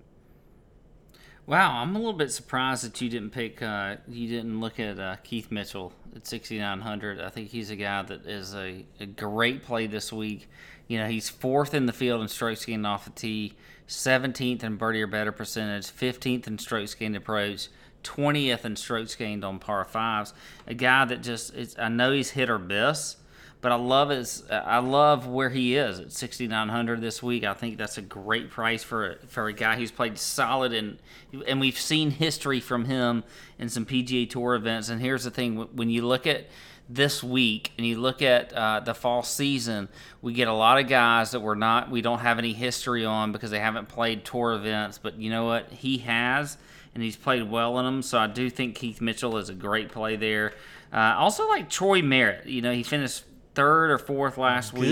Wow, 1.44 1.82
I'm 1.82 1.97
a 1.97 1.98
little 1.98 2.12
bit 2.12 2.31
surprised 2.31 2.85
that 2.85 3.01
you 3.01 3.09
didn't 3.09 3.31
pick, 3.31 3.60
uh, 3.60 3.97
you 4.06 4.28
didn't 4.28 4.60
look 4.60 4.78
at 4.78 5.01
uh, 5.01 5.16
Keith 5.24 5.51
Mitchell 5.51 5.93
at 6.14 6.24
6,900. 6.24 7.20
I 7.20 7.31
think 7.31 7.48
he's 7.48 7.69
a 7.69 7.74
guy 7.74 8.02
that 8.02 8.27
is 8.27 8.55
a, 8.55 8.85
a, 9.01 9.06
great 9.06 9.64
play 9.64 9.89
this 9.89 10.12
week. 10.12 10.48
You 10.86 10.98
know, 10.98 11.09
he's 11.09 11.28
fourth 11.28 11.74
in 11.74 11.86
the 11.86 11.93
field 11.93 12.23
in 12.23 12.28
strokes 12.28 12.64
gained 12.64 12.86
off 12.86 13.06
the 13.06 13.10
tee, 13.10 13.55
17th 13.89 14.62
in 14.62 14.77
birdie 14.77 15.02
or 15.02 15.09
better 15.09 15.32
percentage, 15.32 15.86
15th 15.86 16.47
in 16.47 16.59
strokes 16.59 16.94
gained 16.94 17.16
approach, 17.16 17.69
20th 18.05 18.64
in 18.64 18.77
strokes 18.77 19.16
gained 19.16 19.44
on 19.44 19.59
par 19.59 19.85
fives. 19.85 20.32
A 20.69 20.74
guy 20.74 21.05
that 21.06 21.23
just, 21.23 21.55
I 21.77 21.89
know 21.89 22.12
he's 22.12 22.31
hit 22.31 22.51
or 22.51 22.60
miss, 22.60 23.16
but 23.63 23.71
I 23.71 23.77
love 23.77 24.11
his. 24.11 24.43
I 24.51 24.81
love 24.81 25.29
where 25.29 25.49
he 25.49 25.77
is 25.77 26.01
at 26.01 26.13
6,900 26.13 27.01
this 27.01 27.23
week. 27.23 27.45
I 27.45 27.55
think 27.55 27.79
that's 27.79 27.97
a 27.97 28.03
great 28.03 28.51
price 28.51 28.83
for 28.83 29.21
for 29.29 29.47
a 29.47 29.53
guy 29.53 29.77
who's 29.77 29.93
played 29.93 30.19
solid 30.19 30.73
and 30.73 30.99
and 31.47 31.61
we've 31.61 31.79
seen 31.79 32.11
history 32.11 32.59
from 32.59 32.85
him 32.87 33.23
in 33.59 33.69
some 33.69 33.87
PGA 33.87 34.29
Tour 34.29 34.57
events. 34.57 34.89
And 34.89 35.01
here's 35.01 35.23
the 35.23 35.31
thing: 35.31 35.57
when 35.77 35.89
you 35.89 36.05
look 36.05 36.27
at 36.27 36.49
this 36.89 37.23
week 37.23 37.73
and 37.79 37.87
you 37.87 38.01
look 38.01 38.21
at 38.21 38.53
uh, 38.53 38.81
the 38.81 38.95
fall 38.95 39.23
season, 39.23 39.89
we 40.21 40.33
get 40.33 40.49
a 40.49 40.53
lot 40.53 40.79
of 40.79 40.89
guys 40.89 41.31
that 41.31 41.41
we're 41.41 41.55
not, 41.55 41.89
we 41.89 42.03
don't 42.03 42.19
have 42.19 42.39
any 42.39 42.53
history 42.53 43.05
on 43.05 43.31
because 43.31 43.51
they 43.51 43.61
haven't 43.61 43.89
played 43.89 44.25
tour 44.25 44.53
events. 44.53 44.99
But 44.99 45.19
you 45.19 45.31
know 45.31 45.45
what? 45.45 45.71
He 45.71 45.99
has, 45.99 46.59
and 46.95 47.03
he's 47.03 47.17
played 47.17 47.49
well 47.49 47.79
in 47.79 47.85
them. 47.85 48.03
So 48.03 48.19
I 48.19 48.27
do 48.27 48.51
think 48.51 48.75
Keith 48.75 49.01
Mitchell 49.01 49.37
is 49.37 49.49
a 49.49 49.55
great 49.55 49.91
play 49.91 50.17
there. 50.17 50.55
Uh, 50.93 51.15
also, 51.17 51.49
like 51.49 51.71
Troy 51.71 52.03
Merritt, 52.03 52.47
you 52.47 52.61
know, 52.61 52.73
he 52.73 52.83
finished 52.83 53.23
third 53.55 53.91
or 53.91 53.99
fourth 53.99 54.39
last 54.39 54.73
week. 54.73 54.89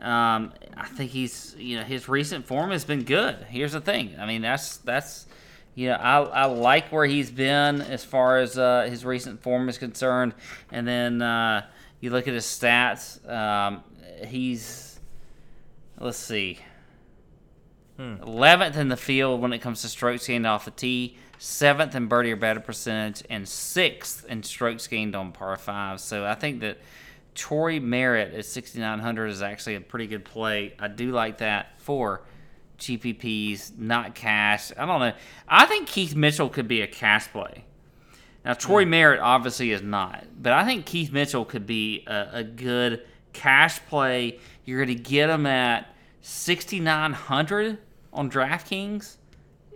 Um, 0.00 0.52
I 0.76 0.86
think 0.86 1.10
he's 1.10 1.56
you 1.58 1.76
know 1.76 1.82
his 1.82 2.08
recent 2.08 2.46
form 2.46 2.70
has 2.70 2.84
been 2.84 3.02
good. 3.02 3.36
Here's 3.48 3.72
the 3.72 3.80
thing. 3.80 4.14
I 4.18 4.26
mean 4.26 4.42
that's 4.42 4.76
that's 4.78 5.26
you 5.74 5.88
know 5.88 5.94
I, 5.94 6.20
I 6.20 6.44
like 6.46 6.90
where 6.92 7.06
he's 7.06 7.30
been 7.30 7.80
as 7.82 8.04
far 8.04 8.38
as 8.38 8.56
uh, 8.58 8.86
his 8.88 9.04
recent 9.04 9.42
form 9.42 9.68
is 9.68 9.78
concerned. 9.78 10.34
And 10.70 10.86
then 10.86 11.20
uh, 11.20 11.66
you 12.00 12.10
look 12.10 12.28
at 12.28 12.34
his 12.34 12.44
stats. 12.44 13.28
Um, 13.28 13.82
he's 14.26 15.00
let's 15.98 16.18
see. 16.18 16.58
Hmm. 17.96 18.14
11th 18.22 18.76
in 18.76 18.88
the 18.88 18.96
field 18.96 19.40
when 19.40 19.52
it 19.52 19.58
comes 19.58 19.82
to 19.82 19.88
strokes 19.88 20.28
gained 20.28 20.46
off 20.46 20.64
the 20.64 20.70
tee, 20.70 21.16
seventh 21.38 21.96
in 21.96 22.06
birdie 22.06 22.30
or 22.30 22.36
better 22.36 22.60
percentage, 22.60 23.24
and 23.28 23.48
sixth 23.48 24.24
in 24.26 24.44
strokes 24.44 24.86
gained 24.86 25.16
on 25.16 25.32
par 25.32 25.56
five. 25.56 26.00
So 26.00 26.24
I 26.24 26.34
think 26.34 26.60
that 26.60 26.78
Troy 27.38 27.78
Merritt 27.78 28.34
at 28.34 28.44
6,900 28.44 29.28
is 29.28 29.42
actually 29.42 29.76
a 29.76 29.80
pretty 29.80 30.08
good 30.08 30.24
play. 30.24 30.74
I 30.76 30.88
do 30.88 31.12
like 31.12 31.38
that 31.38 31.78
for 31.78 32.22
GPPs, 32.80 33.78
not 33.78 34.16
cash. 34.16 34.72
I 34.76 34.84
don't 34.84 34.98
know. 34.98 35.12
I 35.46 35.64
think 35.66 35.86
Keith 35.86 36.16
Mitchell 36.16 36.48
could 36.48 36.66
be 36.66 36.80
a 36.80 36.88
cash 36.88 37.28
play. 37.28 37.64
Now, 38.44 38.54
Troy 38.54 38.84
mm. 38.84 38.88
Merritt 38.88 39.20
obviously 39.20 39.70
is 39.70 39.82
not, 39.82 40.24
but 40.36 40.52
I 40.52 40.64
think 40.64 40.84
Keith 40.84 41.12
Mitchell 41.12 41.44
could 41.44 41.64
be 41.64 42.02
a, 42.08 42.28
a 42.32 42.44
good 42.44 43.06
cash 43.32 43.78
play. 43.86 44.40
You're 44.64 44.84
going 44.84 44.96
to 44.96 45.02
get 45.02 45.30
him 45.30 45.46
at 45.46 45.94
6,900 46.22 47.78
on 48.12 48.28
DraftKings 48.28 49.16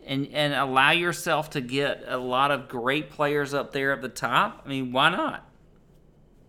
and, 0.04 0.26
and 0.32 0.52
allow 0.52 0.90
yourself 0.90 1.50
to 1.50 1.60
get 1.60 2.02
a 2.08 2.18
lot 2.18 2.50
of 2.50 2.68
great 2.68 3.10
players 3.10 3.54
up 3.54 3.72
there 3.72 3.92
at 3.92 4.02
the 4.02 4.08
top. 4.08 4.62
I 4.66 4.68
mean, 4.68 4.90
why 4.90 5.10
not? 5.10 5.48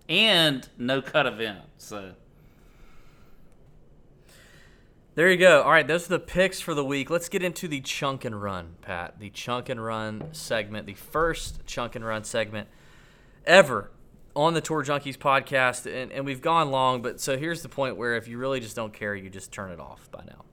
And 0.10 0.68
no 0.78 1.02
cut 1.02 1.26
event. 1.26 1.60
So 1.78 2.14
there 5.16 5.30
you 5.30 5.38
go. 5.38 5.62
All 5.62 5.72
right, 5.72 5.88
those 5.88 6.06
are 6.08 6.10
the 6.10 6.20
picks 6.20 6.60
for 6.60 6.74
the 6.74 6.84
week. 6.84 7.10
Let's 7.12 7.30
get 7.30 7.44
into 7.44 7.68
the 7.68 7.82
chunk 7.82 8.26
and 8.26 8.42
run, 8.42 8.76
Pat. 8.82 9.20
The 9.20 9.30
chunk 9.30 9.70
and 9.70 9.84
run 9.84 10.30
segment, 10.32 10.88
the 10.88 10.96
first 10.96 11.66
chunk 11.68 11.96
and 11.96 12.04
run 12.04 12.24
segment 12.24 12.68
ever 13.46 13.92
on 14.36 14.56
the 14.56 14.62
Tour 14.62 14.84
Junkies 14.84 15.18
podcast. 15.18 15.86
And, 15.86 16.12
and 16.12 16.26
we've 16.26 16.42
gone 16.42 16.72
long, 16.72 17.04
but 17.04 17.22
so 17.22 17.38
here's 17.38 17.62
the 17.62 17.70
point 17.70 17.96
where 17.96 18.16
if 18.16 18.28
you 18.28 18.40
really 18.40 18.60
just 18.60 18.76
don't 18.76 18.92
care, 18.92 19.16
you 19.16 19.30
just 19.30 19.52
turn 19.52 19.72
it 19.72 19.80
off 19.80 20.10
by 20.12 20.24
now. 20.26 20.44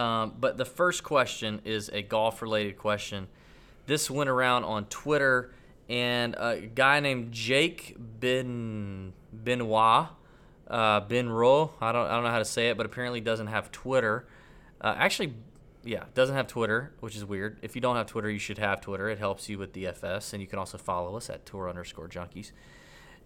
Um, 0.00 0.34
but 0.38 0.56
the 0.56 0.64
first 0.64 1.02
question 1.04 1.60
is 1.64 1.88
a 1.92 2.02
golf 2.02 2.42
related 2.42 2.76
question. 2.78 3.28
This 3.86 4.10
went 4.10 4.28
around 4.28 4.64
on 4.64 4.86
Twitter 4.86 5.54
and 5.88 6.34
a 6.36 6.60
guy 6.60 7.00
named 7.00 7.32
Jake 7.32 7.96
Ben 7.98 9.12
Benoit, 9.32 10.08
uh, 10.68 11.00
Benro. 11.02 11.70
I 11.80 11.92
don't 11.92 12.06
I 12.06 12.14
don't 12.14 12.24
know 12.24 12.30
how 12.30 12.38
to 12.38 12.44
say 12.44 12.68
it, 12.68 12.76
but 12.76 12.86
apparently 12.86 13.20
doesn't 13.20 13.46
have 13.46 13.70
Twitter. 13.72 14.26
Uh, 14.80 14.94
actually, 14.96 15.34
yeah, 15.84 16.04
doesn't 16.14 16.36
have 16.36 16.46
Twitter, 16.46 16.92
which 17.00 17.16
is 17.16 17.24
weird. 17.24 17.58
If 17.62 17.74
you 17.74 17.80
don't 17.80 17.96
have 17.96 18.06
Twitter, 18.06 18.30
you 18.30 18.38
should 18.38 18.58
have 18.58 18.80
Twitter. 18.80 19.08
It 19.08 19.18
helps 19.18 19.48
you 19.48 19.58
with 19.58 19.72
DFS, 19.72 20.32
and 20.32 20.42
you 20.42 20.46
can 20.46 20.58
also 20.58 20.78
follow 20.78 21.16
us 21.16 21.30
at 21.30 21.46
Tour 21.46 21.68
underscore 21.68 22.08
Junkies. 22.08 22.52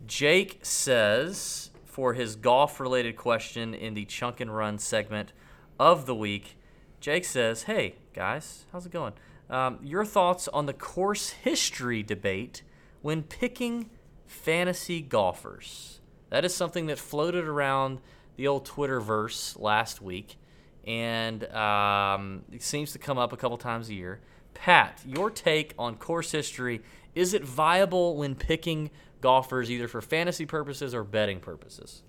Jake 0.07 0.61
says 0.63 1.71
for 1.85 2.15
his 2.15 2.37
golf 2.37 2.81
related 2.81 3.17
question 3.17 3.75
in 3.75 3.95
the 3.95 4.05
Chunk 4.05 4.41
and 4.41 4.55
Run 4.55 4.79
segment 4.79 5.33
of 5.79 6.07
the 6.07 6.15
week, 6.15 6.57
Jake 7.01 7.25
says, 7.25 7.65
"Hey 7.65 7.97
guys, 8.15 8.67
how's 8.73 8.87
it 8.87 8.93
going?" 8.93 9.15
Um, 9.53 9.79
your 9.83 10.07
thoughts 10.07 10.49
on 10.49 10.65
the 10.65 10.73
course 10.73 11.31
history 11.31 12.03
debate 12.03 12.63
when 13.03 13.23
picking 13.23 13.91
fantasy 14.27 15.03
golfers. 15.03 16.01
That 16.31 16.47
is 16.47 16.55
something 16.55 16.87
that 16.87 16.99
floated 16.99 17.45
around 17.45 18.01
the 18.37 18.49
old 18.49 18.67
Twitterverse 18.67 19.61
last 19.61 20.01
week, 20.01 20.39
and 20.87 21.45
um, 21.53 22.45
it 22.51 22.63
seems 22.63 22.93
to 22.93 22.99
come 22.99 23.19
up 23.19 23.35
a 23.35 23.37
couple 23.37 23.59
times 23.59 23.91
a 23.91 23.95
year. 23.95 24.21
Pat, 24.55 25.03
your 25.07 25.31
take 25.31 25.75
on 25.79 25.97
course 25.97 26.33
history 26.33 26.81
is 27.15 27.35
it 27.35 27.45
viable 27.45 28.17
when 28.17 28.35
picking 28.35 28.91
golfers 29.21 29.71
either 29.71 29.87
for 29.87 30.01
fantasy 30.01 30.47
purposes 30.47 30.95
or 30.95 31.05
betting 31.05 31.41
purposes? 31.41 32.03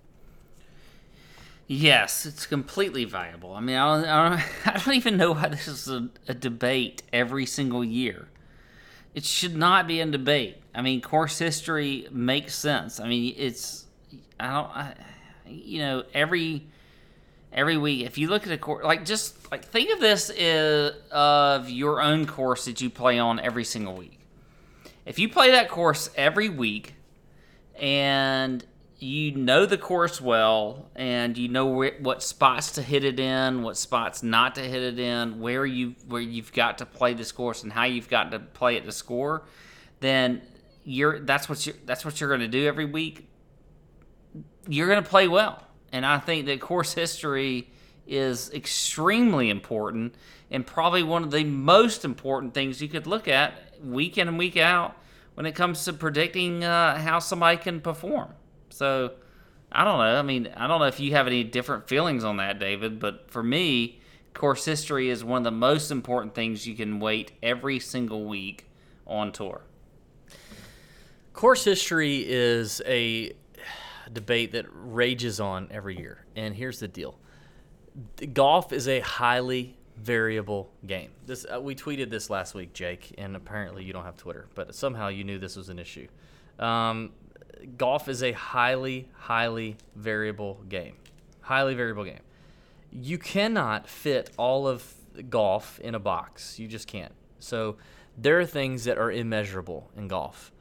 Yes, 1.74 2.28
it's 2.28 2.46
completely 2.46 3.04
viable. 3.04 3.56
I 3.56 3.60
mean, 3.60 3.76
I 3.76 3.96
don't, 3.96 4.08
I 4.08 4.30
don't, 4.30 4.42
I 4.76 4.78
don't 4.78 4.94
even 4.94 5.18
know 5.18 5.32
why 5.32 5.48
this 5.48 5.68
is 5.68 5.88
a, 5.88 6.08
a, 6.28 6.34
debate 6.36 7.02
every 7.12 7.48
single 7.48 7.84
year. 7.84 8.28
It 9.16 9.26
should 9.26 9.56
not 9.56 9.88
be 9.88 10.00
a 10.00 10.06
debate. 10.06 10.58
I 10.76 10.84
mean, 10.84 11.02
course 11.02 11.40
history 11.40 12.08
makes 12.12 12.54
sense. 12.54 13.00
I 13.00 13.08
mean, 13.08 13.34
it's 13.36 13.86
I 14.40 14.54
don't, 14.54 14.68
I, 14.68 14.94
you 15.48 15.80
know, 15.80 16.04
every 16.14 16.68
every 17.52 17.78
week. 17.78 18.06
If 18.06 18.20
you 18.20 18.28
look 18.28 18.46
at 18.46 18.54
a 18.54 18.58
course, 18.58 18.84
like 18.86 19.04
just 19.04 19.52
like 19.52 19.66
think 19.66 19.92
of 19.92 20.00
this 20.00 20.30
as, 20.30 20.94
of 21.12 21.72
your 21.72 22.04
own 22.04 22.28
course 22.28 22.66
that 22.66 22.82
you 22.82 22.92
play 22.92 23.18
on 23.18 23.40
every 23.40 23.64
single 23.64 23.96
week. 23.96 24.20
If 25.08 25.18
you 25.18 25.28
play 25.28 25.52
that 25.52 25.70
course 25.70 26.12
every 26.16 26.50
week, 26.50 26.94
and 27.80 28.64
you 29.04 29.34
know 29.34 29.66
the 29.66 29.78
course 29.78 30.22
well, 30.22 30.90
and 30.96 31.38
you 31.38 31.50
know 31.50 31.66
what 32.00 32.24
spots 32.24 32.72
to 32.74 32.82
hit 32.82 33.04
it 33.04 33.20
in, 33.20 33.62
what 33.62 33.78
spots 33.78 34.24
not 34.24 34.56
to 34.56 34.62
hit 34.62 34.82
it 34.82 35.00
in, 35.00 35.40
where 35.40 35.66
you 35.66 35.96
where 36.08 36.22
you've 36.22 36.54
got 36.54 36.78
to 36.78 36.86
play 36.86 37.14
this 37.14 37.32
course, 37.32 37.64
and 37.64 37.74
how 37.74 37.84
you've 37.84 38.10
got 38.10 38.32
to 38.32 38.40
play 38.40 38.78
it 38.78 38.86
to 38.86 38.92
score, 38.92 39.44
then 40.00 40.42
you're 40.84 41.20
that's 41.20 41.50
what 41.50 41.66
you 41.66 41.74
that's 41.86 42.06
what 42.06 42.20
you're 42.20 42.30
going 42.30 42.42
to 42.42 42.48
do 42.48 42.66
every 42.66 42.86
week. 42.86 43.28
You're 44.68 44.88
going 44.88 45.04
to 45.04 45.10
play 45.10 45.28
well, 45.28 45.68
and 45.92 46.06
I 46.06 46.18
think 46.20 46.46
that 46.46 46.62
course 46.62 46.94
history 46.94 47.70
is 48.08 48.52
extremely 48.54 49.50
important 49.50 50.16
and 50.52 50.66
probably 50.66 51.04
one 51.04 51.24
of 51.24 51.32
the 51.32 51.44
most 51.44 52.06
important 52.06 52.54
things 52.54 52.82
you 52.82 52.88
could 52.88 53.08
look 53.08 53.28
at 53.28 53.54
week 53.84 54.18
in 54.18 54.28
and 54.28 54.38
week 54.38 54.58
out 54.58 54.96
when 55.34 55.46
it 55.46 55.56
comes 55.56 55.84
to 55.86 55.94
predicting 55.94 56.64
uh, 56.64 56.98
how 57.00 57.20
somebody 57.20 57.58
can 57.58 57.82
perform. 57.82 58.34
So 58.74 59.14
I 59.72 59.84
don't 59.84 59.98
know. 59.98 60.20
I 60.20 60.22
mean, 60.22 60.50
I 60.56 60.68
don't 60.68 60.80
know 60.80 60.86
if 60.86 61.00
you 61.00 61.12
have 61.12 61.28
any 61.28 61.44
different 61.44 61.88
feelings 61.88 62.24
on 62.24 62.38
that, 62.38 62.60
David, 62.60 63.00
but 63.00 63.30
for 63.30 63.44
me, 63.44 64.02
course 64.34 64.66
history 64.66 65.10
is 65.10 65.24
one 65.24 65.38
of 65.38 65.44
the 65.44 65.52
most 65.52 65.92
important 65.92 66.36
things 66.36 66.68
you 66.68 66.76
can 66.76 67.00
weight 67.00 67.32
every 67.42 67.80
single 67.80 68.26
week 68.26 68.68
on 69.06 69.32
tour. 69.32 69.62
Course 71.34 71.64
history 71.64 72.26
is 72.28 72.82
a 72.86 73.34
debate 74.12 74.52
that 74.52 74.66
rages 74.72 75.40
on 75.40 75.68
every 75.72 75.98
year. 75.98 76.26
And 76.36 76.56
here's 76.56 76.80
the 76.80 76.88
deal 76.88 77.18
golf 78.34 78.74
is 78.74 78.88
a 78.88 79.00
highly 79.02 79.78
variable 79.98 80.72
game. 80.86 81.12
This 81.26 81.46
uh, 81.52 81.62
we 81.62 81.76
tweeted 81.76 82.10
this 82.10 82.30
last 82.30 82.56
week, 82.56 82.74
Jake, 82.74 83.14
and 83.18 83.36
apparently 83.36 83.84
you 83.84 83.94
don't 83.94 84.06
have 84.06 84.18
Twitter, 84.18 84.48
but 84.56 84.74
somehow 84.74 85.10
you 85.10 85.24
knew 85.24 85.38
this 85.38 85.56
was 85.56 85.70
an 85.70 85.80
issue. 85.80 86.08
Um, 86.60 87.12
golf 87.78 88.08
is 88.08 88.24
a 88.24 88.32
highly, 88.32 89.10
highly 89.14 89.78
variable 89.96 90.62
game. 90.70 90.96
Highly 91.42 91.76
variable 91.76 92.04
game. 92.04 92.22
You 92.92 93.18
cannot 93.18 93.88
fit 93.88 94.32
all 94.38 94.68
of 94.68 94.94
golf 95.30 95.80
in 95.80 95.96
a 95.96 96.00
box. 96.00 96.60
You 96.60 96.68
just 96.68 96.88
can't. 96.88 97.14
So 97.40 97.78
there 98.18 98.40
are 98.40 98.46
things 98.46 98.86
that 98.86 98.98
are 98.98 99.12
immeasurable 99.12 99.90
in 99.98 100.08
golf. 100.08 100.52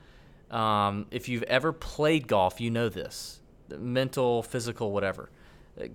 Um, 0.51 1.07
if 1.11 1.29
you've 1.29 1.45
ever 1.45 1.73
played 1.73 2.27
golf, 2.29 2.61
you 2.61 2.71
know 2.71 2.89
this. 2.89 3.41
Mental, 3.69 4.43
physical, 4.43 4.93
whatever. 4.93 5.31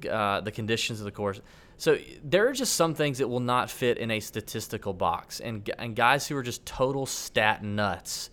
Uh, 0.10 0.42
the 0.42 0.52
conditions 0.52 1.00
of 1.00 1.06
the 1.06 1.12
course. 1.12 1.40
So 1.78 2.00
there 2.24 2.48
are 2.48 2.54
just 2.54 2.74
some 2.74 2.96
things 2.96 3.20
that 3.20 3.28
will 3.28 3.40
not 3.40 3.70
fit 3.70 4.00
in 4.00 4.10
a 4.10 4.20
statistical 4.20 4.94
box, 4.94 5.40
and 5.40 5.70
and 5.78 5.96
guys 5.96 6.28
who 6.28 6.36
are 6.36 6.42
just 6.42 6.66
total 6.66 7.06
stat 7.06 7.64
nuts 7.64 8.32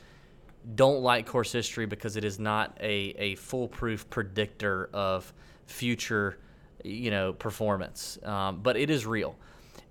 don't 0.74 1.02
like 1.02 1.26
course 1.26 1.52
history 1.52 1.86
because 1.86 2.16
it 2.16 2.24
is 2.24 2.38
not 2.38 2.76
a 2.80 3.14
a 3.18 3.34
foolproof 3.36 4.08
predictor 4.10 4.88
of 4.92 5.32
future, 5.66 6.38
you 6.82 7.10
know, 7.10 7.32
performance. 7.32 8.18
Um, 8.22 8.60
but 8.62 8.76
it 8.76 8.90
is 8.90 9.06
real, 9.06 9.36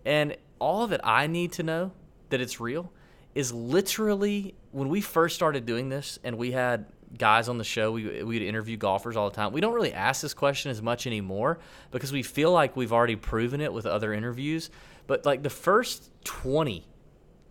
and 0.06 0.36
all 0.60 0.88
that 0.88 1.02
I 1.04 1.28
need 1.28 1.52
to 1.54 1.64
know 1.64 1.92
that 2.30 2.42
it's 2.42 2.60
real 2.60 2.92
is 3.36 3.52
literally 3.52 4.56
when 4.72 4.90
we 4.90 5.02
first 5.02 5.36
started 5.36 5.66
doing 5.66 5.90
this, 5.90 6.20
and 6.24 6.38
we 6.38 6.52
had 6.52 6.86
guys 7.18 7.48
on 7.48 7.58
the 7.58 7.64
show, 7.64 7.92
we 7.92 8.24
we'd 8.24 8.42
interview 8.42 8.78
golfers 8.78 9.16
all 9.16 9.30
the 9.30 9.36
time. 9.36 9.54
We 9.54 9.62
don't 9.62 9.74
really 9.74 9.94
ask 9.94 10.22
this 10.22 10.34
question 10.34 10.72
as 10.72 10.82
much 10.82 11.08
anymore 11.08 11.60
because 11.92 12.12
we 12.12 12.24
feel 12.24 12.52
like 12.52 12.76
we've 12.76 12.94
already 12.94 13.16
proven 13.16 13.62
it 13.62 13.72
with 13.72 13.86
other 13.86 14.14
interviews. 14.14 14.70
But 15.08 15.26
like 15.26 15.44
the 15.44 15.50
first 15.50 16.10
20 16.24 16.88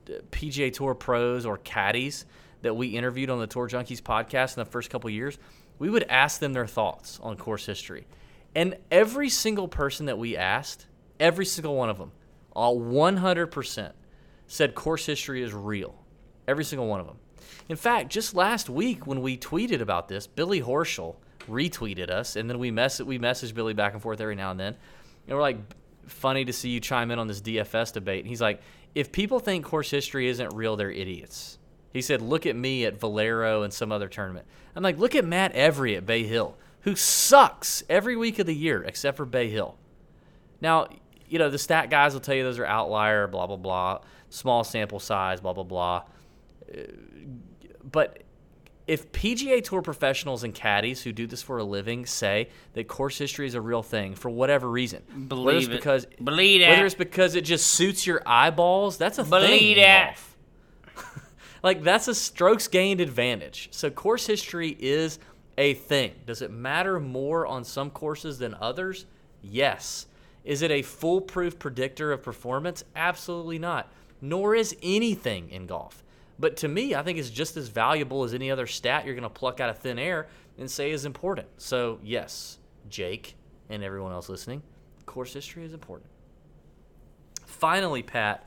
uh, 0.08 0.12
PGA 0.30 0.72
Tour 0.72 0.94
pros 0.94 1.46
or 1.46 1.58
caddies 1.58 2.24
that 2.62 2.74
we 2.74 2.88
interviewed 2.88 3.30
on 3.30 3.38
the 3.38 3.46
Tour 3.46 3.68
Junkies 3.68 4.00
podcast 4.00 4.56
in 4.56 4.64
the 4.64 4.70
first 4.70 4.90
couple 4.90 5.10
years, 5.10 5.38
we 5.78 5.90
would 5.90 6.04
ask 6.04 6.40
them 6.40 6.52
their 6.52 6.66
thoughts 6.66 7.18
on 7.22 7.36
course 7.36 7.66
history. 7.66 8.06
And 8.54 8.76
every 8.90 9.28
single 9.28 9.68
person 9.68 10.06
that 10.06 10.18
we 10.18 10.36
asked, 10.36 10.86
every 11.18 11.46
single 11.46 11.76
one 11.76 11.90
of 11.90 11.98
them, 11.98 12.12
uh, 12.54 12.58
all 12.58 12.80
100% 12.80 13.92
said 14.46 14.74
course 14.74 15.06
history 15.06 15.42
is 15.42 15.54
real. 15.54 15.94
Every 16.46 16.64
single 16.64 16.86
one 16.86 17.00
of 17.00 17.06
them. 17.06 17.16
In 17.68 17.76
fact, 17.76 18.10
just 18.10 18.34
last 18.34 18.68
week 18.68 19.06
when 19.06 19.22
we 19.22 19.38
tweeted 19.38 19.80
about 19.80 20.08
this, 20.08 20.26
Billy 20.26 20.60
Horschel 20.60 21.16
retweeted 21.48 22.10
us, 22.10 22.36
and 22.36 22.48
then 22.48 22.58
we 22.58 22.70
mess 22.70 23.00
we 23.00 23.18
message 23.18 23.54
Billy 23.54 23.72
back 23.72 23.94
and 23.94 24.02
forth 24.02 24.20
every 24.20 24.34
now 24.34 24.50
and 24.50 24.60
then, 24.60 24.76
and 25.26 25.36
we're 25.36 25.42
like, 25.42 25.58
funny 26.06 26.44
to 26.44 26.52
see 26.52 26.70
you 26.70 26.80
chime 26.80 27.10
in 27.10 27.18
on 27.18 27.26
this 27.26 27.40
DFS 27.40 27.92
debate. 27.92 28.20
And 28.20 28.28
he's 28.28 28.40
like, 28.40 28.60
if 28.94 29.12
people 29.12 29.38
think 29.40 29.64
course 29.64 29.90
history 29.90 30.28
isn't 30.28 30.54
real, 30.54 30.76
they're 30.76 30.90
idiots. 30.90 31.58
He 31.92 32.00
said, 32.02 32.22
look 32.22 32.46
at 32.46 32.56
me 32.56 32.84
at 32.84 32.98
Valero 32.98 33.62
and 33.62 33.72
some 33.72 33.92
other 33.92 34.08
tournament. 34.08 34.46
I'm 34.74 34.82
like, 34.82 34.98
look 34.98 35.14
at 35.14 35.24
Matt 35.24 35.52
Every 35.52 35.94
at 35.96 36.06
Bay 36.06 36.24
Hill, 36.24 36.56
who 36.80 36.96
sucks 36.96 37.82
every 37.88 38.16
week 38.16 38.38
of 38.38 38.46
the 38.46 38.54
year 38.54 38.82
except 38.82 39.16
for 39.16 39.26
Bay 39.26 39.50
Hill. 39.50 39.76
Now, 40.60 40.88
you 41.28 41.38
know, 41.38 41.50
the 41.50 41.58
stat 41.58 41.90
guys 41.90 42.14
will 42.14 42.20
tell 42.20 42.34
you 42.34 42.42
those 42.42 42.58
are 42.58 42.66
outlier, 42.66 43.26
blah, 43.26 43.46
blah, 43.46 43.56
blah, 43.56 43.98
small 44.30 44.64
sample 44.64 45.00
size, 45.00 45.40
blah, 45.40 45.52
blah, 45.52 45.64
blah 45.64 46.02
but 47.84 48.22
if 48.86 49.12
PGA 49.12 49.62
Tour 49.62 49.82
professionals 49.82 50.42
and 50.42 50.54
caddies 50.54 51.02
who 51.02 51.12
do 51.12 51.26
this 51.26 51.42
for 51.42 51.58
a 51.58 51.64
living 51.64 52.04
say 52.04 52.48
that 52.72 52.88
course 52.88 53.16
history 53.18 53.46
is 53.46 53.54
a 53.54 53.60
real 53.60 53.82
thing 53.82 54.14
for 54.14 54.28
whatever 54.30 54.68
reason, 54.68 55.02
Believe 55.28 55.44
whether 55.44 55.58
it's 55.58 55.66
it. 55.66 55.70
because 55.70 56.06
Believe 56.22 56.66
whether 56.66 56.82
it. 56.82 56.86
it's 56.86 56.94
because 56.94 57.34
it 57.34 57.42
just 57.42 57.66
suits 57.68 58.06
your 58.06 58.22
eyeballs, 58.26 58.96
that's 58.98 59.18
a 59.18 59.24
Believe 59.24 59.48
thing 59.48 59.70
in 59.72 59.78
it. 59.78 60.16
Like 61.62 61.82
that's 61.82 62.08
a 62.08 62.14
strokes 62.14 62.68
gained 62.68 63.00
advantage. 63.00 63.68
So 63.72 63.90
course 63.90 64.26
history 64.26 64.76
is 64.78 65.18
a 65.58 65.74
thing. 65.74 66.12
Does 66.26 66.42
it 66.42 66.50
matter 66.50 66.98
more 66.98 67.46
on 67.46 67.64
some 67.64 67.90
courses 67.90 68.38
than 68.38 68.54
others? 68.60 69.06
Yes. 69.42 70.06
Is 70.44 70.62
it 70.62 70.70
a 70.70 70.82
foolproof 70.82 71.58
predictor 71.58 72.12
of 72.12 72.22
performance? 72.22 72.84
Absolutely 72.96 73.58
not. 73.58 73.92
Nor 74.20 74.54
is 74.54 74.76
anything 74.82 75.50
in 75.50 75.66
golf. 75.66 76.02
But 76.38 76.56
to 76.58 76.68
me, 76.68 76.94
I 76.94 77.02
think 77.02 77.18
it's 77.18 77.30
just 77.30 77.56
as 77.56 77.68
valuable 77.68 78.24
as 78.24 78.34
any 78.34 78.50
other 78.50 78.66
stat 78.66 79.04
you're 79.04 79.14
going 79.14 79.22
to 79.22 79.30
pluck 79.30 79.60
out 79.60 79.70
of 79.70 79.78
thin 79.78 79.98
air 79.98 80.28
and 80.58 80.70
say 80.70 80.90
is 80.90 81.04
important. 81.04 81.46
So, 81.58 82.00
yes, 82.02 82.58
Jake 82.88 83.36
and 83.68 83.84
everyone 83.84 84.12
else 84.12 84.28
listening, 84.28 84.62
course 85.12 85.34
history 85.34 85.64
is 85.64 85.74
important. 85.74 86.10
Finally, 87.44 88.02
Pat, 88.02 88.46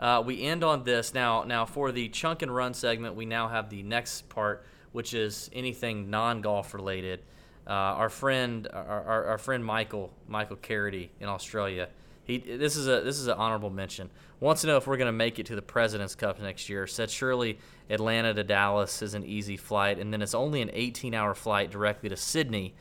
uh, 0.00 0.22
we 0.24 0.42
end 0.42 0.64
on 0.64 0.84
this 0.84 1.14
now. 1.14 1.44
Now, 1.44 1.64
for 1.64 1.92
the 1.92 2.08
chunk 2.08 2.42
and 2.42 2.54
run 2.54 2.74
segment, 2.74 3.14
we 3.14 3.26
now 3.26 3.48
have 3.48 3.70
the 3.70 3.82
next 3.82 4.28
part, 4.28 4.64
which 4.92 5.14
is 5.14 5.50
anything 5.52 6.10
non-golf 6.10 6.74
related. 6.74 7.20
Uh, 7.66 7.70
our 7.70 8.08
friend, 8.08 8.68
our, 8.72 9.02
our, 9.02 9.24
our 9.26 9.38
friend 9.38 9.64
Michael, 9.64 10.12
Michael 10.26 10.56
Carity 10.56 11.12
in 11.20 11.28
Australia, 11.28 11.88
he 12.24 12.38
this 12.38 12.76
is 12.76 12.86
a 12.86 13.00
this 13.00 13.18
is 13.18 13.26
an 13.26 13.34
honorable 13.36 13.70
mention. 13.70 14.10
Wants 14.40 14.62
to 14.62 14.66
know 14.66 14.76
if 14.76 14.86
we're 14.86 14.96
going 14.96 15.06
to 15.06 15.12
make 15.12 15.38
it 15.38 15.46
to 15.46 15.54
the 15.54 15.62
President's 15.62 16.14
Cup 16.14 16.40
next 16.40 16.68
year. 16.68 16.86
Said 16.86 17.10
surely 17.10 17.58
Atlanta 17.88 18.34
to 18.34 18.42
Dallas 18.42 19.02
is 19.02 19.14
an 19.14 19.24
easy 19.24 19.56
flight, 19.56 19.98
and 19.98 20.12
then 20.12 20.22
it's 20.22 20.34
only 20.34 20.62
an 20.62 20.68
18-hour 20.68 21.34
flight 21.34 21.70
directly 21.70 22.08
to 22.08 22.16
Sydney, 22.16 22.74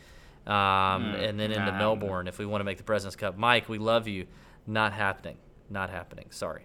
um, 0.48 1.14
and 1.16 1.40
then 1.40 1.52
into 1.52 1.72
nah. 1.72 1.78
Melbourne 1.78 2.28
if 2.28 2.40
we 2.40 2.46
want 2.46 2.62
to 2.62 2.66
make 2.66 2.78
the 2.78 2.84
President's 2.84 3.16
Cup. 3.16 3.38
Mike, 3.38 3.70
we 3.70 3.78
love 3.78 4.08
you. 4.08 4.26
Not 4.66 4.94
happening. 4.94 5.38
Not 5.70 5.90
happening. 5.90 6.26
Sorry. 6.30 6.64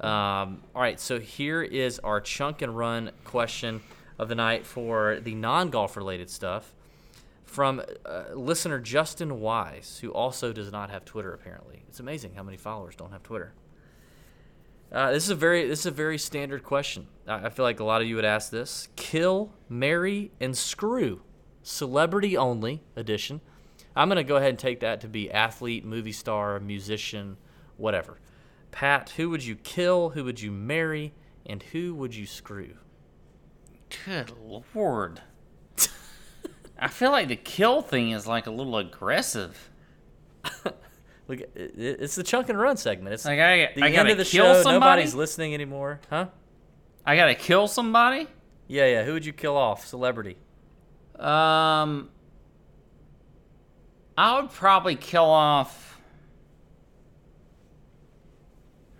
Um, 0.00 0.62
all 0.74 0.82
right, 0.82 1.00
so 1.00 1.18
here 1.18 1.62
is 1.62 1.98
our 2.00 2.20
chunk 2.20 2.62
and 2.62 2.76
run 2.76 3.10
question 3.24 3.80
of 4.18 4.28
the 4.28 4.34
night 4.34 4.64
for 4.64 5.18
the 5.20 5.34
non-golf 5.34 5.96
related 5.96 6.30
stuff 6.30 6.72
from 7.44 7.82
uh, 8.04 8.24
listener 8.34 8.78
Justin 8.78 9.40
Wise, 9.40 9.98
who 10.00 10.10
also 10.12 10.52
does 10.52 10.70
not 10.70 10.90
have 10.90 11.04
Twitter. 11.04 11.32
Apparently, 11.32 11.82
it's 11.88 11.98
amazing 11.98 12.34
how 12.34 12.42
many 12.42 12.56
followers 12.56 12.94
don't 12.94 13.10
have 13.10 13.22
Twitter. 13.22 13.54
Uh, 14.92 15.12
this 15.12 15.24
is 15.24 15.30
a 15.30 15.34
very 15.34 15.66
this 15.66 15.80
is 15.80 15.86
a 15.86 15.90
very 15.90 16.18
standard 16.18 16.62
question. 16.62 17.06
I, 17.26 17.46
I 17.46 17.48
feel 17.50 17.64
like 17.64 17.80
a 17.80 17.84
lot 17.84 18.00
of 18.00 18.08
you 18.08 18.16
would 18.16 18.24
ask 18.24 18.50
this: 18.50 18.88
kill, 18.96 19.52
marry, 19.68 20.30
and 20.40 20.56
screw, 20.56 21.22
celebrity 21.62 22.36
only 22.36 22.82
edition. 22.96 23.40
I'm 23.96 24.08
gonna 24.08 24.24
go 24.24 24.36
ahead 24.36 24.50
and 24.50 24.58
take 24.58 24.80
that 24.80 25.00
to 25.00 25.08
be 25.08 25.30
athlete, 25.30 25.84
movie 25.84 26.12
star, 26.12 26.60
musician, 26.60 27.36
whatever. 27.76 28.18
Pat, 28.70 29.10
who 29.16 29.30
would 29.30 29.44
you 29.44 29.56
kill? 29.56 30.10
Who 30.10 30.24
would 30.24 30.40
you 30.40 30.50
marry? 30.50 31.12
And 31.46 31.62
who 31.62 31.94
would 31.94 32.14
you 32.14 32.26
screw? 32.26 32.74
Good 34.04 34.32
lord. 34.74 35.22
I 36.78 36.88
feel 36.88 37.10
like 37.10 37.28
the 37.28 37.36
kill 37.36 37.80
thing 37.82 38.10
is 38.10 38.26
like 38.26 38.46
a 38.46 38.50
little 38.50 38.76
aggressive. 38.76 39.70
Look, 41.26 41.40
it- 41.40 41.50
it- 41.54 42.00
it's 42.00 42.14
the 42.14 42.22
chunk 42.22 42.48
and 42.50 42.58
run 42.58 42.76
segment. 42.76 43.14
It's 43.14 43.24
Like 43.24 43.38
I, 43.40 43.72
the 43.74 43.82
I 43.82 43.86
end 43.86 43.94
gotta 43.96 44.12
of 44.12 44.18
the 44.18 44.24
kill 44.24 44.54
show. 44.54 44.62
somebody. 44.62 44.80
Nobody's 44.80 45.14
listening 45.14 45.54
anymore, 45.54 46.00
huh? 46.10 46.26
I 47.06 47.16
gotta 47.16 47.34
kill 47.34 47.66
somebody. 47.68 48.26
Yeah, 48.66 48.86
yeah. 48.86 49.04
Who 49.04 49.14
would 49.14 49.24
you 49.24 49.32
kill 49.32 49.56
off? 49.56 49.86
Celebrity. 49.86 50.36
Um, 51.18 52.10
I 54.16 54.38
would 54.40 54.50
probably 54.52 54.94
kill 54.96 55.24
off. 55.24 55.97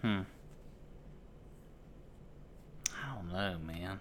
Hmm. 0.02 0.20
I 2.90 3.14
don't 3.14 3.32
know, 3.32 3.56
man. 3.66 3.98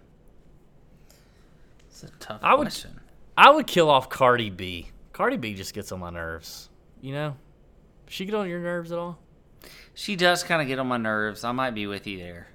It's 1.87 2.03
a 2.03 2.09
tough 2.19 2.39
I 2.43 2.53
would- 2.55 2.65
question. 2.65 2.99
I 3.37 3.51
would 3.51 3.67
kill 3.67 3.89
off 3.89 4.09
Cardi 4.09 4.49
B. 4.49 4.89
Cardi 5.13 5.37
B 5.37 5.53
just 5.53 5.73
gets 5.73 5.91
on 5.91 5.99
my 5.99 6.09
nerves. 6.09 6.69
You 7.01 7.13
know, 7.13 7.37
she 8.07 8.25
get 8.25 8.33
on 8.33 8.49
your 8.49 8.59
nerves 8.59 8.91
at 8.91 8.97
all? 8.97 9.19
She 9.93 10.15
does 10.15 10.43
kind 10.43 10.61
of 10.61 10.67
get 10.67 10.79
on 10.79 10.87
my 10.87 10.97
nerves. 10.97 11.43
I 11.43 11.51
might 11.51 11.71
be 11.75 11.85
with 11.87 12.07
you 12.07 12.17
there. 12.17 12.47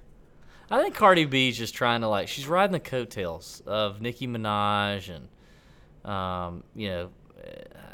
I 0.69 0.81
think 0.81 0.95
Cardi 0.95 1.25
B's 1.25 1.57
just 1.57 1.73
trying 1.75 2.01
to 2.01 2.07
like 2.07 2.27
she's 2.27 2.47
riding 2.47 2.71
the 2.71 2.79
coattails 2.79 3.61
of 3.65 4.01
Nicki 4.01 4.27
Minaj 4.27 5.09
and 5.13 6.09
um, 6.11 6.63
you 6.75 6.89
know 6.89 7.09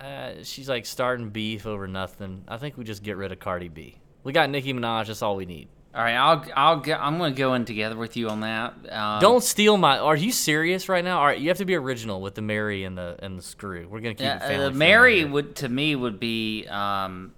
uh, 0.01 0.31
she's 0.43 0.69
like 0.69 0.85
starting 0.85 1.29
beef 1.29 1.65
over 1.67 1.87
nothing. 1.87 2.43
I 2.47 2.57
think 2.57 2.77
we 2.77 2.83
just 2.85 3.03
get 3.03 3.17
rid 3.17 3.31
of 3.31 3.39
Cardi 3.39 3.67
B. 3.69 3.98
We 4.23 4.33
got 4.33 4.49
Nicki 4.49 4.73
Minaj. 4.73 5.07
That's 5.07 5.21
all 5.21 5.35
we 5.35 5.45
need. 5.45 5.67
All 5.93 6.03
right, 6.03 6.15
I'll 6.15 6.45
I'll 6.55 6.75
go, 6.77 6.93
I'm 6.93 7.17
going 7.17 7.33
to 7.33 7.37
go 7.37 7.55
in 7.55 7.65
together 7.65 7.95
with 7.95 8.15
you 8.15 8.29
on 8.29 8.41
that. 8.41 8.73
Um, 8.91 9.19
Don't 9.19 9.43
steal 9.43 9.75
my. 9.75 9.97
Are 9.97 10.15
you 10.15 10.31
serious 10.31 10.87
right 10.87 11.03
now? 11.03 11.19
All 11.19 11.25
right, 11.25 11.39
you 11.39 11.47
have 11.47 11.57
to 11.57 11.65
be 11.65 11.73
original 11.73 12.21
with 12.21 12.35
the 12.35 12.43
Marry 12.43 12.83
and 12.83 12.95
the 12.95 13.17
and 13.19 13.39
the 13.39 13.41
screw. 13.41 13.87
We're 13.89 13.99
gonna 13.99 14.13
keep 14.13 14.27
it 14.27 14.35
uh, 14.35 14.39
family. 14.39 14.65
the 14.65 14.71
Marry 14.71 15.25
would 15.25 15.55
to 15.57 15.69
me 15.69 15.95
would 15.95 16.19
be 16.19 16.67
um, 16.67 17.33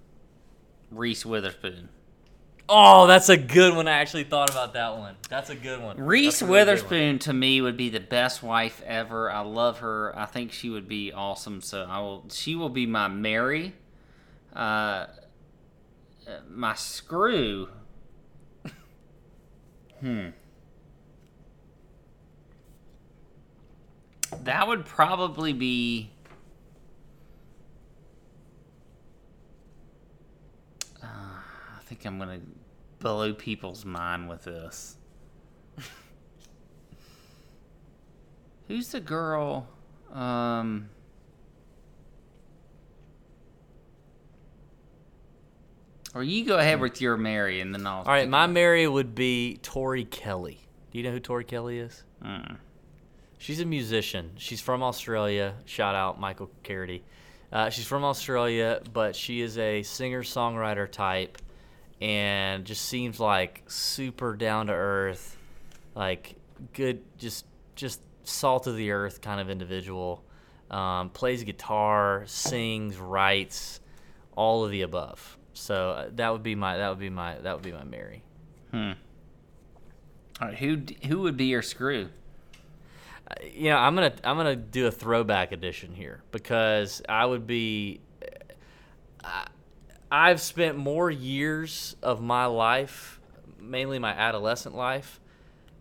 Reese 0.90 1.24
Witherspoon. 1.24 1.88
Oh, 2.68 3.06
that's 3.06 3.30
a 3.30 3.38
good 3.38 3.74
one. 3.74 3.88
I 3.88 3.92
actually 3.92 4.24
thought 4.24 4.50
about 4.50 4.74
that 4.74 4.98
one. 4.98 5.16
That's 5.30 5.50
a 5.50 5.54
good 5.54 5.82
one. 5.82 5.96
Reese 5.98 6.42
really 6.42 6.46
good 6.46 6.66
one. 6.66 6.66
Witherspoon 6.66 7.18
to 7.20 7.32
me 7.32 7.62
would 7.62 7.78
be 7.78 7.88
the 7.88 8.00
best 8.00 8.42
wife 8.42 8.82
ever. 8.86 9.30
I 9.30 9.40
love 9.40 9.78
her. 9.78 10.16
I 10.16 10.26
think 10.26 10.52
she 10.52 10.68
would 10.68 10.88
be 10.88 11.10
awesome. 11.10 11.62
So 11.62 11.86
I 11.88 12.00
will. 12.00 12.26
She 12.30 12.54
will 12.54 12.68
be 12.68 12.84
my 12.84 13.08
Marry. 13.08 13.74
Uh, 14.54 15.06
my 16.48 16.74
screw. 16.74 17.68
hmm. 20.00 20.28
That 24.44 24.66
would 24.66 24.84
probably 24.86 25.52
be. 25.52 26.10
Uh, 31.02 31.06
I 31.06 31.82
think 31.84 32.04
I'm 32.04 32.18
gonna 32.18 32.40
blow 32.98 33.34
people's 33.34 33.84
mind 33.84 34.28
with 34.28 34.44
this. 34.44 34.96
Who's 38.68 38.88
the 38.88 39.00
girl? 39.00 39.68
Um. 40.12 40.88
Or 46.14 46.22
you 46.22 46.44
go 46.44 46.58
ahead 46.58 46.80
with 46.80 47.00
your 47.00 47.16
Marry, 47.16 47.60
and 47.60 47.74
then 47.74 47.86
I'll. 47.86 48.00
All 48.00 48.04
right, 48.04 48.28
my 48.28 48.46
Marry 48.46 48.86
would 48.86 49.14
be 49.14 49.58
Tori 49.62 50.04
Kelly. 50.04 50.60
Do 50.90 50.98
you 50.98 51.04
know 51.04 51.10
who 51.10 51.20
Tori 51.20 51.44
Kelly 51.44 51.78
is? 51.78 52.04
Mm. 52.22 52.56
She's 53.38 53.60
a 53.60 53.64
musician. 53.64 54.32
She's 54.36 54.60
from 54.60 54.82
Australia. 54.82 55.54
Shout 55.64 55.94
out 55.94 56.20
Michael 56.20 56.50
Carity. 56.62 57.02
Uh, 57.50 57.70
she's 57.70 57.86
from 57.86 58.04
Australia, 58.04 58.80
but 58.92 59.16
she 59.16 59.40
is 59.40 59.58
a 59.58 59.82
singer 59.82 60.22
songwriter 60.22 60.90
type, 60.90 61.38
and 62.00 62.64
just 62.64 62.84
seems 62.84 63.18
like 63.18 63.62
super 63.66 64.36
down 64.36 64.68
to 64.68 64.72
earth, 64.72 65.36
like 65.94 66.36
good, 66.72 67.02
just 67.18 67.46
just 67.74 68.00
salt 68.24 68.66
of 68.66 68.76
the 68.76 68.90
earth 68.90 69.20
kind 69.20 69.40
of 69.40 69.50
individual. 69.50 70.24
Um, 70.70 71.10
plays 71.10 71.44
guitar, 71.44 72.24
sings, 72.26 72.96
writes, 72.96 73.80
all 74.36 74.64
of 74.64 74.70
the 74.70 74.82
above. 74.82 75.38
So 75.54 75.90
uh, 75.90 76.08
that 76.14 76.32
would 76.32 76.42
be 76.42 76.54
my 76.54 76.78
that 76.78 76.88
would 76.88 76.98
be 76.98 77.10
my 77.10 77.36
that 77.38 77.54
would 77.54 77.64
be 77.64 77.72
my 77.72 77.84
Marry. 77.84 78.22
Hmm. 78.70 78.92
All 80.40 80.48
right, 80.48 80.58
who 80.58 80.82
who 81.06 81.20
would 81.20 81.36
be 81.36 81.46
your 81.46 81.62
screw? 81.62 82.08
you 83.54 83.70
know, 83.70 83.76
I'm 83.76 83.94
gonna 83.94 84.12
I'm 84.24 84.36
gonna 84.36 84.56
do 84.56 84.86
a 84.86 84.90
throwback 84.90 85.52
edition 85.52 85.94
here 85.94 86.22
because 86.30 87.02
I 87.08 87.24
would 87.26 87.46
be. 87.46 88.00
I, 89.24 89.46
I've 90.10 90.42
spent 90.42 90.76
more 90.76 91.10
years 91.10 91.96
of 92.02 92.20
my 92.20 92.44
life, 92.44 93.18
mainly 93.58 93.98
my 93.98 94.10
adolescent 94.10 94.74
life, 94.74 95.20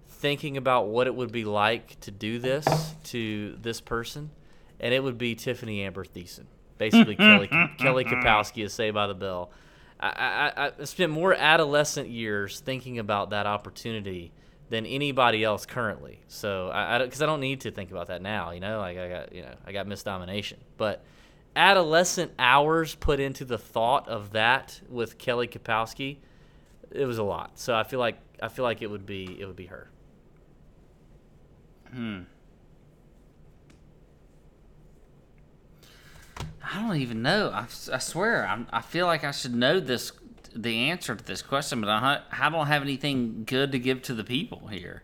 thinking 0.08 0.56
about 0.56 0.88
what 0.88 1.08
it 1.08 1.14
would 1.14 1.34
be 1.34 1.44
like 1.44 2.00
to 2.02 2.12
do 2.12 2.40
this 2.40 2.66
to 3.06 3.58
this 3.62 3.82
person, 3.82 4.32
and 4.80 4.94
it 4.94 5.04
would 5.04 5.18
be 5.18 5.36
Tiffani 5.36 5.80
Amber 5.86 6.06
Thiessen, 6.06 6.46
basically 6.82 7.16
Kelly 7.16 7.48
Kelly 7.78 8.04
Kapowski 8.04 8.66
as 8.66 8.74
Saved 8.74 8.96
by 8.96 9.06
the 9.06 9.14
Bell. 9.14 9.52
I, 10.00 10.52
I, 10.58 10.72
I 10.80 10.84
spent 10.86 11.12
more 11.12 11.32
adolescent 11.34 12.10
years 12.10 12.60
thinking 12.60 12.98
about 12.98 13.30
that 13.30 13.46
opportunity 13.46 14.32
than 14.70 14.88
anybody 14.88 15.44
else 15.44 15.68
currently. 15.68 16.22
So 16.28 16.72
I, 16.74 16.98
because 17.04 17.22
I, 17.22 17.28
don't 17.28 17.40
need 17.40 17.62
to 17.62 17.72
think 17.72 17.92
about 17.92 18.08
that 18.08 18.24
now, 18.24 18.50
you 18.50 18.60
know, 18.60 18.80
like 18.80 18.98
I 18.98 19.10
got, 19.10 19.36
you 19.36 19.44
know, 19.44 19.54
I 19.64 19.72
got 19.74 19.86
Miss 19.86 20.02
Domination, 20.02 20.58
but 20.78 21.04
adolescent 21.56 22.32
hours 22.40 22.96
put 22.96 23.20
into 23.20 23.46
the 23.46 23.60
thought 23.60 24.08
of 24.08 24.32
that 24.32 24.82
with 24.90 25.20
Kelly 25.20 25.48
Kapowski, 25.48 26.18
it 26.90 27.06
was 27.06 27.20
a 27.20 27.24
lot. 27.24 27.60
So 27.60 27.76
I 27.76 27.84
feel 27.84 28.00
like 28.00 28.18
I 28.42 28.48
feel 28.48 28.64
like 28.66 28.82
it 28.82 28.90
would 28.90 29.06
be 29.06 29.38
it 29.40 29.46
would 29.46 29.56
be 29.56 29.68
her. 29.68 29.88
Hmm. 31.94 32.22
I 36.64 36.82
don't 36.82 36.98
even 36.98 37.22
know. 37.22 37.50
I, 37.54 37.66
I 37.94 37.98
swear, 38.00 38.46
I'm, 38.48 38.68
I 38.72 38.82
feel 38.82 39.06
like 39.06 39.24
I 39.24 39.32
should 39.32 39.54
know 39.56 39.80
this, 39.80 40.12
the 40.56 40.90
answer 40.90 41.16
to 41.16 41.24
this 41.24 41.42
question, 41.42 41.82
but 41.82 41.90
I, 41.90 42.22
I 42.32 42.50
don't 42.50 42.68
have 42.68 42.82
anything 42.82 43.44
good 43.46 43.72
to 43.74 43.80
give 43.80 44.02
to 44.04 44.14
the 44.14 44.24
people 44.24 44.68
here. 44.68 45.04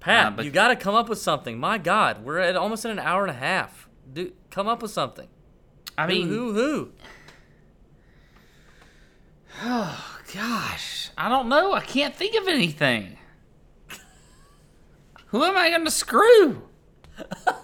Pat, 0.00 0.26
Uh, 0.26 0.30
but- 0.30 0.44
you 0.44 0.50
got 0.50 0.68
to 0.68 0.76
come 0.76 0.94
up 0.94 1.08
with 1.08 1.18
something. 1.18 1.58
My 1.58 1.78
God, 1.78 2.24
we're 2.24 2.38
at 2.38 2.56
almost 2.56 2.84
in 2.84 2.90
an 2.90 2.98
hour 2.98 3.22
and 3.22 3.30
a 3.30 3.38
half. 3.38 3.88
Do 4.12 4.32
come 4.50 4.68
up 4.68 4.82
with 4.82 4.90
something. 4.90 5.28
I 5.96 6.06
mean, 6.06 6.28
who 6.28 6.52
who 6.52 6.54
who? 6.54 6.92
oh 9.62 10.18
gosh, 10.34 11.10
I 11.16 11.28
don't 11.28 11.48
know. 11.48 11.72
I 11.72 11.80
can't 11.80 12.14
think 12.14 12.34
of 12.40 12.48
anything. 12.48 13.16
Who 15.28 15.42
am 15.44 15.56
I 15.56 15.70
going 15.70 15.84
to 15.84 15.90
screw? 15.90 16.62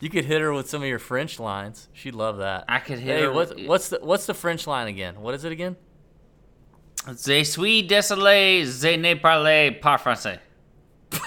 You 0.00 0.10
could 0.10 0.24
hit 0.26 0.40
her 0.42 0.52
with 0.52 0.68
some 0.68 0.82
of 0.82 0.88
your 0.88 0.98
French 0.98 1.38
lines. 1.40 1.88
She'd 1.92 2.14
love 2.14 2.38
that. 2.38 2.64
I 2.68 2.78
could 2.80 2.98
hit 2.98 3.16
Hey, 3.18 3.22
her 3.24 3.32
what, 3.32 3.54
with- 3.56 3.66
what's 3.66 3.88
the 3.88 3.98
what's 4.02 4.26
the 4.26 4.34
French 4.34 4.66
line 4.66 4.88
again? 4.88 5.20
What 5.20 5.34
is 5.34 5.44
it 5.44 5.52
again? 5.52 5.76
Je 7.06 7.44
suis 7.44 7.82
désolé, 7.86 8.64
je 8.64 8.96
ne 8.96 9.14
parle 9.16 9.78
pas 9.80 10.00
français. 10.00 10.38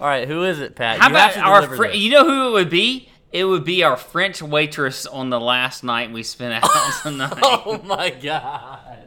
All 0.00 0.08
right, 0.08 0.26
who 0.26 0.44
is 0.44 0.60
it, 0.60 0.74
Pat? 0.74 0.98
How 0.98 1.08
you 1.08 1.14
about 1.14 1.36
our 1.38 1.62
fr- 1.76 1.86
this. 1.88 1.96
You 1.96 2.10
know 2.10 2.24
who 2.24 2.48
it 2.48 2.52
would 2.52 2.70
be? 2.70 3.08
It 3.30 3.44
would 3.44 3.64
be 3.64 3.82
our 3.84 3.96
French 3.96 4.42
waitress 4.42 5.06
on 5.06 5.30
the 5.30 5.40
last 5.40 5.84
night 5.84 6.12
we 6.12 6.22
spent 6.22 6.62
out 6.64 6.70
tonight. 7.02 7.38
Oh 7.42 7.80
my 7.84 8.10
God! 8.10 8.98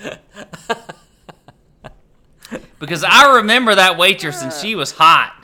Because 2.78 3.04
I 3.04 3.36
remember 3.36 3.74
that 3.74 3.98
waitress 3.98 4.42
and 4.42 4.52
she 4.52 4.74
was 4.74 4.92
hot. 4.92 5.34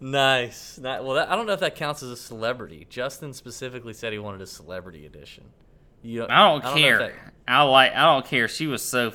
nice. 0.00 0.78
Not, 0.78 1.04
well, 1.04 1.14
that, 1.14 1.30
I 1.30 1.36
don't 1.36 1.46
know 1.46 1.52
if 1.54 1.60
that 1.60 1.74
counts 1.76 2.02
as 2.02 2.10
a 2.10 2.16
celebrity. 2.16 2.86
Justin 2.88 3.32
specifically 3.32 3.92
said 3.92 4.12
he 4.12 4.18
wanted 4.18 4.40
a 4.40 4.46
celebrity 4.46 5.06
edition. 5.06 5.44
You, 6.02 6.26
I 6.28 6.48
don't 6.48 6.62
know 6.62 6.70
if 6.70 6.76
care. 6.76 6.98
that- 6.98 7.12
I 7.46 7.62
like. 7.62 7.92
I 7.92 8.02
don't 8.04 8.26
care. 8.26 8.46
She 8.46 8.66
was 8.66 8.82
so 8.82 9.12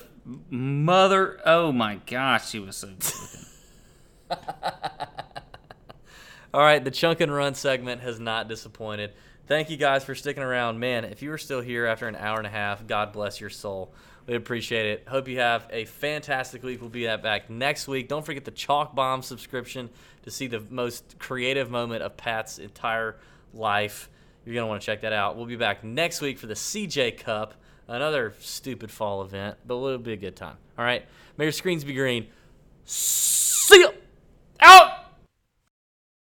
mother. 0.50 1.40
Oh 1.46 1.72
my 1.72 1.96
gosh, 2.06 2.50
she 2.50 2.60
was 2.60 2.76
so 2.76 2.90
good. 2.90 4.38
All 6.54 6.62
right, 6.62 6.84
the 6.84 6.92
chunk 6.92 7.22
and 7.22 7.34
run 7.34 7.56
segment 7.56 8.02
has 8.02 8.20
not 8.20 8.48
disappointed. 8.48 9.14
Thank 9.48 9.70
you 9.70 9.78
guys 9.78 10.04
for 10.04 10.14
sticking 10.16 10.44
around. 10.44 10.80
Man, 10.80 11.04
if 11.06 11.22
you 11.22 11.32
are 11.32 11.38
still 11.38 11.62
here 11.62 11.86
after 11.86 12.08
an 12.08 12.16
hour 12.16 12.38
and 12.38 12.46
a 12.48 12.50
half, 12.52 12.86
God 12.86 13.12
bless 13.12 13.42
your 13.42 13.50
soul. 13.50 13.94
We 14.26 14.36
appreciate 14.36 14.86
it. 14.86 15.08
Hope 15.08 15.28
you 15.28 15.40
have 15.40 15.68
a 15.70 15.84
fantastic 15.86 16.64
week. 16.64 16.80
We'll 16.80 16.90
be 16.90 17.06
back 17.06 17.50
next 17.50 17.88
week. 17.88 18.08
Don't 18.08 18.26
forget 18.26 18.46
the 18.46 18.52
Chalk 18.52 18.96
Bomb 18.96 19.22
subscription 19.22 19.90
to 20.24 20.32
see 20.32 20.48
the 20.48 20.62
most 20.70 21.20
creative 21.20 21.70
moment 21.70 22.04
of 22.04 22.16
Pat's 22.16 22.58
entire 22.58 23.18
life. 23.54 24.10
You're 24.46 24.56
going 24.56 24.64
to 24.64 24.70
want 24.70 24.82
to 24.82 24.86
check 24.86 25.02
that 25.02 25.12
out. 25.12 25.36
We'll 25.36 25.46
be 25.46 25.58
back 25.58 25.84
next 25.84 26.22
week 26.22 26.40
for 26.40 26.48
the 26.48 26.54
CJ 26.54 27.18
Cup, 27.18 27.56
another 27.88 28.34
stupid 28.40 28.92
fall 28.92 29.22
event, 29.24 29.58
but 29.66 29.76
it'll 29.76 29.98
be 29.98 30.14
a 30.14 30.18
good 30.18 30.38
time. 30.38 30.56
All 30.78 30.86
right, 30.86 31.06
may 31.38 31.46
your 31.46 31.52
screens 31.52 31.84
be 31.84 31.94
green. 31.94 32.28